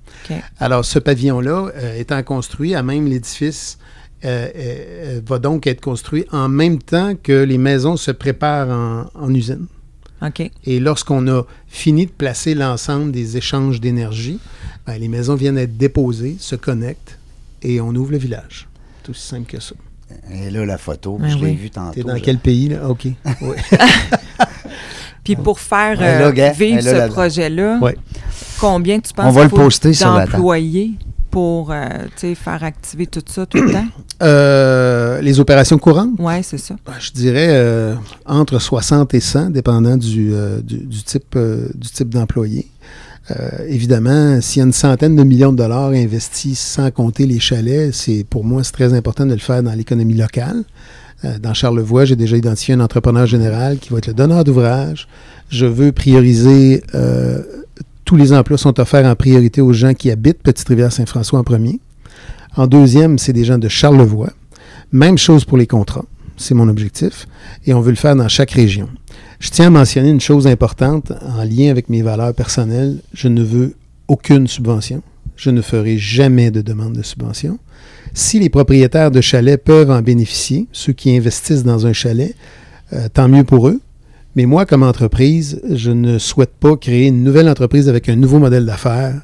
Alors, 0.59 0.85
ce 0.85 0.99
pavillon-là, 0.99 1.71
euh, 1.77 1.97
étant 1.99 2.23
construit, 2.23 2.75
à 2.75 2.83
même 2.83 3.07
l'édifice 3.07 3.79
euh, 4.25 4.49
euh, 4.57 5.21
va 5.27 5.39
donc 5.39 5.67
être 5.67 5.81
construit 5.83 6.25
en 6.33 6.49
même 6.49 6.79
temps 6.79 7.15
que 7.23 7.45
les 7.45 7.59
maisons 7.59 7.97
se 7.97 8.11
préparent 8.11 8.71
en, 8.71 9.05
en 9.27 9.35
usine. 9.35 9.67
Et 10.65 10.81
lorsqu'on 10.81 11.27
a 11.29 11.43
fini 11.69 12.07
de 12.07 12.11
placer 12.11 12.55
l'ensemble 12.55 13.13
des 13.13 13.37
échanges 13.37 13.81
d'énergie, 13.81 14.39
ben, 14.87 14.97
les 14.99 15.09
maisons 15.09 15.35
viennent 15.35 15.59
être 15.59 15.77
déposées, 15.77 16.37
se 16.39 16.57
connectent 16.57 17.19
et 17.63 17.81
on 17.81 17.95
ouvre 17.95 18.13
le 18.13 18.19
village. 18.19 18.69
C'est 19.03 19.11
aussi 19.11 19.27
simple 19.27 19.51
que 19.51 19.61
ça. 19.61 19.75
Et 20.33 20.51
là, 20.51 20.65
la 20.65 20.79
photo, 20.79 21.19
Ben 21.19 21.29
je 21.29 21.39
l'ai 21.39 21.55
vue 21.55 21.71
tantôt. 21.71 21.93
T'es 21.95 22.03
dans 22.03 22.17
je- 22.17 22.23
quel 22.23 22.39
pays, 22.39 22.69
là? 22.69 22.89
OK. 22.89 23.07
Oui. 23.43 23.57
Puis 25.25 25.37
pour 25.37 25.59
faire 25.59 25.99
là, 25.99 26.27
euh, 26.29 26.51
vivre 26.53 26.81
ce 26.83 26.87
là, 26.87 26.93
là. 26.99 27.09
projet-là, 27.09 27.79
Ouais. 27.81 27.97
combien 28.61 29.01
tu 29.01 29.13
penses 29.15 29.25
On 29.27 29.31
va 29.31 29.41
qu'il 29.43 29.51
le 29.53 29.57
faut 29.57 29.57
poster 29.65 29.95
sur 29.95 30.13
la 30.13 30.27
table. 30.27 30.43
Pour 31.35 31.73
euh, 31.73 31.89
faire 32.37 32.63
activer 32.63 33.09
tout 33.09 33.21
ça 33.27 33.45
tout 33.45 33.61
le 33.61 33.73
temps? 33.73 33.87
Euh, 34.23 35.21
les 35.21 35.41
opérations 35.41 35.77
courantes? 35.77 36.13
Oui, 36.19 36.35
c'est 36.43 36.57
ça. 36.57 36.77
Ben, 36.87 36.93
Je 37.01 37.11
dirais 37.11 37.49
euh, 37.51 37.95
entre 38.25 38.61
60 38.61 39.13
et 39.13 39.21
100, 39.21 39.51
dépendant 39.51 39.97
du, 39.97 40.33
du, 40.63 40.79
du 40.79 41.03
type, 41.03 41.37
du 41.75 41.89
type 41.89 42.11
d'employé. 42.11 42.69
Évidemment, 43.67 44.41
s'il 44.41 44.61
y 44.61 44.63
a 44.63 44.67
une 44.67 44.73
centaine 44.73 45.17
de 45.17 45.25
millions 45.25 45.53
de 45.53 45.59
dollars 45.59 45.91
investis 45.91 46.59
sans 46.59 46.91
compter 46.93 47.27
les 47.27 47.41
chalets, 47.41 47.93
c'est 47.93 48.25
pour 48.25 48.45
moi 48.45 48.63
c'est 48.63 48.73
très 48.73 48.95
important 48.95 49.27
de 49.27 49.33
le 49.33 49.41
faire 49.41 49.63
dans 49.63 49.75
l'économie 49.75 50.15
locale. 50.15 50.63
Dans 51.43 51.53
Charlevoix, 51.53 52.05
j'ai 52.05 52.17
déjà 52.17 52.37
identifié 52.37 52.75
un 52.75 52.81
entrepreneur 52.81 53.27
général 53.27 53.79
qui 53.79 53.91
va 53.91 53.99
être 53.99 54.07
le 54.07 54.15
donneur 54.15 54.45
d'ouvrage. 54.45 55.09
Je 55.49 55.67
veux 55.67 55.93
prioriser 55.93 56.83
euh, 56.95 57.43
tous 58.05 58.17
les 58.17 58.33
emplois 58.33 58.59
sont 58.59 58.79
offerts 58.81 59.07
en 59.07 59.15
priorité 59.15 59.61
aux 59.61 59.73
gens 59.73 59.95
qui 59.95 60.11
habitent 60.11 60.43
Petite-Rivière-Saint-François 60.43 61.39
en 61.39 61.45
premier. 61.45 61.81
En 62.57 62.67
deuxième, 62.67 63.19
c'est 63.19 63.33
des 63.33 63.45
gens 63.45 63.59
de 63.59 63.69
Charlevoix. 63.69 64.31
Même 64.93 65.19
chose 65.19 65.45
pour 65.45 65.59
les 65.59 65.67
contrats. 65.67 66.05
C'est 66.37 66.55
mon 66.55 66.69
objectif. 66.69 67.27
Et 67.67 67.75
on 67.75 67.81
veut 67.81 67.91
le 67.91 67.97
faire 67.97 68.17
dans 68.17 68.29
chaque 68.29 68.51
région. 68.51 68.89
Je 69.41 69.51
tiens 69.51 69.69
à 69.69 69.71
mentionner 69.71 70.11
une 70.11 70.21
chose 70.21 70.47
importante 70.47 71.13
en 71.23 71.45
lien 71.45 71.71
avec 71.71 71.89
mes 71.89 72.03
valeurs 72.03 72.35
personnelles. 72.35 72.99
Je 73.13 73.29
ne 73.29 73.43
veux 73.43 73.75
aucune 74.09 74.47
subvention. 74.47 75.03
Je 75.37 75.51
ne 75.51 75.63
ferai 75.63 75.99
jamais 75.99 76.51
de 76.51 76.61
demande 76.61 76.93
de 76.93 77.03
subvention. 77.03 77.59
Si 78.13 78.39
les 78.39 78.51
propriétaires 78.51 79.11
de 79.11 79.21
chalets 79.21 79.63
peuvent 79.63 79.91
en 79.91 80.03
bénéficier, 80.03 80.69
ceux 80.73 80.93
qui 80.93 81.17
investissent 81.17 81.65
dans 81.65 81.87
un 81.87 81.93
chalet, 81.93 82.35
euh, 82.93 83.09
tant 83.13 83.29
mieux 83.29 83.45
pour 83.45 83.69
eux. 83.69 83.81
Mais 84.37 84.47
moi, 84.47 84.67
comme 84.67 84.83
entreprise, 84.83 85.61
je 85.71 85.91
ne 85.91 86.19
souhaite 86.19 86.53
pas 86.59 86.77
créer 86.77 87.07
une 87.07 87.23
nouvelle 87.23 87.49
entreprise 87.49 87.89
avec 87.89 88.09
un 88.09 88.17
nouveau 88.17 88.39
modèle 88.39 88.67
d'affaires 88.67 89.15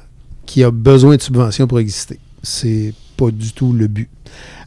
qui 0.45 0.63
a 0.63 0.71
besoin 0.71 1.15
de 1.17 1.21
subventions 1.21 1.67
pour 1.67 1.79
exister. 1.79 2.17
C'est 2.43 2.93
pas 3.17 3.29
du 3.31 3.51
tout 3.53 3.73
le 3.73 3.87
but. 3.87 4.09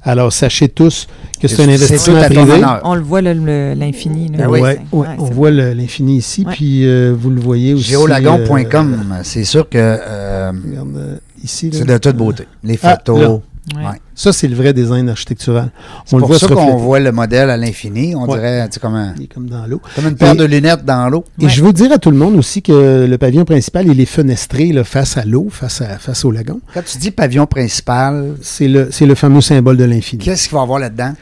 Alors, 0.02 0.32
sachez 0.34 0.68
tous 0.68 1.06
que 1.40 1.48
c'est 1.48 1.62
un 1.64 1.68
investissement 1.70 2.22
privé. 2.24 2.62
On 2.84 2.94
le 2.94 3.00
voit, 3.00 3.22
l'infini. 3.22 4.28
là. 4.28 4.36
Ben 4.38 4.48
oui. 4.50 4.60
Ouais, 4.60 4.78
ouais, 4.92 4.98
Ouais, 5.00 5.06
on 5.18 5.24
voit 5.24 5.50
le- 5.50 5.72
l'infini 5.72 6.18
ici, 6.18 6.44
Ouais. 6.46 6.52
puis 6.52 6.86
euh, 6.86 7.14
vous 7.18 7.30
le 7.30 7.40
voyez 7.40 7.72
aussi. 7.72 7.84
Géolagon.com, 7.88 8.94
euh, 9.12 9.20
c'est 9.22 9.44
sûr 9.44 9.66
que 9.66 9.78
euh, 9.78 10.52
regarde, 10.52 11.20
ici. 11.42 11.70
là. 11.70 11.78
c'est 11.78 11.84
de 11.86 11.96
toute 11.98 12.16
beauté. 12.16 12.44
Les 12.62 12.78
Ah, 12.82 12.96
photos. 12.98 13.40
Ouais. 13.74 13.82
Ouais. 13.82 14.00
Ça, 14.14 14.32
c'est 14.34 14.46
le 14.46 14.54
vrai 14.54 14.74
design 14.74 15.08
architectural. 15.08 15.70
c'est 16.04 16.14
On 16.14 16.18
le 16.18 16.22
pour 16.22 16.28
voit 16.30 16.38
ça 16.38 16.48
qu'on 16.48 16.76
voit 16.76 17.00
le 17.00 17.12
modèle 17.12 17.48
à 17.48 17.56
l'infini. 17.56 18.14
On 18.14 18.26
Ouais. 18.28 18.36
dirait 18.36 18.68
tu 18.68 18.74
sais, 18.74 18.80
comme, 18.80 18.94
un- 18.94 19.14
Il 19.16 19.24
est 19.24 19.26
comme 19.32 19.48
dans 19.48 19.64
l'eau. 19.66 19.80
comme 19.96 20.06
une 20.08 20.16
paire 20.16 20.34
Et- 20.34 20.36
de 20.36 20.44
lunettes 20.44 20.84
dans 20.84 21.08
l'eau. 21.08 21.24
Et 21.40 21.44
Ouais. 21.44 21.50
je 21.50 21.64
veux 21.64 21.72
dire 21.72 21.90
à 21.92 21.98
tout 21.98 22.10
le 22.10 22.16
monde 22.18 22.36
aussi 22.36 22.60
que 22.60 23.06
le 23.08 23.16
pavillon 23.18 23.46
principal, 23.46 23.86
il 23.88 23.98
est 23.98 24.04
fenestré 24.04 24.70
là, 24.72 24.84
face 24.84 25.16
à 25.16 25.24
l'eau, 25.24 25.48
face, 25.50 25.80
à, 25.80 25.98
face 25.98 26.24
au 26.26 26.30
lagon. 26.30 26.60
Quand 26.74 26.84
tu 26.84 26.98
dis 26.98 27.10
pavillon 27.10 27.46
principal, 27.46 28.34
C'est 28.42 28.68
le, 28.68 28.88
c'est 28.90 29.06
le 29.06 29.14
fameux 29.14 29.40
symbole 29.40 29.78
de 29.78 29.84
l'infini. 29.84 30.22
qu'est-ce 30.22 30.44
qu'il 30.48 30.54
va 30.54 30.60
y 30.60 30.62
avoir 30.64 30.78
là-dedans? 30.78 31.14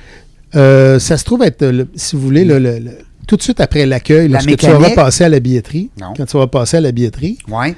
Euh, 0.57 0.99
ça 0.99 1.17
se 1.17 1.25
trouve 1.25 1.43
être, 1.45 1.65
le- 1.65 1.89
si 1.95 2.17
vous 2.17 2.23
voulez, 2.23 2.45
le- 2.45 2.59
le- 2.59 2.79
le- 2.79 2.91
tout 3.27 3.37
de 3.37 3.43
suite 3.43 3.61
après 3.61 3.87
l'accueil, 3.87 4.27
La 4.29 4.41
lorsque 4.41 4.57
tu 4.57 4.67
vas 4.67 4.91
passer 4.91 5.25
à 5.25 5.29
la 5.29 5.39
billetterie, 5.41 5.91
Non. 6.01 6.13
quand 6.17 6.27
tu 6.27 6.37
vas 6.37 6.47
passer 6.49 6.77
à 6.79 6.81
la 6.81 6.91
billetterie, 6.93 7.39
Oui. 7.49 7.75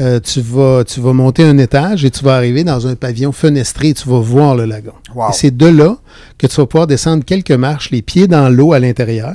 Euh, 0.00 0.20
tu, 0.20 0.40
vas, 0.40 0.84
tu 0.84 1.00
vas 1.00 1.12
monter 1.12 1.42
un 1.44 1.58
étage 1.58 2.04
et 2.04 2.10
tu 2.10 2.24
vas 2.24 2.34
arriver 2.36 2.64
dans 2.64 2.86
un 2.86 2.94
pavillon 2.94 3.32
fenestré 3.32 3.88
et 3.88 3.94
tu 3.94 4.08
vas 4.08 4.20
voir 4.20 4.54
le 4.54 4.64
lagon. 4.64 4.92
Wow. 5.14 5.30
Et 5.30 5.32
c'est 5.32 5.56
de 5.56 5.66
là 5.66 5.96
que 6.38 6.46
tu 6.46 6.56
vas 6.56 6.66
pouvoir 6.66 6.86
descendre 6.86 7.24
quelques 7.24 7.50
marches, 7.52 7.90
les 7.90 8.02
pieds 8.02 8.26
dans 8.28 8.48
l'eau 8.48 8.72
à 8.72 8.78
l'intérieur, 8.78 9.34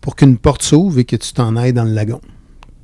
pour 0.00 0.16
qu'une 0.16 0.38
porte 0.38 0.62
s'ouvre 0.62 0.98
et 0.98 1.04
que 1.04 1.16
tu 1.16 1.32
t'en 1.32 1.56
ailles 1.56 1.72
dans 1.72 1.84
le 1.84 1.92
lagon, 1.92 2.20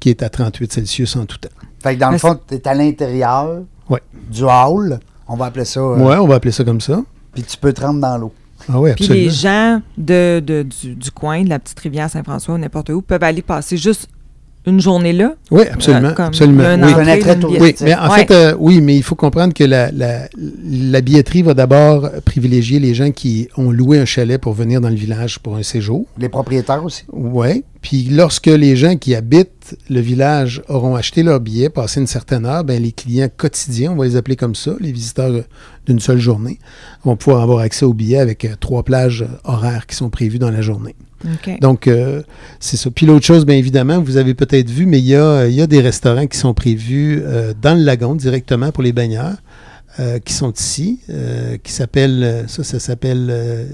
qui 0.01 0.11
est 0.11 0.23
à 0.23 0.29
38 0.29 0.73
Celsius 0.73 1.17
en 1.17 1.27
tout 1.27 1.39
temps. 1.39 1.49
Fait 1.83 1.95
que 1.95 2.01
dans 2.01 2.11
le 2.11 2.19
fond, 2.19 2.39
tu 2.49 2.55
es 2.55 2.69
à 2.69 2.75
l'intérieur 2.75 3.63
Ouais. 3.89 4.01
du 4.31 4.45
hall. 4.45 5.01
On 5.29 5.37
va 5.37 5.47
appeler 5.47 5.65
ça. 5.65 5.81
euh, 5.81 5.97
Ouais, 5.99 6.17
on 6.17 6.27
va 6.27 6.37
appeler 6.37 6.53
ça 6.53 6.65
comme 6.65 6.81
ça. 6.81 7.03
Puis 7.35 7.43
tu 7.43 7.57
peux 7.57 7.73
te 7.73 7.81
rendre 7.81 8.01
dans 8.01 8.19
l'eau. 8.19 8.33
Ah 8.69 8.79
oui, 8.81 8.93
Puis 8.95 9.09
les 9.09 9.29
gens 9.31 9.81
de, 9.99 10.39
de- 10.45 10.63
du, 10.63 10.95
du 10.95 11.11
coin, 11.11 11.43
de 11.43 11.49
la 11.49 11.59
petite 11.59 11.81
rivière 11.81 12.09
Saint-François, 12.09 12.55
ou 12.55 12.59
n'importe 12.59 12.91
où, 12.91 13.03
peuvent 13.03 13.23
aller 13.25 13.43
passer 13.43 13.77
juste 13.77 14.09
une 14.67 14.81
journée 14.81 15.13
là. 15.13 15.35
Oui, 15.51 15.65
absolument. 15.73 16.09
Euh, 16.09 16.13
comme 16.13 16.27
absolument. 16.27 16.63
Oui. 16.63 16.93
entrée, 16.93 17.75
mais 17.83 17.95
en 17.97 18.11
Ouais. 18.11 18.19
fait, 18.27 18.31
euh, 18.31 18.55
oui, 18.59 18.81
mais 18.81 18.97
il 18.97 19.03
faut 19.03 19.15
comprendre 19.17 19.53
que 19.55 19.65
la, 19.65 19.91
la, 19.91 20.29
la 20.65 21.01
billetterie 21.01 21.43
va 21.43 21.55
d'abord 21.55 22.09
privilégier 22.25 22.79
les 22.79 22.95
gens 22.95 23.11
qui 23.11 23.49
ont 23.57 23.71
loué 23.71 23.99
un 23.99 24.05
chalet 24.05 24.41
pour 24.41 24.53
venir 24.53 24.81
dans 24.81 24.89
le 24.89 24.95
village 24.95 25.39
pour 25.41 25.57
un 25.57 25.63
séjour. 25.63 26.07
Les 26.19 26.29
propriétaires 26.29 26.85
aussi. 26.85 27.03
Oui. 27.13 27.65
Puis 27.81 28.05
lorsque 28.05 28.47
les 28.47 28.77
gens 28.77 28.97
qui 28.97 29.17
habitent 29.17 29.77
le 29.91 29.99
village 30.01 30.63
auront 30.69 30.95
acheté 30.95 31.25
leur 31.25 31.41
billet, 31.41 31.69
passé 31.69 32.01
une 32.01 32.07
certaine 32.07 32.47
heure, 32.47 32.63
ben, 32.63 32.81
les 32.81 32.93
clients 32.93 33.29
quotidiens, 33.37 33.91
on 33.93 33.97
va 33.97 34.05
les 34.05 34.15
appeler 34.15 34.37
comme 34.37 34.55
ça, 34.55 34.73
les 34.79 34.93
visiteurs 34.93 35.33
d'une 35.87 35.99
seule 35.99 36.21
journée, 36.21 36.61
vont 37.05 37.17
pouvoir 37.17 37.43
avoir 37.43 37.59
accès 37.59 37.85
au 37.85 37.93
billet 37.93 38.19
avec 38.19 38.45
euh, 38.45 38.51
trois 38.61 38.85
plages 38.85 39.25
horaires 39.43 39.87
qui 39.89 39.97
sont 39.97 40.11
prévues 40.11 40.39
dans 40.39 40.51
la 40.53 40.61
journée. 40.61 40.95
Donc, 41.61 41.87
euh, 41.87 42.23
c'est 42.61 42.77
ça. 42.77 42.91
Puis 42.91 43.07
l'autre 43.07 43.25
chose, 43.25 43.47
bien 43.47 43.57
évidemment, 43.57 44.01
vous 44.01 44.17
avez 44.17 44.35
peut-être 44.35 44.71
vu, 44.71 44.87
mais 44.87 44.99
il 44.99 45.07
y 45.07 45.17
a, 45.17 45.67
des 45.67 45.81
restaurants 45.81 46.27
qui 46.27 46.39
sont 46.39 46.55
prévus 46.55 47.21
euh, 47.23 47.55
dans 47.61 47.77
le 47.77 47.85
lagon 47.85 48.15
directement 48.15 48.73
pour 48.73 48.83
les 48.83 48.93
baigneurs, 48.93 49.37
euh, 50.01 50.19
qui 50.19 50.33
sont 50.33 50.53
ici, 50.53 51.01
qui 51.63 51.73
s'appellent, 51.73 52.45
ça, 52.49 52.65
ça 52.65 52.79
s'appelle 52.79 53.67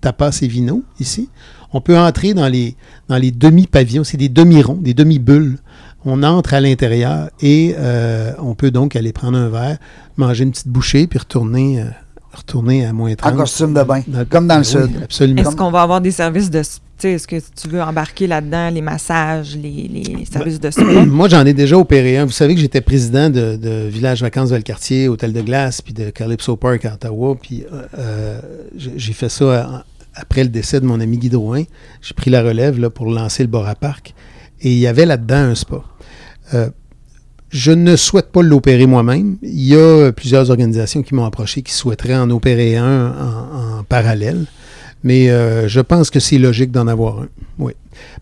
Tapas 0.00 0.38
et 0.42 0.48
Vino, 0.48 0.82
ici. 0.98 1.28
On 1.72 1.80
peut 1.80 1.98
entrer 1.98 2.34
dans 2.34 2.48
les, 2.48 2.76
dans 3.08 3.16
les 3.16 3.30
demi-pavillons, 3.30 4.04
c'est 4.04 4.16
des 4.16 4.28
demi-ronds, 4.28 4.78
des 4.80 4.94
demi-bulles. 4.94 5.58
On 6.04 6.22
entre 6.24 6.54
à 6.54 6.60
l'intérieur 6.60 7.30
et 7.40 7.74
on 8.38 8.54
peut 8.54 8.70
donc 8.70 8.96
aller 8.96 9.12
prendre 9.12 9.38
un 9.38 9.48
verre, 9.48 9.78
manger 10.16 10.44
une 10.44 10.50
petite 10.50 10.68
bouchée, 10.68 11.06
puis 11.06 11.18
retourner 11.18 11.84
retourner 12.32 12.84
à 12.86 12.92
moins 12.92 13.14
30. 13.14 13.32
En 13.32 13.36
costume 13.36 13.74
de 13.74 13.82
bain, 13.82 14.02
Dans- 14.06 14.24
comme 14.24 14.46
dans 14.46 14.54
le 14.56 14.60
Oui, 14.60 14.66
sud. 14.66 15.02
absolument. 15.02 15.42
Est-ce 15.42 15.56
qu'on 15.56 15.70
va 15.70 15.82
avoir 15.82 16.00
des 16.00 16.10
services 16.10 16.50
de. 16.50 16.60
Tu 16.62 16.68
sais, 17.08 17.12
est-ce 17.14 17.26
que 17.26 17.36
tu 17.60 17.68
veux 17.68 17.82
embarquer 17.82 18.26
là-dedans 18.28 18.70
les 18.70 18.80
massages, 18.80 19.56
les, 19.56 19.88
les 19.92 20.24
services 20.24 20.60
de 20.60 20.70
spa? 20.70 20.82
Moi, 21.06 21.28
j'en 21.28 21.44
ai 21.44 21.52
déjà 21.52 21.76
opéré 21.76 22.16
un. 22.18 22.24
Vous 22.26 22.30
savez 22.32 22.54
que 22.54 22.60
j'étais 22.60 22.80
président 22.80 23.28
de, 23.28 23.56
de 23.56 23.88
Village 23.88 24.20
Vacances 24.22 24.50
Valcartier, 24.50 25.08
Hôtel 25.08 25.32
de 25.32 25.40
Glace, 25.40 25.80
puis 25.82 25.92
de 25.94 26.10
Calypso 26.10 26.56
Park 26.56 26.84
à 26.84 26.94
Ottawa. 26.94 27.34
Puis 27.40 27.64
euh, 27.72 27.82
euh, 27.98 28.40
j'ai 28.76 29.12
fait 29.12 29.28
ça 29.28 29.68
en- 29.68 29.80
après 30.14 30.42
le 30.44 30.50
décès 30.50 30.78
de 30.80 30.86
mon 30.86 31.00
ami 31.00 31.18
Guy 31.18 31.28
Drouin. 31.30 31.64
J'ai 32.02 32.14
pris 32.14 32.30
la 32.30 32.42
relève 32.42 32.78
là, 32.78 32.88
pour 32.90 33.06
lancer 33.10 33.42
le 33.42 33.48
Bora 33.48 33.74
Park. 33.74 34.14
Et 34.60 34.70
il 34.72 34.78
y 34.78 34.86
avait 34.86 35.06
là-dedans 35.06 35.36
un 35.50 35.54
spa. 35.56 35.82
Euh, 36.54 36.70
je 37.52 37.70
ne 37.70 37.94
souhaite 37.96 38.32
pas 38.32 38.42
l'opérer 38.42 38.86
moi-même. 38.86 39.36
Il 39.42 39.62
y 39.62 39.76
a 39.76 40.10
plusieurs 40.12 40.50
organisations 40.50 41.02
qui 41.02 41.14
m'ont 41.14 41.24
approché 41.24 41.62
qui 41.62 41.72
souhaiteraient 41.72 42.16
en 42.16 42.28
opérer 42.30 42.76
un 42.76 43.08
en, 43.08 43.78
en 43.80 43.84
parallèle. 43.84 44.46
Mais 45.04 45.30
euh, 45.30 45.68
je 45.68 45.80
pense 45.80 46.10
que 46.10 46.20
c'est 46.20 46.38
logique 46.38 46.70
d'en 46.70 46.86
avoir 46.86 47.20
un. 47.22 47.28
Oui. 47.58 47.72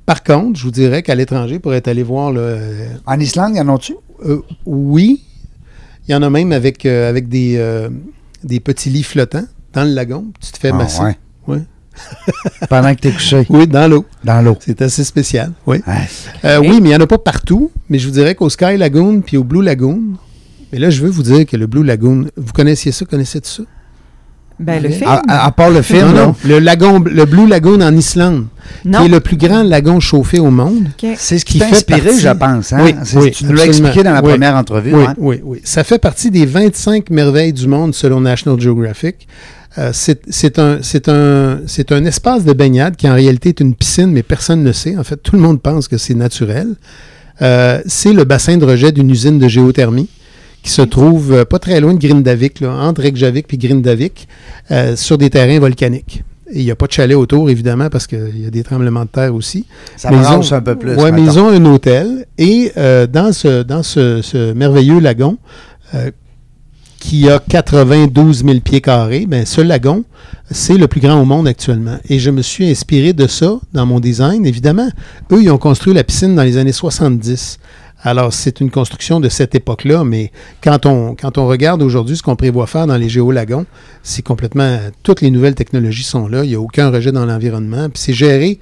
Par 0.06 0.24
contre, 0.24 0.58
je 0.58 0.64
vous 0.64 0.70
dirais 0.70 1.02
qu'à 1.02 1.14
l'étranger, 1.14 1.58
pour 1.58 1.74
être 1.74 1.88
allé 1.88 2.02
voir 2.02 2.32
le, 2.32 2.58
En 3.06 3.20
Islande, 3.20 3.54
y 3.54 3.60
en 3.60 3.68
a-tu? 3.74 3.94
euh, 4.24 4.40
oui. 4.66 5.22
Il 6.08 6.12
y 6.12 6.14
en 6.14 6.22
a 6.22 6.30
même 6.30 6.50
avec, 6.52 6.86
euh, 6.86 7.08
avec 7.08 7.28
des, 7.28 7.56
euh, 7.58 7.88
des 8.42 8.58
petits 8.60 8.90
lits 8.90 9.02
flottants 9.04 9.44
dans 9.74 9.84
le 9.84 9.90
lagon. 9.92 10.26
Tu 10.40 10.50
te 10.52 10.58
fais 10.58 10.70
Ah, 10.72 10.76
masser. 10.76 11.02
ouais. 11.02 11.16
Ouais. 11.46 11.60
Pendant 12.68 12.94
que 12.94 13.00
t'es 13.00 13.10
couché 13.10 13.46
Oui, 13.48 13.66
dans 13.66 13.88
l'eau. 13.90 14.04
dans 14.24 14.40
l'eau. 14.42 14.56
C'est 14.60 14.80
assez 14.82 15.04
spécial. 15.04 15.52
Oui. 15.66 15.78
Ouais. 15.86 15.94
Euh, 16.44 16.58
oui, 16.60 16.80
mais 16.80 16.90
il 16.90 16.92
n'y 16.92 16.96
en 16.96 17.00
a 17.00 17.06
pas 17.06 17.18
partout. 17.18 17.70
Mais 17.88 17.98
je 17.98 18.06
vous 18.06 18.12
dirais 18.14 18.34
qu'au 18.34 18.48
Sky 18.48 18.76
Lagoon 18.76 19.20
puis 19.20 19.36
au 19.36 19.44
Blue 19.44 19.62
Lagoon, 19.64 20.00
mais 20.72 20.78
là, 20.78 20.90
je 20.90 21.02
veux 21.02 21.10
vous 21.10 21.22
dire 21.24 21.46
que 21.46 21.56
le 21.56 21.66
Blue 21.66 21.82
Lagoon, 21.84 22.26
vous 22.36 22.52
connaissiez 22.52 22.92
ça, 22.92 23.04
connaissez-vous 23.04 23.44
ça? 23.46 23.62
Ben, 24.60 24.82
le 24.82 24.90
film. 24.90 25.08
À, 25.08 25.22
à- 25.26 25.46
à 25.46 25.50
part 25.52 25.70
le 25.70 25.80
film, 25.80 26.12
non. 26.12 26.34
Le, 26.44 26.58
lagon, 26.58 27.02
le 27.02 27.24
Blue 27.24 27.46
Lagoon 27.46 27.80
en 27.80 27.96
Islande, 27.96 28.44
non. 28.84 28.98
qui 29.00 29.06
est 29.06 29.08
le 29.08 29.20
plus 29.20 29.38
grand 29.38 29.62
lagon 29.62 30.00
chauffé 30.00 30.38
au 30.38 30.50
monde. 30.50 30.84
OK. 31.02 31.08
c'est 31.16 31.38
ce 31.38 31.46
qui 31.46 31.58
fait 31.58 31.64
inspiré, 31.64 32.02
partie- 32.02 32.20
je 32.20 32.28
pense. 32.28 32.72
Hein? 32.74 32.80
Oui, 32.84 32.94
oui, 33.14 33.30
tu 33.30 33.46
nous 33.46 33.54
l'as 33.54 33.64
expliqué 33.64 34.02
dans 34.02 34.12
la 34.12 34.22
Oui. 34.22 34.28
première 34.32 34.54
entrevue. 34.56 34.94
Oui, 34.94 35.04
hein? 35.08 35.14
oui, 35.16 35.40
oui. 35.42 35.60
Ça 35.64 35.82
fait 35.82 35.98
partie 35.98 36.30
des 36.30 36.44
25 36.44 37.08
merveilles 37.08 37.54
du 37.54 37.66
monde 37.68 37.94
selon 37.94 38.20
National 38.20 38.60
Geographic. 38.60 39.26
Euh, 39.78 39.92
c'est 39.92 40.58
un, 40.58 42.04
espace 42.04 42.44
de 42.44 42.52
baignade 42.52 42.96
qui 42.96 43.08
en 43.08 43.14
réalité 43.14 43.50
est 43.50 43.60
une 43.60 43.74
piscine, 43.74 44.10
mais 44.10 44.22
personne 44.22 44.60
ne 44.60 44.66
le 44.66 44.72
sait. 44.72 44.96
En 44.96 45.04
fait, 45.04 45.16
tout 45.16 45.36
le 45.36 45.42
monde 45.42 45.60
pense 45.62 45.86
que 45.86 45.96
c'est 45.96 46.14
naturel. 46.14 46.74
Euh, 47.42 47.80
c'est 47.86 48.12
le 48.12 48.24
bassin 48.24 48.56
de 48.56 48.64
rejet 48.64 48.92
d'une 48.92 49.10
usine 49.10 49.38
de 49.38 49.48
géothermie 49.48 50.08
qui 50.62 50.70
se 50.70 50.82
trouve 50.82 51.32
euh, 51.32 51.44
pas 51.44 51.58
très 51.58 51.80
loin 51.80 51.94
de 51.94 51.98
Grindavik, 51.98 52.60
là, 52.60 52.72
entre 52.72 53.02
Reykjavik 53.02 53.46
et 53.52 53.56
Grindavik, 53.56 54.28
sur 54.96 55.16
des 55.16 55.30
terrains 55.30 55.58
volcaniques. 55.58 56.22
Il 56.52 56.64
n'y 56.64 56.70
a 56.72 56.74
pas 56.74 56.88
de 56.88 56.92
chalet 56.92 57.16
autour, 57.16 57.48
évidemment, 57.48 57.88
parce 57.90 58.08
qu'il 58.08 58.42
y 58.42 58.46
a 58.46 58.50
des 58.50 58.64
tremblements 58.64 59.04
de 59.04 59.10
terre 59.10 59.32
aussi. 59.32 59.66
Ça 59.96 60.12
ont- 60.12 60.52
un 60.52 60.60
peu 60.60 60.74
plus. 60.74 60.96
Oui, 60.96 61.12
mais 61.12 61.22
ils 61.22 61.38
ont 61.38 61.48
un 61.48 61.64
hôtel. 61.64 62.26
Et 62.38 62.72
dans, 62.76 63.32
ce, 63.32 63.62
dans 63.62 63.84
ce, 63.84 64.20
ce 64.20 64.52
merveilleux 64.52 64.98
lagon, 64.98 65.38
qui 67.00 67.28
a 67.28 67.40
92 67.40 68.44
000 68.44 68.60
pieds 68.60 68.80
carrés, 68.80 69.26
ben, 69.26 69.44
ce 69.44 69.60
lagon, 69.60 70.04
c'est 70.50 70.76
le 70.76 70.86
plus 70.86 71.00
grand 71.00 71.20
au 71.20 71.24
monde 71.24 71.48
actuellement. 71.48 71.96
Et 72.08 72.20
je 72.20 72.30
me 72.30 72.42
suis 72.42 72.70
inspiré 72.70 73.12
de 73.12 73.26
ça 73.26 73.58
dans 73.72 73.86
mon 73.86 73.98
design. 73.98 74.46
Évidemment, 74.46 74.88
eux, 75.32 75.42
ils 75.42 75.50
ont 75.50 75.58
construit 75.58 75.94
la 75.94 76.04
piscine 76.04 76.36
dans 76.36 76.44
les 76.44 76.58
années 76.58 76.72
70. 76.72 77.58
Alors, 78.02 78.32
c'est 78.32 78.60
une 78.60 78.70
construction 78.70 79.18
de 79.18 79.28
cette 79.28 79.54
époque-là, 79.54 80.04
mais 80.04 80.30
quand 80.62 80.86
on, 80.86 81.16
regarde 81.46 81.82
aujourd'hui 81.82 82.16
ce 82.16 82.22
qu'on 82.22 82.36
prévoit 82.36 82.66
faire 82.66 82.86
dans 82.86 82.96
les 82.96 83.08
géolagons, 83.08 83.66
c'est 84.02 84.22
complètement... 84.22 84.78
Toutes 85.02 85.20
les 85.20 85.30
nouvelles 85.30 85.54
technologies 85.54 86.04
sont 86.04 86.28
là, 86.28 86.44
il 86.44 86.48
n'y 86.50 86.54
a 86.54 86.60
aucun 86.60 86.90
rejet 86.90 87.12
dans 87.12 87.26
l'environnement, 87.26 87.88
puis 87.90 88.00
c'est 88.00 88.12
géré 88.12 88.58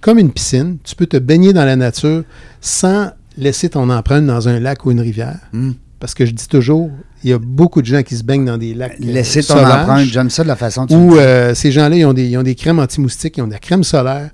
comme 0.00 0.18
une 0.18 0.30
piscine. 0.30 0.78
Tu 0.82 0.94
peux 0.94 1.06
te 1.06 1.16
baigner 1.16 1.52
dans 1.52 1.64
la 1.64 1.76
nature 1.76 2.24
sans 2.60 3.10
laisser 3.38 3.70
ton 3.70 3.88
empreinte 3.88 4.26
dans 4.26 4.48
un 4.48 4.60
lac 4.60 4.84
ou 4.84 4.90
une 4.90 5.00
rivière. 5.00 5.38
Hmm. 5.52 5.72
Parce 6.02 6.14
que 6.14 6.26
je 6.26 6.32
dis 6.32 6.48
toujours, 6.48 6.90
il 7.22 7.30
y 7.30 7.32
a 7.32 7.38
beaucoup 7.38 7.80
de 7.80 7.86
gens 7.86 8.02
qui 8.02 8.16
se 8.16 8.24
baignent 8.24 8.44
dans 8.44 8.58
des 8.58 8.74
lacs 8.74 8.96
euh, 9.00 9.04
Laisser 9.12 9.40
ton 9.40 9.64
empreinte, 9.64 10.08
j'aime 10.08 10.30
ça 10.30 10.42
de 10.42 10.48
la 10.48 10.56
façon 10.56 10.84
dont 10.84 10.88
tu 10.88 10.94
Où 10.96 11.16
euh, 11.16 11.54
ces 11.54 11.70
gens-là, 11.70 11.94
ils 11.94 12.04
ont, 12.04 12.12
des, 12.12 12.26
ils 12.26 12.36
ont 12.36 12.42
des 12.42 12.56
crèmes 12.56 12.80
anti-moustiques, 12.80 13.36
ils 13.36 13.42
ont 13.42 13.46
de 13.46 13.52
la 13.52 13.60
crème 13.60 13.84
solaire, 13.84 14.30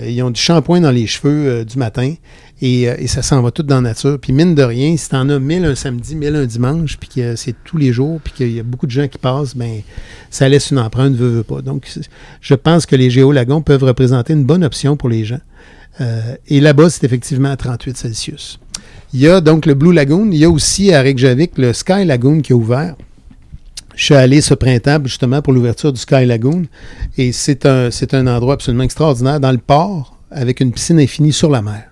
euh, 0.00 0.08
ils 0.08 0.22
ont 0.22 0.30
du 0.30 0.40
shampoing 0.40 0.80
dans 0.80 0.90
les 0.90 1.06
cheveux 1.06 1.48
euh, 1.48 1.64
du 1.66 1.76
matin, 1.76 2.14
et, 2.62 2.84
et 2.84 3.06
ça 3.08 3.20
s'en 3.20 3.42
va 3.42 3.50
tout 3.50 3.62
dans 3.62 3.82
la 3.82 3.90
nature. 3.90 4.18
Puis 4.18 4.32
mine 4.32 4.54
de 4.54 4.62
rien, 4.62 4.96
si 4.96 5.10
t'en 5.10 5.28
as 5.28 5.38
1000 5.38 5.66
un 5.66 5.74
samedi, 5.74 6.16
1000 6.16 6.34
un 6.34 6.46
dimanche, 6.46 6.96
puis 6.96 7.10
que 7.10 7.36
c'est 7.36 7.56
tous 7.62 7.76
les 7.76 7.92
jours, 7.92 8.18
puis 8.24 8.32
qu'il 8.32 8.52
y 8.52 8.60
a 8.60 8.62
beaucoup 8.62 8.86
de 8.86 8.92
gens 8.92 9.06
qui 9.06 9.18
passent, 9.18 9.54
ben 9.54 9.82
ça 10.30 10.48
laisse 10.48 10.70
une 10.70 10.78
empreinte, 10.78 11.14
veut, 11.14 11.28
veut 11.28 11.42
pas. 11.42 11.60
Donc, 11.60 11.92
je 12.40 12.54
pense 12.54 12.86
que 12.86 12.96
les 12.96 13.10
géolagons 13.10 13.60
peuvent 13.60 13.84
représenter 13.84 14.32
une 14.32 14.44
bonne 14.44 14.64
option 14.64 14.96
pour 14.96 15.10
les 15.10 15.26
gens. 15.26 15.40
Euh, 16.00 16.36
et 16.48 16.60
là-bas, 16.60 16.90
c'est 16.90 17.04
effectivement 17.04 17.50
à 17.50 17.56
38 17.56 17.96
Celsius. 17.96 18.58
Il 19.12 19.20
y 19.20 19.28
a 19.28 19.40
donc 19.40 19.66
le 19.66 19.74
Blue 19.74 19.92
Lagoon. 19.92 20.30
Il 20.32 20.38
y 20.38 20.44
a 20.44 20.50
aussi 20.50 20.92
à 20.92 21.02
Reykjavik 21.02 21.58
le 21.58 21.72
Sky 21.72 22.04
Lagoon 22.04 22.40
qui 22.40 22.52
est 22.52 22.54
ouvert. 22.54 22.96
Je 23.94 24.04
suis 24.04 24.14
allé 24.14 24.40
ce 24.40 24.54
printemps 24.54 25.00
justement 25.04 25.42
pour 25.42 25.52
l'ouverture 25.52 25.92
du 25.92 26.00
Sky 26.00 26.24
Lagoon. 26.24 26.64
Et 27.18 27.32
c'est 27.32 27.66
un, 27.66 27.90
c'est 27.90 28.14
un 28.14 28.26
endroit 28.26 28.54
absolument 28.54 28.84
extraordinaire 28.84 29.38
dans 29.38 29.52
le 29.52 29.58
port 29.58 30.16
avec 30.30 30.60
une 30.60 30.72
piscine 30.72 30.98
infinie 30.98 31.32
sur 31.32 31.50
la 31.50 31.60
mer. 31.60 31.84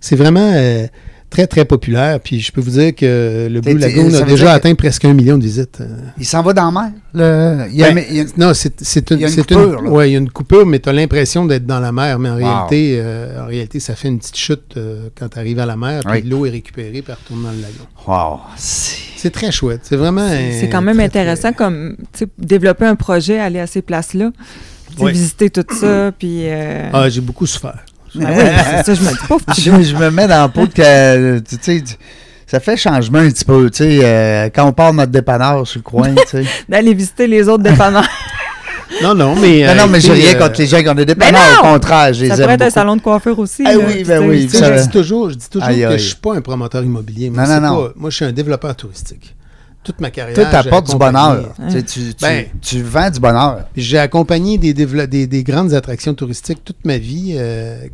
C'est 0.00 0.16
vraiment 0.16 0.52
euh, 0.54 0.86
très, 1.30 1.46
très 1.46 1.64
populaire. 1.64 2.20
Puis 2.20 2.40
je 2.40 2.52
peux 2.52 2.60
vous 2.60 2.72
dire 2.72 2.94
que 2.94 3.48
le 3.50 3.60
Blue 3.60 3.78
Lagoon 3.78 4.12
a 4.14 4.22
déjà 4.22 4.52
atteint 4.52 4.74
presque 4.74 5.04
un 5.04 5.14
million 5.14 5.38
de 5.38 5.44
visites. 5.44 5.78
Il 6.18 6.26
s'en 6.26 6.42
va 6.42 6.52
dans 6.52 6.70
la 6.70 6.82
mer. 6.82 6.90
Le... 7.14 7.66
Il 7.70 7.76
y 7.76 7.84
a- 7.84 7.92
ben, 7.92 8.04
il 8.10 8.16
y 8.16 8.20
a- 8.20 8.24
non, 8.36 8.52
c'est 8.54 8.80
c'est 8.84 9.10
une, 9.10 9.18
il 9.18 9.22
y 9.22 9.24
a 9.24 9.28
une 9.28 9.36
coupure, 9.36 9.82
là. 9.82 9.90
ouais, 9.90 10.10
il 10.10 10.12
y 10.12 10.16
a 10.16 10.18
une 10.18 10.30
coupure, 10.30 10.66
mais 10.66 10.78
tu 10.80 10.88
as 10.88 10.92
l'impression 10.92 11.44
d'être 11.46 11.64
dans 11.66 11.80
la 11.80 11.92
mer. 11.92 12.18
Mais 12.18 12.28
en, 12.30 12.34
Wow. 12.36 12.38
réalité, 12.38 12.98
euh, 13.00 13.42
en 13.42 13.46
réalité, 13.46 13.80
ça 13.80 13.94
fait 13.94 14.08
une 14.08 14.18
petite 14.18 14.36
chute 14.36 14.74
euh, 14.76 15.08
quand 15.18 15.28
tu 15.28 15.38
arrives 15.38 15.58
à 15.60 15.66
la 15.66 15.76
mer, 15.76 16.02
puis 16.04 16.20
Oui. 16.22 16.28
l'eau 16.28 16.46
est 16.46 16.50
récupérée, 16.50 17.02
puis 17.02 17.04
elle 17.08 17.14
retourne 17.14 17.42
dans 17.42 17.50
le 17.52 17.60
lagon. 17.62 17.86
Wow. 18.06 18.40
C'est- 18.56 18.96
C'est 19.16 19.30
très 19.30 19.50
chouette. 19.52 19.80
C'est 19.84 19.96
vraiment. 19.96 20.28
C'est 20.28 20.68
quand 20.70 20.82
même 20.82 20.96
très, 20.96 21.04
intéressant 21.06 21.52
comme 21.52 21.96
développer 22.38 22.86
un 22.86 22.96
projet, 22.96 23.38
aller 23.38 23.60
à 23.60 23.66
ces 23.66 23.82
places-là, 23.82 24.30
Oui. 24.98 25.12
visiter 25.12 25.50
tout 25.50 25.64
ça, 25.74 26.10
puis. 26.18 26.44
euh, 26.48 26.88
Ah, 26.92 27.08
j'ai 27.08 27.20
beaucoup 27.20 27.46
souffert. 27.46 27.84
Oui, 28.14 28.24
c'est 28.26 28.84
ça, 28.84 28.94
je 28.94 29.02
me 29.02 29.10
dis 29.10 29.26
pas. 29.28 29.54
je, 29.58 29.82
je 29.90 29.96
me 29.96 30.10
mets 30.10 30.26
dans 30.28 30.40
la 30.42 30.48
peau 30.48 30.66
de 30.66 30.72
que, 30.72 31.38
tu 31.40 31.56
sais, 31.60 31.82
ça 32.46 32.58
fait 32.60 32.76
changement 32.76 33.18
un 33.18 33.30
petit 33.30 33.44
peu, 33.44 33.70
tu 33.70 33.78
sais, 33.78 34.00
euh, 34.02 34.48
quand 34.54 34.64
on 34.66 34.72
part 34.72 34.92
de 34.92 34.96
notre 34.98 35.12
dépanneur 35.12 35.66
sur 35.66 35.78
le 35.78 35.82
coin, 35.82 36.14
tu 36.14 36.22
sais. 36.26 36.44
D'aller 36.68 36.94
visiter 36.94 37.26
les 37.26 37.48
autres 37.48 37.62
dépanneurs. 37.62 38.08
Non, 39.02 39.14
non, 39.14 39.36
mais. 39.36 39.64
non, 39.66 39.74
non, 39.76 39.82
euh, 39.84 39.86
mais 39.88 40.00
j'ai 40.00 40.08
écoutez, 40.08 40.26
rien 40.26 40.34
euh, 40.34 40.38
contre 40.40 40.60
les 40.60 40.66
gens 40.66 40.82
qui 40.82 40.88
ont 40.88 40.94
des 40.94 41.06
dépanneurs, 41.06 41.62
non! 41.62 41.70
au 41.70 41.72
contraire, 41.74 42.12
je 42.12 42.22
les 42.22 42.28
ça 42.28 42.34
aime 42.34 42.40
pourrait 42.40 42.54
être 42.54 42.62
un 42.62 42.70
salon 42.70 42.96
de 42.96 43.00
coiffure 43.00 43.38
aussi. 43.38 43.62
Ah 43.64 43.74
oui, 43.86 44.02
ben 44.04 44.28
oui, 44.28 44.48
ça- 44.48 44.76
je 44.76 44.82
dis 44.82 44.88
toujours, 44.90 45.30
je 45.30 45.36
dis 45.36 45.48
toujours 45.48 45.68
que 45.68 45.92
je 45.92 45.96
suis 45.96 46.16
pas 46.16 46.34
un 46.34 46.40
promoteur 46.40 46.82
immobilier. 46.82 47.30
Non, 47.30 47.46
non, 47.46 47.60
non. 47.60 47.92
moi, 47.94 48.10
je 48.10 48.16
suis 48.16 48.24
un 48.24 48.32
développeur 48.32 48.74
touristique. 48.74 49.36
Toute 49.82 49.98
ma 50.00 50.10
carrière. 50.10 50.34
Toi, 50.34 50.44
j'ai 50.44 50.50
t'apportes 50.50 50.90
du 50.90 50.96
bonheur. 50.96 51.54
Hein. 51.58 51.68
Tu, 51.70 51.82
tu, 51.84 52.00
tu, 52.14 52.14
Ben. 52.20 52.44
tu 52.60 52.82
vends 52.82 53.08
du 53.10 53.18
bonheur. 53.18 53.64
J'ai 53.74 53.96
accompagné 53.98 54.58
des, 54.58 54.74
des, 54.74 55.26
des 55.26 55.42
grandes 55.42 55.72
attractions 55.72 56.12
touristiques 56.12 56.62
toute 56.62 56.84
ma 56.84 56.98
vie. 56.98 57.34
euh, 57.38 57.86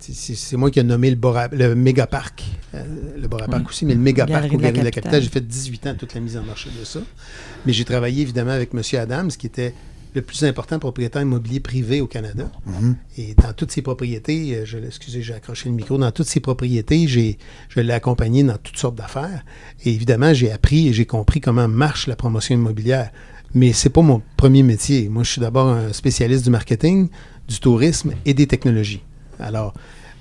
c'est 0.00 0.56
moi 0.56 0.70
qui 0.70 0.80
ai 0.80 0.82
nommé 0.82 1.10
le, 1.10 1.16
Bora- 1.16 1.48
le 1.52 1.74
méga 1.74 2.06
parc. 2.06 2.44
Euh, 2.74 2.82
le 3.20 3.28
Bora 3.28 3.44
Park 3.46 3.62
Oui. 3.64 3.68
aussi, 3.68 3.84
mais 3.84 3.92
le 3.94 4.00
méga 4.00 4.24
parc 4.26 4.42
Galerie 4.42 4.56
au 4.56 4.58
de 4.58 4.62
la 4.62 4.68
Galerie 4.68 4.80
de 4.80 4.84
la 4.86 4.90
Capitale. 4.90 5.12
Capitale. 5.20 5.22
J'ai 5.22 5.28
fait 5.28 5.46
18 5.46 5.86
ans 5.88 5.94
toute 5.98 6.14
la 6.14 6.20
mise 6.20 6.36
en 6.38 6.42
marché 6.44 6.70
de 6.78 6.82
ça. 6.84 7.00
Mais 7.66 7.72
j'ai 7.74 7.84
travaillé 7.84 8.22
évidemment 8.22 8.52
avec 8.52 8.70
M. 8.72 8.80
Adams, 8.98 9.28
qui 9.28 9.46
était 9.46 9.74
le 10.14 10.22
plus 10.22 10.44
important 10.44 10.78
propriétaire 10.78 11.22
immobilier 11.22 11.60
privé 11.60 12.00
au 12.00 12.06
Canada. 12.06 12.50
Mhm. 12.66 12.96
Et 13.18 13.34
dans 13.34 13.52
toutes 13.52 13.72
ses 13.72 13.82
propriétés, 13.82 14.54
euh, 14.54 14.64
je, 14.64 14.78
excusez, 14.78 15.22
j'ai 15.22 15.34
accroché 15.34 15.68
le 15.68 15.74
micro, 15.74 15.98
dans 15.98 16.10
toutes 16.12 16.28
ses 16.28 16.40
propriétés, 16.40 17.08
j'ai, 17.08 17.38
je 17.68 17.80
l'ai 17.80 17.92
accompagné 17.92 18.42
dans 18.44 18.56
toutes 18.56 18.76
sortes 18.76 18.94
d'affaires. 18.94 19.44
Et 19.84 19.92
évidemment, 19.92 20.32
j'ai 20.32 20.52
appris 20.52 20.88
et 20.88 20.92
j'ai 20.92 21.06
compris 21.06 21.40
comment 21.40 21.66
marche 21.68 22.06
la 22.06 22.16
promotion 22.16 22.54
immobilière. 22.54 23.10
Mais 23.54 23.72
c'est 23.72 23.90
pas 23.90 24.02
mon 24.02 24.22
premier 24.36 24.62
métier. 24.62 25.08
Moi, 25.08 25.22
je 25.24 25.30
suis 25.32 25.40
d'abord 25.40 25.68
un 25.68 25.92
spécialiste 25.92 26.44
du 26.44 26.50
marketing, 26.50 27.08
du 27.48 27.58
tourisme 27.60 28.12
et 28.24 28.34
des 28.34 28.46
technologies. 28.46 29.02
Alors, 29.38 29.74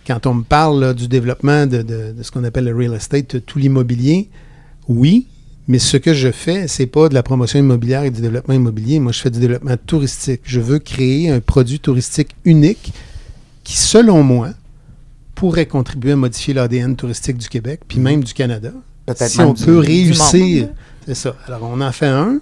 quand 0.06 0.26
on 0.26 0.34
me 0.34 0.44
parle 0.44 0.80
là, 0.82 0.94
du 0.94 1.08
développement 1.08 1.66
de, 1.66 1.82
de- 1.82 2.14
de 2.18 2.24
ce 2.24 2.32
qu'on 2.32 2.44
appelle 2.44 2.66
le 2.66 2.76
real 2.76 2.94
estate, 2.94 3.46
tout 3.46 3.58
l'immobilier, 3.60 4.30
oui, 4.88 5.28
mais 5.68 5.80
ce 5.80 5.98
que 5.98 6.14
je 6.14 6.32
fais, 6.32 6.68
c'est 6.68 6.88
pas 6.88 7.10
de 7.10 7.14
la 7.14 7.24
promotion 7.24 7.60
immobilière 7.60 8.04
et 8.04 8.12
du 8.12 8.22
développement 8.22 8.54
immobilier. 8.54 9.00
Moi, 9.00 9.12
je 9.12 9.20
fais 9.20 9.30
du 9.30 9.40
développement 9.40 9.78
touristique. 9.78 10.42
Je 10.44 10.60
veux 10.60 10.80
créer 10.80 11.30
un 11.30 11.40
produit 11.40 11.80
touristique 11.80 12.36
unique 12.44 12.94
qui, 13.64 13.78
selon 13.78 14.24
moi, 14.24 14.50
pourrait 15.36 15.66
contribuer 15.66 16.12
à 16.12 16.16
modifier 16.16 16.54
l'ADN 16.54 16.96
touristique 16.96 17.38
du 17.38 17.48
Québec, 17.48 17.82
puis 17.88 18.00
même 18.00 18.24
du 18.24 18.34
Canada. 18.34 18.72
Si 19.16 19.42
on 19.42 19.54
peut 19.54 19.80
réussir. 19.80 20.70
C'est 21.06 21.16
ça. 21.16 21.36
Alors, 21.48 21.64
on 21.64 21.82
en 21.82 21.92
fait 21.92 22.08
un. 22.08 22.40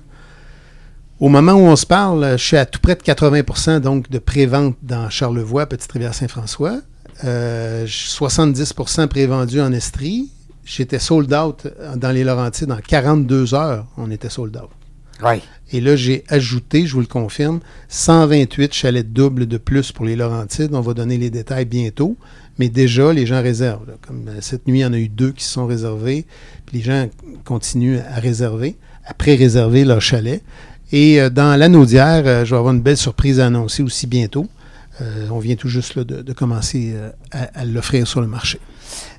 Au 1.19 1.29
moment 1.29 1.53
où 1.53 1.61
on 1.61 1.75
se 1.75 1.85
parle, 1.85 2.37
je 2.37 2.43
suis 2.43 2.57
à 2.57 2.65
tout 2.65 2.79
près 2.79 2.95
de 2.95 3.03
80 3.03 3.79
donc 3.79 4.09
de 4.09 4.17
pré-vente 4.17 4.75
dans 4.81 5.09
Charlevoix, 5.09 5.67
Petite-Rivière-Saint-François. 5.67 6.81
Euh, 7.23 7.85
70% 7.85 9.07
pré-vendu 9.07 9.61
en 9.61 9.71
Estrie. 9.71 10.31
J'étais 10.73 10.99
sold 10.99 11.33
out 11.33 11.67
dans 11.97 12.11
les 12.11 12.23
Laurentides 12.23 12.71
en 12.71 12.77
42 12.77 13.53
heures. 13.53 13.85
On 13.97 14.09
était 14.09 14.29
sold 14.29 14.55
out. 14.55 14.69
Et 15.71 15.81
là, 15.81 15.95
j'ai 15.95 16.23
ajouté, 16.29 16.85
je 16.87 16.93
vous 16.93 17.01
le 17.01 17.05
confirme, 17.05 17.59
128 17.89 18.73
chalets 18.73 19.11
doubles 19.11 19.47
de 19.47 19.57
plus 19.57 19.91
pour 19.91 20.05
les 20.05 20.15
Laurentides. 20.15 20.73
On 20.73 20.81
va 20.81 20.93
donner 20.93 21.17
les 21.17 21.29
détails 21.29 21.65
bientôt. 21.65 22.15
Mais 22.57 22.69
déjà, 22.69 23.11
les 23.11 23.25
gens 23.25 23.41
réservent. 23.41 23.85
là. 23.87 23.93
Comme 24.05 24.27
euh, 24.29 24.37
cette 24.41 24.67
nuit, 24.67 24.79
il 24.79 24.81
y 24.81 24.85
en 24.85 24.93
a 24.93 24.97
eu 24.97 25.09
deux 25.09 25.31
qui 25.31 25.43
sont 25.43 25.65
réservés. 25.65 26.25
Puis 26.65 26.77
les 26.77 26.83
gens 26.83 27.07
continuent 27.45 27.99
à 27.99 28.19
réserver, 28.19 28.77
à 29.05 29.13
pré-réserver 29.13 29.83
leur 29.85 30.01
chalet. 30.01 30.41
Et 30.91 31.21
euh, 31.21 31.29
dans 31.29 31.57
l'anneau 31.57 31.85
d'hier, 31.85 32.23
euh, 32.25 32.45
je 32.45 32.51
vais 32.51 32.57
avoir 32.57 32.73
une 32.73 32.81
belle 32.81 32.97
surprise 32.97 33.39
à 33.39 33.47
annoncer 33.47 33.83
aussi 33.83 34.07
bientôt. 34.07 34.47
Euh, 35.01 35.27
on 35.31 35.39
vient 35.39 35.55
tout 35.55 35.69
juste 35.69 35.95
là, 35.95 36.03
de, 36.03 36.21
de 36.21 36.33
commencer 36.33 36.93
à, 37.31 37.39
à 37.53 37.65
l'offrir 37.65 38.07
sur 38.07 38.21
le 38.21 38.27
marché. 38.27 38.59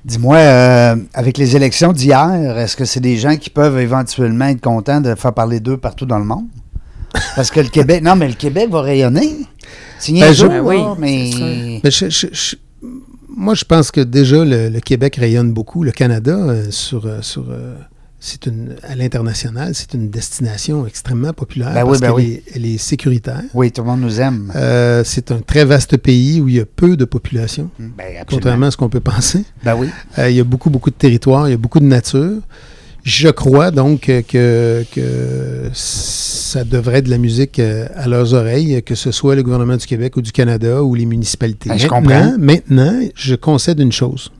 Dis-moi, 0.05 0.35
euh, 0.37 0.95
avec 1.13 1.37
les 1.37 1.55
élections 1.55 1.93
d'hier, 1.93 2.57
est-ce 2.57 2.75
que 2.75 2.85
c'est 2.85 2.99
des 2.99 3.17
gens 3.17 3.35
qui 3.37 3.49
peuvent 3.49 3.79
éventuellement 3.79 4.45
être 4.45 4.61
contents 4.61 5.01
de 5.01 5.15
faire 5.15 5.33
parler 5.33 5.59
d'eux 5.59 5.77
partout 5.77 6.05
dans 6.05 6.19
le 6.19 6.25
monde? 6.25 6.45
Parce 7.35 7.51
que 7.51 7.59
le 7.59 7.67
Québec, 7.69 8.01
non, 8.03 8.15
mais 8.15 8.27
le 8.27 8.33
Québec 8.33 8.69
va 8.69 8.81
rayonner. 8.81 9.35
C'est 9.99 10.13
Ben, 10.13 10.33
je- 10.33 10.45
là, 10.45 10.61
oui, 10.63 10.77
mais... 10.99 11.31
c'est 11.31 11.81
Mais 11.83 11.91
je- 11.91 12.09
je- 12.09 12.27
je- 12.33 12.55
moi, 13.35 13.53
je 13.55 13.63
pense 13.65 13.91
que 13.91 14.01
déjà, 14.01 14.43
le, 14.43 14.69
le 14.69 14.79
Québec 14.79 15.15
rayonne 15.15 15.53
beaucoup. 15.53 15.83
Le 15.83 15.91
Canada, 15.91 16.35
euh, 16.35 16.65
sur, 16.71 17.05
euh, 17.05 17.21
sur, 17.21 17.45
euh, 17.49 17.75
c'est 18.25 18.45
une, 18.45 18.75
à 18.83 18.95
l'international, 18.95 19.75
c'est 19.75 19.93
une 19.95 20.09
destination 20.09 20.87
extrêmement 20.87 21.33
populaire 21.33 21.73
Ben 21.73 21.81
oui, 21.83 21.89
parce 21.89 21.99
ben 21.99 22.07
qu'elle 22.07 22.15
oui. 22.15 22.41
est, 22.47 22.55
elle 22.55 22.65
est 22.65 22.77
sécuritaire. 22.77 23.41
Oui, 23.53 23.69
tout 23.69 23.81
le 23.81 23.87
monde 23.87 23.99
nous 23.99 24.21
aime. 24.21 24.49
Euh, 24.55 25.03
c'est 25.03 25.29
un 25.33 25.41
très 25.41 25.65
vaste 25.65 25.97
pays 25.97 26.39
où 26.39 26.47
il 26.47 26.55
y 26.55 26.59
a 26.61 26.65
peu 26.65 26.95
de 26.95 27.03
population, 27.03 27.69
Ben, 27.77 27.89
absolument. 27.89 28.23
contrairement 28.29 28.65
à 28.67 28.71
ce 28.71 28.77
qu'on 28.77 28.87
peut 28.87 29.01
penser. 29.01 29.43
Ben 29.65 29.75
oui. 29.75 29.89
Euh, 30.19 30.29
il 30.29 30.37
y 30.37 30.39
a 30.39 30.45
beaucoup, 30.45 30.69
beaucoup 30.69 30.89
de 30.89 30.95
territoires, 30.95 31.49
il 31.49 31.51
y 31.51 31.53
a 31.53 31.57
beaucoup 31.57 31.81
de 31.81 31.85
nature. 31.85 32.37
Je 33.03 33.27
crois 33.27 33.71
donc 33.71 34.03
que, 34.03 34.85
que 34.89 35.69
ça 35.73 36.63
devrait 36.63 36.99
être 36.99 37.05
de 37.07 37.09
la 37.09 37.17
musique 37.17 37.59
euh, 37.59 37.87
à 37.93 38.07
leurs 38.07 38.33
oreilles, 38.33 38.81
que 38.83 38.95
ce 38.95 39.11
soit 39.11 39.35
le 39.35 39.43
gouvernement 39.43 39.75
du 39.75 39.85
Québec 39.85 40.15
ou 40.15 40.21
du 40.21 40.31
Canada 40.31 40.81
ou 40.81 40.95
les 40.95 41.05
municipalités. 41.05 41.67
Ben, 41.67 41.77
je 41.77 41.87
maintenant, 41.89 41.99
comprends. 42.29 42.37
maintenant, 42.39 43.01
je 43.15 43.35
concède 43.35 43.81
une 43.81 43.91
chose. 43.91 44.31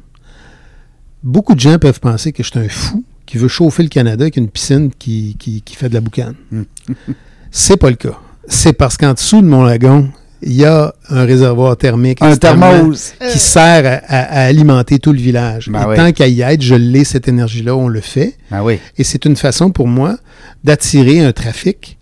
Beaucoup 1.22 1.54
de 1.54 1.60
gens 1.60 1.78
peuvent 1.80 2.00
penser 2.00 2.32
que 2.32 2.44
je 2.44 2.50
suis 2.50 2.60
un 2.60 2.70
fou 2.70 3.04
qui 3.34 3.40
veut 3.40 3.48
chauffer 3.48 3.82
le 3.82 3.90
Canada 3.90 4.26
avec 4.26 4.38
une 4.38 4.48
piscine 4.48 4.92
qui, 5.00 5.36
qui, 5.40 5.64
qui 5.64 5.76
fait 5.76 5.90
de 5.90 5.96
la 5.96 6.02
boucane. 6.02 6.36
C'est 7.52 7.78
pas 7.78 7.90
le 7.90 7.96
cas. 7.96 8.20
C'est 8.48 8.74
parce 8.74 8.96
qu'en 8.96 9.14
dessous 9.14 9.42
de 9.42 9.48
mon 9.48 9.64
lagon, 9.64 10.10
il 10.44 10.54
y 10.54 10.66
a 10.66 10.94
un 11.10 11.26
réservoir 11.26 11.76
thermique 11.76 12.20
Un 12.22 12.36
thermos. 12.36 13.16
qui 13.32 13.40
sert 13.40 13.86
à, 13.88 14.06
à- 14.06 14.42
à 14.42 14.46
alimenter 14.46 15.00
tout 15.00 15.14
le 15.14 15.18
village. 15.18 15.70
Ben 15.70 15.82
et 15.82 15.86
oui. 15.88 15.96
tant 15.96 16.12
qu'à 16.12 16.28
y 16.28 16.42
être, 16.42 16.62
je 16.62 16.76
l'ai, 16.76 17.04
cette 17.06 17.28
énergie-là, 17.28 17.76
on 17.76 17.88
le 17.88 18.02
fait. 18.02 18.38
Ben 18.52 18.62
oui. 18.62 18.78
Et 19.00 19.04
c'est 19.04 19.26
une 19.26 19.36
façon 19.36 19.72
pour 19.72 19.88
moi 19.88 20.16
d'attirer 20.64 21.20
un 21.22 21.32
trafic 21.32 21.98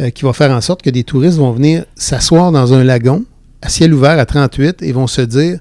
euh, 0.00 0.10
qui 0.10 0.24
va 0.24 0.32
faire 0.32 0.50
en 0.50 0.60
sorte 0.60 0.82
que 0.82 0.90
des 0.90 1.04
touristes 1.04 1.38
vont 1.38 1.52
venir 1.52 1.84
s'asseoir 1.94 2.50
dans 2.50 2.72
un 2.72 2.82
lagon 2.82 3.24
à 3.62 3.68
ciel 3.68 3.94
ouvert 3.94 4.18
à 4.18 4.26
38 4.26 4.82
et 4.82 4.90
vont 4.90 5.06
se 5.06 5.20
dire 5.22 5.60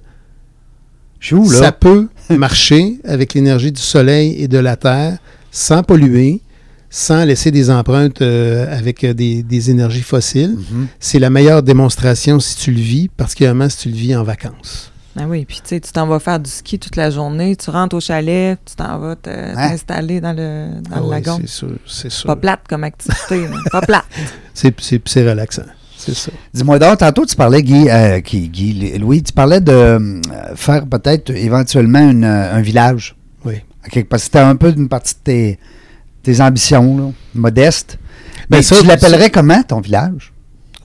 Je 1.20 1.28
suis 1.28 1.36
où, 1.36 1.48
là? 1.52 1.60
ça 1.60 1.72
peut 1.72 2.08
marcher 2.30 3.00
avec 3.04 3.34
l'énergie 3.34 3.72
du 3.72 3.82
soleil 3.82 4.36
et 4.38 4.48
de 4.48 4.58
la 4.58 4.76
terre 4.76 5.18
sans 5.52 5.84
polluer, 5.84 6.42
sans 6.90 7.26
laisser 7.26 7.52
des 7.52 7.70
empreintes 7.70 8.22
euh, 8.22 8.66
avec 8.76 9.04
euh, 9.04 9.14
des, 9.14 9.44
des 9.44 9.70
énergies 9.72 10.02
fossiles. 10.02 10.56
Mhm. 10.72 10.88
C'est 11.00 11.20
la 11.20 11.30
meilleure 11.30 11.64
démonstration 11.64 12.40
si 12.40 12.56
tu 12.58 12.72
le 12.72 12.80
vis, 12.82 13.08
particulièrement 13.10 13.70
si 13.70 13.78
tu 13.78 13.90
le 13.90 13.96
vis 13.96 14.16
en 14.16 14.24
vacances. 14.24 14.92
Ben 15.16 15.28
oui, 15.28 15.46
puis 15.46 15.58
tu 15.58 15.70
sais, 15.70 15.80
tu 15.80 15.92
t'en 15.92 16.08
vas 16.08 16.20
faire 16.20 16.40
du 16.40 16.50
ski 16.50 16.80
toute 16.80 16.96
la 16.96 17.12
journée, 17.12 17.56
tu 17.56 17.70
rentres 17.70 17.96
au 17.96 18.00
chalet, 18.00 18.58
tu 18.66 18.76
t'en 18.76 18.98
vas 18.98 19.16
te- 19.16 19.30
t'installer 19.54 20.20
dans 20.20 20.34
le, 20.34 20.82
dans 20.90 20.96
Ah 20.96 21.00
le 21.00 21.04
oui, 21.06 21.12
lagon. 21.12 21.38
c'est 21.40 21.48
sûr, 21.50 21.70
c'est 21.88 22.12
sûr. 22.12 22.26
Pas 22.26 22.36
plate 22.36 22.62
comme 22.68 22.84
activité, 22.84 23.46
pas 23.72 23.82
plate. 23.82 24.06
C'est, 24.56 24.74
c'est, 24.82 25.02
c'est 25.08 25.28
relaxant. 25.30 25.64
C'est 26.06 26.16
ça. 26.16 26.32
Dis-moi 26.54 26.80
donc, 26.80 26.98
tantôt 26.98 27.26
tu 27.26 27.36
parlais, 27.36 27.62
Guy, 27.64 27.90
euh, 27.90 28.20
qui- 28.22 28.50
Guy, 28.50 28.98
Louis, 29.00 29.24
tu 29.24 29.32
parlais 29.34 29.62
de 29.62 29.72
euh, 29.72 30.22
faire 30.56 30.86
peut-être 30.86 31.30
éventuellement 31.32 32.00
une, 32.10 32.24
euh, 32.26 32.54
un 32.56 32.62
village. 32.62 33.16
Oui. 33.46 33.56
Quelque 33.92 34.10
part. 34.10 34.20
C'était 34.20 34.40
un 34.40 34.56
peu 34.56 34.74
une 34.76 34.88
partie 34.90 35.14
de 35.16 35.20
tes, 35.24 35.60
tes 36.24 36.42
ambitions, 36.42 36.98
là, 36.98 37.04
modestes. 37.36 37.98
Ben, 38.50 38.58
Mais 38.58 38.64
ça, 38.64 38.76
tu 38.80 38.86
l'appellerais 38.88 39.30
comment, 39.30 39.62
ton 39.64 39.80
village? 39.82 40.32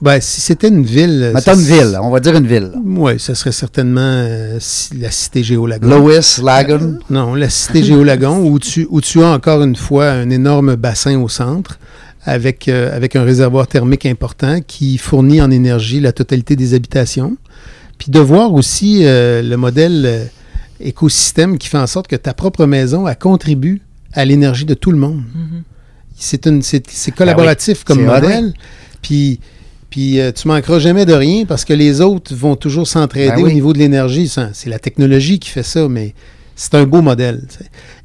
Ben, 0.01 0.21
si 0.21 0.39
c'était 0.39 0.69
une 0.69 0.83
ville. 0.85 1.31
Mettons 1.35 1.55
une 1.55 1.59
ville, 1.61 1.97
on 2.01 2.09
va 2.09 2.21
dire 2.21 2.33
une 2.37 2.47
ville. 2.47 2.71
Oui, 2.85 3.19
ça 3.19 3.35
serait 3.35 3.51
certainement 3.51 3.99
euh, 4.01 4.57
si- 4.61 4.95
la 4.97 5.11
cité 5.11 5.43
Géolagon. 5.43 5.89
Lois, 5.89 6.19
Lagon? 6.41 6.99
Non, 7.09 7.35
la 7.35 7.49
cité 7.49 7.83
Géolagon, 7.83 8.39
où 8.49 8.59
tu, 8.59 8.87
où 8.89 9.01
tu 9.01 9.21
as 9.21 9.27
encore 9.27 9.61
une 9.61 9.75
fois 9.75 10.09
un 10.11 10.29
énorme 10.29 10.75
bassin 10.77 11.19
au 11.19 11.27
centre, 11.27 11.79
avec, 12.23 12.67
euh, 12.67 12.95
avec 12.95 13.15
un 13.15 13.23
réservoir 13.23 13.67
thermique 13.67 14.05
important 14.05 14.59
qui 14.65 14.97
fournit 14.97 15.41
en 15.41 15.51
énergie 15.51 15.99
la 15.99 16.11
totalité 16.11 16.55
des 16.55 16.73
habitations. 16.73 17.37
Puis 17.97 18.11
de 18.11 18.19
voir 18.19 18.53
aussi 18.53 19.01
euh, 19.03 19.41
le 19.41 19.57
modèle 19.57 20.03
euh, 20.05 20.25
écosystème 20.79 21.57
qui 21.57 21.67
fait 21.67 21.77
en 21.77 21.87
sorte 21.87 22.07
que 22.07 22.15
ta 22.15 22.33
propre 22.33 22.65
maison, 22.65 23.07
elle 23.07 23.17
contribue 23.17 23.81
à 24.13 24.25
l'énergie 24.25 24.65
de 24.65 24.73
tout 24.73 24.91
le 24.91 24.97
monde. 24.97 25.21
Mhm. 25.35 25.63
C'est 26.17 26.45
une 26.47 26.61
c'est 26.61 26.89
c'est 26.89 27.11
collaboratif 27.11 27.83
comme 27.83 28.03
modèle. 28.03 28.53
Puis 29.01 29.39
puis 29.89 30.19
euh, 30.19 30.31
tu 30.31 30.47
manqueras 30.47 30.79
jamais 30.79 31.05
de 31.05 31.13
rien 31.13 31.45
parce 31.45 31.65
que 31.65 31.73
les 31.73 32.01
autres 32.01 32.35
vont 32.35 32.55
toujours 32.55 32.87
s'entraider 32.87 33.35
Ben 33.35 33.43
oui. 33.43 33.51
au 33.51 33.53
niveau 33.53 33.73
de 33.73 33.79
l'énergie. 33.79 34.31
C'est 34.53 34.69
la 34.69 34.79
technologie 34.79 35.39
qui 35.39 35.49
fait 35.49 35.63
ça, 35.63 35.87
mais 35.89 36.13
c'est 36.55 36.75
un 36.75 36.83
beau 36.83 37.01
modèle. 37.01 37.41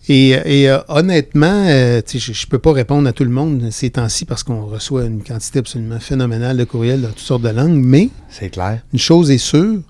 Et, 0.09 0.31
et, 0.31 0.69
euh, 0.69 0.79
honnêtement, 0.89 1.65
euh, 1.67 2.03
je 2.07 2.31
ne 2.31 2.47
peux 2.51 2.59
pas 2.59 2.73
répondre 2.73 3.09
à 3.09 3.13
tout 3.13 3.25
le 3.25 3.31
monde 3.31 3.69
ces 3.71 3.89
temps-ci 3.91 4.25
parce 4.27 4.43
qu'on 4.43 4.67
reçoit 4.67 5.05
une 5.05 5.23
quantité 5.23 5.61
absolument 5.61 5.99
phénoménale 5.99 6.57
de 6.59 6.65
courriels 6.65 7.01
dans 7.01 7.09
toutes 7.09 7.21
sortes 7.21 7.43
de 7.43 7.49
langues, 7.49 7.73
mais 7.83 8.11
C'est 8.29 8.51
clair. 8.51 8.81
une 8.93 8.99
chose 8.99 9.31
est 9.31 9.39
sûre, 9.39 9.81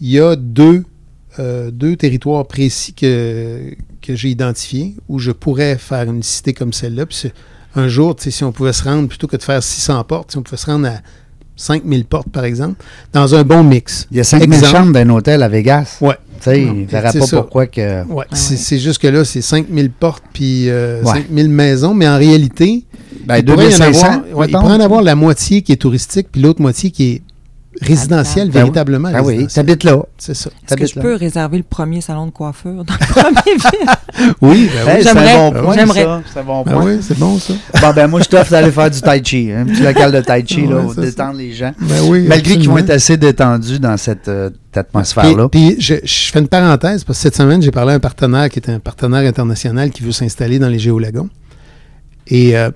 il 0.00 0.08
y 0.10 0.20
a 0.20 0.36
deux, 0.36 0.84
euh, 1.40 1.72
deux 1.72 1.96
territoires 1.96 2.46
précis 2.46 2.92
que, 2.94 3.72
que 4.00 4.14
j'ai 4.14 4.28
identifiés 4.30 4.94
où 5.08 5.18
je 5.18 5.32
pourrais 5.32 5.76
faire 5.76 6.04
une 6.04 6.22
cité 6.22 6.54
comme 6.54 6.72
celle-là. 6.72 7.04
Un 7.74 7.88
jour, 7.88 8.14
si 8.18 8.44
on 8.44 8.52
pouvait 8.52 8.72
se 8.72 8.84
rendre, 8.84 9.08
plutôt 9.08 9.26
que 9.26 9.36
de 9.36 9.42
faire 9.42 9.62
600 9.62 10.04
portes, 10.04 10.30
si 10.30 10.38
on 10.38 10.42
pouvait 10.42 10.56
se 10.56 10.66
rendre 10.66 10.86
à 10.86 11.00
5000 11.56 12.04
portes, 12.04 12.30
par 12.30 12.44
exemple, 12.44 12.82
dans 13.12 13.34
un 13.34 13.42
bon 13.42 13.64
mix. 13.64 14.06
Il 14.12 14.16
y 14.16 14.20
a 14.20 14.24
5000 14.24 14.54
Exemple. 14.54 14.72
chambres 14.72 14.92
d'un 14.92 15.08
hôtel 15.10 15.42
à 15.42 15.48
Vegas. 15.48 15.98
Ouais. 16.00 16.16
Tu 16.38 16.44
sais, 16.44 16.60
Non, 16.64 16.72
il 16.74 16.80
ne 16.82 16.86
verra 16.86 17.10
c'est 17.12 17.18
pas 17.20 17.26
ça. 17.26 17.36
pourquoi 17.38 17.66
que... 17.66 18.04
Ouais, 18.06 18.24
Ah 18.30 18.34
c'est 18.36 18.52
ouais. 18.54 18.56
c'est 18.60 18.78
juste 18.78 19.00
que 19.02 19.08
là, 19.08 19.24
c'est 19.24 19.40
5000 19.42 19.90
portes 19.90 20.24
puis 20.32 20.68
euh, 20.70 21.02
Ouais. 21.02 21.22
5000 21.28 21.48
maisons, 21.48 21.94
mais 21.94 22.08
en 22.08 22.16
réalité, 22.16 22.84
Ben, 23.26 23.38
il 23.38 23.44
pourrait 23.44 23.64
y 23.70 23.74
en 23.74 23.78
2500, 23.78 24.06
avoir, 24.06 24.38
ouais, 24.38 24.46
il 24.48 24.52
pourrait 24.52 24.74
en 24.74 24.80
avoir 24.80 25.02
la 25.02 25.14
moitié 25.14 25.62
qui 25.62 25.72
est 25.72 25.76
touristique 25.76 26.28
puis 26.30 26.40
l'autre 26.40 26.60
moitié 26.62 26.90
qui 26.90 27.04
est 27.12 27.22
résidentielle, 27.80 28.48
Ben 28.50 28.60
véritablement 28.60 29.10
Ah 29.14 29.22
oui, 29.22 29.46
tu 29.46 29.58
habites 29.58 29.84
là. 29.84 30.02
C'est 30.18 30.34
ça. 30.34 30.50
Est-ce 30.66 30.76
que 30.76 30.86
je 30.86 30.96
là. 30.96 31.02
peux 31.02 31.14
réserver 31.14 31.58
le 31.58 31.62
premier 31.62 32.00
salon 32.00 32.26
de 32.26 32.30
coiffure 32.30 32.84
dans 32.84 32.94
le 32.94 33.06
premier 33.12 33.56
ville? 33.56 33.88
Oui, 34.40 34.68
ben 34.74 34.96
oui. 34.96 35.02
C'est 35.02 35.08
un 35.10 35.50
bon 35.50 35.62
point, 35.62 35.86
ça. 35.86 36.22
C'est 36.34 36.44
bon 36.44 36.62
Ben 36.64 36.72
point. 36.72 36.84
oui, 36.86 36.98
c'est 37.00 37.18
bon 37.18 37.38
ça. 37.38 37.52
Bon, 37.80 37.92
ben 37.94 38.06
moi, 38.08 38.20
je 38.20 38.28
t'offre 38.28 38.50
d'aller 38.50 38.72
faire 38.72 38.90
du 38.90 39.00
tai 39.00 39.22
chi. 39.24 39.52
hein, 39.52 39.60
Un 39.60 39.66
petit 39.66 39.82
local 39.82 40.10
de 40.12 40.20
tai 40.20 40.44
chi, 40.46 40.66
là, 40.66 40.76
Ouais, 40.78 40.82
pour 40.84 40.94
détendre 40.96 41.38
les 41.38 41.52
gens. 41.52 41.72
Ben 41.80 42.00
oui. 42.08 42.26
Malgré 42.28 42.56
qu'ils 42.58 42.68
vont 42.68 42.78
être 42.78 42.90
assez 42.90 43.16
détendus 43.16 43.78
dans 43.78 43.96
cette, 43.96 44.26
euh, 44.28 44.46
cette 44.50 44.56
Puis, 44.72 44.80
atmosphère-là. 44.80 45.48
puis 45.48 45.76
je, 45.78 45.94
je 46.02 46.30
fais 46.32 46.40
une 46.40 46.48
parenthèse 46.48 47.04
parce 47.04 47.18
que 47.18 47.22
cette 47.22 47.36
semaine, 47.36 47.62
j'ai 47.62 47.70
parlé 47.70 47.92
à 47.92 47.96
un 47.96 48.00
partenaire 48.00 48.48
qui 48.50 48.58
est 48.58 48.68
un 48.70 48.80
partenaire 48.80 49.26
international 49.28 49.90
qui 49.90 50.02
veut 50.02 50.12
s'installer 50.12 50.58
dans 50.58 50.68
les 50.68 50.78
Géolagons. 50.80 51.28
Et 52.26 52.56
euh, 52.56 52.70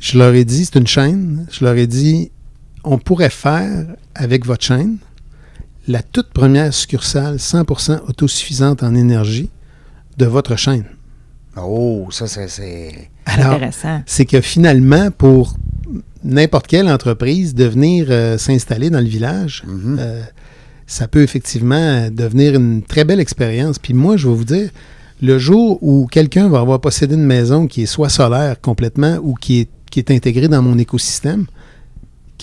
je 0.00 0.18
leur 0.18 0.34
ai 0.34 0.44
dit, 0.44 0.64
c'est 0.66 0.78
une 0.78 0.86
chaîne, 0.86 1.46
je 1.50 1.64
leur 1.64 1.74
ai 1.74 1.86
dit, 1.86 2.30
on 2.84 2.98
pourrait 2.98 3.30
faire 3.30 3.86
avec 4.14 4.44
votre 4.46 4.64
chaîne 4.64 4.96
la 5.88 6.02
toute 6.02 6.28
première 6.32 6.72
succursale 6.72 7.36
100% 7.36 8.00
autosuffisante 8.08 8.82
en 8.82 8.94
énergie 8.94 9.50
de 10.18 10.26
votre 10.26 10.56
chaîne. 10.56 10.84
Oh, 11.56 12.06
ça, 12.10 12.26
c'est- 12.28 13.10
Intéressant. 13.26 14.02
c'est 14.06 14.24
que 14.24 14.40
finalement, 14.40 15.10
pour 15.10 15.56
n'importe 16.24 16.66
quelle 16.68 16.88
entreprise 16.88 17.54
de 17.54 17.64
venir 17.64 18.06
euh, 18.10 18.38
s'installer 18.38 18.90
dans 18.90 19.00
le 19.00 19.06
village, 19.08 19.64
Mhm. 19.66 19.96
euh, 20.00 20.22
ça 20.86 21.08
peut 21.08 21.22
effectivement 21.22 21.74
euh, 21.74 22.10
devenir 22.10 22.54
une 22.54 22.82
très 22.82 23.04
belle 23.04 23.20
expérience. 23.20 23.78
Puis 23.78 23.92
moi, 23.92 24.16
je 24.16 24.28
vais 24.28 24.34
vous 24.34 24.44
dire, 24.44 24.70
le 25.20 25.38
jour 25.38 25.78
où 25.82 26.06
quelqu'un 26.06 26.48
va 26.48 26.60
avoir 26.60 26.80
possédé 26.80 27.14
une 27.16 27.24
maison 27.24 27.66
qui 27.66 27.82
est 27.82 27.86
soit 27.86 28.08
solaire 28.08 28.60
complètement 28.60 29.18
ou 29.22 29.34
qui 29.34 29.60
est, 29.60 29.68
qui 29.90 29.98
est 29.98 30.10
intégrée 30.10 30.48
dans 30.48 30.62
mon 30.62 30.78
écosystème, 30.78 31.46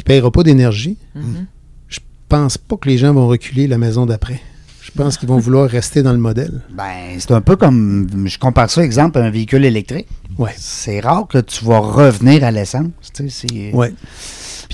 qui 0.03 0.11
ne 0.11 0.15
paiera 0.15 0.31
pas 0.31 0.43
d'énergie, 0.43 0.97
Mhm. 1.15 1.45
je 1.87 1.99
pense 2.27 2.57
pas 2.57 2.77
que 2.77 2.87
les 2.89 2.97
gens 2.97 3.13
vont 3.13 3.27
reculer 3.27 3.67
la 3.67 3.77
maison 3.77 4.05
d'après. 4.05 4.39
Je 4.81 4.91
pense 4.91 5.17
qu'ils 5.17 5.29
vont 5.29 5.37
vouloir 5.37 5.69
rester 5.69 6.01
dans 6.01 6.13
le 6.13 6.17
modèle. 6.17 6.61
Ben, 6.71 7.15
c'est 7.19 7.31
un 7.31 7.41
peu 7.41 7.55
comme, 7.55 8.07
je 8.25 8.39
compare 8.39 8.69
ça, 8.71 8.83
exemple, 8.83 9.19
à 9.19 9.23
un 9.23 9.29
véhicule 9.29 9.63
électrique. 9.65 10.07
Ouais. 10.37 10.51
C'est 10.57 10.99
rare 10.99 11.27
que 11.27 11.37
tu 11.37 11.63
vas 11.65 11.79
revenir 11.79 12.43
à 12.43 12.49
l'essence. 12.51 12.87
Tu 13.13 13.29
sais, 13.29 13.47
c'est... 13.47 13.73
Ouais. 13.73 13.93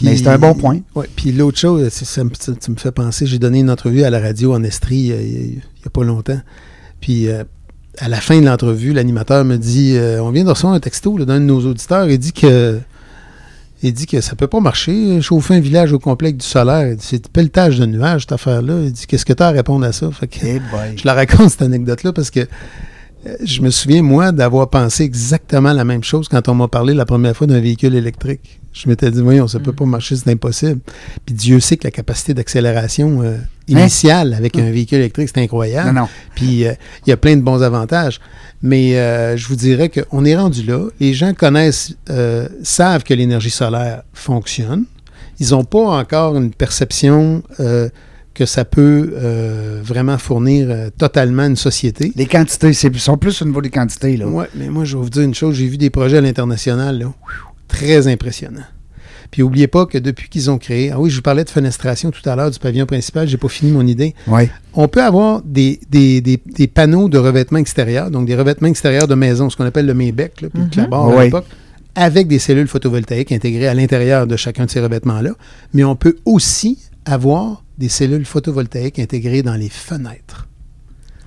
Mais 0.01 0.15
c'est 0.15 0.27
un 0.27 0.37
bon 0.37 0.53
point. 0.53 0.79
Ouais. 0.95 1.09
Puis 1.15 1.31
l'autre 1.31 1.57
chose, 1.57 1.87
c'est- 1.89 2.05
ça, 2.05 2.21
tu 2.61 2.71
me 2.71 2.75
fais 2.77 2.91
penser, 2.91 3.25
j'ai 3.25 3.39
donné 3.39 3.59
une 3.59 3.69
entrevue 3.69 4.03
à 4.03 4.09
la 4.09 4.19
radio 4.19 4.53
en 4.53 4.63
Estrie 4.63 5.11
euh, 5.11 5.21
il 5.21 5.49
n'y 5.55 5.61
a, 5.85 5.89
pas 5.89 6.03
longtemps. 6.03 6.39
Puis 7.01 7.27
euh, 7.29 7.43
à 7.99 8.07
la 8.09 8.19
fin 8.21 8.39
de 8.39 8.45
l'entrevue, 8.45 8.91
l'animateur 8.93 9.43
me 9.45 9.57
dit 9.57 9.93
euh, 9.95 10.21
On 10.21 10.31
vient 10.31 10.43
de 10.43 10.49
recevoir 10.49 10.73
un 10.73 10.79
texto 10.81 11.17
là, 11.17 11.23
d'un 11.25 11.39
de 11.39 11.45
nos 11.45 11.65
auditeurs. 11.65 12.09
Il 12.09 12.19
dit 12.19 12.33
que 12.33 12.79
Il 13.87 13.93
dit 13.93 14.07
que 14.07 14.19
ça 14.19 14.35
peut 14.35 14.47
pas 14.47 14.59
marcher, 14.59 15.21
chauffer 15.21 15.53
un 15.53 15.59
village 15.59 15.93
au 15.93 15.99
complet 15.99 16.29
avec 16.29 16.37
du 16.37 16.45
solaire. 16.45 16.95
C'est 16.99 17.27
pelletage 17.29 17.77
de 17.77 17.85
nuages, 17.85 18.21
cette 18.21 18.31
affaire-là. 18.31 18.79
Il 18.83 18.91
dit 18.91 19.05
Qu'est-ce 19.05 19.25
que 19.25 19.33
tu 19.33 19.43
as 19.43 19.47
à 19.49 19.51
répondre 19.51 19.85
à 19.85 19.91
ça? 19.91 20.09
Fait 20.11 20.25
que- 20.27 20.39
Eh 20.43 20.59
je 20.97 21.05
la 21.05 21.13
raconte, 21.13 21.51
cette 21.51 21.61
anecdote-là, 21.61 22.11
parce 22.11 22.31
que 22.31 22.47
je 23.43 23.61
me 23.61 23.69
souviens, 23.69 24.01
moi, 24.01 24.31
d'avoir 24.31 24.69
pensé 24.69 25.03
exactement 25.03 25.73
la 25.73 25.83
même 25.83 26.03
chose 26.03 26.27
quand 26.27 26.47
on 26.47 26.53
m'a 26.55 26.67
parlé 26.67 26.93
la 26.93 27.05
première 27.05 27.35
fois 27.35 27.47
d'un 27.47 27.59
véhicule 27.59 27.95
électrique. 27.95 28.59
Je 28.73 28.89
m'étais 28.89 29.09
dit, 29.09 29.21
voyons, 29.21 29.47
ça 29.47 29.59
peut 29.59 29.71
Mm. 29.71 29.75
pas 29.75 29.85
marcher, 29.85 30.15
c'est 30.15 30.29
impossible. 30.29 30.79
Puis 31.25 31.33
Dieu 31.33 31.59
sait 31.59 31.77
que 31.77 31.85
la 31.87 31.91
capacité 31.91 32.33
d'accélération 32.33 33.21
euh, 33.23 33.37
Hein? 33.37 33.79
initiale 33.79 34.33
avec 34.35 34.57
un 34.59 34.69
véhicule 34.69 34.99
électrique, 34.99 35.29
c'est 35.33 35.41
incroyable. 35.41 35.87
Non, 35.93 36.01
non. 36.01 36.07
Puis 36.35 36.65
euh, 36.67 36.73
il 37.05 37.09
y 37.09 37.13
a 37.13 37.17
plein 37.17 37.35
de 37.35 37.41
bons 37.41 37.63
avantages. 37.63 38.19
Mais 38.61 38.97
euh, 38.97 39.37
je 39.37 39.47
vous 39.47 39.55
dirais 39.55 39.89
qu'on 39.89 40.23
est 40.25 40.35
rendu 40.35 40.63
là. 40.63 40.87
Les 40.99 41.13
gens 41.13 41.33
connaissent, 41.33 41.93
euh, 42.09 42.47
savent 42.63 43.03
que 43.03 43.13
l'énergie 43.13 43.49
solaire 43.49 44.03
fonctionne. 44.13 44.85
Ils 45.39 45.49
n'ont 45.51 45.63
pas 45.63 45.79
encore 45.79 46.35
une 46.37 46.51
perception 46.51 47.43
euh, 47.59 47.89
que 48.35 48.45
ça 48.45 48.65
peut 48.65 49.13
euh, 49.15 49.79
vraiment 49.83 50.19
fournir 50.19 50.67
euh, 50.69 50.89
totalement 50.95 51.45
une 51.45 51.55
société. 51.55 52.11
Les 52.15 52.27
quantités, 52.27 52.73
c'est 52.73 52.95
sont 52.97 53.17
plus 53.17 53.41
au 53.41 53.45
niveau 53.45 53.61
des 53.61 53.71
quantités. 53.71 54.17
Là. 54.17 54.27
Oui, 54.27 54.45
mais 54.55 54.69
moi, 54.69 54.85
je 54.85 54.95
vais 54.95 55.03
vous 55.03 55.09
dire 55.09 55.23
une 55.23 55.33
chose. 55.33 55.55
J'ai 55.55 55.67
vu 55.67 55.77
des 55.77 55.89
projets 55.89 56.17
à 56.17 56.21
l'international, 56.21 56.99
là, 56.99 57.11
très 57.67 58.07
impressionnants. 58.07 58.61
Puis, 59.31 59.41
n'oubliez 59.41 59.67
pas 59.67 59.87
que 59.87 59.97
depuis 59.97 60.29
qu'ils 60.29 60.51
ont 60.51 60.59
créé... 60.59 60.91
Ah 60.91 60.99
oui, 60.99 61.09
je 61.09 61.15
vous 61.15 61.23
parlais 61.23 61.43
de 61.43 61.49
fenestration 61.49 62.11
tout 62.11 62.29
à 62.29 62.35
l'heure 62.35 62.51
du 62.51 62.59
pavillon 62.59 62.85
principal. 62.85 63.27
J'ai 63.27 63.37
pas 63.37 63.49
fini 63.49 63.71
mon 63.71 63.85
idée. 63.85 64.13
Oui. 64.27 64.43
On 64.75 64.87
peut 64.87 65.01
avoir 65.03 65.41
des, 65.43 65.79
des, 65.89 66.21
des, 66.21 66.39
des 66.45 66.67
panneaux 66.67 67.09
de 67.09 67.17
revêtement 67.17 67.57
extérieur, 67.57 68.11
donc 68.11 68.27
des 68.27 68.35
revêtements 68.35 68.67
extérieurs 68.67 69.07
de 69.07 69.15
maison, 69.15 69.49
ce 69.49 69.57
qu'on 69.57 69.65
appelle 69.65 69.87
le 69.87 69.95
Maybec, 69.95 70.41
là, 70.41 70.49
puis 70.53 70.61
le 70.61 70.69
clapboard 70.69 71.11
à 71.11 71.17
Oui. 71.17 71.23
l'époque, 71.25 71.45
avec 71.95 72.27
des 72.27 72.39
cellules 72.39 72.67
photovoltaïques 72.67 73.31
intégrées 73.31 73.67
à 73.67 73.73
l'intérieur 73.73 74.27
de 74.27 74.37
chacun 74.37 74.65
de 74.65 74.69
ces 74.69 74.79
revêtements-là. 74.79 75.31
Mais 75.73 75.83
on 75.83 75.95
peut 75.95 76.17
aussi 76.25 76.77
avoir 77.05 77.63
des 77.77 77.89
cellules 77.89 78.25
photovoltaïques 78.25 78.99
intégrées 78.99 79.41
dans 79.43 79.55
les 79.55 79.69
fenêtres. 79.69 80.47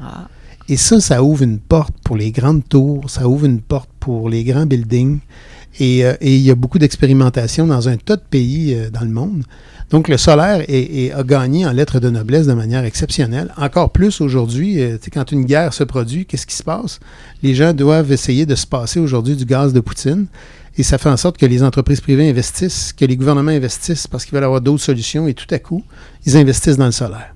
Ah. 0.01 0.29
Et 0.69 0.77
ça, 0.77 1.01
ça 1.01 1.23
ouvre 1.23 1.43
une 1.43 1.59
porte 1.59 1.95
pour 2.05 2.17
les 2.17 2.31
grandes 2.31 2.69
tours, 2.69 3.09
ça 3.09 3.27
ouvre 3.29 3.47
une 3.47 3.61
porte 3.61 3.89
pour 4.01 4.29
les 4.29 4.45
grands 4.45 4.67
buildings. 4.67 5.19
Et, 5.81 6.05
euh, 6.05 6.15
et 6.21 6.35
il 6.35 6.43
y 6.43 6.51
a 6.51 6.55
beaucoup 6.55 6.79
d'expérimentation 6.79 7.67
dans 7.67 7.89
un 7.89 7.97
tas 7.97 8.17
de 8.17 8.23
pays 8.29 8.75
euh, 8.75 8.91
dans 8.91 9.03
le 9.03 9.11
monde. 9.11 9.45
Donc, 9.91 10.09
le 10.09 10.17
solaire 10.19 10.63
est- 10.69 11.05
est- 11.07 11.13
a 11.13 11.23
gagné 11.23 11.65
en 11.67 11.73
lettres 11.73 12.01
de 12.01 12.11
noblesse 12.11 12.47
de 12.47 12.53
manière 12.53 12.85
exceptionnelle. 12.85 13.53
Encore 13.57 13.91
plus 13.91 14.21
aujourd'hui, 14.21 14.81
euh, 14.83 14.99
quand 15.13 15.31
une 15.33 15.45
guerre 15.45 15.73
se 15.73 15.85
produit, 15.85 16.27
qu'est-ce 16.27 16.47
qui 16.47 16.57
se 16.57 16.63
passe? 16.63 17.01
Les 17.43 17.55
gens 17.55 17.73
doivent 17.73 18.11
essayer 18.13 18.45
de 18.45 18.55
se 18.55 18.67
passer 18.67 18.99
aujourd'hui 19.01 19.37
du 19.37 19.45
gaz 19.47 19.73
de 19.73 19.81
Poutine. 19.81 20.27
Et 20.79 20.83
ça 20.85 20.97
fait 20.97 21.09
en 21.11 21.17
sorte 21.17 21.37
que 21.37 21.45
les 21.47 21.63
entreprises 21.63 22.01
privées 22.01 22.31
investissent, 22.31 22.93
que 22.97 23.05
les 23.05 23.17
gouvernements 23.17 23.51
investissent 23.51 24.07
parce 24.07 24.25
qu'ils 24.25 24.35
veulent 24.35 24.45
avoir 24.45 24.61
d'autres 24.61 24.83
solutions. 24.83 25.27
Et 25.29 25.35
tout 25.35 25.53
à 25.53 25.59
coup, 25.59 25.83
ils 26.25 26.37
investissent 26.37 26.77
dans 26.79 26.87
le 26.87 26.93
solaire. 26.93 27.35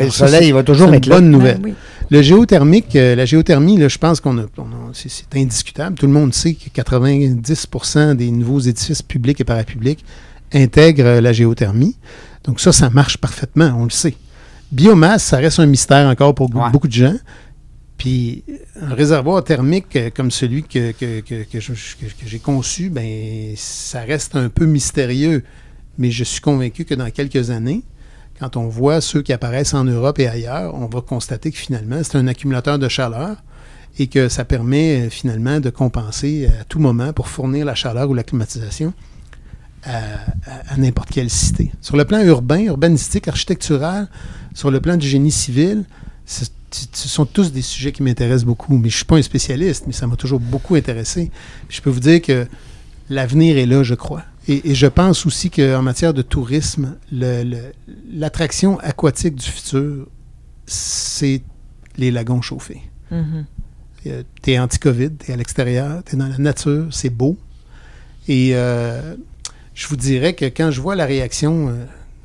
Et 0.00 0.04
le 0.04 0.10
ça, 0.10 0.26
soleil, 0.26 0.48
il 0.48 0.54
va 0.54 0.62
toujours 0.64 0.92
être 0.94 1.04
une 1.04 1.10
là. 1.10 1.16
bonne 1.16 1.30
nouvelle. 1.30 1.58
Ben 1.58 1.64
oui. 1.70 1.74
Le 2.10 2.20
géothermique, 2.22 2.96
euh, 2.96 3.14
la 3.14 3.24
géothermie, 3.26 3.76
là, 3.78 3.88
je 3.88 3.98
pense 3.98 4.20
qu'on 4.20 4.38
a, 4.38 4.42
on 4.58 4.62
a- 4.62 4.90
c'est, 4.92 5.08
c'est 5.08 5.36
indiscutable. 5.36 5.96
Tout 5.96 6.06
le 6.06 6.12
monde 6.12 6.34
sait 6.34 6.54
que 6.54 6.68
90% 6.68 8.14
des 8.14 8.30
nouveaux 8.30 8.60
édifices 8.60 9.02
publics 9.02 9.40
et 9.40 9.44
parapublics 9.44 10.04
intègrent 10.52 11.06
euh, 11.06 11.20
la 11.20 11.32
géothermie. 11.32 11.96
Donc 12.44 12.60
ça, 12.60 12.72
ça 12.72 12.90
marche 12.90 13.18
parfaitement, 13.18 13.74
on 13.78 13.84
le 13.84 13.90
sait. 13.90 14.14
Biomasse, 14.72 15.24
ça 15.24 15.36
reste 15.38 15.60
un 15.60 15.66
mystère 15.66 16.08
encore 16.08 16.34
pour 16.34 16.54
Ouais. 16.54 16.70
beaucoup 16.72 16.88
de 16.88 16.92
gens. 16.92 17.14
Puis 18.04 18.44
un 18.78 18.94
réservoir 18.94 19.42
thermique 19.44 19.96
euh, 19.96 20.10
comme 20.14 20.30
celui 20.30 20.62
que, 20.62 20.92
que, 20.92 21.22
j'ai 22.26 22.38
conçu, 22.38 22.90
ben 22.90 23.54
ça 23.56 24.02
reste 24.02 24.36
un 24.36 24.50
peu 24.50 24.66
mystérieux. 24.66 25.42
Mais 25.96 26.10
je 26.10 26.22
suis 26.22 26.42
convaincu 26.42 26.84
que 26.84 26.94
dans 26.94 27.08
quelques 27.08 27.48
années, 27.48 27.82
quand 28.38 28.58
on 28.58 28.68
voit 28.68 29.00
ceux 29.00 29.22
qui 29.22 29.32
apparaissent 29.32 29.72
en 29.72 29.84
Europe 29.84 30.18
et 30.18 30.28
ailleurs, 30.28 30.74
on 30.74 30.84
va 30.84 31.00
constater 31.00 31.50
que 31.50 31.56
finalement, 31.56 31.96
c'est 32.02 32.18
un 32.18 32.26
accumulateur 32.26 32.78
de 32.78 32.90
chaleur 32.90 33.42
et 33.98 34.06
que 34.08 34.28
ça 34.28 34.44
permet 34.44 35.06
euh, 35.06 35.08
finalement 35.08 35.58
de 35.60 35.70
compenser 35.70 36.46
à 36.60 36.64
tout 36.64 36.80
moment 36.80 37.14
pour 37.14 37.28
fournir 37.28 37.64
la 37.64 37.74
chaleur 37.74 38.10
ou 38.10 38.12
la 38.12 38.22
climatisation 38.22 38.92
à 39.86 40.76
n'importe 40.76 41.10
quelle 41.10 41.30
cité. 41.30 41.70
Sur 41.80 41.96
le 41.96 42.04
plan 42.04 42.20
urbain, 42.22 42.58
urbanistique, 42.60 43.28
architectural, 43.28 44.08
sur 44.54 44.70
le 44.70 44.80
plan 44.80 44.96
du 44.98 45.06
génie 45.06 45.30
civil, 45.30 45.84
c'est- 46.26 46.52
ce 46.92 47.08
sont 47.08 47.26
tous 47.26 47.52
des 47.52 47.62
sujets 47.62 47.92
qui 47.92 48.02
m'intéressent 48.02 48.44
beaucoup. 48.44 48.74
Mais 48.74 48.88
je 48.88 48.94
ne 48.94 48.98
suis 48.98 49.04
pas 49.04 49.16
un 49.16 49.22
spécialiste, 49.22 49.84
mais 49.86 49.92
ça 49.92 50.06
m'a 50.06 50.16
toujours 50.16 50.40
beaucoup 50.40 50.74
intéressé. 50.74 51.30
Puis 51.68 51.78
je 51.78 51.82
peux 51.82 51.90
vous 51.90 52.00
dire 52.00 52.20
que 52.20 52.46
l'avenir 53.10 53.56
est 53.58 53.66
là, 53.66 53.82
je 53.82 53.94
crois. 53.94 54.22
Et, 54.48 54.70
et 54.70 54.74
je 54.74 54.86
pense 54.86 55.24
aussi 55.26 55.50
qu'en 55.50 55.82
matière 55.82 56.12
de 56.12 56.22
tourisme, 56.22 56.96
l'attraction 58.12 58.78
aquatique 58.80 59.36
du 59.36 59.46
futur, 59.46 60.06
c'est 60.66 61.42
les 61.96 62.10
lagons 62.10 62.42
chauffés. 62.42 62.82
Mhm. 63.10 63.44
tu 64.42 64.50
es 64.50 64.58
anti-COVID, 64.58 65.10
tu 65.18 65.30
es 65.30 65.34
à 65.34 65.36
l'extérieur, 65.36 66.02
tu 66.04 66.14
es 66.14 66.18
dans 66.18 66.26
la 66.28 66.38
nature, 66.38 66.86
c'est 66.90 67.10
beau. 67.10 67.36
Et 68.28 68.50
euh, 68.54 69.14
je 69.74 69.86
vous 69.86 69.96
dirais 69.96 70.34
que 70.34 70.46
quand 70.46 70.70
je 70.70 70.80
vois 70.80 70.96
la 70.96 71.06
réaction, 71.06 71.68
euh, 71.68 71.84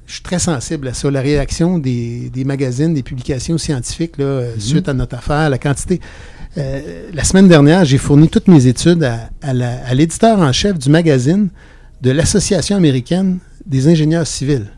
je 0.09 0.15
suis 0.15 0.23
très 0.23 0.39
sensible 0.39 0.87
à 0.87 0.93
ça, 0.95 1.11
la 1.11 1.21
réaction 1.21 1.77
des, 1.77 2.31
des 2.31 2.43
magazines, 2.43 2.95
des 2.95 3.03
publications 3.03 3.59
scientifiques 3.59 4.17
là, 4.17 4.25
euh, 4.25 4.55
suite 4.57 4.89
à 4.89 4.93
notre 4.95 5.15
affaire, 5.15 5.51
la 5.51 5.59
quantité. 5.59 6.01
Euh, 6.57 7.11
la 7.13 7.23
semaine 7.23 7.47
dernière, 7.47 7.85
j'ai 7.85 7.99
fourni 7.99 8.27
toutes 8.27 8.47
mes 8.47 8.65
études 8.65 9.03
à, 9.03 9.29
à 9.43 9.93
l'éditeur 9.93 10.39
en 10.39 10.51
chef 10.51 10.79
du 10.79 10.89
magazine 10.89 11.49
de 12.01 12.09
l'Association 12.09 12.75
américaine 12.75 13.37
des 13.67 13.87
ingénieurs 13.87 14.25
civils. 14.25 14.71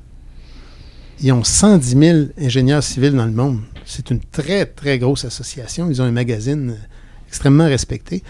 Ils 1.22 1.32
ont 1.32 1.46
110 1.46 1.98
000 1.98 2.20
ingénieurs 2.38 2.84
civils 2.84 3.14
dans 3.14 3.26
le 3.26 3.32
monde. 3.32 3.62
C'est 3.86 4.12
une 4.12 4.20
très, 4.20 4.66
très 4.66 5.00
grosse 5.00 5.24
association. 5.24 5.90
Ils 5.90 6.02
ont 6.02 6.06
un 6.06 6.12
magazine 6.12 6.72
euh, 6.72 7.28
extrêmement 7.30 7.68
respecté. 7.68 8.22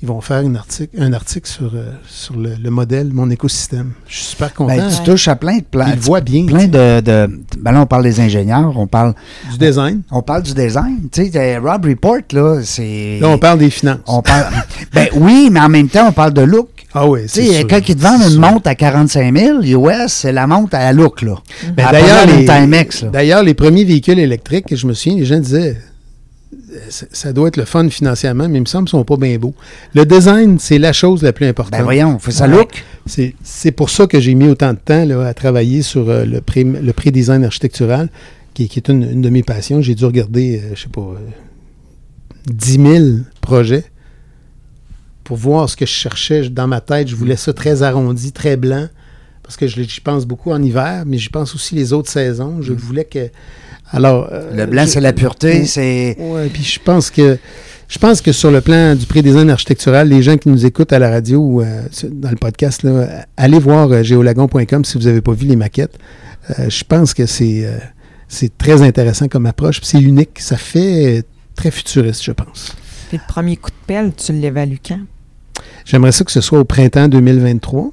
Ils 0.00 0.06
vont 0.06 0.20
faire 0.20 0.42
une 0.42 0.56
article, 0.56 0.96
un 1.02 1.12
article 1.12 1.48
sur, 1.48 1.72
euh, 1.74 1.90
sur 2.06 2.36
le, 2.36 2.50
le 2.62 2.70
modèle, 2.70 3.10
mon 3.12 3.28
écosystème. 3.30 3.90
Je 4.06 4.14
suis 4.14 4.24
super 4.26 4.54
content. 4.54 4.76
Ben, 4.76 4.88
tu 4.88 5.02
touches 5.02 5.26
à 5.26 5.34
plein 5.34 5.56
de 5.58 5.64
plans. 5.64 5.86
Ils 5.88 5.94
le 5.96 6.00
voient 6.00 6.20
bien. 6.20 6.46
Plein 6.46 6.68
de, 6.68 7.00
de- 7.00 7.40
Ben 7.58 7.72
là, 7.72 7.80
on 7.82 7.86
parle 7.86 8.04
des 8.04 8.20
ingénieurs, 8.20 8.72
on 8.76 8.86
parle, 8.86 9.14
Du 9.50 9.58
design. 9.58 10.02
on 10.12 10.22
parle 10.22 10.44
du 10.44 10.54
design. 10.54 11.08
Tu 11.10 11.32
sais, 11.32 11.56
euh, 11.56 11.60
Rob 11.60 11.84
Report, 11.84 12.18
là, 12.32 12.60
c'est. 12.62 13.18
Là, 13.20 13.28
on 13.28 13.38
parle 13.38 13.58
des 13.58 13.70
finances. 13.70 13.98
on 14.06 14.22
parle- 14.22 14.46
ben 14.94 15.08
oui, 15.16 15.48
mais 15.50 15.60
en 15.60 15.68
même 15.68 15.88
temps, 15.88 16.06
on 16.08 16.12
parle 16.12 16.32
de 16.32 16.42
look. 16.42 16.68
Ah 16.94 17.06
oui, 17.06 17.22
c'est 17.26 17.44
sûr. 17.44 17.66
quand 17.68 17.80
ils 17.88 17.96
te 17.96 18.00
vendent 18.00 18.22
une 18.22 18.28
sûr. 18.30 18.40
montre 18.40 18.68
à 18.68 18.74
45 18.76 19.36
000 19.36 19.62
US, 19.62 20.06
c'est 20.12 20.32
la 20.32 20.46
montre 20.46 20.76
à 20.76 20.92
look, 20.92 21.22
là. 21.22 21.34
Ben, 21.76 21.86
d'ailleurs, 21.90 22.24
les, 22.26 22.44
Timex, 22.46 23.04
d'ailleurs, 23.04 23.42
les 23.42 23.54
premiers 23.54 23.84
véhicules 23.84 24.18
électriques, 24.20 24.74
je 24.74 24.86
me 24.86 24.94
souviens, 24.94 25.18
les 25.18 25.26
gens 25.26 25.38
disaient 25.40 25.76
ça, 26.88 27.32
doit 27.32 27.48
être 27.48 27.56
le 27.56 27.64
fun 27.64 27.88
financièrement, 27.88 28.48
mais 28.48 28.58
il 28.58 28.62
me 28.62 28.66
semble 28.66 28.88
qu'ils 28.88 28.96
ne 28.96 29.00
sont 29.00 29.04
pas 29.04 29.16
bien 29.16 29.38
beaux. 29.38 29.54
Le 29.94 30.04
design, 30.04 30.58
c'est 30.58 30.78
la 30.78 30.92
chose 30.92 31.22
la 31.22 31.32
plus 31.32 31.46
importante. 31.46 31.78
Ben 31.78 31.84
voyons, 31.84 32.18
faut 32.18 32.30
ça 32.30 32.46
look. 32.46 32.84
C'est, 33.06 33.34
c'est 33.42 33.72
pour 33.72 33.90
ça 33.90 34.06
que 34.06 34.20
j'ai 34.20 34.34
mis 34.34 34.48
autant 34.48 34.72
de 34.72 34.78
temps 34.78 35.04
là, 35.04 35.26
à 35.26 35.34
travailler 35.34 35.82
sur 35.82 36.08
euh, 36.08 36.24
le, 36.24 36.40
pré, 36.40 36.64
le 36.64 36.92
pré-design 36.92 37.44
architectural, 37.44 38.08
qui, 38.54 38.68
qui 38.68 38.78
est 38.78 38.88
une, 38.88 39.02
une 39.02 39.22
de 39.22 39.30
mes 39.30 39.42
passions. 39.42 39.80
J'ai 39.80 39.94
dû 39.94 40.04
regarder, 40.04 40.60
euh, 40.60 40.74
je 40.74 40.82
sais 40.82 40.88
pas, 40.88 41.00
euh, 41.00 41.16
10 42.46 42.72
000 42.72 43.04
projets 43.40 43.84
pour 45.24 45.36
voir 45.36 45.68
ce 45.68 45.76
que 45.76 45.86
je 45.86 45.92
cherchais 45.92 46.48
dans 46.48 46.66
ma 46.66 46.80
tête. 46.80 47.08
Je 47.08 47.16
voulais 47.16 47.36
ça 47.36 47.52
très 47.52 47.82
arrondi, 47.82 48.32
très 48.32 48.56
blanc, 48.56 48.88
parce 49.42 49.56
que 49.56 49.66
j'y 49.66 50.00
pense 50.00 50.26
beaucoup 50.26 50.52
en 50.52 50.62
hiver, 50.62 51.04
mais 51.06 51.18
j'y 51.18 51.28
pense 51.28 51.54
aussi 51.54 51.74
les 51.74 51.92
autres 51.92 52.10
saisons. 52.10 52.62
Je 52.62 52.72
voulais 52.72 53.04
que... 53.04 53.30
Alors, 53.90 54.28
euh, 54.32 54.50
Le 54.54 54.66
blanc, 54.66 54.84
c'est 54.86 55.00
la 55.00 55.12
pureté, 55.12 55.64
c'est. 55.64 56.16
Ouais, 56.18 56.48
puis 56.48 56.62
je 56.62 56.78
pense 56.78 57.10
que 57.10 57.38
je 57.88 57.98
pense 57.98 58.20
que 58.20 58.32
sur 58.32 58.50
le 58.50 58.60
plan 58.60 58.94
du 58.94 59.06
pré-design 59.06 59.48
architectural, 59.48 60.08
les 60.08 60.22
gens 60.22 60.36
qui 60.36 60.50
nous 60.50 60.66
écoutent 60.66 60.92
à 60.92 60.98
la 60.98 61.08
radio 61.08 61.40
ou 61.40 61.62
euh, 61.62 61.82
dans 62.10 62.28
le 62.30 62.36
podcast, 62.36 62.82
là, 62.82 63.24
allez 63.38 63.58
voir 63.58 63.90
euh, 63.90 64.02
géolagon.com 64.02 64.84
si 64.84 64.98
vous 64.98 65.04
n'avez 65.04 65.22
pas 65.22 65.32
vu 65.32 65.46
les 65.46 65.56
maquettes. 65.56 65.98
Euh, 66.58 66.68
je 66.68 66.84
pense 66.84 67.14
que 67.14 67.24
c'est 67.24 67.64
euh, 67.64 67.78
c'est 68.28 68.56
très 68.58 68.82
intéressant 68.82 69.28
comme 69.28 69.46
approche, 69.46 69.80
puis 69.80 69.88
c'est 69.88 70.00
unique. 70.00 70.38
Ça 70.38 70.58
fait 70.58 71.18
euh, 71.18 71.22
très 71.54 71.70
futuriste, 71.70 72.22
je 72.22 72.32
pense. 72.32 72.76
Puis 73.08 73.16
le 73.16 73.32
premier 73.32 73.56
coup 73.56 73.70
de 73.70 73.86
pelle, 73.86 74.12
tu 74.14 74.32
l'évalues 74.34 74.80
quand? 74.86 75.00
J'aimerais 75.86 76.12
ça 76.12 76.24
que 76.24 76.30
ce 76.32 76.42
soit 76.42 76.58
au 76.60 76.64
printemps 76.64 77.08
2023. 77.08 77.90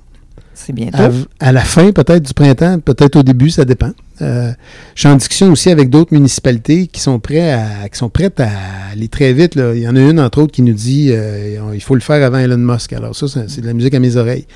C'est 0.56 0.74
bientôt. 0.74 0.97
À, 0.97 1.10
à 1.39 1.51
la 1.51 1.62
fin, 1.62 1.91
peut-être 1.91 2.24
du 2.24 2.34
printemps, 2.34 2.80
peut-être 2.80 3.18
au 3.18 3.24
début, 3.24 3.49
ça 3.49 3.66
dépend. 3.66 3.91
Euh, 4.22 4.51
je 4.95 5.01
suis 5.01 5.10
en 5.10 5.16
discussion 5.16 5.51
aussi 5.51 5.70
avec 5.70 5.89
d'autres 5.89 6.14
municipalités 6.14 6.88
qui 6.88 7.01
sont 7.01 7.20
prêts 7.20 7.51
à, 7.51 7.89
qui 7.89 7.97
sont 7.97 8.10
prêtes 8.10 8.39
à 8.39 8.49
aller 8.91 9.10
très 9.10 9.34
vite. 9.34 9.56
là. 9.56 9.74
Il 9.76 9.82
y 9.82 9.88
en 9.88 9.95
a 9.95 9.99
une, 9.99 10.20
entre 10.20 10.41
autres, 10.41 10.53
qui 10.53 10.62
nous 10.62 10.74
dit 10.74 11.10
euh, 11.12 11.72
il 11.74 11.82
faut 11.82 11.95
le 11.95 12.01
faire 12.01 12.26
avant 12.26 12.38
Elon 12.39 12.58
Musk. 12.58 12.93
Alors 12.93 13.16
ça, 13.16 13.28
c'est 13.28 13.49
c'est 13.49 13.62
de 13.62 13.68
la 13.68 13.74
musique 13.74 13.93
à 13.93 13.99
mes 13.99 14.16
oreilles. 14.16 14.47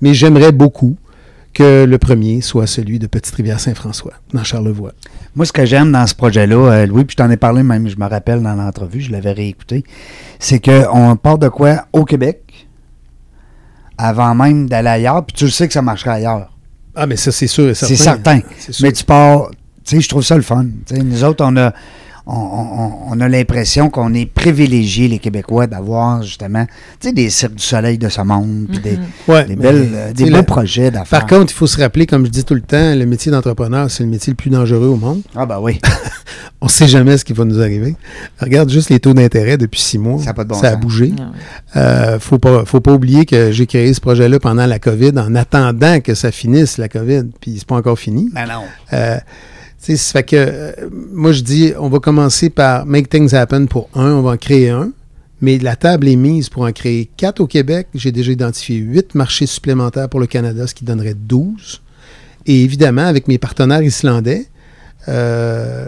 Mais 0.00 0.14
j'aimerais 0.14 0.52
beaucoup 0.52 0.96
que 1.52 1.84
le 1.84 1.98
premier 1.98 2.40
soit 2.40 2.66
celui 2.66 2.98
de 2.98 3.06
Petite-Rivière-Saint-François, 3.08 4.12
dans 4.32 4.44
Charlevoix. 4.44 4.92
Moi, 5.34 5.44
ce 5.46 5.52
que 5.52 5.64
j'aime 5.64 5.90
dans 5.90 6.06
ce 6.06 6.14
projet-là, 6.14 6.56
euh, 6.56 6.86
Louis, 6.86 7.04
puis 7.04 7.16
je 7.18 7.22
t'en 7.22 7.30
ai 7.30 7.36
parlé 7.36 7.62
même, 7.62 7.88
je 7.88 7.96
me 7.96 8.06
rappelle 8.06 8.40
dans 8.42 8.54
l'entrevue, 8.54 9.00
je 9.00 9.10
l'avais 9.10 9.32
réécouté, 9.32 9.84
c'est 10.38 10.60
qu'on 10.60 11.16
part 11.16 11.38
de 11.38 11.48
quoi 11.48 11.86
au 11.92 12.04
Québec, 12.04 12.42
avant 14.00 14.34
même 14.34 14.68
d'aller 14.68 14.88
ailleurs, 14.88 15.24
puis 15.24 15.36
tu 15.36 15.44
le 15.44 15.50
sais 15.50 15.66
que 15.66 15.74
ça 15.74 15.82
marchera 15.82 16.14
ailleurs. 16.14 16.48
Ah, 16.94 17.06
mais 17.06 17.16
ça, 17.16 17.30
c'est 17.30 17.46
sûr 17.46 17.68
et 17.68 17.74
certain. 17.74 17.94
C'est 17.94 18.02
certain. 18.02 18.40
Mais 18.82 18.92
tu 18.92 19.04
pars, 19.04 19.50
tu 19.84 19.96
sais, 19.96 20.00
je 20.00 20.08
trouve 20.08 20.22
ça 20.22 20.36
le 20.36 20.42
fun. 20.42 20.64
Tu 20.86 20.96
sais, 20.96 21.02
nous 21.02 21.24
autres, 21.24 21.44
on 21.46 21.56
a, 21.56 21.72
on, 22.26 22.34
on- 22.34 22.92
on 23.12 23.20
a 23.20 23.28
l'impression 23.28 23.90
qu'on 23.90 24.14
est 24.14 24.26
privilégiés, 24.26 25.08
les 25.08 25.18
Québécois, 25.18 25.66
d'avoir 25.66 26.22
justement, 26.22 26.64
tu 27.00 27.08
sais, 27.08 27.12
des 27.12 27.28
cirques 27.30 27.54
du 27.56 27.62
soleil 27.64 27.98
de 27.98 28.08
ce 28.08 28.20
monde, 28.20 28.66
puis 28.68 28.78
des, 28.78 28.98
Ouais, 29.28 29.44
des 29.46 29.56
mais, 29.56 29.62
belles, 29.62 29.88
tu 30.08 30.14
des 30.14 30.24
sais, 30.26 30.30
beaux 30.30 30.36
le- 30.38 30.42
projets 30.44 30.90
d'affaires. 30.90 31.20
Par 31.20 31.26
contre, 31.28 31.52
il 31.52 31.56
faut 31.56 31.66
se 31.66 31.80
rappeler, 31.80 32.06
comme 32.06 32.24
je 32.26 32.30
dis 32.30 32.44
tout 32.44 32.54
le 32.54 32.60
temps, 32.60 32.94
le 32.94 33.04
métier 33.06 33.32
d'entrepreneur, 33.32 33.90
c'est 33.90 34.04
le 34.04 34.10
métier 34.10 34.30
le 34.32 34.36
plus 34.36 34.50
dangereux 34.50 34.86
au 34.88 34.96
monde. 34.96 35.22
ah 35.34 35.46
ben 35.46 35.58
oui, 35.60 35.80
On 36.62 36.66
ne 36.66 36.70
sait 36.70 36.88
jamais 36.88 37.16
ce 37.16 37.24
qui 37.24 37.32
va 37.32 37.44
nous 37.46 37.58
arriver. 37.60 37.96
Regarde 38.38 38.68
juste 38.68 38.90
les 38.90 39.00
taux 39.00 39.14
d'intérêt 39.14 39.56
depuis 39.56 39.80
six 39.80 39.96
mois. 39.96 40.22
Ça 40.22 40.30
a 40.30 40.34
pas 40.34 40.44
de 40.44 40.50
bon 40.50 40.60
a 40.60 40.72
sens. 40.72 40.78
bougé. 40.80 41.12
Faut 42.20 42.38
pas, 42.38 42.64
faut 42.66 42.80
pas 42.80 42.92
oublier 42.92 43.24
que 43.24 43.50
j'ai 43.50 43.66
créé 43.66 43.92
ce 43.94 44.00
projet-là 44.00 44.38
pendant 44.40 44.66
la 44.66 44.78
COVID, 44.78 45.12
en 45.18 45.34
attendant 45.34 46.00
que 46.00 46.14
ça 46.14 46.30
finisse 46.30 46.76
la 46.78 46.88
COVID, 46.88 47.24
puis 47.40 47.56
c'est 47.58 47.66
pas 47.66 47.76
encore 47.76 47.98
fini. 47.98 48.28
ben 48.32 48.46
non. 48.46 48.62
Euh, 48.92 49.16
ça 49.96 50.12
fait 50.12 50.22
que 50.22 50.36
euh, 50.36 50.72
moi 51.12 51.32
je 51.32 51.42
dis, 51.42 51.72
on 51.78 51.88
va 51.88 51.98
commencer 51.98 52.50
par 52.50 52.86
make 52.86 53.08
things 53.08 53.34
happen 53.34 53.66
pour 53.66 53.88
un, 53.94 54.12
on 54.12 54.22
va 54.22 54.32
en 54.32 54.36
créer 54.36 54.70
un, 54.70 54.92
mais 55.40 55.58
la 55.58 55.76
table 55.76 56.08
est 56.08 56.16
mise 56.16 56.48
pour 56.48 56.62
en 56.62 56.72
créer 56.72 57.10
quatre 57.16 57.40
au 57.40 57.46
Québec. 57.46 57.88
J'ai 57.94 58.12
déjà 58.12 58.32
identifié 58.32 58.76
huit 58.76 59.14
marchés 59.14 59.46
supplémentaires 59.46 60.08
pour 60.08 60.20
le 60.20 60.26
Canada, 60.26 60.66
ce 60.66 60.74
qui 60.74 60.84
donnerait 60.84 61.14
12. 61.14 61.80
Et 62.46 62.62
évidemment, 62.62 63.06
avec 63.06 63.28
mes 63.28 63.38
partenaires 63.38 63.82
islandais 63.82 64.48
euh, 65.08 65.86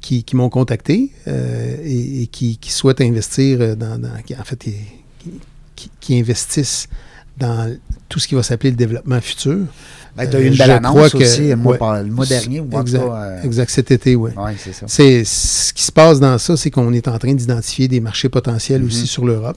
qui, 0.00 0.24
m'ont 0.34 0.50
contacté 0.50 1.10
euh, 1.28 1.76
et, 1.84 2.26
qui, 2.28 2.58
souhaitent 2.68 3.00
investir 3.00 3.76
dans, 3.76 4.02
en 4.02 4.44
fait, 4.44 4.68
qui 6.00 6.18
investissent 6.18 6.88
dans 7.36 7.74
tout 8.08 8.18
ce 8.20 8.28
qui 8.28 8.34
va 8.34 8.42
s'appeler 8.42 8.70
le 8.70 8.76
développement 8.76 9.20
futur. 9.20 9.66
Ben, 10.16 10.28
tu 10.30 10.36
as 10.36 10.38
Euh, 10.38 10.42
eu 10.42 10.46
une 10.48 10.56
belle 10.56 10.70
annonce 10.70 11.14
aussi, 11.14 11.48
le 11.48 11.56
mois, 11.56 11.76
ouais. 11.92 12.02
le 12.04 12.10
mois 12.10 12.26
dernier, 12.26 12.60
ou 12.60 12.68
Exact, 12.80 13.02
euh, 13.02 13.42
exact, 13.42 13.70
cet 13.70 13.90
été, 13.90 14.14
oui. 14.14 14.30
ouais, 14.36 14.54
c'est 14.58 14.72
ça. 14.72 14.86
Ce 14.88 15.72
qui 15.72 15.82
se 15.82 15.92
passe 15.92 16.20
dans 16.20 16.38
ça, 16.38 16.56
c'est 16.56 16.70
qu'on 16.70 16.92
est 16.92 17.08
en 17.08 17.18
train 17.18 17.34
d'identifier 17.34 17.88
des 17.88 18.00
marchés 18.00 18.28
potentiels 18.28 18.80
Mhm. 18.82 18.86
aussi 18.86 19.06
sur 19.06 19.24
l'Europe. 19.24 19.56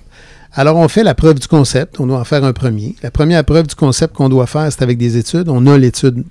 Alors, 0.54 0.78
on 0.78 0.88
fait 0.88 1.04
la 1.04 1.14
preuve 1.14 1.38
du 1.40 1.48
concept. 1.48 2.00
On 2.00 2.08
doit 2.08 2.20
en 2.20 2.24
faire 2.24 2.44
un 2.44 2.54
premier. 2.54 2.96
La 3.04 3.12
première 3.12 3.44
preuve 3.44 3.68
du 3.68 3.76
concept 3.76 4.16
qu'on 4.16 4.30
doit 4.30 4.48
faire, 4.48 4.72
c'est 4.72 4.82
avec 4.82 4.98
des 4.98 5.16
études. 5.18 5.50
On 5.50 5.68
a 5.68 5.78
l'étude 5.78 6.24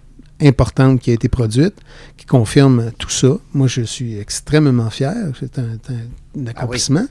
importante 0.42 1.00
qui 1.00 1.10
a 1.10 1.14
été 1.14 1.28
produite, 1.28 1.74
qui 2.16 2.26
confirme 2.26 2.90
tout 2.98 3.08
ça. 3.10 3.28
Moi, 3.54 3.68
je 3.68 3.82
suis 3.82 4.18
extrêmement 4.18 4.90
fier. 4.90 5.14
C'est 5.38 5.58
un, 5.58 5.62
un- 5.62 6.40
un 6.42 6.46
accomplissement. 6.48 7.06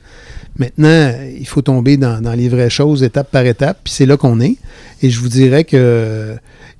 Maintenant, 0.59 1.13
il 1.39 1.47
faut 1.47 1.61
tomber 1.61 1.97
dans, 1.97 2.21
dans 2.21 2.33
les 2.33 2.49
vraies 2.49 2.69
choses, 2.69 3.01
étape 3.03 3.31
par 3.31 3.45
étape, 3.45 3.79
puis 3.83 3.93
c'est 3.93 4.05
là 4.05 4.17
qu'on 4.17 4.39
est. 4.41 4.57
Et 5.01 5.09
je 5.09 5.19
vous 5.19 5.29
dirais 5.29 5.63
que 5.63 5.75
euh, 5.77 6.35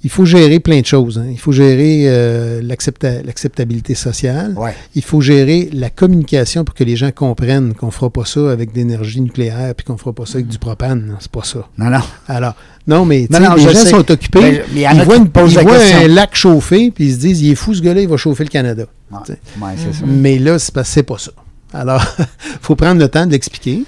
il 0.05 0.11
faut 0.11 0.23
gérer 0.25 0.59
plein 0.59 0.79
de 0.81 0.85
choses. 0.85 1.17
hein. 1.17 1.25
Il 1.31 1.39
faut 1.39 1.51
gérer 1.51 2.03
euh, 2.05 2.61
l'accepta- 2.61 3.23
l'acceptabilité 3.25 3.95
sociale. 3.95 4.53
Ouais. 4.55 4.75
Il 4.93 5.01
faut 5.01 5.19
gérer 5.19 5.67
la 5.73 5.89
communication 5.89 6.63
pour 6.63 6.75
que 6.75 6.83
les 6.83 6.95
gens 6.95 7.09
comprennent 7.11 7.73
qu'on 7.73 7.87
ne 7.87 7.91
fera 7.91 8.11
pas 8.11 8.23
ça 8.23 8.51
avec 8.51 8.71
de 8.71 8.77
l'énergie 8.77 9.19
nucléaire 9.19 9.73
puis 9.75 9.83
qu'on 9.83 9.93
ne 9.93 9.97
fera 9.97 10.13
pas 10.13 10.27
ça 10.27 10.35
avec 10.35 10.47
du 10.47 10.59
propane. 10.59 11.05
Non, 11.07 11.15
C'est 11.19 11.31
pas 11.31 11.43
ça. 11.43 11.67
Non, 11.79 11.89
non. 11.89 12.01
Alors, 12.27 12.53
non, 12.87 13.03
mais 13.03 13.25
Non, 13.31 13.39
non, 13.39 13.55
les 13.55 13.63
gens 13.63 13.69
sais. 13.73 13.89
sont 13.89 14.11
occupés. 14.11 14.41
Mais- 14.41 14.63
mais 14.73 14.81
il 14.81 14.81
y 14.81 14.87
en 14.87 14.91
a 14.91 14.93
ils 14.93 15.01
voient, 15.05 15.17
une- 15.17 15.29
ils 15.49 15.59
voient 15.59 15.77
un 16.03 16.07
lac 16.07 16.35
chauffé 16.35 16.91
puis 16.91 17.05
ils 17.05 17.13
se 17.13 17.17
disent, 17.17 17.41
il 17.41 17.51
est 17.51 17.55
fou 17.55 17.73
ce 17.73 17.81
gars-là, 17.81 18.01
il 18.01 18.07
va 18.07 18.17
chauffer 18.17 18.43
le 18.43 18.49
Canada. 18.49 18.85
Ouais, 19.11 19.17
ouais, 19.27 19.73
ça. 19.91 20.05
Mais 20.05 20.37
là, 20.37 20.59
c'est 20.59 20.71
c'est 20.83 21.03
pas 21.03 21.17
ça. 21.17 21.31
Alors, 21.73 22.03
faut 22.61 22.75
prendre 22.75 23.01
le 23.01 23.09
temps 23.09 23.25
de 23.25 23.31
l'expliquer. 23.31 23.83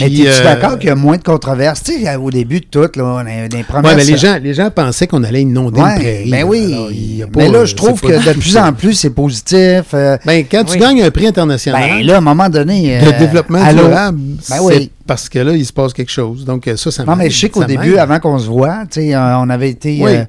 Mais 0.00 0.06
es-tu 0.12 0.26
euh, 0.28 0.42
d'accord 0.44 0.78
qu'il 0.78 0.88
y 0.88 0.92
a 0.92 0.94
moins 0.94 1.16
de 1.16 1.22
controverses? 1.22 1.82
Tu 1.82 2.02
sais, 2.04 2.16
au 2.16 2.30
début 2.30 2.60
de 2.60 2.66
tout, 2.66 2.80
là, 2.96 3.04
on 3.04 3.18
a 3.18 3.48
des 3.48 3.62
premières... 3.62 3.90
Ouais, 3.92 3.96
mais 3.96 4.04
les 4.04 4.16
gens, 4.16 4.38
les 4.42 4.54
gens 4.54 4.70
pensaient 4.70 5.06
qu'on 5.06 5.24
allait 5.24 5.42
inonder 5.42 5.80
Ouais, 5.80 5.94
une 5.94 6.00
prairie. 6.00 6.30
ben 6.30 6.44
oui. 6.44 6.72
Alors, 6.72 6.90
il 6.90 7.16
y 7.16 7.22
a 7.22 7.26
pas, 7.26 7.40
mais 7.40 7.48
là, 7.48 7.58
euh, 7.60 7.66
je 7.66 7.74
trouve 7.74 8.00
que 8.00 8.06
de 8.26 8.32
plus 8.38 8.56
en 8.56 8.72
plus, 8.72 8.94
c'est 8.94 9.10
positif. 9.10 9.84
euh, 9.94 10.16
Ben, 10.24 10.44
quand 10.50 10.64
tu 10.64 10.74
Oui. 10.74 10.78
gagnes 10.78 11.02
un 11.02 11.10
prix 11.10 11.26
international, 11.26 11.80
ben 11.98 12.06
là, 12.06 12.14
à 12.14 12.18
un 12.18 12.20
moment 12.20 12.48
donné... 12.48 12.98
de 13.00 13.06
euh, 13.06 13.18
développement 13.18 13.62
allô? 13.62 13.86
durable, 13.86 14.18
Ben 14.18 14.36
c'est 14.42 14.60
oui. 14.60 14.90
parce 15.06 15.28
que 15.28 15.38
là, 15.38 15.52
il 15.52 15.64
se 15.66 15.72
passe 15.72 15.92
quelque 15.92 16.12
chose. 16.12 16.44
Donc, 16.44 16.66
euh, 16.68 16.76
ça, 16.76 16.90
ça 16.90 17.04
Non, 17.04 17.16
mais 17.16 17.30
je 17.30 17.38
sais 17.38 17.48
qu'au 17.48 17.64
début, 17.64 17.96
avant 17.98 18.18
qu'on 18.18 18.38
se 18.38 18.48
voit, 18.48 18.84
tu 18.90 19.00
sais, 19.00 19.14
euh, 19.14 19.38
on 19.38 19.48
avait 19.50 19.70
été. 19.70 19.98
Oui. 20.00 20.10
euh, 20.16 20.24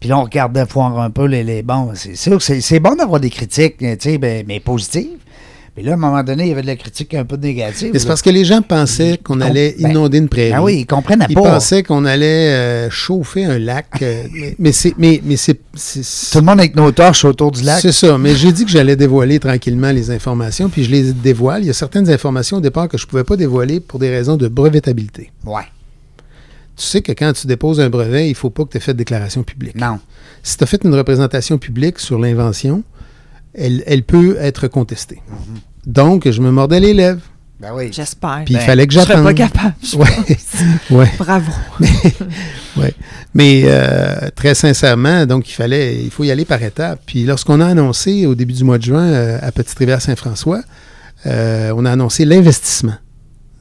puis 0.00 0.08
là, 0.08 0.18
on 0.18 0.24
regardait 0.24 0.64
voir 0.64 1.00
un 1.00 1.10
peu 1.10 1.26
les. 1.26 1.42
les 1.44 1.62
bon, 1.62 1.90
c'est 1.94 2.16
sûr 2.16 2.36
que 2.38 2.42
c'est- 2.42 2.60
c'est 2.60 2.80
bon 2.80 2.94
d'avoir 2.94 3.20
des 3.20 3.30
critiques, 3.30 3.78
tu 3.78 3.86
sais, 3.98 4.18
ben, 4.18 4.44
mais 4.46 4.60
positives. 4.60 5.08
Mais 5.76 5.82
là, 5.82 5.90
à 5.90 5.94
un 5.94 5.98
moment 5.98 6.22
donné, 6.22 6.44
il 6.44 6.48
y 6.48 6.52
avait 6.52 6.62
de 6.62 6.66
la 6.66 6.76
critique 6.76 7.12
un 7.12 7.26
peu 7.26 7.36
négative. 7.36 7.90
C'est 7.94 8.06
parce 8.06 8.22
que 8.22 8.30
les 8.30 8.46
gens 8.46 8.62
pensaient 8.62 9.18
qu'on 9.22 9.42
allait 9.42 9.76
ben, 9.78 9.90
inonder 9.90 10.16
une 10.18 10.28
prairie. 10.28 10.52
Ah 10.54 10.62
oui, 10.62 10.78
ils 10.80 10.86
comprenaient 10.86 11.26
Ils 11.28 11.34
pas. 11.34 11.42
pensaient 11.42 11.82
qu'on 11.82 12.06
allait 12.06 12.54
euh, 12.54 12.90
chauffer 12.90 13.44
un 13.44 13.58
lac. 13.58 13.86
euh, 14.00 14.22
mais 14.58 14.72
c'est 14.72 14.94
mais, 14.96 15.20
mais 15.22 15.36
c'est- 15.36 15.54
Tout 16.32 16.38
le 16.38 16.44
monde 16.44 16.60
avec 16.60 16.76
nos 16.76 16.90
torches 16.92 17.26
autour 17.26 17.52
du 17.52 17.62
lac. 17.62 17.80
c'est 17.80 17.92
ça. 17.92 18.16
Mais 18.16 18.34
j'ai 18.34 18.52
dit 18.52 18.64
que 18.64 18.70
j'allais 18.70 18.96
dévoiler 18.96 19.38
tranquillement 19.38 19.90
les 19.92 20.10
informations, 20.10 20.70
puis 20.70 20.82
je 20.84 20.90
les 20.90 21.12
dévoile. 21.12 21.62
Il 21.62 21.66
y 21.66 21.70
a 21.70 21.74
certaines 21.74 22.08
informations 22.10 22.56
au 22.56 22.60
départ 22.62 22.88
que 22.88 22.96
je 22.96 23.04
ne 23.04 23.10
pouvais 23.10 23.24
pas 23.24 23.36
dévoiler 23.36 23.80
pour 23.80 23.98
des 23.98 24.08
raisons 24.08 24.36
de 24.38 24.48
brevetabilité. 24.48 25.30
Ouais. 25.44 25.62
Tu 26.76 26.84
sais 26.84 27.02
que 27.02 27.12
quand 27.12 27.32
tu 27.34 27.46
déposes 27.46 27.80
un 27.80 27.88
brevet, 27.90 28.26
il 28.26 28.30
ne 28.30 28.34
faut 28.34 28.50
pas 28.50 28.64
que 28.64 28.70
tu 28.70 28.76
aies 28.78 28.80
fait 28.80 28.92
de 28.92 28.98
déclaration 28.98 29.42
publique. 29.42 29.74
Non. 29.76 29.98
Si 30.42 30.56
tu 30.56 30.64
as 30.64 30.66
fait 30.66 30.82
une 30.84 30.94
représentation 30.94 31.58
publique 31.58 31.98
sur 31.98 32.18
l'invention, 32.18 32.82
elle, 33.56 33.82
elle 33.86 34.02
peut 34.02 34.36
être 34.40 34.68
contestée. 34.68 35.20
Mhm. 35.28 35.58
Donc, 35.92 36.28
je 36.30 36.40
me 36.40 36.50
mordais 36.50 36.80
les 36.80 36.94
lèvres. 36.94 37.20
Ben 37.58 37.70
oui. 37.74 37.88
J'espère. 37.90 38.42
Puis 38.44 38.52
il 38.54 38.58
Ben, 38.58 38.66
fallait 38.66 38.86
que 38.86 38.92
je 38.92 38.98
serais 39.00 39.14
j'attende. 39.14 39.24
pas 39.24 39.34
capable. 39.34 39.74
je 39.82 39.96
Ouais. 39.96 40.06
pense. 40.26 40.90
Ouais. 40.90 41.10
Bravo. 41.18 41.52
Ouais. 42.76 42.92
Mais 43.34 43.62
euh, 43.64 44.28
très 44.34 44.54
sincèrement, 44.54 45.24
donc 45.26 45.48
il 45.48 45.52
fallait, 45.52 46.02
il 46.02 46.10
faut 46.10 46.24
y 46.24 46.30
aller 46.30 46.44
par 46.44 46.62
étapes. 46.62 47.00
Puis 47.06 47.24
lorsqu'on 47.24 47.60
a 47.60 47.66
annoncé 47.66 48.26
au 48.26 48.34
début 48.34 48.52
du 48.52 48.64
mois 48.64 48.76
de 48.78 48.82
juin 48.84 49.02
euh, 49.04 49.38
à 49.40 49.52
Petite-Rivière-Saint-François, 49.52 50.60
euh, 51.26 51.72
on 51.74 51.84
a 51.86 51.92
annoncé 51.92 52.24
l'investissement 52.26 52.94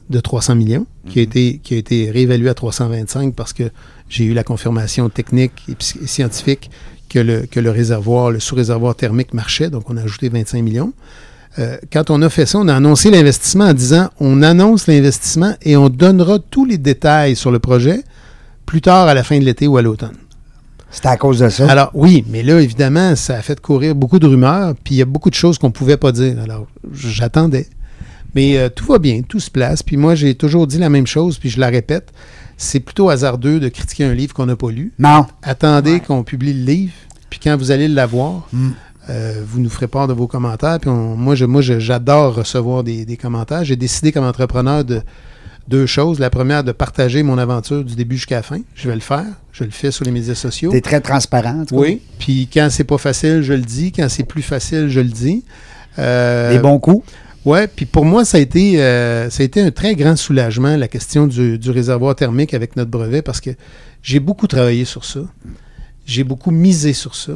de 0.10 0.20
300 0.20 0.56
millions 0.56 0.86
qui, 1.10 1.20
a 1.20 1.22
été, 1.24 1.60
qui 1.64 1.74
a 1.74 1.78
été 1.78 2.12
réévalué 2.12 2.50
à 2.50 2.54
325 2.54 3.34
parce 3.34 3.54
que 3.54 3.64
j'ai 4.10 4.26
eu 4.26 4.34
la 4.34 4.44
confirmation 4.44 5.10
technique 5.10 5.54
et, 5.70 5.76
psy- 5.76 6.00
et 6.04 6.08
scientifique 6.08 6.70
que 7.16 7.20
le, 7.20 7.46
que 7.50 7.62
le 7.62 7.72
réservoir, 7.72 8.30
le 8.30 8.42
sous-réservoir 8.42 8.94
thermique 8.96 9.34
marchait. 9.34 9.70
Donc 9.70 9.90
on 9.90 9.96
a 9.96 10.02
ajouté 10.02 10.28
25 10.28 10.62
millions. 10.62 10.92
Euh, 11.60 11.78
quand 11.94 12.10
on 12.10 12.22
a 12.22 12.28
fait 12.30 12.46
ça, 12.46 12.58
on 12.60 12.68
a 12.68 12.76
annoncé 12.76 13.10
l'investissement 13.10 13.64
en 13.66 13.74
disant 13.74 14.10
on 14.20 14.42
annonce 14.44 14.88
l'investissement 14.88 15.54
et 15.62 15.78
on 15.78 15.88
donnera 15.88 16.40
tous 16.40 16.66
les 16.66 16.78
détails 16.78 17.38
sur 17.38 17.52
le 17.52 17.60
projet 17.60 18.02
plus 18.66 18.82
tard 18.82 19.08
à 19.08 19.14
la 19.14 19.24
fin 19.24 19.40
de 19.40 19.46
l'été 19.46 19.66
ou 19.66 19.78
à 19.78 19.82
l'automne. 19.82 20.18
C'était 20.92 21.08
à 21.08 21.16
cause 21.16 21.40
de 21.40 21.48
ça? 21.48 21.70
Alors 21.72 21.92
oui, 21.94 22.26
mais 22.30 22.44
là, 22.44 22.60
évidemment, 22.60 23.16
ça 23.16 23.36
a 23.38 23.42
fait 23.42 23.60
courir 23.62 23.96
beaucoup 23.96 24.20
de 24.20 24.28
rumeurs, 24.28 24.74
puis 24.84 24.96
il 24.96 24.98
y 24.98 25.02
a 25.02 25.06
beaucoup 25.06 25.30
de 25.30 25.36
choses 25.36 25.58
qu'on 25.58 25.68
ne 25.68 25.74
pouvait 25.74 25.98
pas 25.98 26.12
dire. 26.12 26.36
Alors, 26.44 26.68
j'attendais. 26.94 27.68
Mais 28.34 28.58
euh, 28.58 28.68
tout 28.70 28.86
va 28.88 29.00
bien, 29.00 29.22
tout 29.22 29.40
se 29.40 29.50
place. 29.50 29.82
Puis 29.84 29.96
moi, 29.98 30.16
j'ai 30.16 30.36
toujours 30.36 30.68
dit 30.68 30.78
la 30.80 30.90
même 30.90 31.08
chose, 31.08 31.38
puis 31.38 31.50
je 31.50 31.60
la 31.62 31.68
répète. 31.68 32.12
C'est 32.58 32.80
plutôt 32.80 33.10
hasardeux 33.10 33.60
de 33.60 33.68
critiquer 33.70 34.06
un 34.06 34.14
livre 34.14 34.34
qu'on 34.34 34.46
n'a 34.46 34.56
pas 34.56 34.72
lu. 34.72 34.94
non. 35.00 35.26
Attendez 35.44 35.94
Ouais. 35.94 36.00
qu'on 36.00 36.24
publie 36.24 36.54
le 36.54 36.64
livre, 36.66 36.94
puis 37.30 37.40
quand 37.44 37.56
vous 37.58 37.72
allez 37.72 37.88
l'avoir, 37.88 38.48
Mm. 38.54 38.70
euh, 39.10 39.44
vous 39.46 39.60
nous 39.60 39.70
ferez 39.70 39.88
part 39.88 40.08
de 40.08 40.14
vos 40.14 40.28
commentaires. 40.28 40.80
Puis 40.80 40.90
on- 40.90 41.16
moi, 41.16 41.36
je, 41.36 41.46
moi 41.46 41.62
j'adore 41.62 42.36
recevoir 42.36 42.84
des, 42.84 43.06
des 43.06 43.18
commentaires. 43.18 43.64
J'ai 43.64 43.76
décidé 43.76 44.12
comme 44.12 44.26
entrepreneur 44.26 44.84
de 44.84 45.02
deux 45.68 45.86
choses. 45.88 46.20
La 46.20 46.30
première, 46.30 46.64
de 46.64 46.72
partager 46.72 47.24
mon 47.24 47.38
aventure 47.38 47.84
du 47.84 47.96
début 47.96 48.18
jusqu'à 48.18 48.36
la 48.38 48.44
fin. 48.44 48.60
Je 48.76 48.88
vais 48.88 48.96
le 48.96 49.02
faire. 49.02 49.26
Je 49.52 49.64
le 49.64 49.72
fais 49.72 49.90
sur 49.92 50.06
les 50.06 50.12
médias 50.12 50.36
sociaux. 50.36 50.72
T'es 50.72 50.82
très 50.82 51.02
transparent. 51.02 51.62
en 51.62 51.66
tout 51.66 51.76
cas. 51.76 51.82
Oui. 51.82 52.02
Puis 52.20 52.48
quand 52.54 52.68
c'est 52.70 52.84
pas 52.84 52.98
facile, 53.00 53.42
je 53.42 53.54
le 53.54 53.62
dis. 53.62 53.92
Quand 53.92 54.08
c'est 54.10 54.24
plus 54.26 54.42
facile, 54.44 54.90
je 54.90 55.00
le 55.00 55.10
dis. 55.10 55.44
Euh, 55.98 56.52
Des 56.52 56.60
bons 56.60 56.80
coups. 56.80 57.06
Ouais, 57.46 57.68
puis 57.68 57.86
pour 57.86 58.06
moi, 58.06 58.26
ça 58.26 58.38
a, 58.38 58.42
été, 58.42 58.82
euh, 58.82 59.30
ça 59.30 59.44
a 59.44 59.46
été 59.46 59.62
un 59.62 59.70
très 59.70 59.96
grand 59.96 60.16
soulagement, 60.16 60.76
la 60.78 60.88
question 60.88 61.28
du, 61.28 61.60
du 61.60 61.70
réservoir 61.70 62.16
thermique 62.16 62.56
avec 62.56 62.76
notre 62.76 62.90
brevet, 62.90 63.22
parce 63.22 63.40
que 63.40 63.52
j'ai 64.02 64.20
beaucoup 64.20 64.48
travaillé 64.48 64.84
sur 64.84 65.06
ça. 65.06 65.20
J'ai 66.06 66.24
beaucoup 66.24 66.52
misé 66.52 66.94
sur 66.94 67.16
ça. 67.16 67.34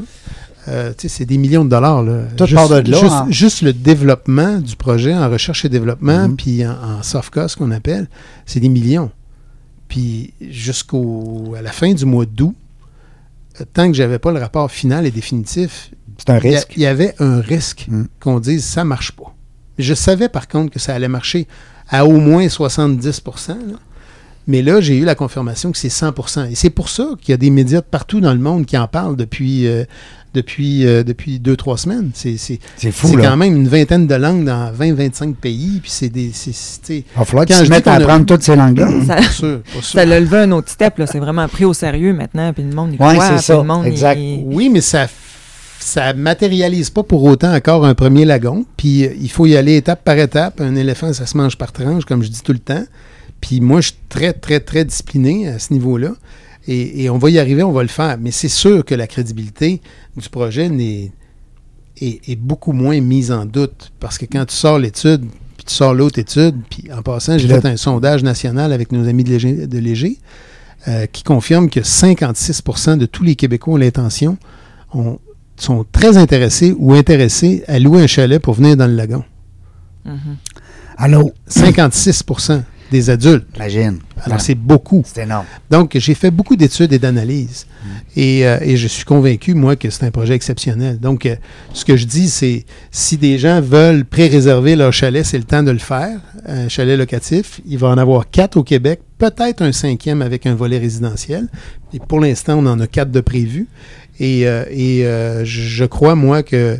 Euh, 0.67 0.93
c'est 0.97 1.25
des 1.25 1.37
millions 1.37 1.65
de 1.65 1.69
dollars. 1.69 2.03
Là. 2.03 2.23
Tout 2.37 2.45
juste, 2.45 2.69
de 2.71 2.91
là, 2.91 2.99
Juste, 2.99 3.11
hein. 3.13 3.27
juste 3.29 3.61
le 3.63 3.73
développement 3.73 4.59
du 4.59 4.75
projet 4.75 5.15
en 5.15 5.29
recherche 5.29 5.65
et 5.65 5.69
développement, 5.69 6.27
Mhm. 6.27 6.35
puis 6.35 6.65
en, 6.67 6.71
en 6.71 7.03
soft 7.03 7.31
cost 7.33 7.55
qu'on 7.55 7.71
appelle, 7.71 8.07
c'est 8.45 8.59
des 8.59 8.69
millions. 8.69 9.09
Puis 9.87 10.33
jusqu'au 10.41 11.55
à 11.57 11.61
la 11.61 11.71
fin 11.71 11.93
du 11.93 12.05
mois 12.05 12.25
d'août, 12.25 12.55
euh, 13.59 13.65
tant 13.73 13.87
que 13.89 13.95
j'avais 13.97 14.19
pas 14.19 14.31
le 14.31 14.39
rapport 14.39 14.69
final 14.69 15.05
et 15.05 15.11
définitif, 15.11 15.91
C'est 16.17 16.29
un 16.29 16.39
il 16.75 16.81
y, 16.81 16.85
avait 16.85 17.15
un 17.19 17.39
risque 17.39 17.85
Mm. 17.87 18.03
qu'on 18.19 18.39
dise 18.39 18.63
ça 18.65 18.83
marche 18.83 19.13
pas. 19.13 19.33
Je 19.79 19.93
savais 19.93 20.29
par 20.29 20.47
contre 20.47 20.71
que 20.73 20.79
ça 20.79 20.93
allait 20.93 21.07
marcher 21.07 21.47
à 21.87 22.05
au 22.05 22.19
moins 22.19 22.47
70 22.49 23.23
là. 23.47 23.55
Mais 24.49 24.61
là, 24.61 24.81
j'ai 24.81 24.97
eu 24.97 25.05
la 25.05 25.15
confirmation 25.15 25.71
que 25.71 25.77
c'est 25.77 25.87
100% 25.89 26.49
Et 26.51 26.55
c'est 26.55 26.69
pour 26.71 26.89
ça 26.89 27.07
qu'il 27.21 27.31
y 27.31 27.33
a 27.33 27.37
des 27.37 27.51
médias 27.51 27.79
de 27.79 27.85
partout 27.85 28.19
dans 28.19 28.33
le 28.33 28.39
monde 28.39 28.65
qui 28.65 28.77
en 28.77 28.87
parlent 28.87 29.15
depuis, 29.15 29.67
euh, 29.67 29.85
depuis, 30.33 30.85
euh, 30.85 31.03
depuis 31.03 31.39
deux, 31.39 31.55
trois 31.55 31.77
semaines. 31.77 32.09
C'est 32.13 32.35
c'est- 32.37 32.59
C'est 32.75 32.91
fou, 32.91 33.07
c'est 33.09 33.17
quand 33.17 33.37
même 33.37 33.55
une 33.55 33.67
vingtaine 33.67 34.07
de 34.07 34.15
langues 34.15 34.43
dans 34.45 34.71
20-25 34.71 35.35
pays. 35.35 35.79
Puis 35.81 35.91
c'est 35.91 36.09
des. 36.09 36.31
c'est- 36.33 36.51
c'est- 36.53 36.81
tu 36.81 36.87
sais, 36.87 36.97
Il 37.15 37.19
va 37.19 37.25
falloir 37.25 37.45
Quand 37.45 37.53
qu'ils 37.57 37.65
se 37.65 37.69
mettent 37.69 37.87
à 37.87 37.93
apprendre 37.93 38.25
toutes 38.25 38.43
ces 38.43 38.55
langues-là. 38.55 38.87
Ça, 39.07 39.15
Pas 39.15 39.21
sûr, 39.23 39.61
pas 39.61 39.81
sûr. 39.81 39.99
ça 39.99 40.05
l'a 40.05 40.19
levé 40.19 40.37
un 40.39 40.51
autre 40.51 40.69
step, 40.69 40.97
là. 40.97 41.05
C'est 41.07 41.19
vraiment 41.19 41.47
pris 41.47 41.65
au 41.65 41.73
sérieux 41.73 42.13
maintenant, 42.13 42.51
puis 42.51 42.63
le 42.63 42.73
monde 42.75 42.89
y 42.93 42.97
Ouais, 42.97 43.13
croit, 43.13 43.23
c'est 43.27 43.33
puis 43.35 43.43
ça, 43.43 43.55
le 43.57 43.63
monde, 43.63 43.85
exact. 43.85 44.17
il- 44.19 44.43
Oui, 44.45 44.69
mais 44.69 44.81
ça 44.81 45.07
ça 45.79 46.13
matérialise 46.13 46.89
pas 46.89 47.03
pour 47.03 47.23
autant 47.23 47.53
encore 47.55 47.85
un 47.85 47.93
premier 47.95 48.25
lagon. 48.25 48.65
Puis 48.77 49.05
euh, 49.05 49.09
il 49.19 49.29
faut 49.29 49.45
y 49.45 49.55
aller 49.55 49.77
étape 49.77 50.03
par 50.03 50.17
étape. 50.17 50.59
Un 50.59 50.75
éléphant, 50.75 51.13
ça 51.13 51.25
se 51.25 51.37
mange 51.37 51.57
par 51.57 51.71
tranche, 51.71 52.05
comme 52.05 52.21
je 52.23 52.29
dis 52.29 52.41
tout 52.43 52.51
le 52.53 52.59
temps. 52.59 52.83
Puis 53.41 53.61
moi, 53.61 53.81
je 53.81 53.87
suis 53.89 53.97
très, 54.09 54.33
très, 54.33 54.59
très 54.59 54.85
discipliné 54.85 55.47
à 55.47 55.59
ce 55.59 55.73
niveau-là. 55.73 56.11
Et, 56.67 57.03
et 57.03 57.09
on 57.09 57.17
va 57.17 57.29
y 57.29 57.39
arriver, 57.39 57.63
on 57.63 57.71
va 57.71 57.81
le 57.81 57.87
faire. 57.89 58.17
Mais 58.19 58.31
c'est 58.31 58.49
sûr 58.49 58.83
que 58.85 58.93
la 58.95 59.07
crédibilité 59.07 59.81
du 60.17 60.29
projet 60.29 60.67
est, 60.67 61.11
est 62.31 62.35
beaucoup 62.35 62.71
moins 62.73 62.99
mise 63.01 63.31
en 63.31 63.45
doute. 63.45 63.91
Parce 63.99 64.17
que 64.17 64.25
quand 64.25 64.45
tu 64.45 64.55
sors 64.55 64.77
l'étude, 64.79 65.21
puis 65.57 65.65
tu 65.65 65.73
sors 65.73 65.93
l'autre 65.93 66.19
étude, 66.19 66.55
puis 66.69 66.85
en 66.91 67.01
passant, 67.01 67.37
j'ai 67.37 67.47
fait 67.47 67.65
un 67.67 67.77
sondage 67.77 68.23
national 68.23 68.71
avec 68.73 68.91
nos 68.91 69.07
amis 69.07 69.23
de 69.23 69.29
Léger, 69.29 69.67
de 69.67 69.77
Léger, 69.79 70.17
euh, 70.87 71.05
qui 71.07 71.23
confirme 71.23 71.69
que 71.69 71.79
56% 71.81 72.97
de 72.97 73.05
tous 73.05 73.23
les 73.23 73.35
Québécois 73.35 73.73
ont 73.73 73.77
l'intention, 73.77 74.37
ont- 74.93 75.19
sont 75.57 75.85
très 75.91 76.15
intéressés 76.17 76.73
ou 76.77 76.93
intéressés 76.93 77.63
à 77.67 77.79
louer 77.79 78.01
un 78.03 78.07
chalet 78.07 78.41
pour 78.41 78.53
venir 78.53 78.77
dans 78.77 78.87
le 78.87 78.95
lagon. 78.95 79.23
Mhm. 80.05 80.37
Allô? 80.97 81.31
56 81.47 82.23
des 82.91 83.09
adultes. 83.09 83.45
Imagine. 83.55 83.99
Alors, 84.23 84.41
c'est 84.41 84.55
beaucoup. 84.55 85.03
C'est 85.05 85.23
énorme. 85.23 85.45
Donc, 85.69 85.95
j'ai 85.95 86.13
fait 86.13 86.31
beaucoup 86.31 86.55
d'études 86.55 86.91
et 86.91 86.99
d'analyses. 86.99 87.67
Et, 88.15 88.45
euh, 88.45 88.57
et 88.61 88.75
je 88.77 88.87
suis 88.87 89.05
convaincu, 89.05 89.53
moi, 89.53 89.75
que 89.75 89.89
c'est 89.89 90.05
un 90.05 90.11
projet 90.11 90.33
exceptionnel. 90.33 90.99
Donc, 90.99 91.25
euh, 91.25 91.35
ce 91.73 91.85
que 91.85 91.95
je 91.95 92.05
dis, 92.05 92.29
c'est 92.29 92.65
si 92.91 93.17
des 93.17 93.37
gens 93.37 93.61
veulent 93.61 94.05
pré-réserver 94.05 94.75
leur 94.75 94.91
chalet, 94.91 95.25
c'est 95.25 95.37
le 95.37 95.43
temps 95.45 95.63
de 95.63 95.71
le 95.71 95.79
faire. 95.79 96.19
Un 96.45 96.67
chalet 96.67 96.97
locatif. 96.97 97.61
Il 97.65 97.77
va 97.77 97.87
en 97.87 97.97
avoir 97.97 98.29
quatre 98.29 98.57
au 98.57 98.63
Québec, 98.63 99.01
peut-être 99.17 99.61
un 99.61 99.71
cinquième 99.71 100.21
avec 100.21 100.45
un 100.45 100.55
volet 100.55 100.77
résidentiel. 100.77 101.47
Et 101.93 101.99
pour 101.99 102.19
l'instant, 102.19 102.57
on 102.57 102.65
en 102.65 102.79
a 102.79 102.87
quatre 102.87 103.11
de 103.11 103.21
prévus. 103.21 103.67
Et, 104.19 104.47
euh, 104.47 104.65
et 104.69 105.05
euh, 105.05 105.45
je 105.45 105.85
crois, 105.85 106.15
moi, 106.15 106.43
que, 106.43 106.77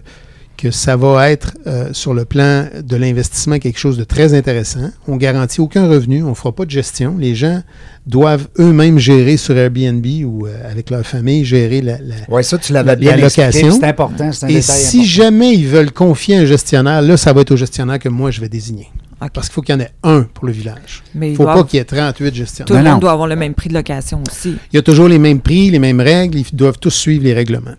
que 0.62 0.72
ça 0.72 0.98
va 0.98 1.32
être, 1.32 1.54
euh, 1.68 1.90
sur 1.94 2.14
le 2.14 2.26
plan 2.26 2.66
de 2.84 2.96
l'investissement, 2.98 3.60
quelque 3.60 3.80
chose 3.80 3.98
de 3.98 4.04
très 4.04 4.34
intéressant. 4.34 4.92
On 5.08 5.16
garantit 5.16 5.62
aucun 5.62 5.88
revenu, 5.88 6.22
on 6.24 6.30
ne 6.32 6.34
fera 6.34 6.52
pas 6.54 6.66
de 6.66 6.70
gestion. 6.72 7.16
Les 7.18 7.34
gens 7.34 7.62
doivent 8.06 8.48
eux-mêmes 8.60 9.00
gérer 9.00 9.38
sur 9.38 9.56
Airbnb 9.58 10.06
ou 10.26 10.48
euh, 10.48 10.70
avec 10.70 10.90
leur 10.90 11.06
famille, 11.06 11.46
gérer 11.46 11.82
la, 11.82 11.94
la- 12.00 12.16
Oui, 12.28 12.44
ça, 12.44 12.58
tu 12.58 12.74
l'avais 12.74 12.88
La- 12.92 12.96
bien 12.98 13.16
la 13.16 13.24
location. 13.24 13.72
C'est 13.72 13.86
important, 13.86 14.32
c'est 14.34 14.46
un 14.46 14.50
Et 14.50 14.56
détail 14.56 14.76
si 14.78 14.98
important. 14.98 15.04
jamais 15.14 15.54
ils 15.54 15.68
veulent 15.68 15.92
confier 15.92 16.36
un 16.36 16.46
gestionnaire, 16.46 17.02
là, 17.02 17.16
ça 17.16 17.32
va 17.32 17.42
être 17.42 17.52
au 17.52 17.58
gestionnaire 17.58 18.00
que 18.00 18.10
moi, 18.10 18.30
je 18.32 18.42
vais 18.42 18.50
désigner. 18.50 18.90
Parce 19.34 19.48
qu'il 19.48 19.54
faut 19.56 19.62
qu'il 19.62 19.76
y 19.76 19.78
en 19.78 19.82
ait 19.82 19.92
un 20.04 20.24
pour 20.34 20.46
le 20.46 20.54
village. 20.54 21.04
Mais 21.14 21.28
Il 21.28 21.32
ne 21.32 21.36
faut 21.38 21.44
pas 21.44 21.64
qu'il 21.66 21.78
y 21.78 21.82
ait 21.82 21.86
38 21.86 22.30
tout 22.32 22.36
gestionnaires. 22.38 22.74
le 22.74 22.78
Non, 22.84 22.84
monde 22.92 22.94
non. 22.96 23.00
doit 23.02 23.12
avoir 23.12 23.28
le 23.28 23.36
même 23.36 23.54
prix 23.54 23.68
de 23.70 23.74
location 23.74 24.24
aussi. 24.30 24.56
Il 24.72 24.76
y 24.78 24.80
a 24.80 24.82
toujours 24.82 25.08
les 25.10 25.20
mêmes 25.20 25.42
prix, 25.42 25.70
les 25.70 25.80
mêmes 25.80 26.00
règles, 26.00 26.38
ils 26.38 26.46
doivent 26.56 26.80
tous 26.80 26.90
suivre 26.92 27.24
les 27.26 27.34
règlements. 27.34 27.76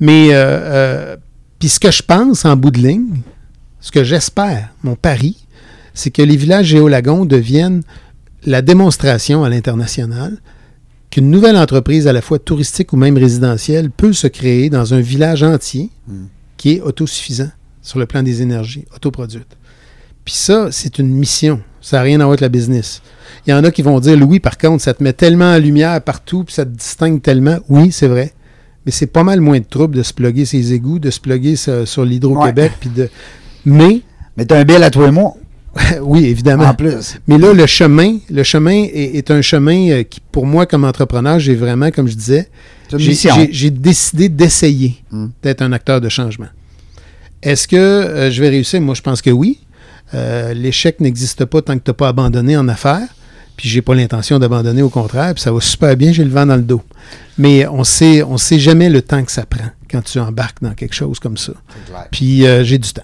Mais, 0.00 0.28
euh, 0.32 0.34
euh, 0.34 1.16
puis 1.64 1.70
ce 1.70 1.80
que 1.80 1.90
je 1.90 2.02
pense 2.02 2.44
en 2.44 2.56
bout 2.56 2.70
de 2.70 2.78
ligne, 2.78 3.22
ce 3.80 3.90
que 3.90 4.04
j'espère, 4.04 4.68
mon 4.82 4.96
pari, 4.96 5.46
c'est 5.94 6.10
que 6.10 6.20
les 6.20 6.36
villages 6.36 6.66
géolagons 6.66 7.24
deviennent 7.24 7.82
la 8.44 8.60
démonstration 8.60 9.44
à 9.44 9.48
l'international 9.48 10.36
qu'une 11.08 11.30
nouvelle 11.30 11.56
entreprise, 11.56 12.06
à 12.06 12.12
la 12.12 12.20
fois 12.20 12.38
touristique 12.38 12.92
ou 12.92 12.98
même 12.98 13.16
résidentielle, 13.16 13.90
peut 13.90 14.12
se 14.12 14.26
créer 14.26 14.68
dans 14.68 14.92
un 14.92 15.00
village 15.00 15.42
entier 15.42 15.88
Mm. 16.06 16.24
qui 16.58 16.72
est 16.72 16.80
autosuffisant 16.82 17.48
sur 17.80 17.98
le 17.98 18.04
plan 18.04 18.22
des 18.22 18.42
énergies, 18.42 18.84
autoproduites. 18.94 19.56
Puis 20.26 20.34
ça, 20.34 20.68
c'est 20.70 20.98
une 20.98 21.14
mission. 21.14 21.62
Ça 21.80 21.96
n'a 21.96 22.02
rien 22.02 22.16
à 22.20 22.24
voir 22.24 22.32
avec 22.32 22.42
la 22.42 22.50
business. 22.50 23.00
Il 23.46 23.52
y 23.52 23.54
en 23.54 23.64
a 23.64 23.70
qui 23.70 23.80
vont 23.80 24.00
dire, 24.00 24.18
Louis, 24.18 24.38
par 24.38 24.58
contre, 24.58 24.82
ça 24.84 24.92
te 24.92 25.02
met 25.02 25.14
tellement 25.14 25.54
en 25.54 25.58
lumière 25.58 25.98
partout, 26.02 26.44
puis 26.44 26.52
ça 26.52 26.66
te 26.66 26.76
distingue 26.76 27.22
tellement. 27.22 27.56
Oui, 27.70 27.90
c'est 27.90 28.06
vrai. 28.08 28.34
Mais 28.86 28.92
c'est 28.92 29.06
pas 29.06 29.24
mal 29.24 29.40
moins 29.40 29.58
de 29.58 29.64
trouble 29.64 29.96
de 29.96 30.02
se 30.02 30.12
plugger 30.12 30.44
ses 30.44 30.72
égouts, 30.72 30.98
de 30.98 31.10
se 31.10 31.20
plugger 31.20 31.56
sur, 31.56 31.86
sur 31.88 32.04
l'Hydro-Québec, 32.04 32.72
puis 32.80 32.90
de... 32.90 33.08
Mais, 33.64 34.02
Mais 34.36 34.44
t'as 34.44 34.58
un 34.58 34.64
bill 34.64 34.82
à 34.82 34.90
toi 34.90 35.08
et 35.08 35.10
moi, 35.10 35.32
oui, 36.02 36.26
évidemment. 36.26 36.64
en 36.64 36.74
plus. 36.74 37.16
Mais 37.26 37.38
là, 37.38 37.52
le 37.54 37.66
chemin, 37.66 38.18
le 38.30 38.42
chemin 38.42 38.84
est, 38.84 39.16
est 39.16 39.30
un 39.30 39.40
chemin 39.42 39.90
euh, 39.90 40.02
qui, 40.02 40.20
pour 40.20 40.46
moi, 40.46 40.66
comme 40.66 40.84
entrepreneur, 40.84 41.38
j'ai 41.38 41.54
vraiment, 41.54 41.90
comme 41.90 42.06
je 42.08 42.14
disais, 42.14 42.48
j'ai- 43.50 43.70
décidé 43.70 44.28
d'essayer 44.28 45.02
Mm. 45.10 45.26
d'être 45.42 45.62
un 45.62 45.72
acteur 45.72 46.00
de 46.00 46.08
changement. 46.10 46.48
Est-ce 47.42 47.66
que 47.66 47.76
euh, 47.76 48.30
je 48.30 48.40
vais 48.40 48.50
réussir? 48.50 48.80
Moi, 48.80 48.94
je 48.94 49.02
pense 49.02 49.20
que 49.22 49.30
oui. 49.30 49.60
Euh, 50.12 50.52
L'échec 50.54 51.00
n'existe 51.00 51.44
pas 51.46 51.62
tant 51.62 51.74
que 51.78 51.82
tu 51.84 51.90
n'as 51.90 51.94
pas 51.94 52.08
abandonné 52.08 52.56
en 52.56 52.68
affaires. 52.68 53.08
Puis 53.56 53.68
j'ai 53.68 53.82
pas 53.82 53.94
l'intention 53.94 54.38
d'abandonner, 54.38 54.82
au 54.82 54.88
contraire. 54.90 55.32
Puis 55.34 55.42
ça 55.42 55.52
va 55.52 55.60
super 55.60 55.96
bien, 55.96 56.12
j'ai 56.12 56.24
le 56.24 56.30
vent 56.30 56.46
dans 56.46 56.56
le 56.56 56.62
dos. 56.62 56.82
Mais 57.38 57.66
on 57.66 57.84
sait, 57.84 58.22
on 58.22 58.36
sait 58.36 58.58
jamais 58.58 58.88
le 58.90 59.02
temps 59.02 59.22
que 59.24 59.30
ça 59.32 59.44
prend 59.46 59.70
quand 59.90 60.02
tu 60.02 60.18
embarques 60.18 60.62
dans 60.62 60.74
quelque 60.74 60.94
chose 60.94 61.18
comme 61.20 61.36
ça. 61.36 61.52
Puis 62.10 62.46
euh, 62.46 62.64
j'ai 62.64 62.78
du 62.78 62.92
temps. 62.92 63.02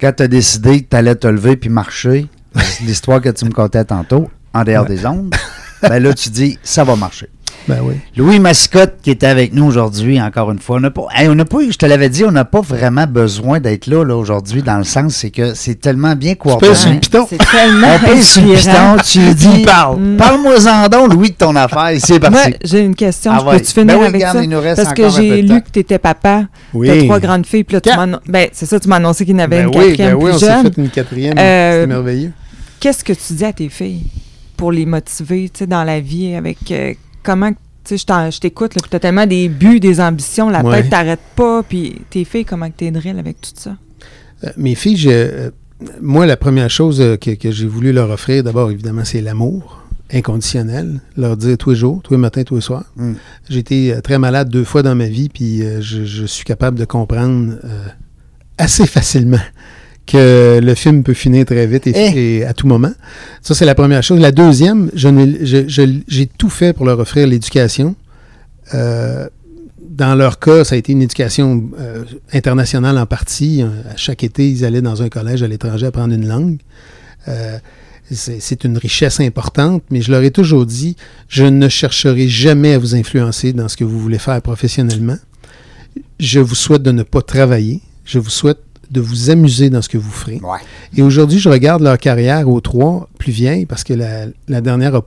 Quand 0.00 0.12
tu 0.16 0.22
as 0.22 0.28
décidé 0.28 0.82
que 0.82 0.88
tu 0.90 0.96
allais 0.96 1.14
te 1.14 1.26
lever 1.26 1.56
puis 1.56 1.70
marcher, 1.70 2.26
l'histoire 2.84 3.20
que 3.20 3.28
tu 3.30 3.44
me 3.44 3.50
contais 3.52 3.84
tantôt, 3.84 4.28
en 4.54 4.64
dehors 4.64 4.82
Ouais. 4.88 4.96
des 4.96 5.06
ondes, 5.06 5.34
ben 5.82 5.98
là, 5.98 6.12
tu 6.14 6.30
dis, 6.30 6.58
ça 6.62 6.84
va 6.84 6.96
marcher. 6.96 7.28
Ben 7.68 7.78
oui. 7.80 7.94
Louis 8.16 8.40
Mascotte 8.40 8.94
qui 9.02 9.10
était 9.12 9.26
avec 9.28 9.54
nous 9.54 9.64
aujourd'hui, 9.64 10.20
encore 10.20 10.50
une 10.50 10.58
fois. 10.58 10.76
On 10.78 10.80
n'a 10.80 10.90
pas, 10.90 11.06
hey, 11.14 11.28
on 11.28 11.34
n'a 11.36 11.44
pas, 11.44 11.58
je 11.70 11.76
te 11.76 11.86
l'avais 11.86 12.08
dit, 12.08 12.24
on 12.24 12.32
n'a 12.32 12.44
pas 12.44 12.60
vraiment 12.60 13.06
besoin 13.06 13.60
d'être 13.60 13.86
là, 13.86 14.02
là 14.04 14.16
aujourd'hui, 14.16 14.62
dans 14.62 14.78
le 14.78 14.84
sens, 14.84 15.14
c'est 15.14 15.30
que 15.30 15.54
c'est 15.54 15.76
tellement 15.80 16.16
bien 16.16 16.34
coordonné. 16.34 16.74
le 16.94 16.98
piton. 16.98 17.24
C'est 17.30 17.38
tellement 17.38 17.86
On 17.94 18.04
pèse 18.04 18.26
sur 18.26 18.42
le 18.44 18.54
inspirant. 18.54 18.96
piton, 18.96 19.02
tu 19.04 19.20
lui 19.20 19.34
dis, 19.56 19.62
parle. 19.62 20.00
Mm. 20.00 20.16
parle-moi-en 20.16 20.88
donc, 20.88 21.12
Louis, 21.14 21.30
de 21.30 21.36
ton 21.36 21.54
affaire, 21.54 21.92
c'est 22.00 22.18
Moi, 22.20 22.30
parti. 22.30 22.54
j'ai 22.64 22.80
une 22.80 22.96
question. 22.96 23.30
Ah 23.32 23.38
je 23.40 23.46
ouais. 23.46 23.58
peux-tu 23.58 23.72
finir 23.72 23.86
Ben 23.86 23.96
oui, 23.98 24.04
avec 24.06 24.14
regarde, 24.14 24.36
ça? 24.38 24.42
il 24.42 24.50
nous 24.50 24.60
reste 24.60 24.82
Parce 24.82 24.94
que 24.94 25.08
j'ai 25.10 25.42
lu 25.42 25.62
que 25.62 25.70
tu 25.72 25.78
étais 25.78 25.98
papa. 26.00 26.46
Oui. 26.74 26.88
Tu 26.88 26.98
as 26.98 27.04
trois 27.04 27.20
grandes 27.20 27.46
filles. 27.46 27.62
Puis 27.62 27.74
là, 27.76 27.80
tu 27.80 27.90
ben, 28.28 28.48
c'est 28.52 28.66
ça, 28.66 28.80
tu 28.80 28.88
m'as 28.88 28.96
annoncé 28.96 29.24
qu'il 29.24 29.34
y 29.34 29.36
en 29.36 29.44
avait 29.44 29.62
Ben 29.62 29.68
une 29.72 29.78
oui, 29.78 29.86
quatrième 29.90 30.18
ben 30.18 30.24
oui, 30.24 30.30
on 30.34 30.38
s'est 30.38 30.62
fait 30.62 30.76
une 30.78 30.88
quatrième. 30.90 31.38
Euh, 31.38 31.82
C'est 31.82 31.86
merveilleux. 31.86 32.32
Qu'est-ce 32.80 33.04
que 33.04 33.12
tu 33.12 33.34
dis 33.34 33.44
à 33.44 33.52
tes 33.52 33.68
filles? 33.68 34.06
Pour 34.62 34.70
les 34.70 34.86
motiver 34.86 35.48
tu 35.52 35.58
sais, 35.58 35.66
dans 35.66 35.82
la 35.82 35.98
vie 35.98 36.36
avec 36.36 36.70
euh, 36.70 36.94
comment 37.24 37.50
tu 37.50 37.98
sais, 37.98 38.30
je 38.30 38.38
t'écoute, 38.38 38.70
puis 38.70 38.80
t'as 38.88 39.00
tellement 39.00 39.26
des 39.26 39.48
buts, 39.48 39.80
des 39.80 39.98
ambitions, 40.00 40.48
la 40.48 40.62
Ouais. 40.64 40.82
tête 40.82 40.90
t'arrête 40.90 41.18
pas, 41.34 41.64
puis 41.64 42.00
tes 42.10 42.24
filles, 42.24 42.44
comment 42.44 42.70
que 42.70 42.76
t'aiderais 42.76 43.10
avec 43.10 43.40
tout 43.40 43.50
ça? 43.56 43.76
Euh, 44.44 44.50
mes 44.56 44.76
filles, 44.76 44.96
je- 44.96 45.08
euh, 45.10 45.50
moi, 46.00 46.26
la 46.26 46.36
première 46.36 46.70
chose 46.70 46.98
que, 47.20 47.30
que 47.34 47.50
j'ai 47.50 47.66
voulu 47.66 47.92
leur 47.92 48.08
offrir, 48.10 48.44
d'abord, 48.44 48.70
évidemment, 48.70 49.04
c'est 49.04 49.20
l'amour 49.20 49.82
inconditionnel. 50.14 51.00
Leur 51.16 51.36
dire 51.36 51.58
tous 51.58 51.70
les 51.70 51.76
jours, 51.76 52.00
tous 52.04 52.12
les 52.14 52.18
matins, 52.20 52.44
tous 52.44 52.54
les 52.54 52.60
soirs. 52.60 52.84
Mm. 52.94 53.14
J'ai 53.50 53.58
été 53.58 53.96
très 54.04 54.20
malade 54.20 54.48
deux 54.48 54.62
fois 54.62 54.84
dans 54.84 54.94
ma 54.94 55.08
vie, 55.08 55.28
puis 55.28 55.64
euh, 55.64 55.80
je, 55.80 56.04
je 56.04 56.24
suis 56.24 56.44
capable 56.44 56.78
de 56.78 56.84
comprendre 56.84 57.54
euh, 57.64 57.86
assez 58.58 58.86
facilement 58.96 59.40
que 60.06 60.58
le 60.62 60.74
film 60.74 61.02
peut 61.02 61.14
finir 61.14 61.44
très 61.46 61.66
vite 61.66 61.86
et, 61.86 61.92
Eh. 61.94 62.38
et 62.38 62.44
à 62.44 62.52
tout 62.54 62.66
moment. 62.66 62.92
Ça, 63.40 63.54
c'est 63.54 63.64
la 63.64 63.74
première 63.74 64.02
chose. 64.02 64.20
La 64.20 64.32
deuxième, 64.32 64.90
je 64.94 65.08
n'ai- 65.08 65.44
je- 65.46 65.68
je- 65.68 66.00
j'ai 66.08 66.26
tout 66.26 66.50
fait 66.50 66.72
pour 66.72 66.86
leur 66.86 66.98
offrir 66.98 67.26
l'éducation. 67.26 67.94
Euh, 68.74 69.28
dans 69.88 70.14
leur 70.14 70.38
cas, 70.38 70.64
ça 70.64 70.74
a 70.74 70.78
été 70.78 70.92
une 70.92 71.02
éducation 71.02 71.68
euh, 71.78 72.04
internationale 72.32 72.98
en 72.98 73.06
partie. 73.06 73.62
Euh, 73.62 73.68
À 73.92 73.96
chaque 73.96 74.24
été, 74.24 74.48
ils 74.50 74.64
allaient 74.64 74.80
dans 74.82 75.02
un 75.02 75.08
collège 75.08 75.42
à 75.42 75.48
l'étranger 75.48 75.86
apprendre 75.86 76.14
une 76.14 76.26
langue. 76.26 76.58
Euh, 77.28 77.58
c'est 78.10 78.64
une 78.64 78.76
richesse 78.76 79.20
importante, 79.20 79.82
mais 79.90 80.02
je 80.02 80.10
leur 80.10 80.22
ai 80.22 80.30
toujours 80.30 80.66
dit, 80.66 80.96
je 81.28 81.44
ne 81.44 81.68
chercherai 81.68 82.28
jamais 82.28 82.74
à 82.74 82.78
vous 82.78 82.94
influencer 82.94 83.52
dans 83.52 83.68
ce 83.68 83.76
que 83.76 83.84
vous 83.84 83.98
voulez 83.98 84.18
faire 84.18 84.40
professionnellement. 84.42 85.16
Je 86.18 86.40
vous 86.40 86.54
souhaite 86.54 86.82
de 86.82 86.90
ne 86.92 87.04
pas 87.04 87.22
travailler. 87.22 87.80
Je 88.04 88.18
vous 88.18 88.28
souhaite 88.30 88.58
de 88.92 89.00
vous 89.00 89.30
amuser 89.30 89.70
dans 89.70 89.82
ce 89.82 89.88
que 89.88 89.98
vous 89.98 90.10
ferez. 90.10 90.40
Ouais. 90.42 90.58
Et 90.96 91.02
aujourd'hui, 91.02 91.38
je 91.38 91.48
regarde 91.48 91.82
leur 91.82 91.98
carrière 91.98 92.48
aux 92.48 92.60
trois 92.60 93.08
plus 93.18 93.32
vieilles, 93.32 93.66
parce 93.66 93.82
que 93.84 93.94
la, 93.94 94.26
la 94.48 94.60
dernière 94.60 94.92
n'a 94.92 95.00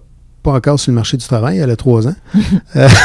pas 0.43 0.51
encore 0.53 0.79
sur 0.79 0.91
le 0.91 0.95
marché 0.95 1.17
du 1.17 1.25
travail, 1.25 1.59
elle 1.59 1.69
a 1.71 1.75
trois 1.75 2.07
ans. 2.07 2.15
Euh, 2.75 2.89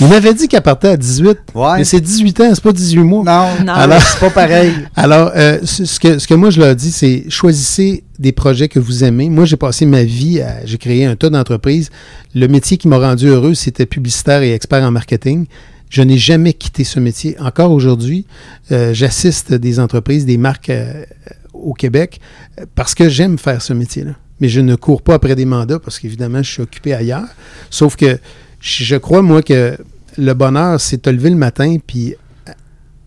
Il 0.00 0.08
m'avait 0.08 0.34
dit 0.34 0.48
qu'elle 0.48 0.62
partait 0.62 0.88
à 0.88 0.96
18, 0.96 1.38
Ouais. 1.54 1.78
mais 1.78 1.84
c'est 1.84 2.00
18 2.00 2.40
ans, 2.40 2.50
c'est 2.54 2.62
pas 2.62 2.72
18 2.72 2.98
mois. 3.00 3.24
Non, 3.24 3.64
Non. 3.64 3.72
alors 3.72 4.00
c'est 4.02 4.18
pas 4.20 4.30
pareil. 4.30 4.72
Alors, 4.96 5.30
euh, 5.36 5.58
ce, 5.64 5.84
ce 5.84 5.98
que, 6.00 6.18
ce 6.18 6.26
que 6.26 6.34
moi 6.34 6.50
je 6.50 6.60
leur 6.60 6.74
dis, 6.74 6.90
c'est 6.90 7.24
choisissez 7.28 8.04
des 8.18 8.32
projets 8.32 8.68
que 8.68 8.78
vous 8.78 9.04
aimez. 9.04 9.28
Moi, 9.30 9.44
j'ai 9.44 9.56
passé 9.56 9.86
ma 9.86 10.02
vie 10.04 10.40
à. 10.40 10.64
J'ai 10.66 10.78
créé 10.78 11.04
un 11.06 11.16
tas 11.16 11.30
d'entreprises. 11.30 11.90
Le 12.34 12.46
métier 12.48 12.76
qui 12.76 12.88
m'a 12.88 12.98
rendu 12.98 13.26
heureux, 13.28 13.54
c'était 13.54 13.86
publicitaire 13.86 14.42
et 14.42 14.52
expert 14.52 14.82
en 14.82 14.90
marketing. 14.90 15.46
Je 15.90 16.02
n'ai 16.02 16.18
jamais 16.18 16.52
quitté 16.52 16.84
ce 16.84 17.00
métier. 17.00 17.36
Encore 17.40 17.72
aujourd'hui, 17.72 18.26
euh, 18.72 18.92
j'assiste 18.92 19.54
des 19.54 19.80
entreprises, 19.80 20.26
des 20.26 20.36
marques 20.36 20.70
euh, 20.70 21.04
au 21.54 21.72
Québec 21.72 22.20
euh, 22.60 22.66
parce 22.74 22.94
que 22.94 23.08
j'aime 23.08 23.38
faire 23.38 23.62
ce 23.62 23.72
métier-là. 23.72 24.12
Mais 24.40 24.48
je 24.48 24.60
ne 24.60 24.74
cours 24.76 25.02
pas 25.02 25.14
après 25.14 25.34
des 25.34 25.46
mandats 25.46 25.78
parce 25.78 25.98
qu'évidemment, 25.98 26.42
je 26.42 26.50
suis 26.50 26.62
occupé 26.62 26.94
ailleurs. 26.94 27.28
Sauf 27.70 27.96
que 27.96 28.18
je 28.60 28.96
crois, 28.96 29.22
moi, 29.22 29.42
que 29.42 29.76
le 30.16 30.34
bonheur, 30.34 30.80
c'est 30.80 31.02
te 31.02 31.10
lever 31.10 31.30
le 31.30 31.36
matin, 31.36 31.76
puis 31.84 32.14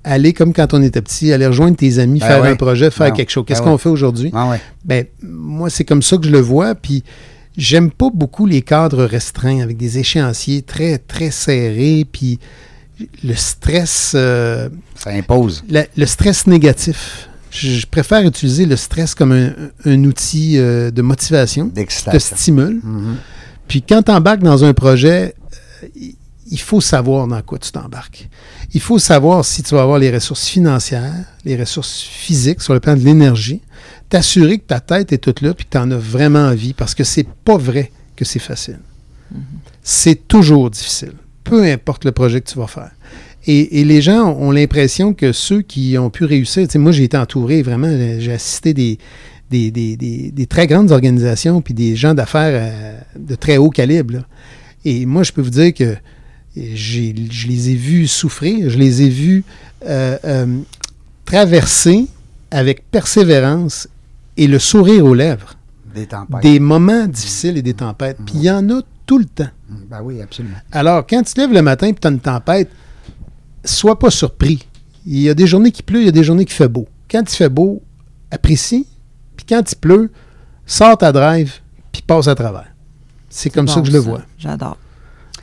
aller 0.03 0.34
comme 0.34 0.53
quand 0.53 0.73
on 0.73 0.82
était 0.82 1.01
petit, 1.01 1.32
aller 1.32 1.45
rejoindre 1.47 1.77
tes 1.77 1.99
amis, 1.99 2.19
Ben 2.19 2.27
faire 2.27 2.41
ouais. 2.41 2.49
un 2.49 2.55
projet, 2.55 2.89
faire 2.91 3.09
Ben 3.09 3.15
quelque 3.15 3.29
chose. 3.29 3.43
ben 3.43 3.47
Qu'est-ce 3.47 3.61
ouais. 3.61 3.71
qu'on 3.71 3.77
fait 3.77 3.89
aujourd'hui? 3.89 4.32
Ben, 4.84 5.05
moi, 5.21 5.69
c'est 5.69 5.86
comme 5.86 6.01
ça 6.01 6.17
que 6.17 6.25
je 6.25 6.32
le 6.32 6.39
vois. 6.39 6.75
Puis, 6.75 7.03
j'aime 7.57 7.91
pas 7.91 8.09
beaucoup 8.13 8.45
les 8.45 8.61
cadres 8.61 9.03
restreints 9.05 9.61
avec 9.61 9.77
des 9.77 9.99
échéanciers 9.99 10.63
très, 10.63 10.97
très 10.97 11.32
serrés. 11.32 12.05
Puis, 12.11 12.39
le 13.23 13.35
stress, 13.35 14.13
euh, 14.15 14.69
Ça 14.95 15.11
impose. 15.11 15.63
la- 15.69 15.85
le 15.97 16.05
stress 16.05 16.47
négatif. 16.47 17.29
Je, 17.49 17.69
je 17.71 17.85
préfère 17.87 18.21
utiliser 18.25 18.65
le 18.65 18.75
stress 18.77 19.13
comme 19.15 19.31
un, 19.33 19.51
un 19.85 20.03
outil 20.05 20.57
euh, 20.57 20.89
de 20.91 21.01
motivation, 21.01 21.65
D'excitation. 21.65 22.35
stimule. 22.37 22.79
Mhm. 22.83 23.17
Puis, 23.67 23.81
quand 23.81 24.03
tu 24.03 24.11
embarques 24.11 24.41
dans 24.43 24.63
un 24.63 24.73
projet, 24.73 25.35
euh, 25.83 25.87
il- 25.95 26.15
faut 26.59 26.81
savoir 26.81 27.27
dans 27.27 27.41
quoi 27.41 27.57
tu 27.59 27.71
t'embarques. 27.71 28.29
Il 28.73 28.81
faut 28.81 28.99
savoir 28.99 29.43
si 29.45 29.63
tu 29.63 29.73
vas 29.75 29.81
avoir 29.83 29.99
les 29.99 30.11
ressources 30.11 30.45
financières, 30.47 31.25
les 31.45 31.55
ressources 31.57 32.01
physiques 32.01 32.61
sur 32.61 32.73
le 32.73 32.79
plan 32.81 32.95
de 32.95 32.99
l'énergie, 33.01 33.61
t'assurer 34.09 34.57
que 34.59 34.65
ta 34.65 34.79
tête 34.81 35.11
est 35.13 35.17
toute 35.17 35.41
là 35.41 35.53
puis 35.53 35.65
que 35.65 35.71
tu 35.71 35.77
en 35.77 35.89
as 35.91 35.97
vraiment 35.97 36.47
envie 36.47 36.73
parce 36.73 36.93
que 36.93 37.03
c'est 37.05 37.25
pas 37.27 37.57
vrai 37.57 37.91
que 38.17 38.25
c'est 38.25 38.39
facile. 38.39 38.79
C'est 39.81 40.27
toujours 40.27 40.69
difficile, 40.69 41.13
peu 41.43 41.63
importe 41.63 42.05
le 42.05 42.11
projet 42.11 42.41
que 42.41 42.49
tu 42.49 42.57
vas 42.57 42.67
faire. 42.67 42.91
Et, 43.47 43.79
et 43.81 43.85
les 43.85 44.01
gens 44.01 44.29
ont, 44.37 44.51
l'impression 44.51 45.13
que 45.13 45.31
ceux 45.31 45.61
qui 45.61 45.97
ont 45.97 46.09
pu 46.11 46.25
réussir, 46.25 46.67
moi 46.75 46.91
j'ai 46.91 47.05
été 47.05 47.17
entouré 47.17 47.61
vraiment, 47.63 47.89
j'ai 48.19 48.31
assisté 48.33 48.73
des, 48.73 48.99
des, 49.49 49.71
des- 49.71 49.97
des- 49.97 50.31
des 50.31 50.45
très 50.45 50.67
grandes 50.67 50.91
organisations 50.91 51.61
puis 51.61 51.73
des 51.73 51.95
gens 51.95 52.13
d'affaires 52.13 52.51
euh, 52.53 52.99
de 53.17 53.35
très 53.35 53.57
haut 53.57 53.69
calibre. 53.71 54.13
là. 54.15 54.25
Et 54.85 55.05
moi, 55.05 55.23
je 55.23 55.31
peux 55.31 55.41
vous 55.41 55.49
dire 55.49 55.73
que 55.73 55.95
j'ai- 56.55 57.15
je 57.31 57.47
les 57.47 57.69
ai 57.71 57.75
vus 57.75 58.07
souffrir, 58.07 58.69
je 58.69 58.77
les 58.77 59.01
ai 59.01 59.09
vus 59.09 59.43
euh, 59.87 60.17
euh, 60.25 60.45
traverser 61.25 62.05
avec 62.51 62.89
persévérance 62.91 63.87
et 64.37 64.47
le 64.47 64.59
sourire 64.59 65.05
aux 65.05 65.13
lèvres 65.13 65.55
Des 65.95 66.05
tempêtes. 66.05 66.41
des 66.43 66.59
moments 66.59 67.07
difficiles 67.07 67.57
et 67.57 67.61
des 67.61 67.73
tempêtes. 67.73 68.17
Puis 68.25 68.35
il 68.35 68.43
y 68.43 68.51
en 68.51 68.69
a 68.69 68.81
tout 69.05 69.17
le 69.17 69.25
temps. 69.25 69.49
Ben 69.89 70.01
oui, 70.01 70.22
absolument. 70.22 70.57
Alors, 70.72 71.05
quand 71.07 71.24
tu 71.24 71.34
te 71.34 71.39
lèves 71.39 71.53
le 71.53 71.61
matin 71.61 71.88
et 71.88 71.93
tu 71.93 72.07
as 72.07 72.11
une 72.11 72.19
tempête, 72.19 72.69
sois 73.63 73.97
pas 73.97 74.09
surpris. 74.09 74.67
Il 75.05 75.19
y 75.19 75.30
a 75.30 75.34
des 75.34 75.47
journées 75.47 75.72
qui 75.72 75.84
pleut, 75.84 76.01
il 76.01 76.05
y 76.05 76.09
a 76.09 76.13
des 76.13 76.24
journées 76.24 76.45
qui 76.45 76.53
fait 76.53 76.67
beau. 76.67 76.88
Quand 77.09 77.22
il 77.22 77.36
fait 77.36 77.49
beau, 77.49 77.82
apprécie. 78.30 78.88
Puis 79.36 79.45
quand 79.47 79.72
il 79.72 79.76
pleut, 79.76 80.11
sors 80.65 80.97
ta 80.97 81.11
drive 81.11 81.59
puis 81.91 82.01
passe 82.01 82.28
à 82.28 82.36
travers. 82.36 82.67
C'est 83.30 83.49
comme 83.49 83.67
ça 83.67 83.82
que 83.82 83.88
je 83.88 83.93
le 83.93 83.99
vois. 83.99 84.22
J'adore. 84.38 84.78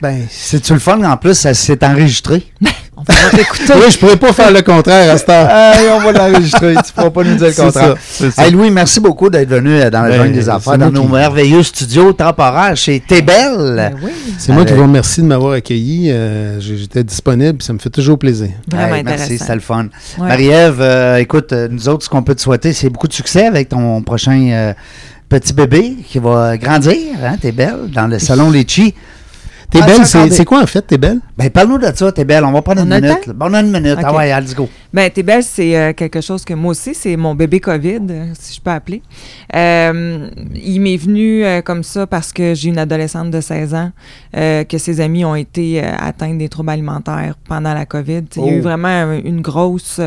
Ben, 0.01 0.27
c'est-tu 0.31 0.75
le 0.75 0.79
fun? 0.79 1.03
En 1.03 1.17
plus, 1.17 1.35
ça 1.35 1.55
s'est 1.55 1.85
enregistré. 1.85 2.45
On 2.97 3.03
va 3.03 3.15
t'écouter. 3.31 3.73
Oui, 3.77 3.91
je 3.93 3.97
pourrais 3.99 4.17
pas 4.17 4.33
faire 4.33 4.51
le 4.53 4.61
contraire 4.63 5.13
à 5.13 5.17
cette 5.19 5.29
heure. 5.29 5.49
Hey, 5.79 5.89
on 5.89 6.01
va 6.01 6.11
l'enregistrer. 6.13 6.75
tu 6.85 6.93
pourras 6.93 7.11
pas 7.11 7.23
nous 7.23 7.37
dire 7.37 7.47
le 7.47 7.53
contraire. 7.55 7.95
ça. 8.01 8.43
Hey, 8.45 8.51
Louis, 8.51 8.71
merci 8.73 8.99
beaucoup 8.99 9.31
d'être 9.31 9.49
venu 9.49 9.71
euh, 9.81 9.89
dans 9.89 10.03
la 10.03 10.09
Ben, 10.09 10.17
jungle 10.25 10.33
des 10.33 10.49
affaires, 10.49 10.79
dans 10.79 10.91
nos 10.91 11.05
qui- 11.05 11.13
merveilleux 11.13 11.63
studios 11.63 12.13
temporaires 12.13 12.77
chez 12.77 12.99
Tébel. 12.99 13.75
Ben 13.77 13.95
oui, 14.03 14.11
C'est 14.37 14.53
moi 14.53 14.65
qui 14.65 14.73
vous 14.73 14.83
remercie 14.83 15.21
de 15.23 15.27
m'avoir 15.27 15.53
accueilli. 15.53 16.11
Euh, 16.11 16.59
J'étais 16.61 17.05
disponible, 17.05 17.63
ça 17.63 17.73
me 17.73 17.79
fait 17.79 17.91
toujours 17.91 18.19
plaisir. 18.19 18.49
vraiment 18.71 18.97
Hey, 18.97 19.05
merci, 19.05 19.39
c'était 19.39 19.55
le 19.55 19.61
fun. 19.61 19.87
Ouais. 20.19 20.27
Marie-Ève, 20.29 20.79
euh, 20.81 21.17
écoute, 21.19 21.53
euh, 21.53 21.69
nous 21.71 21.89
autres, 21.89 22.05
ce 22.05 22.09
qu'on 22.11 22.25
peut 22.25 22.35
te 22.35 22.41
souhaiter, 22.41 22.73
c'est 22.73 22.91
beaucoup 22.91 23.09
de 23.09 23.13
succès 23.15 23.47
avec 23.47 23.69
ton 23.69 24.03
prochain 24.03 24.49
euh, 24.51 24.73
petit 25.29 25.53
bébé 25.53 25.99
qui 26.05 26.19
va 26.19 26.57
grandir. 26.57 26.97
Hein, 27.25 27.37
t'es 27.41 27.53
belle, 27.53 27.91
dans 27.95 28.09
le 28.09 28.19
salon 28.19 28.51
Litchi. 28.53 28.93
T'es 29.71 29.81
Ah, 29.83 29.87
belle, 29.87 30.33
c'est 30.33 30.45
quoi 30.47 30.63
en 30.63 30.67
fait, 30.67 30.81
t'es 30.81 30.97
belle? 30.97 31.21
Ben, 31.37 31.51
parle-nous 31.51 31.77
de 31.77 31.91
ça, 31.95 32.11
t'es 32.11 32.25
belle. 32.25 32.43
On 32.45 32.53
va 32.53 32.63
prendre 32.63 32.81
On 32.81 32.85
une 32.85 32.95
minute. 33.03 33.21
temps? 33.21 33.27
là. 33.27 33.33
Bon, 33.35 33.47
on 33.51 33.55
a 33.55 33.61
une 33.61 33.71
minute. 33.71 33.99
Ah 34.03 34.15
ouais, 34.15 34.41
let's 34.41 34.55
go. 34.55 34.67
Ben, 34.95 35.11
T'es 35.11 35.23
belle, 35.23 35.43
c'est 35.43 35.77
euh, 35.77 35.93
quelque 35.93 36.23
chose 36.23 36.43
que 36.45 36.55
moi 36.55 36.71
aussi, 36.71 36.95
c'est 36.95 37.15
mon 37.17 37.35
bébé 37.35 37.61
COVID, 37.61 37.99
euh, 38.09 38.25
si 38.39 38.55
je 38.55 38.61
peux 38.63 38.71
appeler. 38.71 39.03
Euh, 39.55 40.31
il 40.55 40.81
m'est 40.81 40.97
venu 40.97 41.45
euh, 41.45 41.61
comme 41.61 41.83
ça 41.83 42.07
parce 42.07 42.33
que 42.33 42.55
j'ai 42.55 42.71
une 42.71 42.79
adolescente 42.79 43.31
de 43.31 43.43
16 43.43 43.75
ans, 43.75 43.91
euh, 44.37 44.65
que 44.65 44.79
ses 44.79 45.01
amis 45.03 45.27
ont 45.27 45.35
été 45.35 45.85
euh, 45.85 45.91
atteints 45.99 46.35
des 46.35 46.49
troubles 46.49 46.71
alimentaires 46.71 47.35
pendant 47.47 47.75
la 47.75 47.85
COVID. 47.85 48.23
Sais, 48.31 48.41
Il 48.41 48.47
y 48.47 48.49
a 48.49 48.53
eu 48.55 48.61
Oh. 48.61 48.63
vraiment 48.63 49.13
une 49.23 49.43
grosse... 49.43 50.01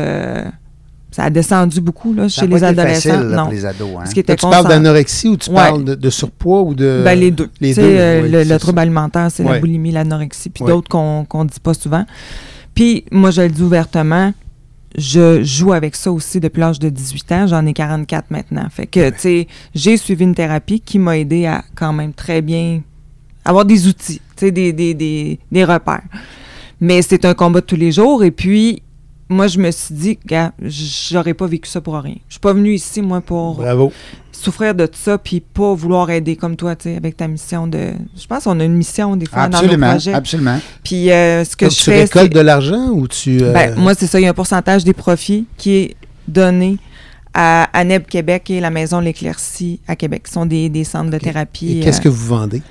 ça 1.12 1.24
a 1.24 1.30
descendu 1.30 1.80
beaucoup 1.80 2.12
là, 2.14 2.28
Ça 2.28 2.40
chez 2.40 2.46
les 2.48 2.64
adolescents. 2.64 3.10
facile 3.10 3.28
là, 3.28 3.36
non. 3.36 3.42
pour 3.44 3.52
les 3.52 3.64
ados. 3.66 3.88
Hein. 4.00 4.06
Ce 4.06 4.14
qui 4.14 4.20
était 4.20 4.34
tu 4.34 4.48
parles 4.48 4.66
d'anorexie 4.66 5.28
ou 5.28 5.36
tu 5.36 5.50
Ouais. 5.50 5.56
parles 5.56 5.84
de, 5.84 5.94
de 5.94 6.10
surpoids 6.10 6.62
ou 6.62 6.74
de. 6.74 7.02
Ben, 7.04 7.18
les 7.18 7.30
deux. 7.30 7.48
Les 7.60 7.74
deux, 7.74 7.82
euh, 7.82 8.22
oui, 8.24 8.44
le, 8.48 8.58
trouble 8.58 8.78
alimentaire, 8.80 9.28
c'est 9.30 9.44
Ouais. 9.44 9.52
la 9.52 9.58
boulimie, 9.60 9.92
l'anorexie, 9.92 10.50
puis 10.50 10.64
Ouais. 10.64 10.70
d'autres 10.70 10.88
qu'on 10.88 11.24
qu'on 11.28 11.44
dit 11.44 11.60
pas 11.62 11.74
souvent. 11.74 12.04
Puis 12.74 13.04
moi, 13.12 13.30
je 13.30 13.42
le 13.42 13.50
dis 13.50 13.62
ouvertement, 13.62 14.32
je 14.96 15.42
joue 15.42 15.72
avec 15.72 15.94
ça 15.96 16.10
aussi 16.10 16.40
depuis 16.40 16.60
l'âge 16.60 16.78
de 16.78 16.88
18 16.88 17.32
ans. 17.32 17.46
J'en 17.46 17.64
ai 17.66 17.72
44 17.74 18.30
maintenant. 18.30 18.66
Fait 18.70 18.86
que, 18.86 19.10
tu 19.10 19.18
sais, 19.18 19.48
j'ai 19.74 19.96
suivi 19.96 20.24
une 20.24 20.34
thérapie 20.34 20.80
qui 20.80 20.98
m'a 20.98 21.18
aidé 21.18 21.46
à 21.46 21.62
quand 21.74 21.92
même 21.92 22.12
très 22.14 22.40
bien 22.42 22.80
avoir 23.44 23.64
des 23.64 23.86
outils, 23.88 24.20
tu 24.36 24.46
sais, 24.46 24.50
des, 24.50 24.72
des, 24.72 24.94
des, 24.94 25.38
des 25.50 25.64
repères. 25.64 26.02
Mais 26.80 27.02
c'est 27.02 27.24
un 27.24 27.34
combat 27.34 27.60
de 27.60 27.66
tous 27.66 27.76
les 27.76 27.92
jours. 27.92 28.24
Et 28.24 28.30
puis, 28.30 28.82
moi, 29.32 29.46
je 29.48 29.58
me 29.58 29.70
suis 29.70 29.94
dit, 29.94 30.18
gars, 30.26 30.52
j'aurais 30.62 31.34
pas 31.34 31.46
vécu 31.46 31.68
ça 31.68 31.80
pour 31.80 31.94
rien. 31.96 32.16
Je 32.28 32.34
suis 32.34 32.40
pas 32.40 32.52
venue 32.52 32.74
ici, 32.74 33.02
moi, 33.02 33.20
pour 33.20 33.56
Bravo. 33.56 33.92
souffrir 34.30 34.74
de 34.74 34.86
tout 34.86 34.98
ça 35.02 35.18
puis 35.18 35.40
pas 35.40 35.74
vouloir 35.74 36.10
aider 36.10 36.36
comme 36.36 36.56
toi, 36.56 36.76
tu 36.76 36.84
sais, 36.90 36.96
avec 36.96 37.16
ta 37.16 37.26
mission 37.28 37.66
de... 37.66 37.90
Je 38.16 38.26
pense 38.26 38.44
qu'on 38.44 38.58
a 38.60 38.64
une 38.64 38.74
mission 38.74 39.16
des 39.16 39.26
fois 39.26 39.48
dans 39.48 39.58
nos 39.58 39.64
Absolument, 39.64 39.90
projets. 39.90 40.12
absolument. 40.14 40.60
Puis 40.84 41.10
euh, 41.10 41.44
ce 41.44 41.56
que 41.56 41.64
Donc, 41.64 41.72
je 41.72 41.78
tu 41.78 41.84
fais, 41.84 42.00
récoltes 42.02 42.32
de 42.32 42.40
l'argent 42.40 42.88
ou 42.90 43.08
tu. 43.08 43.42
euh, 43.42 43.52
Ben, 43.52 43.74
moi, 43.76 43.94
c'est 43.94 44.06
ça. 44.06 44.20
Il 44.20 44.24
y 44.24 44.26
a 44.26 44.30
un 44.30 44.34
pourcentage 44.34 44.84
des 44.84 44.92
profits 44.94 45.46
qui 45.56 45.74
est 45.76 45.96
donné 46.28 46.78
à 47.34 47.68
ANEB 47.72 48.04
Québec 48.06 48.50
et 48.50 48.60
la 48.60 48.70
Maison 48.70 49.00
L'Éclaircie 49.00 49.80
à 49.88 49.96
Québec, 49.96 50.24
qui 50.26 50.32
sont 50.32 50.44
des, 50.46 50.68
des 50.68 50.84
centres 50.84 51.10
de 51.10 51.18
thérapie. 51.18 51.78
et 51.78 51.80
qu'est-ce 51.80 52.00
euh, 52.00 52.04
que 52.04 52.08
vous 52.08 52.26
vendez? 52.26 52.62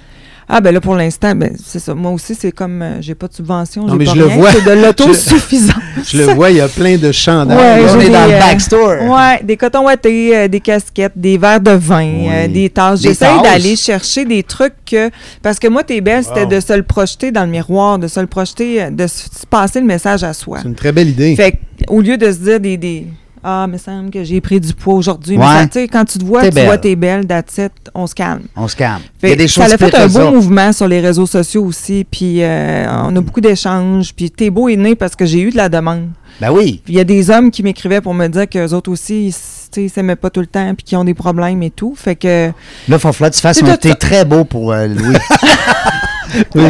Ah, 0.53 0.59
ben 0.59 0.73
là, 0.73 0.81
pour 0.81 0.95
l'instant, 0.95 1.33
ben, 1.33 1.55
c'est 1.63 1.79
ça. 1.79 1.95
Moi 1.95 2.11
aussi, 2.11 2.35
c'est 2.35 2.51
comme... 2.51 2.81
euh, 2.81 2.97
j'ai 3.01 3.15
pas 3.15 3.27
de 3.29 3.33
subvention, 3.33 3.85
Non, 3.85 3.95
mais 3.95 4.03
pas 4.03 4.11
je 4.13 4.17
le 4.19 4.25
rien. 4.25 4.35
vois. 4.37 4.51
C'est 4.51 4.65
de 4.65 4.71
l'autosuffisance. 4.81 5.75
Je 6.05 6.17
le 6.17 6.33
vois, 6.33 6.49
il 6.51 6.57
y 6.57 6.61
a 6.61 6.67
plein 6.67 6.97
de 6.97 7.11
chandails. 7.11 7.57
Ouais, 7.57 7.85
on 7.95 7.99
est 7.99 8.09
dans 8.09 8.25
le 8.27 8.33
euh, 8.33 8.39
backstore. 8.39 9.01
Ouais, 9.03 9.39
des 9.43 9.55
cotons 9.55 9.85
ouatés, 9.85 10.35
euh, 10.35 10.47
des 10.47 10.59
casquettes, 10.59 11.13
des 11.15 11.37
verres 11.37 11.61
de 11.61 11.71
vin, 11.71 11.99
Oui. 12.03 12.27
euh, 12.29 12.47
des 12.47 12.69
tasses. 12.69 13.01
J'essaie 13.01 13.27
d'aller 13.43 13.75
chercher 13.75 14.25
des 14.25 14.41
trucs 14.43 14.73
que... 14.85 15.09
Parce 15.41 15.57
que 15.59 15.67
moi, 15.67 15.83
t'es 15.83 16.01
belle, 16.01 16.23
c'était 16.23 16.43
Wow. 16.43 16.49
de 16.49 16.59
se 16.59 16.73
le 16.73 16.83
projeter 16.83 17.31
dans 17.31 17.43
le 17.45 17.51
miroir, 17.51 17.97
de 17.99 18.07
se 18.07 18.19
le 18.19 18.27
projeter, 18.27 18.89
de 18.91 19.07
se 19.07 19.19
se 19.41 19.45
passer 19.49 19.79
le 19.79 19.85
message 19.85 20.23
à 20.23 20.33
soi. 20.33 20.59
C'est 20.61 20.67
une 20.67 20.75
très 20.75 20.91
belle 20.91 21.09
idée. 21.09 21.35
Fait 21.35 21.59
au 21.87 22.01
lieu 22.01 22.17
de 22.17 22.31
se 22.31 22.37
dire 22.39 22.59
des... 22.59 22.77
des 22.77 23.07
ah, 23.43 23.65
il 23.67 23.73
me 23.73 23.77
semble 23.77 24.09
que 24.11 24.23
j'ai 24.23 24.39
pris 24.41 24.59
du 24.59 24.73
poids 24.73 24.93
aujourd'hui. 24.95 25.37
Mais 25.37 25.43
Ouais. 25.45 25.63
ça, 25.63 25.67
sais, 25.71 25.87
quand 25.87 26.05
tu 26.05 26.19
te 26.19 26.23
vois, 26.25 26.41
T'es 26.41 26.51
tu 26.51 26.65
vois 26.65 26.77
t'es 26.77 26.95
belle, 26.95 27.25
it, 27.29 27.71
on 27.93 28.07
se 28.07 28.15
calme. 28.15 28.43
On 28.55 28.67
se 28.67 28.75
calme. 28.75 29.01
Fait 29.19 29.27
Il 29.27 29.29
y 29.29 29.33
a 29.33 29.35
des 29.35 29.47
choses 29.47 29.65
ça 29.65 29.73
a 29.73 29.77
fait 29.77 29.95
un 29.95 30.07
beau 30.07 30.31
mouvement 30.31 30.71
sur 30.73 30.87
les 30.87 30.99
réseaux 30.99 31.25
sociaux 31.25 31.63
aussi, 31.65 32.05
puis 32.09 32.43
euh, 32.43 32.85
on 32.89 33.15
a 33.15 33.21
beaucoup 33.21 33.41
d'échanges, 33.41 34.13
puis 34.13 34.29
T'es 34.31 34.49
beau 34.49 34.69
est 34.69 34.75
né 34.75 34.95
parce 34.95 35.15
que 35.15 35.25
j'ai 35.25 35.39
eu 35.41 35.49
de 35.51 35.57
la 35.57 35.69
demande. 35.69 36.09
Ben 36.39 36.51
oui. 36.51 36.81
Il 36.87 36.95
y 36.95 36.99
a 36.99 37.03
des 37.03 37.29
hommes 37.29 37.51
qui 37.51 37.61
m'écrivaient 37.61 38.01
pour 38.01 38.13
me 38.13 38.27
dire 38.27 38.49
qu'eux 38.49 38.71
autres 38.73 38.91
aussi, 38.91 39.33
ils 39.77 39.89
s'aimaient 39.89 40.15
pas 40.15 40.29
tout 40.29 40.39
le 40.39 40.47
temps, 40.47 40.73
puis 40.75 40.83
qu'ils 40.83 40.97
ont 40.97 41.03
des 41.03 41.13
problèmes 41.13 41.61
et 41.63 41.69
tout. 41.69 41.93
Fait 41.95 42.15
que, 42.15 42.47
Là, 42.47 42.51
il 42.87 42.99
faut 42.99 43.11
falloir 43.11 43.29
que 43.31 43.35
tu 43.35 43.41
fasses 43.41 43.61
un 43.61 43.77
ça. 43.81 43.95
très 43.95 44.25
beau 44.25 44.43
pour 44.43 44.71
euh, 44.71 44.87
Louis. 44.87 45.15
Oui. 46.55 46.63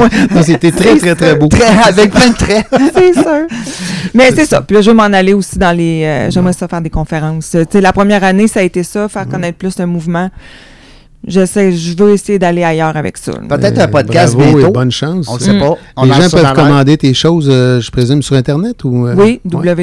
C'était 0.43 0.71
très, 0.71 0.97
très, 0.97 1.15
très 1.15 1.35
beau. 1.35 1.47
Très- 1.47 1.65
avec 1.87 2.11
plein 2.11 2.29
de 2.29 2.35
traits. 2.35 2.67
c'est 2.95 3.13
sûr. 3.13 3.47
Mais 4.13 4.31
c'est 4.35 4.45
ça. 4.45 4.61
Puis 4.61 4.75
là, 4.75 4.81
je 4.81 4.89
veux 4.91 4.95
m'en 4.95 5.03
aller 5.03 5.33
aussi 5.33 5.57
dans 5.57 5.75
les. 5.75 6.03
euh, 6.03 6.31
J'aimerais 6.31 6.53
ça 6.53 6.67
faire 6.67 6.81
des 6.81 6.89
conférences. 6.89 7.55
Euh, 7.55 7.63
Tu 7.65 7.73
sais, 7.73 7.81
la 7.81 7.93
première 7.93 8.23
année, 8.23 8.47
ça 8.47 8.59
a 8.61 8.63
été 8.63 8.83
ça, 8.83 9.07
faire 9.07 9.27
connaître 9.27 9.57
plus 9.57 9.77
le 9.79 9.85
mouvement. 9.85 10.29
J'essaie, 11.25 11.71
je 11.71 11.95
veux 11.95 12.11
essayer 12.13 12.39
d'aller 12.39 12.63
ailleurs 12.63 12.97
avec 12.97 13.15
ça. 13.17 13.31
Peut-être 13.47 13.77
un 13.77 13.83
Euh, 13.83 13.87
podcast 13.87 14.35
bravo 14.35 14.53
bientôt. 14.53 14.67
Et 14.69 14.71
bonne 14.71 14.91
chance. 14.91 15.27
On 15.29 15.35
ne 15.35 15.39
sait 15.39 15.53
Mm. 15.53 15.59
pas. 15.59 15.75
On 15.97 16.03
Les 16.05 16.13
gens 16.13 16.29
peuvent 16.31 16.53
commander 16.53 16.97
tes 16.97 17.13
choses, 17.13 17.47
euh, 17.49 17.79
je 17.79 17.91
présume, 17.91 18.21
sur 18.23 18.35
Internet 18.35 18.83
ou. 18.83 19.05
euh, 19.07 19.13
Oui, 19.15 19.39
ouais. 19.45 19.73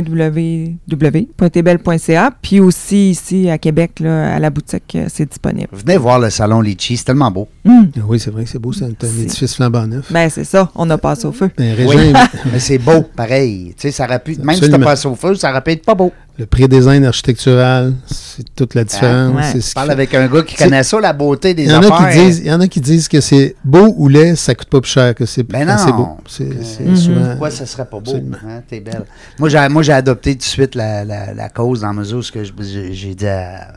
www.tbel.ca. 0.96 2.30
Puis 2.42 2.60
aussi 2.60 3.10
ici 3.10 3.48
à 3.50 3.58
Québec, 3.58 4.00
là, 4.00 4.34
à 4.34 4.38
la 4.38 4.50
boutique, 4.50 4.94
euh, 4.96 5.06
c'est 5.08 5.28
disponible. 5.28 5.68
Venez 5.72 5.96
voir 5.96 6.18
le 6.18 6.30
salon 6.30 6.60
Litchi, 6.60 6.96
c'est 6.96 7.04
tellement 7.04 7.30
beau. 7.30 7.48
Hum. 7.66 7.88
Ah 7.96 8.00
Oui, 8.08 8.18
c'est 8.18 8.30
vrai 8.30 8.44
que 8.44 8.50
c'est 8.50 8.58
beau, 8.58 8.72
c'est 8.72 8.84
un, 8.84 8.88
édifice 9.20 9.54
flambant 9.54 9.86
neuf. 9.86 10.12
Ben, 10.12 10.28
c'est 10.30 10.44
ça. 10.44 10.70
On 10.74 10.88
a 10.90 10.98
passé 10.98 11.26
au 11.26 11.32
feu. 11.32 11.50
Ben, 11.56 11.74
Oui. 11.86 12.12
Mais 12.52 12.58
c'est 12.58 12.78
beau, 12.78 13.02
pareil. 13.14 13.74
Tu 13.76 13.82
sais, 13.82 13.90
ça 13.92 14.04
aurait 14.04 14.18
pu, 14.18 14.30
même 14.36 14.56
si 14.56 14.64
Absolument. 14.64 14.78
t'as 14.86 14.96
pas 14.96 15.08
au 15.08 15.14
feu, 15.14 15.34
ça 15.34 15.50
aurait 15.50 15.60
pu 15.62 15.70
être 15.72 15.84
pas 15.84 15.94
beau. 15.94 16.12
Le 16.38 16.46
pré-design 16.46 17.04
architectural, 17.04 17.94
c'est 18.06 18.44
toute 18.54 18.74
la 18.76 18.84
différence. 18.84 19.34
ouais. 19.34 19.42
c'est 19.42 19.60
ce 19.60 19.64
Je 19.64 19.68
qui 19.70 19.74
parle 19.74 19.90
avec 19.90 20.14
un 20.14 20.28
gars 20.28 20.42
qui 20.42 20.54
connaît 20.54 20.84
ça, 20.84 21.00
la 21.00 21.12
beauté 21.12 21.52
des 21.52 21.64
Il 21.64 21.70
y, 21.70 21.74
en 21.74 21.82
a 21.82 21.86
affaires. 21.92 22.10
qui 22.10 22.18
disent, 22.18 22.38
il 22.38 22.46
y 22.46 22.52
en 22.52 22.60
a 22.60 22.68
qui 22.68 22.80
disent 22.80 23.08
que 23.08 23.20
c'est 23.20 23.56
beau 23.64 23.92
ou 23.96 24.06
laid, 24.08 24.36
ça 24.36 24.54
coûte 24.54 24.68
pas 24.68 24.80
plus 24.80 24.90
cher 24.90 25.14
que 25.16 25.26
c'est 25.26 25.42
Ben 25.42 25.66
non. 25.66 25.74
c'est 25.76 25.90
beau. 25.92 26.08
C'est 26.28 26.62
c'est 26.64 26.84
Mhm. 26.84 26.96
souvent. 26.96 27.28
Pourquoi 27.30 27.50
ça 27.50 27.66
serait 27.66 27.86
pas 27.86 27.98
beau? 27.98 28.14
Hein, 28.14 28.62
T'es 28.68 28.78
belle. 28.78 29.04
Moi, 29.40 29.48
j'ai, 29.48 29.68
moi, 29.68 29.82
j'ai 29.82 29.92
adopté 29.92 30.32
tout 30.34 30.38
de 30.38 30.42
suite 30.44 30.76
la, 30.76 31.04
la, 31.04 31.34
la 31.34 31.48
cause 31.48 31.80
dans 31.80 31.88
la 31.88 31.92
mesure 31.94 32.18
où 32.18 32.62
j'ai, 32.62 33.14
dit 33.16 33.26
à, 33.26 33.72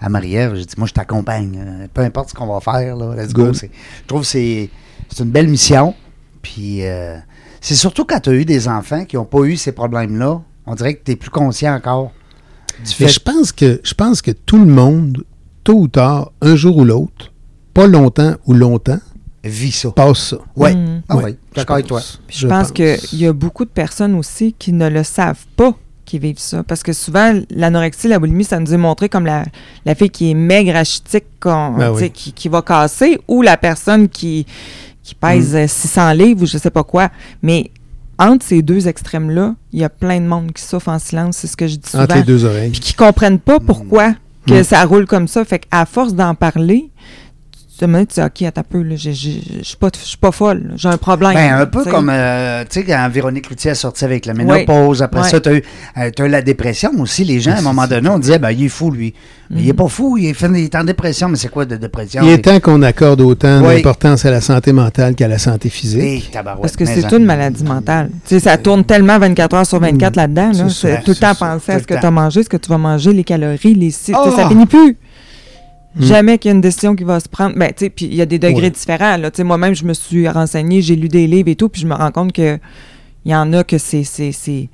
à 0.00 0.08
Marie-Ève, 0.08 0.54
j'ai 0.54 0.64
dit, 0.64 0.74
moi, 0.78 0.86
je 0.88 0.94
t'accompagne. 0.94 1.58
euh, 1.82 1.86
Peu 1.92 2.00
importe 2.00 2.30
ce 2.30 2.34
qu'on 2.34 2.46
va 2.46 2.60
faire, 2.60 2.96
là, 2.96 3.14
let's 3.14 3.34
go. 3.34 3.52
Je 3.52 3.66
trouve 4.06 4.22
que 4.22 4.26
c'est, 4.26 4.70
c'est 5.14 5.22
une 5.22 5.30
belle 5.30 5.48
mission. 5.48 5.94
Puis, 6.40 6.78
euh, 6.86 7.16
c'est 7.60 7.74
surtout 7.74 8.06
quand 8.06 8.20
tu 8.20 8.30
as 8.30 8.34
eu 8.34 8.46
des 8.46 8.68
enfants 8.68 9.04
qui 9.04 9.16
n'ont 9.16 9.24
pas 9.26 9.40
eu 9.42 9.56
ces 9.58 9.72
problèmes-là, 9.72 10.40
on 10.66 10.74
dirait 10.74 10.94
que 10.94 11.04
tu 11.04 11.12
es 11.12 11.16
plus 11.16 11.30
conscient 11.30 11.74
encore 11.74 12.12
du 12.78 12.84
Mais 13.00 13.06
fait 13.06 13.08
je 13.08 13.20
pense 13.20 13.52
que 13.52 13.80
je 13.82 13.94
pense 13.94 14.20
que 14.22 14.30
tout 14.32 14.58
le 14.58 14.66
monde, 14.66 15.24
tôt 15.64 15.74
ou 15.80 15.88
tard, 15.88 16.32
un 16.42 16.56
jour 16.56 16.76
ou 16.76 16.84
l'autre, 16.84 17.32
pas 17.72 17.86
longtemps 17.86 18.34
ou 18.46 18.52
longtemps, 18.52 18.98
vit 19.44 19.72
ça. 19.72 19.90
passe 19.92 20.18
ça. 20.30 20.38
Oui. 20.56 20.74
Mm. 20.74 21.02
Ah 21.08 21.16
oui, 21.18 21.36
d'accord 21.54 21.74
avec 21.74 21.86
toi. 21.86 22.00
Je, 22.28 22.46
pense, 22.48 22.72
qu'il 22.72 22.98
y 23.12 23.26
a 23.26 23.32
beaucoup 23.32 23.64
de 23.64 23.70
personnes 23.70 24.14
aussi 24.14 24.54
qui 24.58 24.72
ne 24.72 24.88
le 24.88 25.02
savent 25.04 25.44
pas 25.56 25.74
qui 26.04 26.18
vivent 26.20 26.38
ça. 26.38 26.62
Parce 26.62 26.84
que 26.84 26.92
souvent, 26.92 27.34
l'anorexie, 27.50 28.06
la 28.06 28.20
boulimie, 28.20 28.44
ça 28.44 28.60
nous 28.60 28.72
est 28.72 28.76
montré 28.76 29.08
comme 29.08 29.26
la, 29.26 29.44
la 29.84 29.94
fille 29.96 30.10
qui 30.10 30.30
est 30.30 30.34
maigre, 30.34 30.72
rachitique, 30.74 31.24
qu'on- 31.40 31.72
Ben 31.72 31.90
oui. 31.90 32.10
qui, 32.10 32.32
qui 32.32 32.48
va 32.48 32.62
casser, 32.62 33.18
ou 33.26 33.42
la 33.42 33.56
personne 33.56 34.08
qui, 34.08 34.46
qui 35.02 35.14
pèse 35.16 35.54
Mm. 35.54 35.56
euh, 35.58 35.66
600 35.68 36.12
livres 36.12 36.42
ou 36.42 36.46
je 36.46 36.58
sais 36.58 36.70
pas 36.70 36.84
quoi. 36.84 37.10
Mais 37.42 37.70
entre 38.18 38.44
ces 38.44 38.62
deux 38.62 38.88
extrêmes-là, 38.88 39.54
il 39.72 39.80
y 39.80 39.84
a 39.84 39.88
plein 39.88 40.20
de 40.20 40.26
monde 40.26 40.52
qui 40.52 40.62
souffre 40.62 40.88
en 40.88 40.98
silence, 40.98 41.36
c'est 41.38 41.46
ce 41.46 41.56
que 41.56 41.66
je 41.66 41.76
dis 41.76 41.88
souvent. 41.90 42.04
Entre 42.04 42.16
les 42.16 42.22
deux 42.22 42.44
oreilles. 42.44 42.70
Puis 42.70 42.80
qui 42.80 42.94
comprennent 42.94 43.38
pas 43.38 43.60
pourquoi 43.60 44.14
que 44.46 44.60
Mm. 44.60 44.64
ça 44.64 44.84
roule 44.84 45.06
comme 45.06 45.26
ça. 45.28 45.44
Fait 45.44 45.58
qu'à 45.58 45.84
force 45.86 46.14
d'en 46.14 46.34
parler, 46.34 46.88
te 47.76 47.84
demandes, 47.84 48.08
tu 48.08 48.20
dis, 48.20 48.26
OK, 48.26 48.42
attends 48.42 48.60
un 48.60 48.64
peu, 48.64 48.82
là, 48.82 48.96
j'ai- 48.96 49.12
j'ai- 49.12 49.42
je 49.58 49.64
suis 49.64 49.76
pas, 49.76 49.88
je 49.94 50.04
suis 50.06 50.16
pas 50.16 50.32
folle, 50.32 50.72
j'ai 50.76 50.88
un 50.88 50.96
problème. 50.96 51.34
Ben, 51.34 51.54
un 51.60 51.66
peu 51.66 51.84
comme, 51.84 52.10
euh, 52.12 52.62
tu 52.68 52.80
sais, 52.80 52.84
quand 52.84 53.08
Véronique 53.12 53.48
Loutier 53.50 53.70
est 53.72 53.74
sortie 53.74 54.04
avec 54.04 54.26
la 54.26 54.34
ménopause, 54.34 55.02
après 55.02 55.28
ça, 55.28 55.40
tu 55.40 55.48
as, 55.48 55.54
eu 55.54 55.62
euh, 55.98 56.10
t'as 56.14 56.26
eu 56.26 56.28
la 56.28 56.42
dépression 56.42 56.90
aussi. 56.98 57.24
Les 57.24 57.40
gens, 57.40 57.52
à 57.52 57.58
un 57.58 57.62
moment 57.62 57.86
donné, 57.86 58.08
on 58.08 58.18
disait, 58.18 58.38
ben, 58.38 58.50
il 58.50 58.64
est 58.64 58.68
fou, 58.68 58.90
lui. 58.90 59.14
Mais 59.48 59.62
il 59.62 59.68
est 59.68 59.74
pas 59.74 59.86
fou, 59.86 60.16
il 60.18 60.26
est, 60.26 60.34
fait- 60.34 60.48
il 60.48 60.64
est 60.64 60.74
en 60.74 60.82
dépression. 60.82 61.28
Mais 61.28 61.36
c'est 61.36 61.48
quoi 61.50 61.64
de 61.64 61.76
dépression? 61.76 62.20
Il 62.24 62.30
est 62.30 62.38
temps 62.38 62.58
qu'on 62.58 62.82
accorde 62.82 63.20
autant 63.20 63.60
Oui. 63.64 63.76
d'importance 63.76 64.24
à 64.24 64.30
la 64.32 64.40
santé 64.40 64.72
mentale 64.72 65.14
qu'à 65.14 65.28
la 65.28 65.38
santé 65.38 65.68
physique. 65.68 66.30
Tabarouette, 66.32 66.62
Parce 66.62 66.76
que 66.76 66.84
c'est 66.84 67.04
en- 67.04 67.18
une 67.18 67.24
maladie 67.24 67.62
mentale. 67.62 68.08
Tu 68.26 68.34
sais, 68.34 68.40
ça 68.40 68.56
tourne 68.58 68.84
tellement 68.84 69.18
24 69.20 69.54
heures 69.54 69.66
sur 69.66 69.78
24 69.78 70.16
là-dedans. 70.16 70.48
Là. 70.48 70.52
C'est 70.52 70.88
ça, 70.88 70.96
C'est 70.96 71.02
tout 71.04 71.10
le 71.10 71.16
temps 71.16 71.34
ça, 71.34 71.46
penser 71.52 71.72
à 71.72 71.78
ce 71.78 71.84
que 71.86 71.94
tu 71.94 72.04
as 72.06 72.10
mangé, 72.10 72.42
ce 72.42 72.48
que 72.48 72.56
tu 72.56 72.68
vas 72.68 72.78
manger, 72.78 73.12
les 73.12 73.22
calories, 73.22 73.74
les 73.74 73.90
sais, 73.92 74.12
Oh! 74.16 74.32
Ça 74.36 74.48
finit 74.48 74.66
plus. 74.66 74.96
Mm. 75.96 76.02
Jamais 76.04 76.38
qu'il 76.38 76.50
y 76.50 76.52
a 76.52 76.54
une 76.54 76.60
décision 76.60 76.94
qui 76.94 77.04
va 77.04 77.20
se 77.20 77.28
prendre. 77.28 77.56
Ben, 77.56 77.68
tu 77.68 77.84
sais, 77.86 77.90
puis 77.90 78.06
il 78.06 78.14
y 78.14 78.22
a 78.22 78.26
des 78.26 78.38
degrés 78.38 78.64
Ouais. 78.64 78.70
différents. 78.70 79.16
Là. 79.16 79.30
Tu 79.30 79.38
sais, 79.38 79.44
Moi-même, 79.44 79.74
je 79.74 79.84
me 79.84 79.94
suis 79.94 80.28
renseignée, 80.28 80.82
j'ai 80.82 80.94
lu 80.96 81.08
des 81.08 81.26
livres 81.26 81.48
et 81.48 81.56
tout, 81.56 81.68
puis 81.68 81.80
je 81.80 81.86
me 81.86 81.94
rends 81.94 82.10
compte 82.10 82.32
que 82.32 82.58
il 83.24 83.32
y 83.32 83.34
en 83.34 83.52
a 83.54 83.64
que 83.64 83.78
c'est 83.78 84.04
c'est 84.04 84.32
c'est 84.32 84.68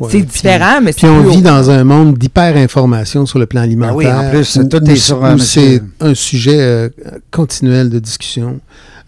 Ouais, 0.00 0.08
c'est 0.12 0.18
puis- 0.18 0.26
différent, 0.26 0.80
mais 0.80 0.92
c'est 0.92 0.98
Puis 0.98 1.08
on 1.08 1.22
vit 1.28 1.42
dans 1.42 1.70
un 1.70 1.82
monde 1.82 2.16
d'hyper-information 2.16 3.26
sur 3.26 3.38
le 3.40 3.46
plan 3.46 3.62
alimentaire. 3.62 3.96
Ben 3.96 4.20
oui, 4.20 4.26
en 4.28 4.30
plus, 4.30 4.56
où- 4.56 4.68
tout 4.68 4.84
est 4.84 4.92
où- 4.92 4.96
sur 4.96 5.20
où 5.20 5.24
un- 5.24 5.38
C'est 5.38 5.82
un 6.00 6.14
sujet 6.14 6.58
euh, 6.60 6.88
continuel 7.32 7.90
de 7.90 7.98
discussion. 7.98 8.60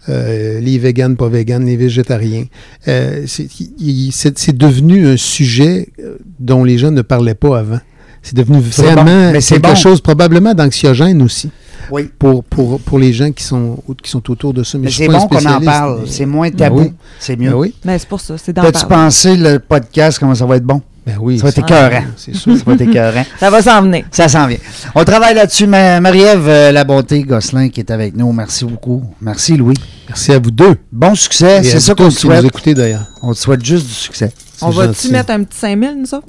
Euh, 0.09 0.59
les 0.59 0.79
véganes, 0.79 1.15
pas 1.15 1.29
véganes, 1.29 1.65
les 1.65 1.77
végétariens. 1.77 2.45
Euh, 2.87 3.23
c'est 3.27 4.57
devenu 4.57 5.07
un 5.07 5.15
sujet 5.17 5.89
euh, 6.03 6.17
dont 6.39 6.63
les 6.63 6.77
gens 6.77 6.91
ne 6.91 7.03
parlaient 7.03 7.35
pas 7.35 7.59
avant. 7.59 7.79
C'est 8.21 8.35
devenu 8.35 8.59
vraiment 8.59 9.03
bon, 9.03 9.31
mais 9.33 9.41
c'est 9.41 9.55
quelque 9.55 9.69
bon. 9.69 9.75
chose 9.75 9.99
probablement 10.01 10.53
d'anxiogène 10.53 11.21
aussi 11.23 11.49
Oui. 11.89 12.09
pour, 12.19 12.43
pour, 12.43 12.79
pour 12.79 12.99
les 12.99 13.13
gens 13.13 13.31
qui 13.31 13.43
sont, 13.43 13.77
qui 14.03 14.11
sont 14.11 14.29
autour 14.31 14.53
de 14.53 14.63
ça. 14.63 14.77
Mais, 14.77 14.91
c'est 14.91 15.07
bon 15.07 15.19
qu'on 15.27 15.37
en 15.37 15.39
spécialiste, 15.39 15.65
parle. 15.65 16.01
C'est 16.07 16.25
moins 16.27 16.49
Ben 16.49 16.55
tabou. 16.55 16.79
oui. 16.81 16.93
C'est 17.19 17.35
Ben 17.35 17.49
mieux. 17.49 17.55
oui, 17.55 17.73
Mais 17.83 17.97
c'est 17.97 18.07
pour 18.07 18.21
ça, 18.21 18.35
c'est 18.37 18.53
d'en 18.53 18.61
T'as-tu 18.61 18.85
pensé, 18.85 19.35
le 19.35 19.57
podcast, 19.59 20.19
comment 20.19 20.35
ça 20.35 20.45
va 20.45 20.57
être 20.57 20.63
bon? 20.65 20.81
ben 21.03 21.17
oui. 21.19 21.37
Ça 21.39 21.43
va 21.45 21.49
être 21.49 21.55
c'est- 21.55 21.61
écœurant. 21.61 22.03
C'est 22.15 22.35
sûr. 22.35 22.55
Ça 22.57 22.63
va 22.63 22.73
être 22.73 22.81
écœurant. 22.81 23.25
Ça 23.39 23.49
va 23.49 23.61
s'en 23.63 23.81
venir. 23.81 24.05
Ça 24.11 24.27
s'en 24.27 24.45
vient. 24.45 24.59
On 24.93 25.03
travaille 25.03 25.33
là-dessus. 25.33 25.65
Ma- 25.65 25.99
Marie-Ève 25.99 26.47
euh, 26.47 26.71
La 26.71 26.83
Bonté 26.83 27.23
Gosselin 27.23 27.69
qui 27.69 27.79
est 27.79 27.89
avec 27.89 28.15
nous. 28.15 28.31
Merci 28.31 28.65
beaucoup. 28.65 29.01
Merci, 29.19 29.57
Louis. 29.57 29.73
Merci 30.07 30.31
à 30.33 30.37
vous 30.37 30.51
deux. 30.51 30.75
Bon 30.91 31.15
succès. 31.15 31.63
C'est 31.63 31.79
ça 31.79 31.95
qu'on 31.95 32.09
te 32.09 32.13
souhaite. 32.13 32.45
d'ailleurs. 32.75 33.07
On 33.23 33.33
te 33.33 33.39
souhaite 33.39 33.65
juste 33.65 33.87
du 33.87 33.93
succès. 33.93 34.31
On 34.61 34.69
va-tu 34.69 35.09
mettre 35.09 35.31
un 35.31 35.41
petit 35.43 35.57
5000, 35.57 35.95
nous 35.97 36.13
autres? 36.13 36.27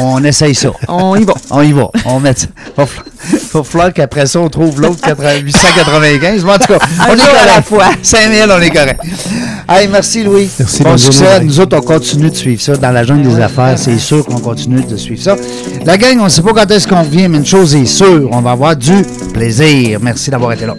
On 0.00 0.22
essaye 0.24 0.54
ça. 0.54 0.70
On 0.88 1.14
y 1.16 1.24
va. 1.24 1.34
On 1.50 1.62
y 1.62 1.72
va. 1.72 1.88
On 2.06 2.18
met 2.20 2.34
ça. 2.34 2.46
Va 2.76 2.86
falloir- 2.86 3.04
va 3.52 3.62
falloir 3.64 3.92
qu'après 3.92 4.26
ça, 4.26 4.40
on 4.40 4.48
trouve 4.48 4.80
l'autre 4.80 5.00
80 5.02 5.36
895. 5.42 6.44
Mais 6.44 6.52
en 6.52 6.58
tout 6.58 6.66
cas, 6.72 6.78
Un 7.00 7.10
on 7.10 7.14
est 7.14 7.18
jour 7.18 7.28
à 7.42 7.46
la 7.46 7.62
fois. 7.62 7.84
5000, 8.02 8.46
on 8.50 8.60
est 8.60 8.70
correct. 8.70 9.00
Hey, 9.68 9.88
merci 9.88 10.22
Louis. 10.22 10.48
Merci, 10.58 10.82
bon 10.82 10.96
succès. 10.96 11.40
Nous 11.40 11.60
autres, 11.60 11.76
on 11.78 11.82
continue 11.82 12.30
de 12.30 12.34
suivre 12.36 12.60
ça 12.62 12.76
dans 12.76 12.90
la 12.90 13.04
jungle 13.04 13.28
des 13.34 13.40
affaires. 13.40 13.74
C'est 13.78 13.98
sûr 13.98 14.24
qu'on 14.24 14.38
continue 14.40 14.82
de 14.82 14.96
suivre 14.96 15.22
ça. 15.22 15.36
La 15.84 15.96
gang, 15.98 16.18
on 16.20 16.24
ne 16.24 16.28
sait 16.28 16.42
pas 16.42 16.52
quand 16.52 16.70
est-ce 16.70 16.88
qu'on 16.88 17.02
revient, 17.02 17.28
mais 17.28 17.38
une 17.38 17.46
chose 17.46 17.74
est 17.74 17.86
sûre, 17.86 18.28
on 18.32 18.40
va 18.40 18.52
avoir 18.52 18.76
du 18.76 19.02
plaisir. 19.32 19.98
Merci 20.02 20.30
d'avoir 20.30 20.52
été 20.52 20.66
là. 20.66 20.74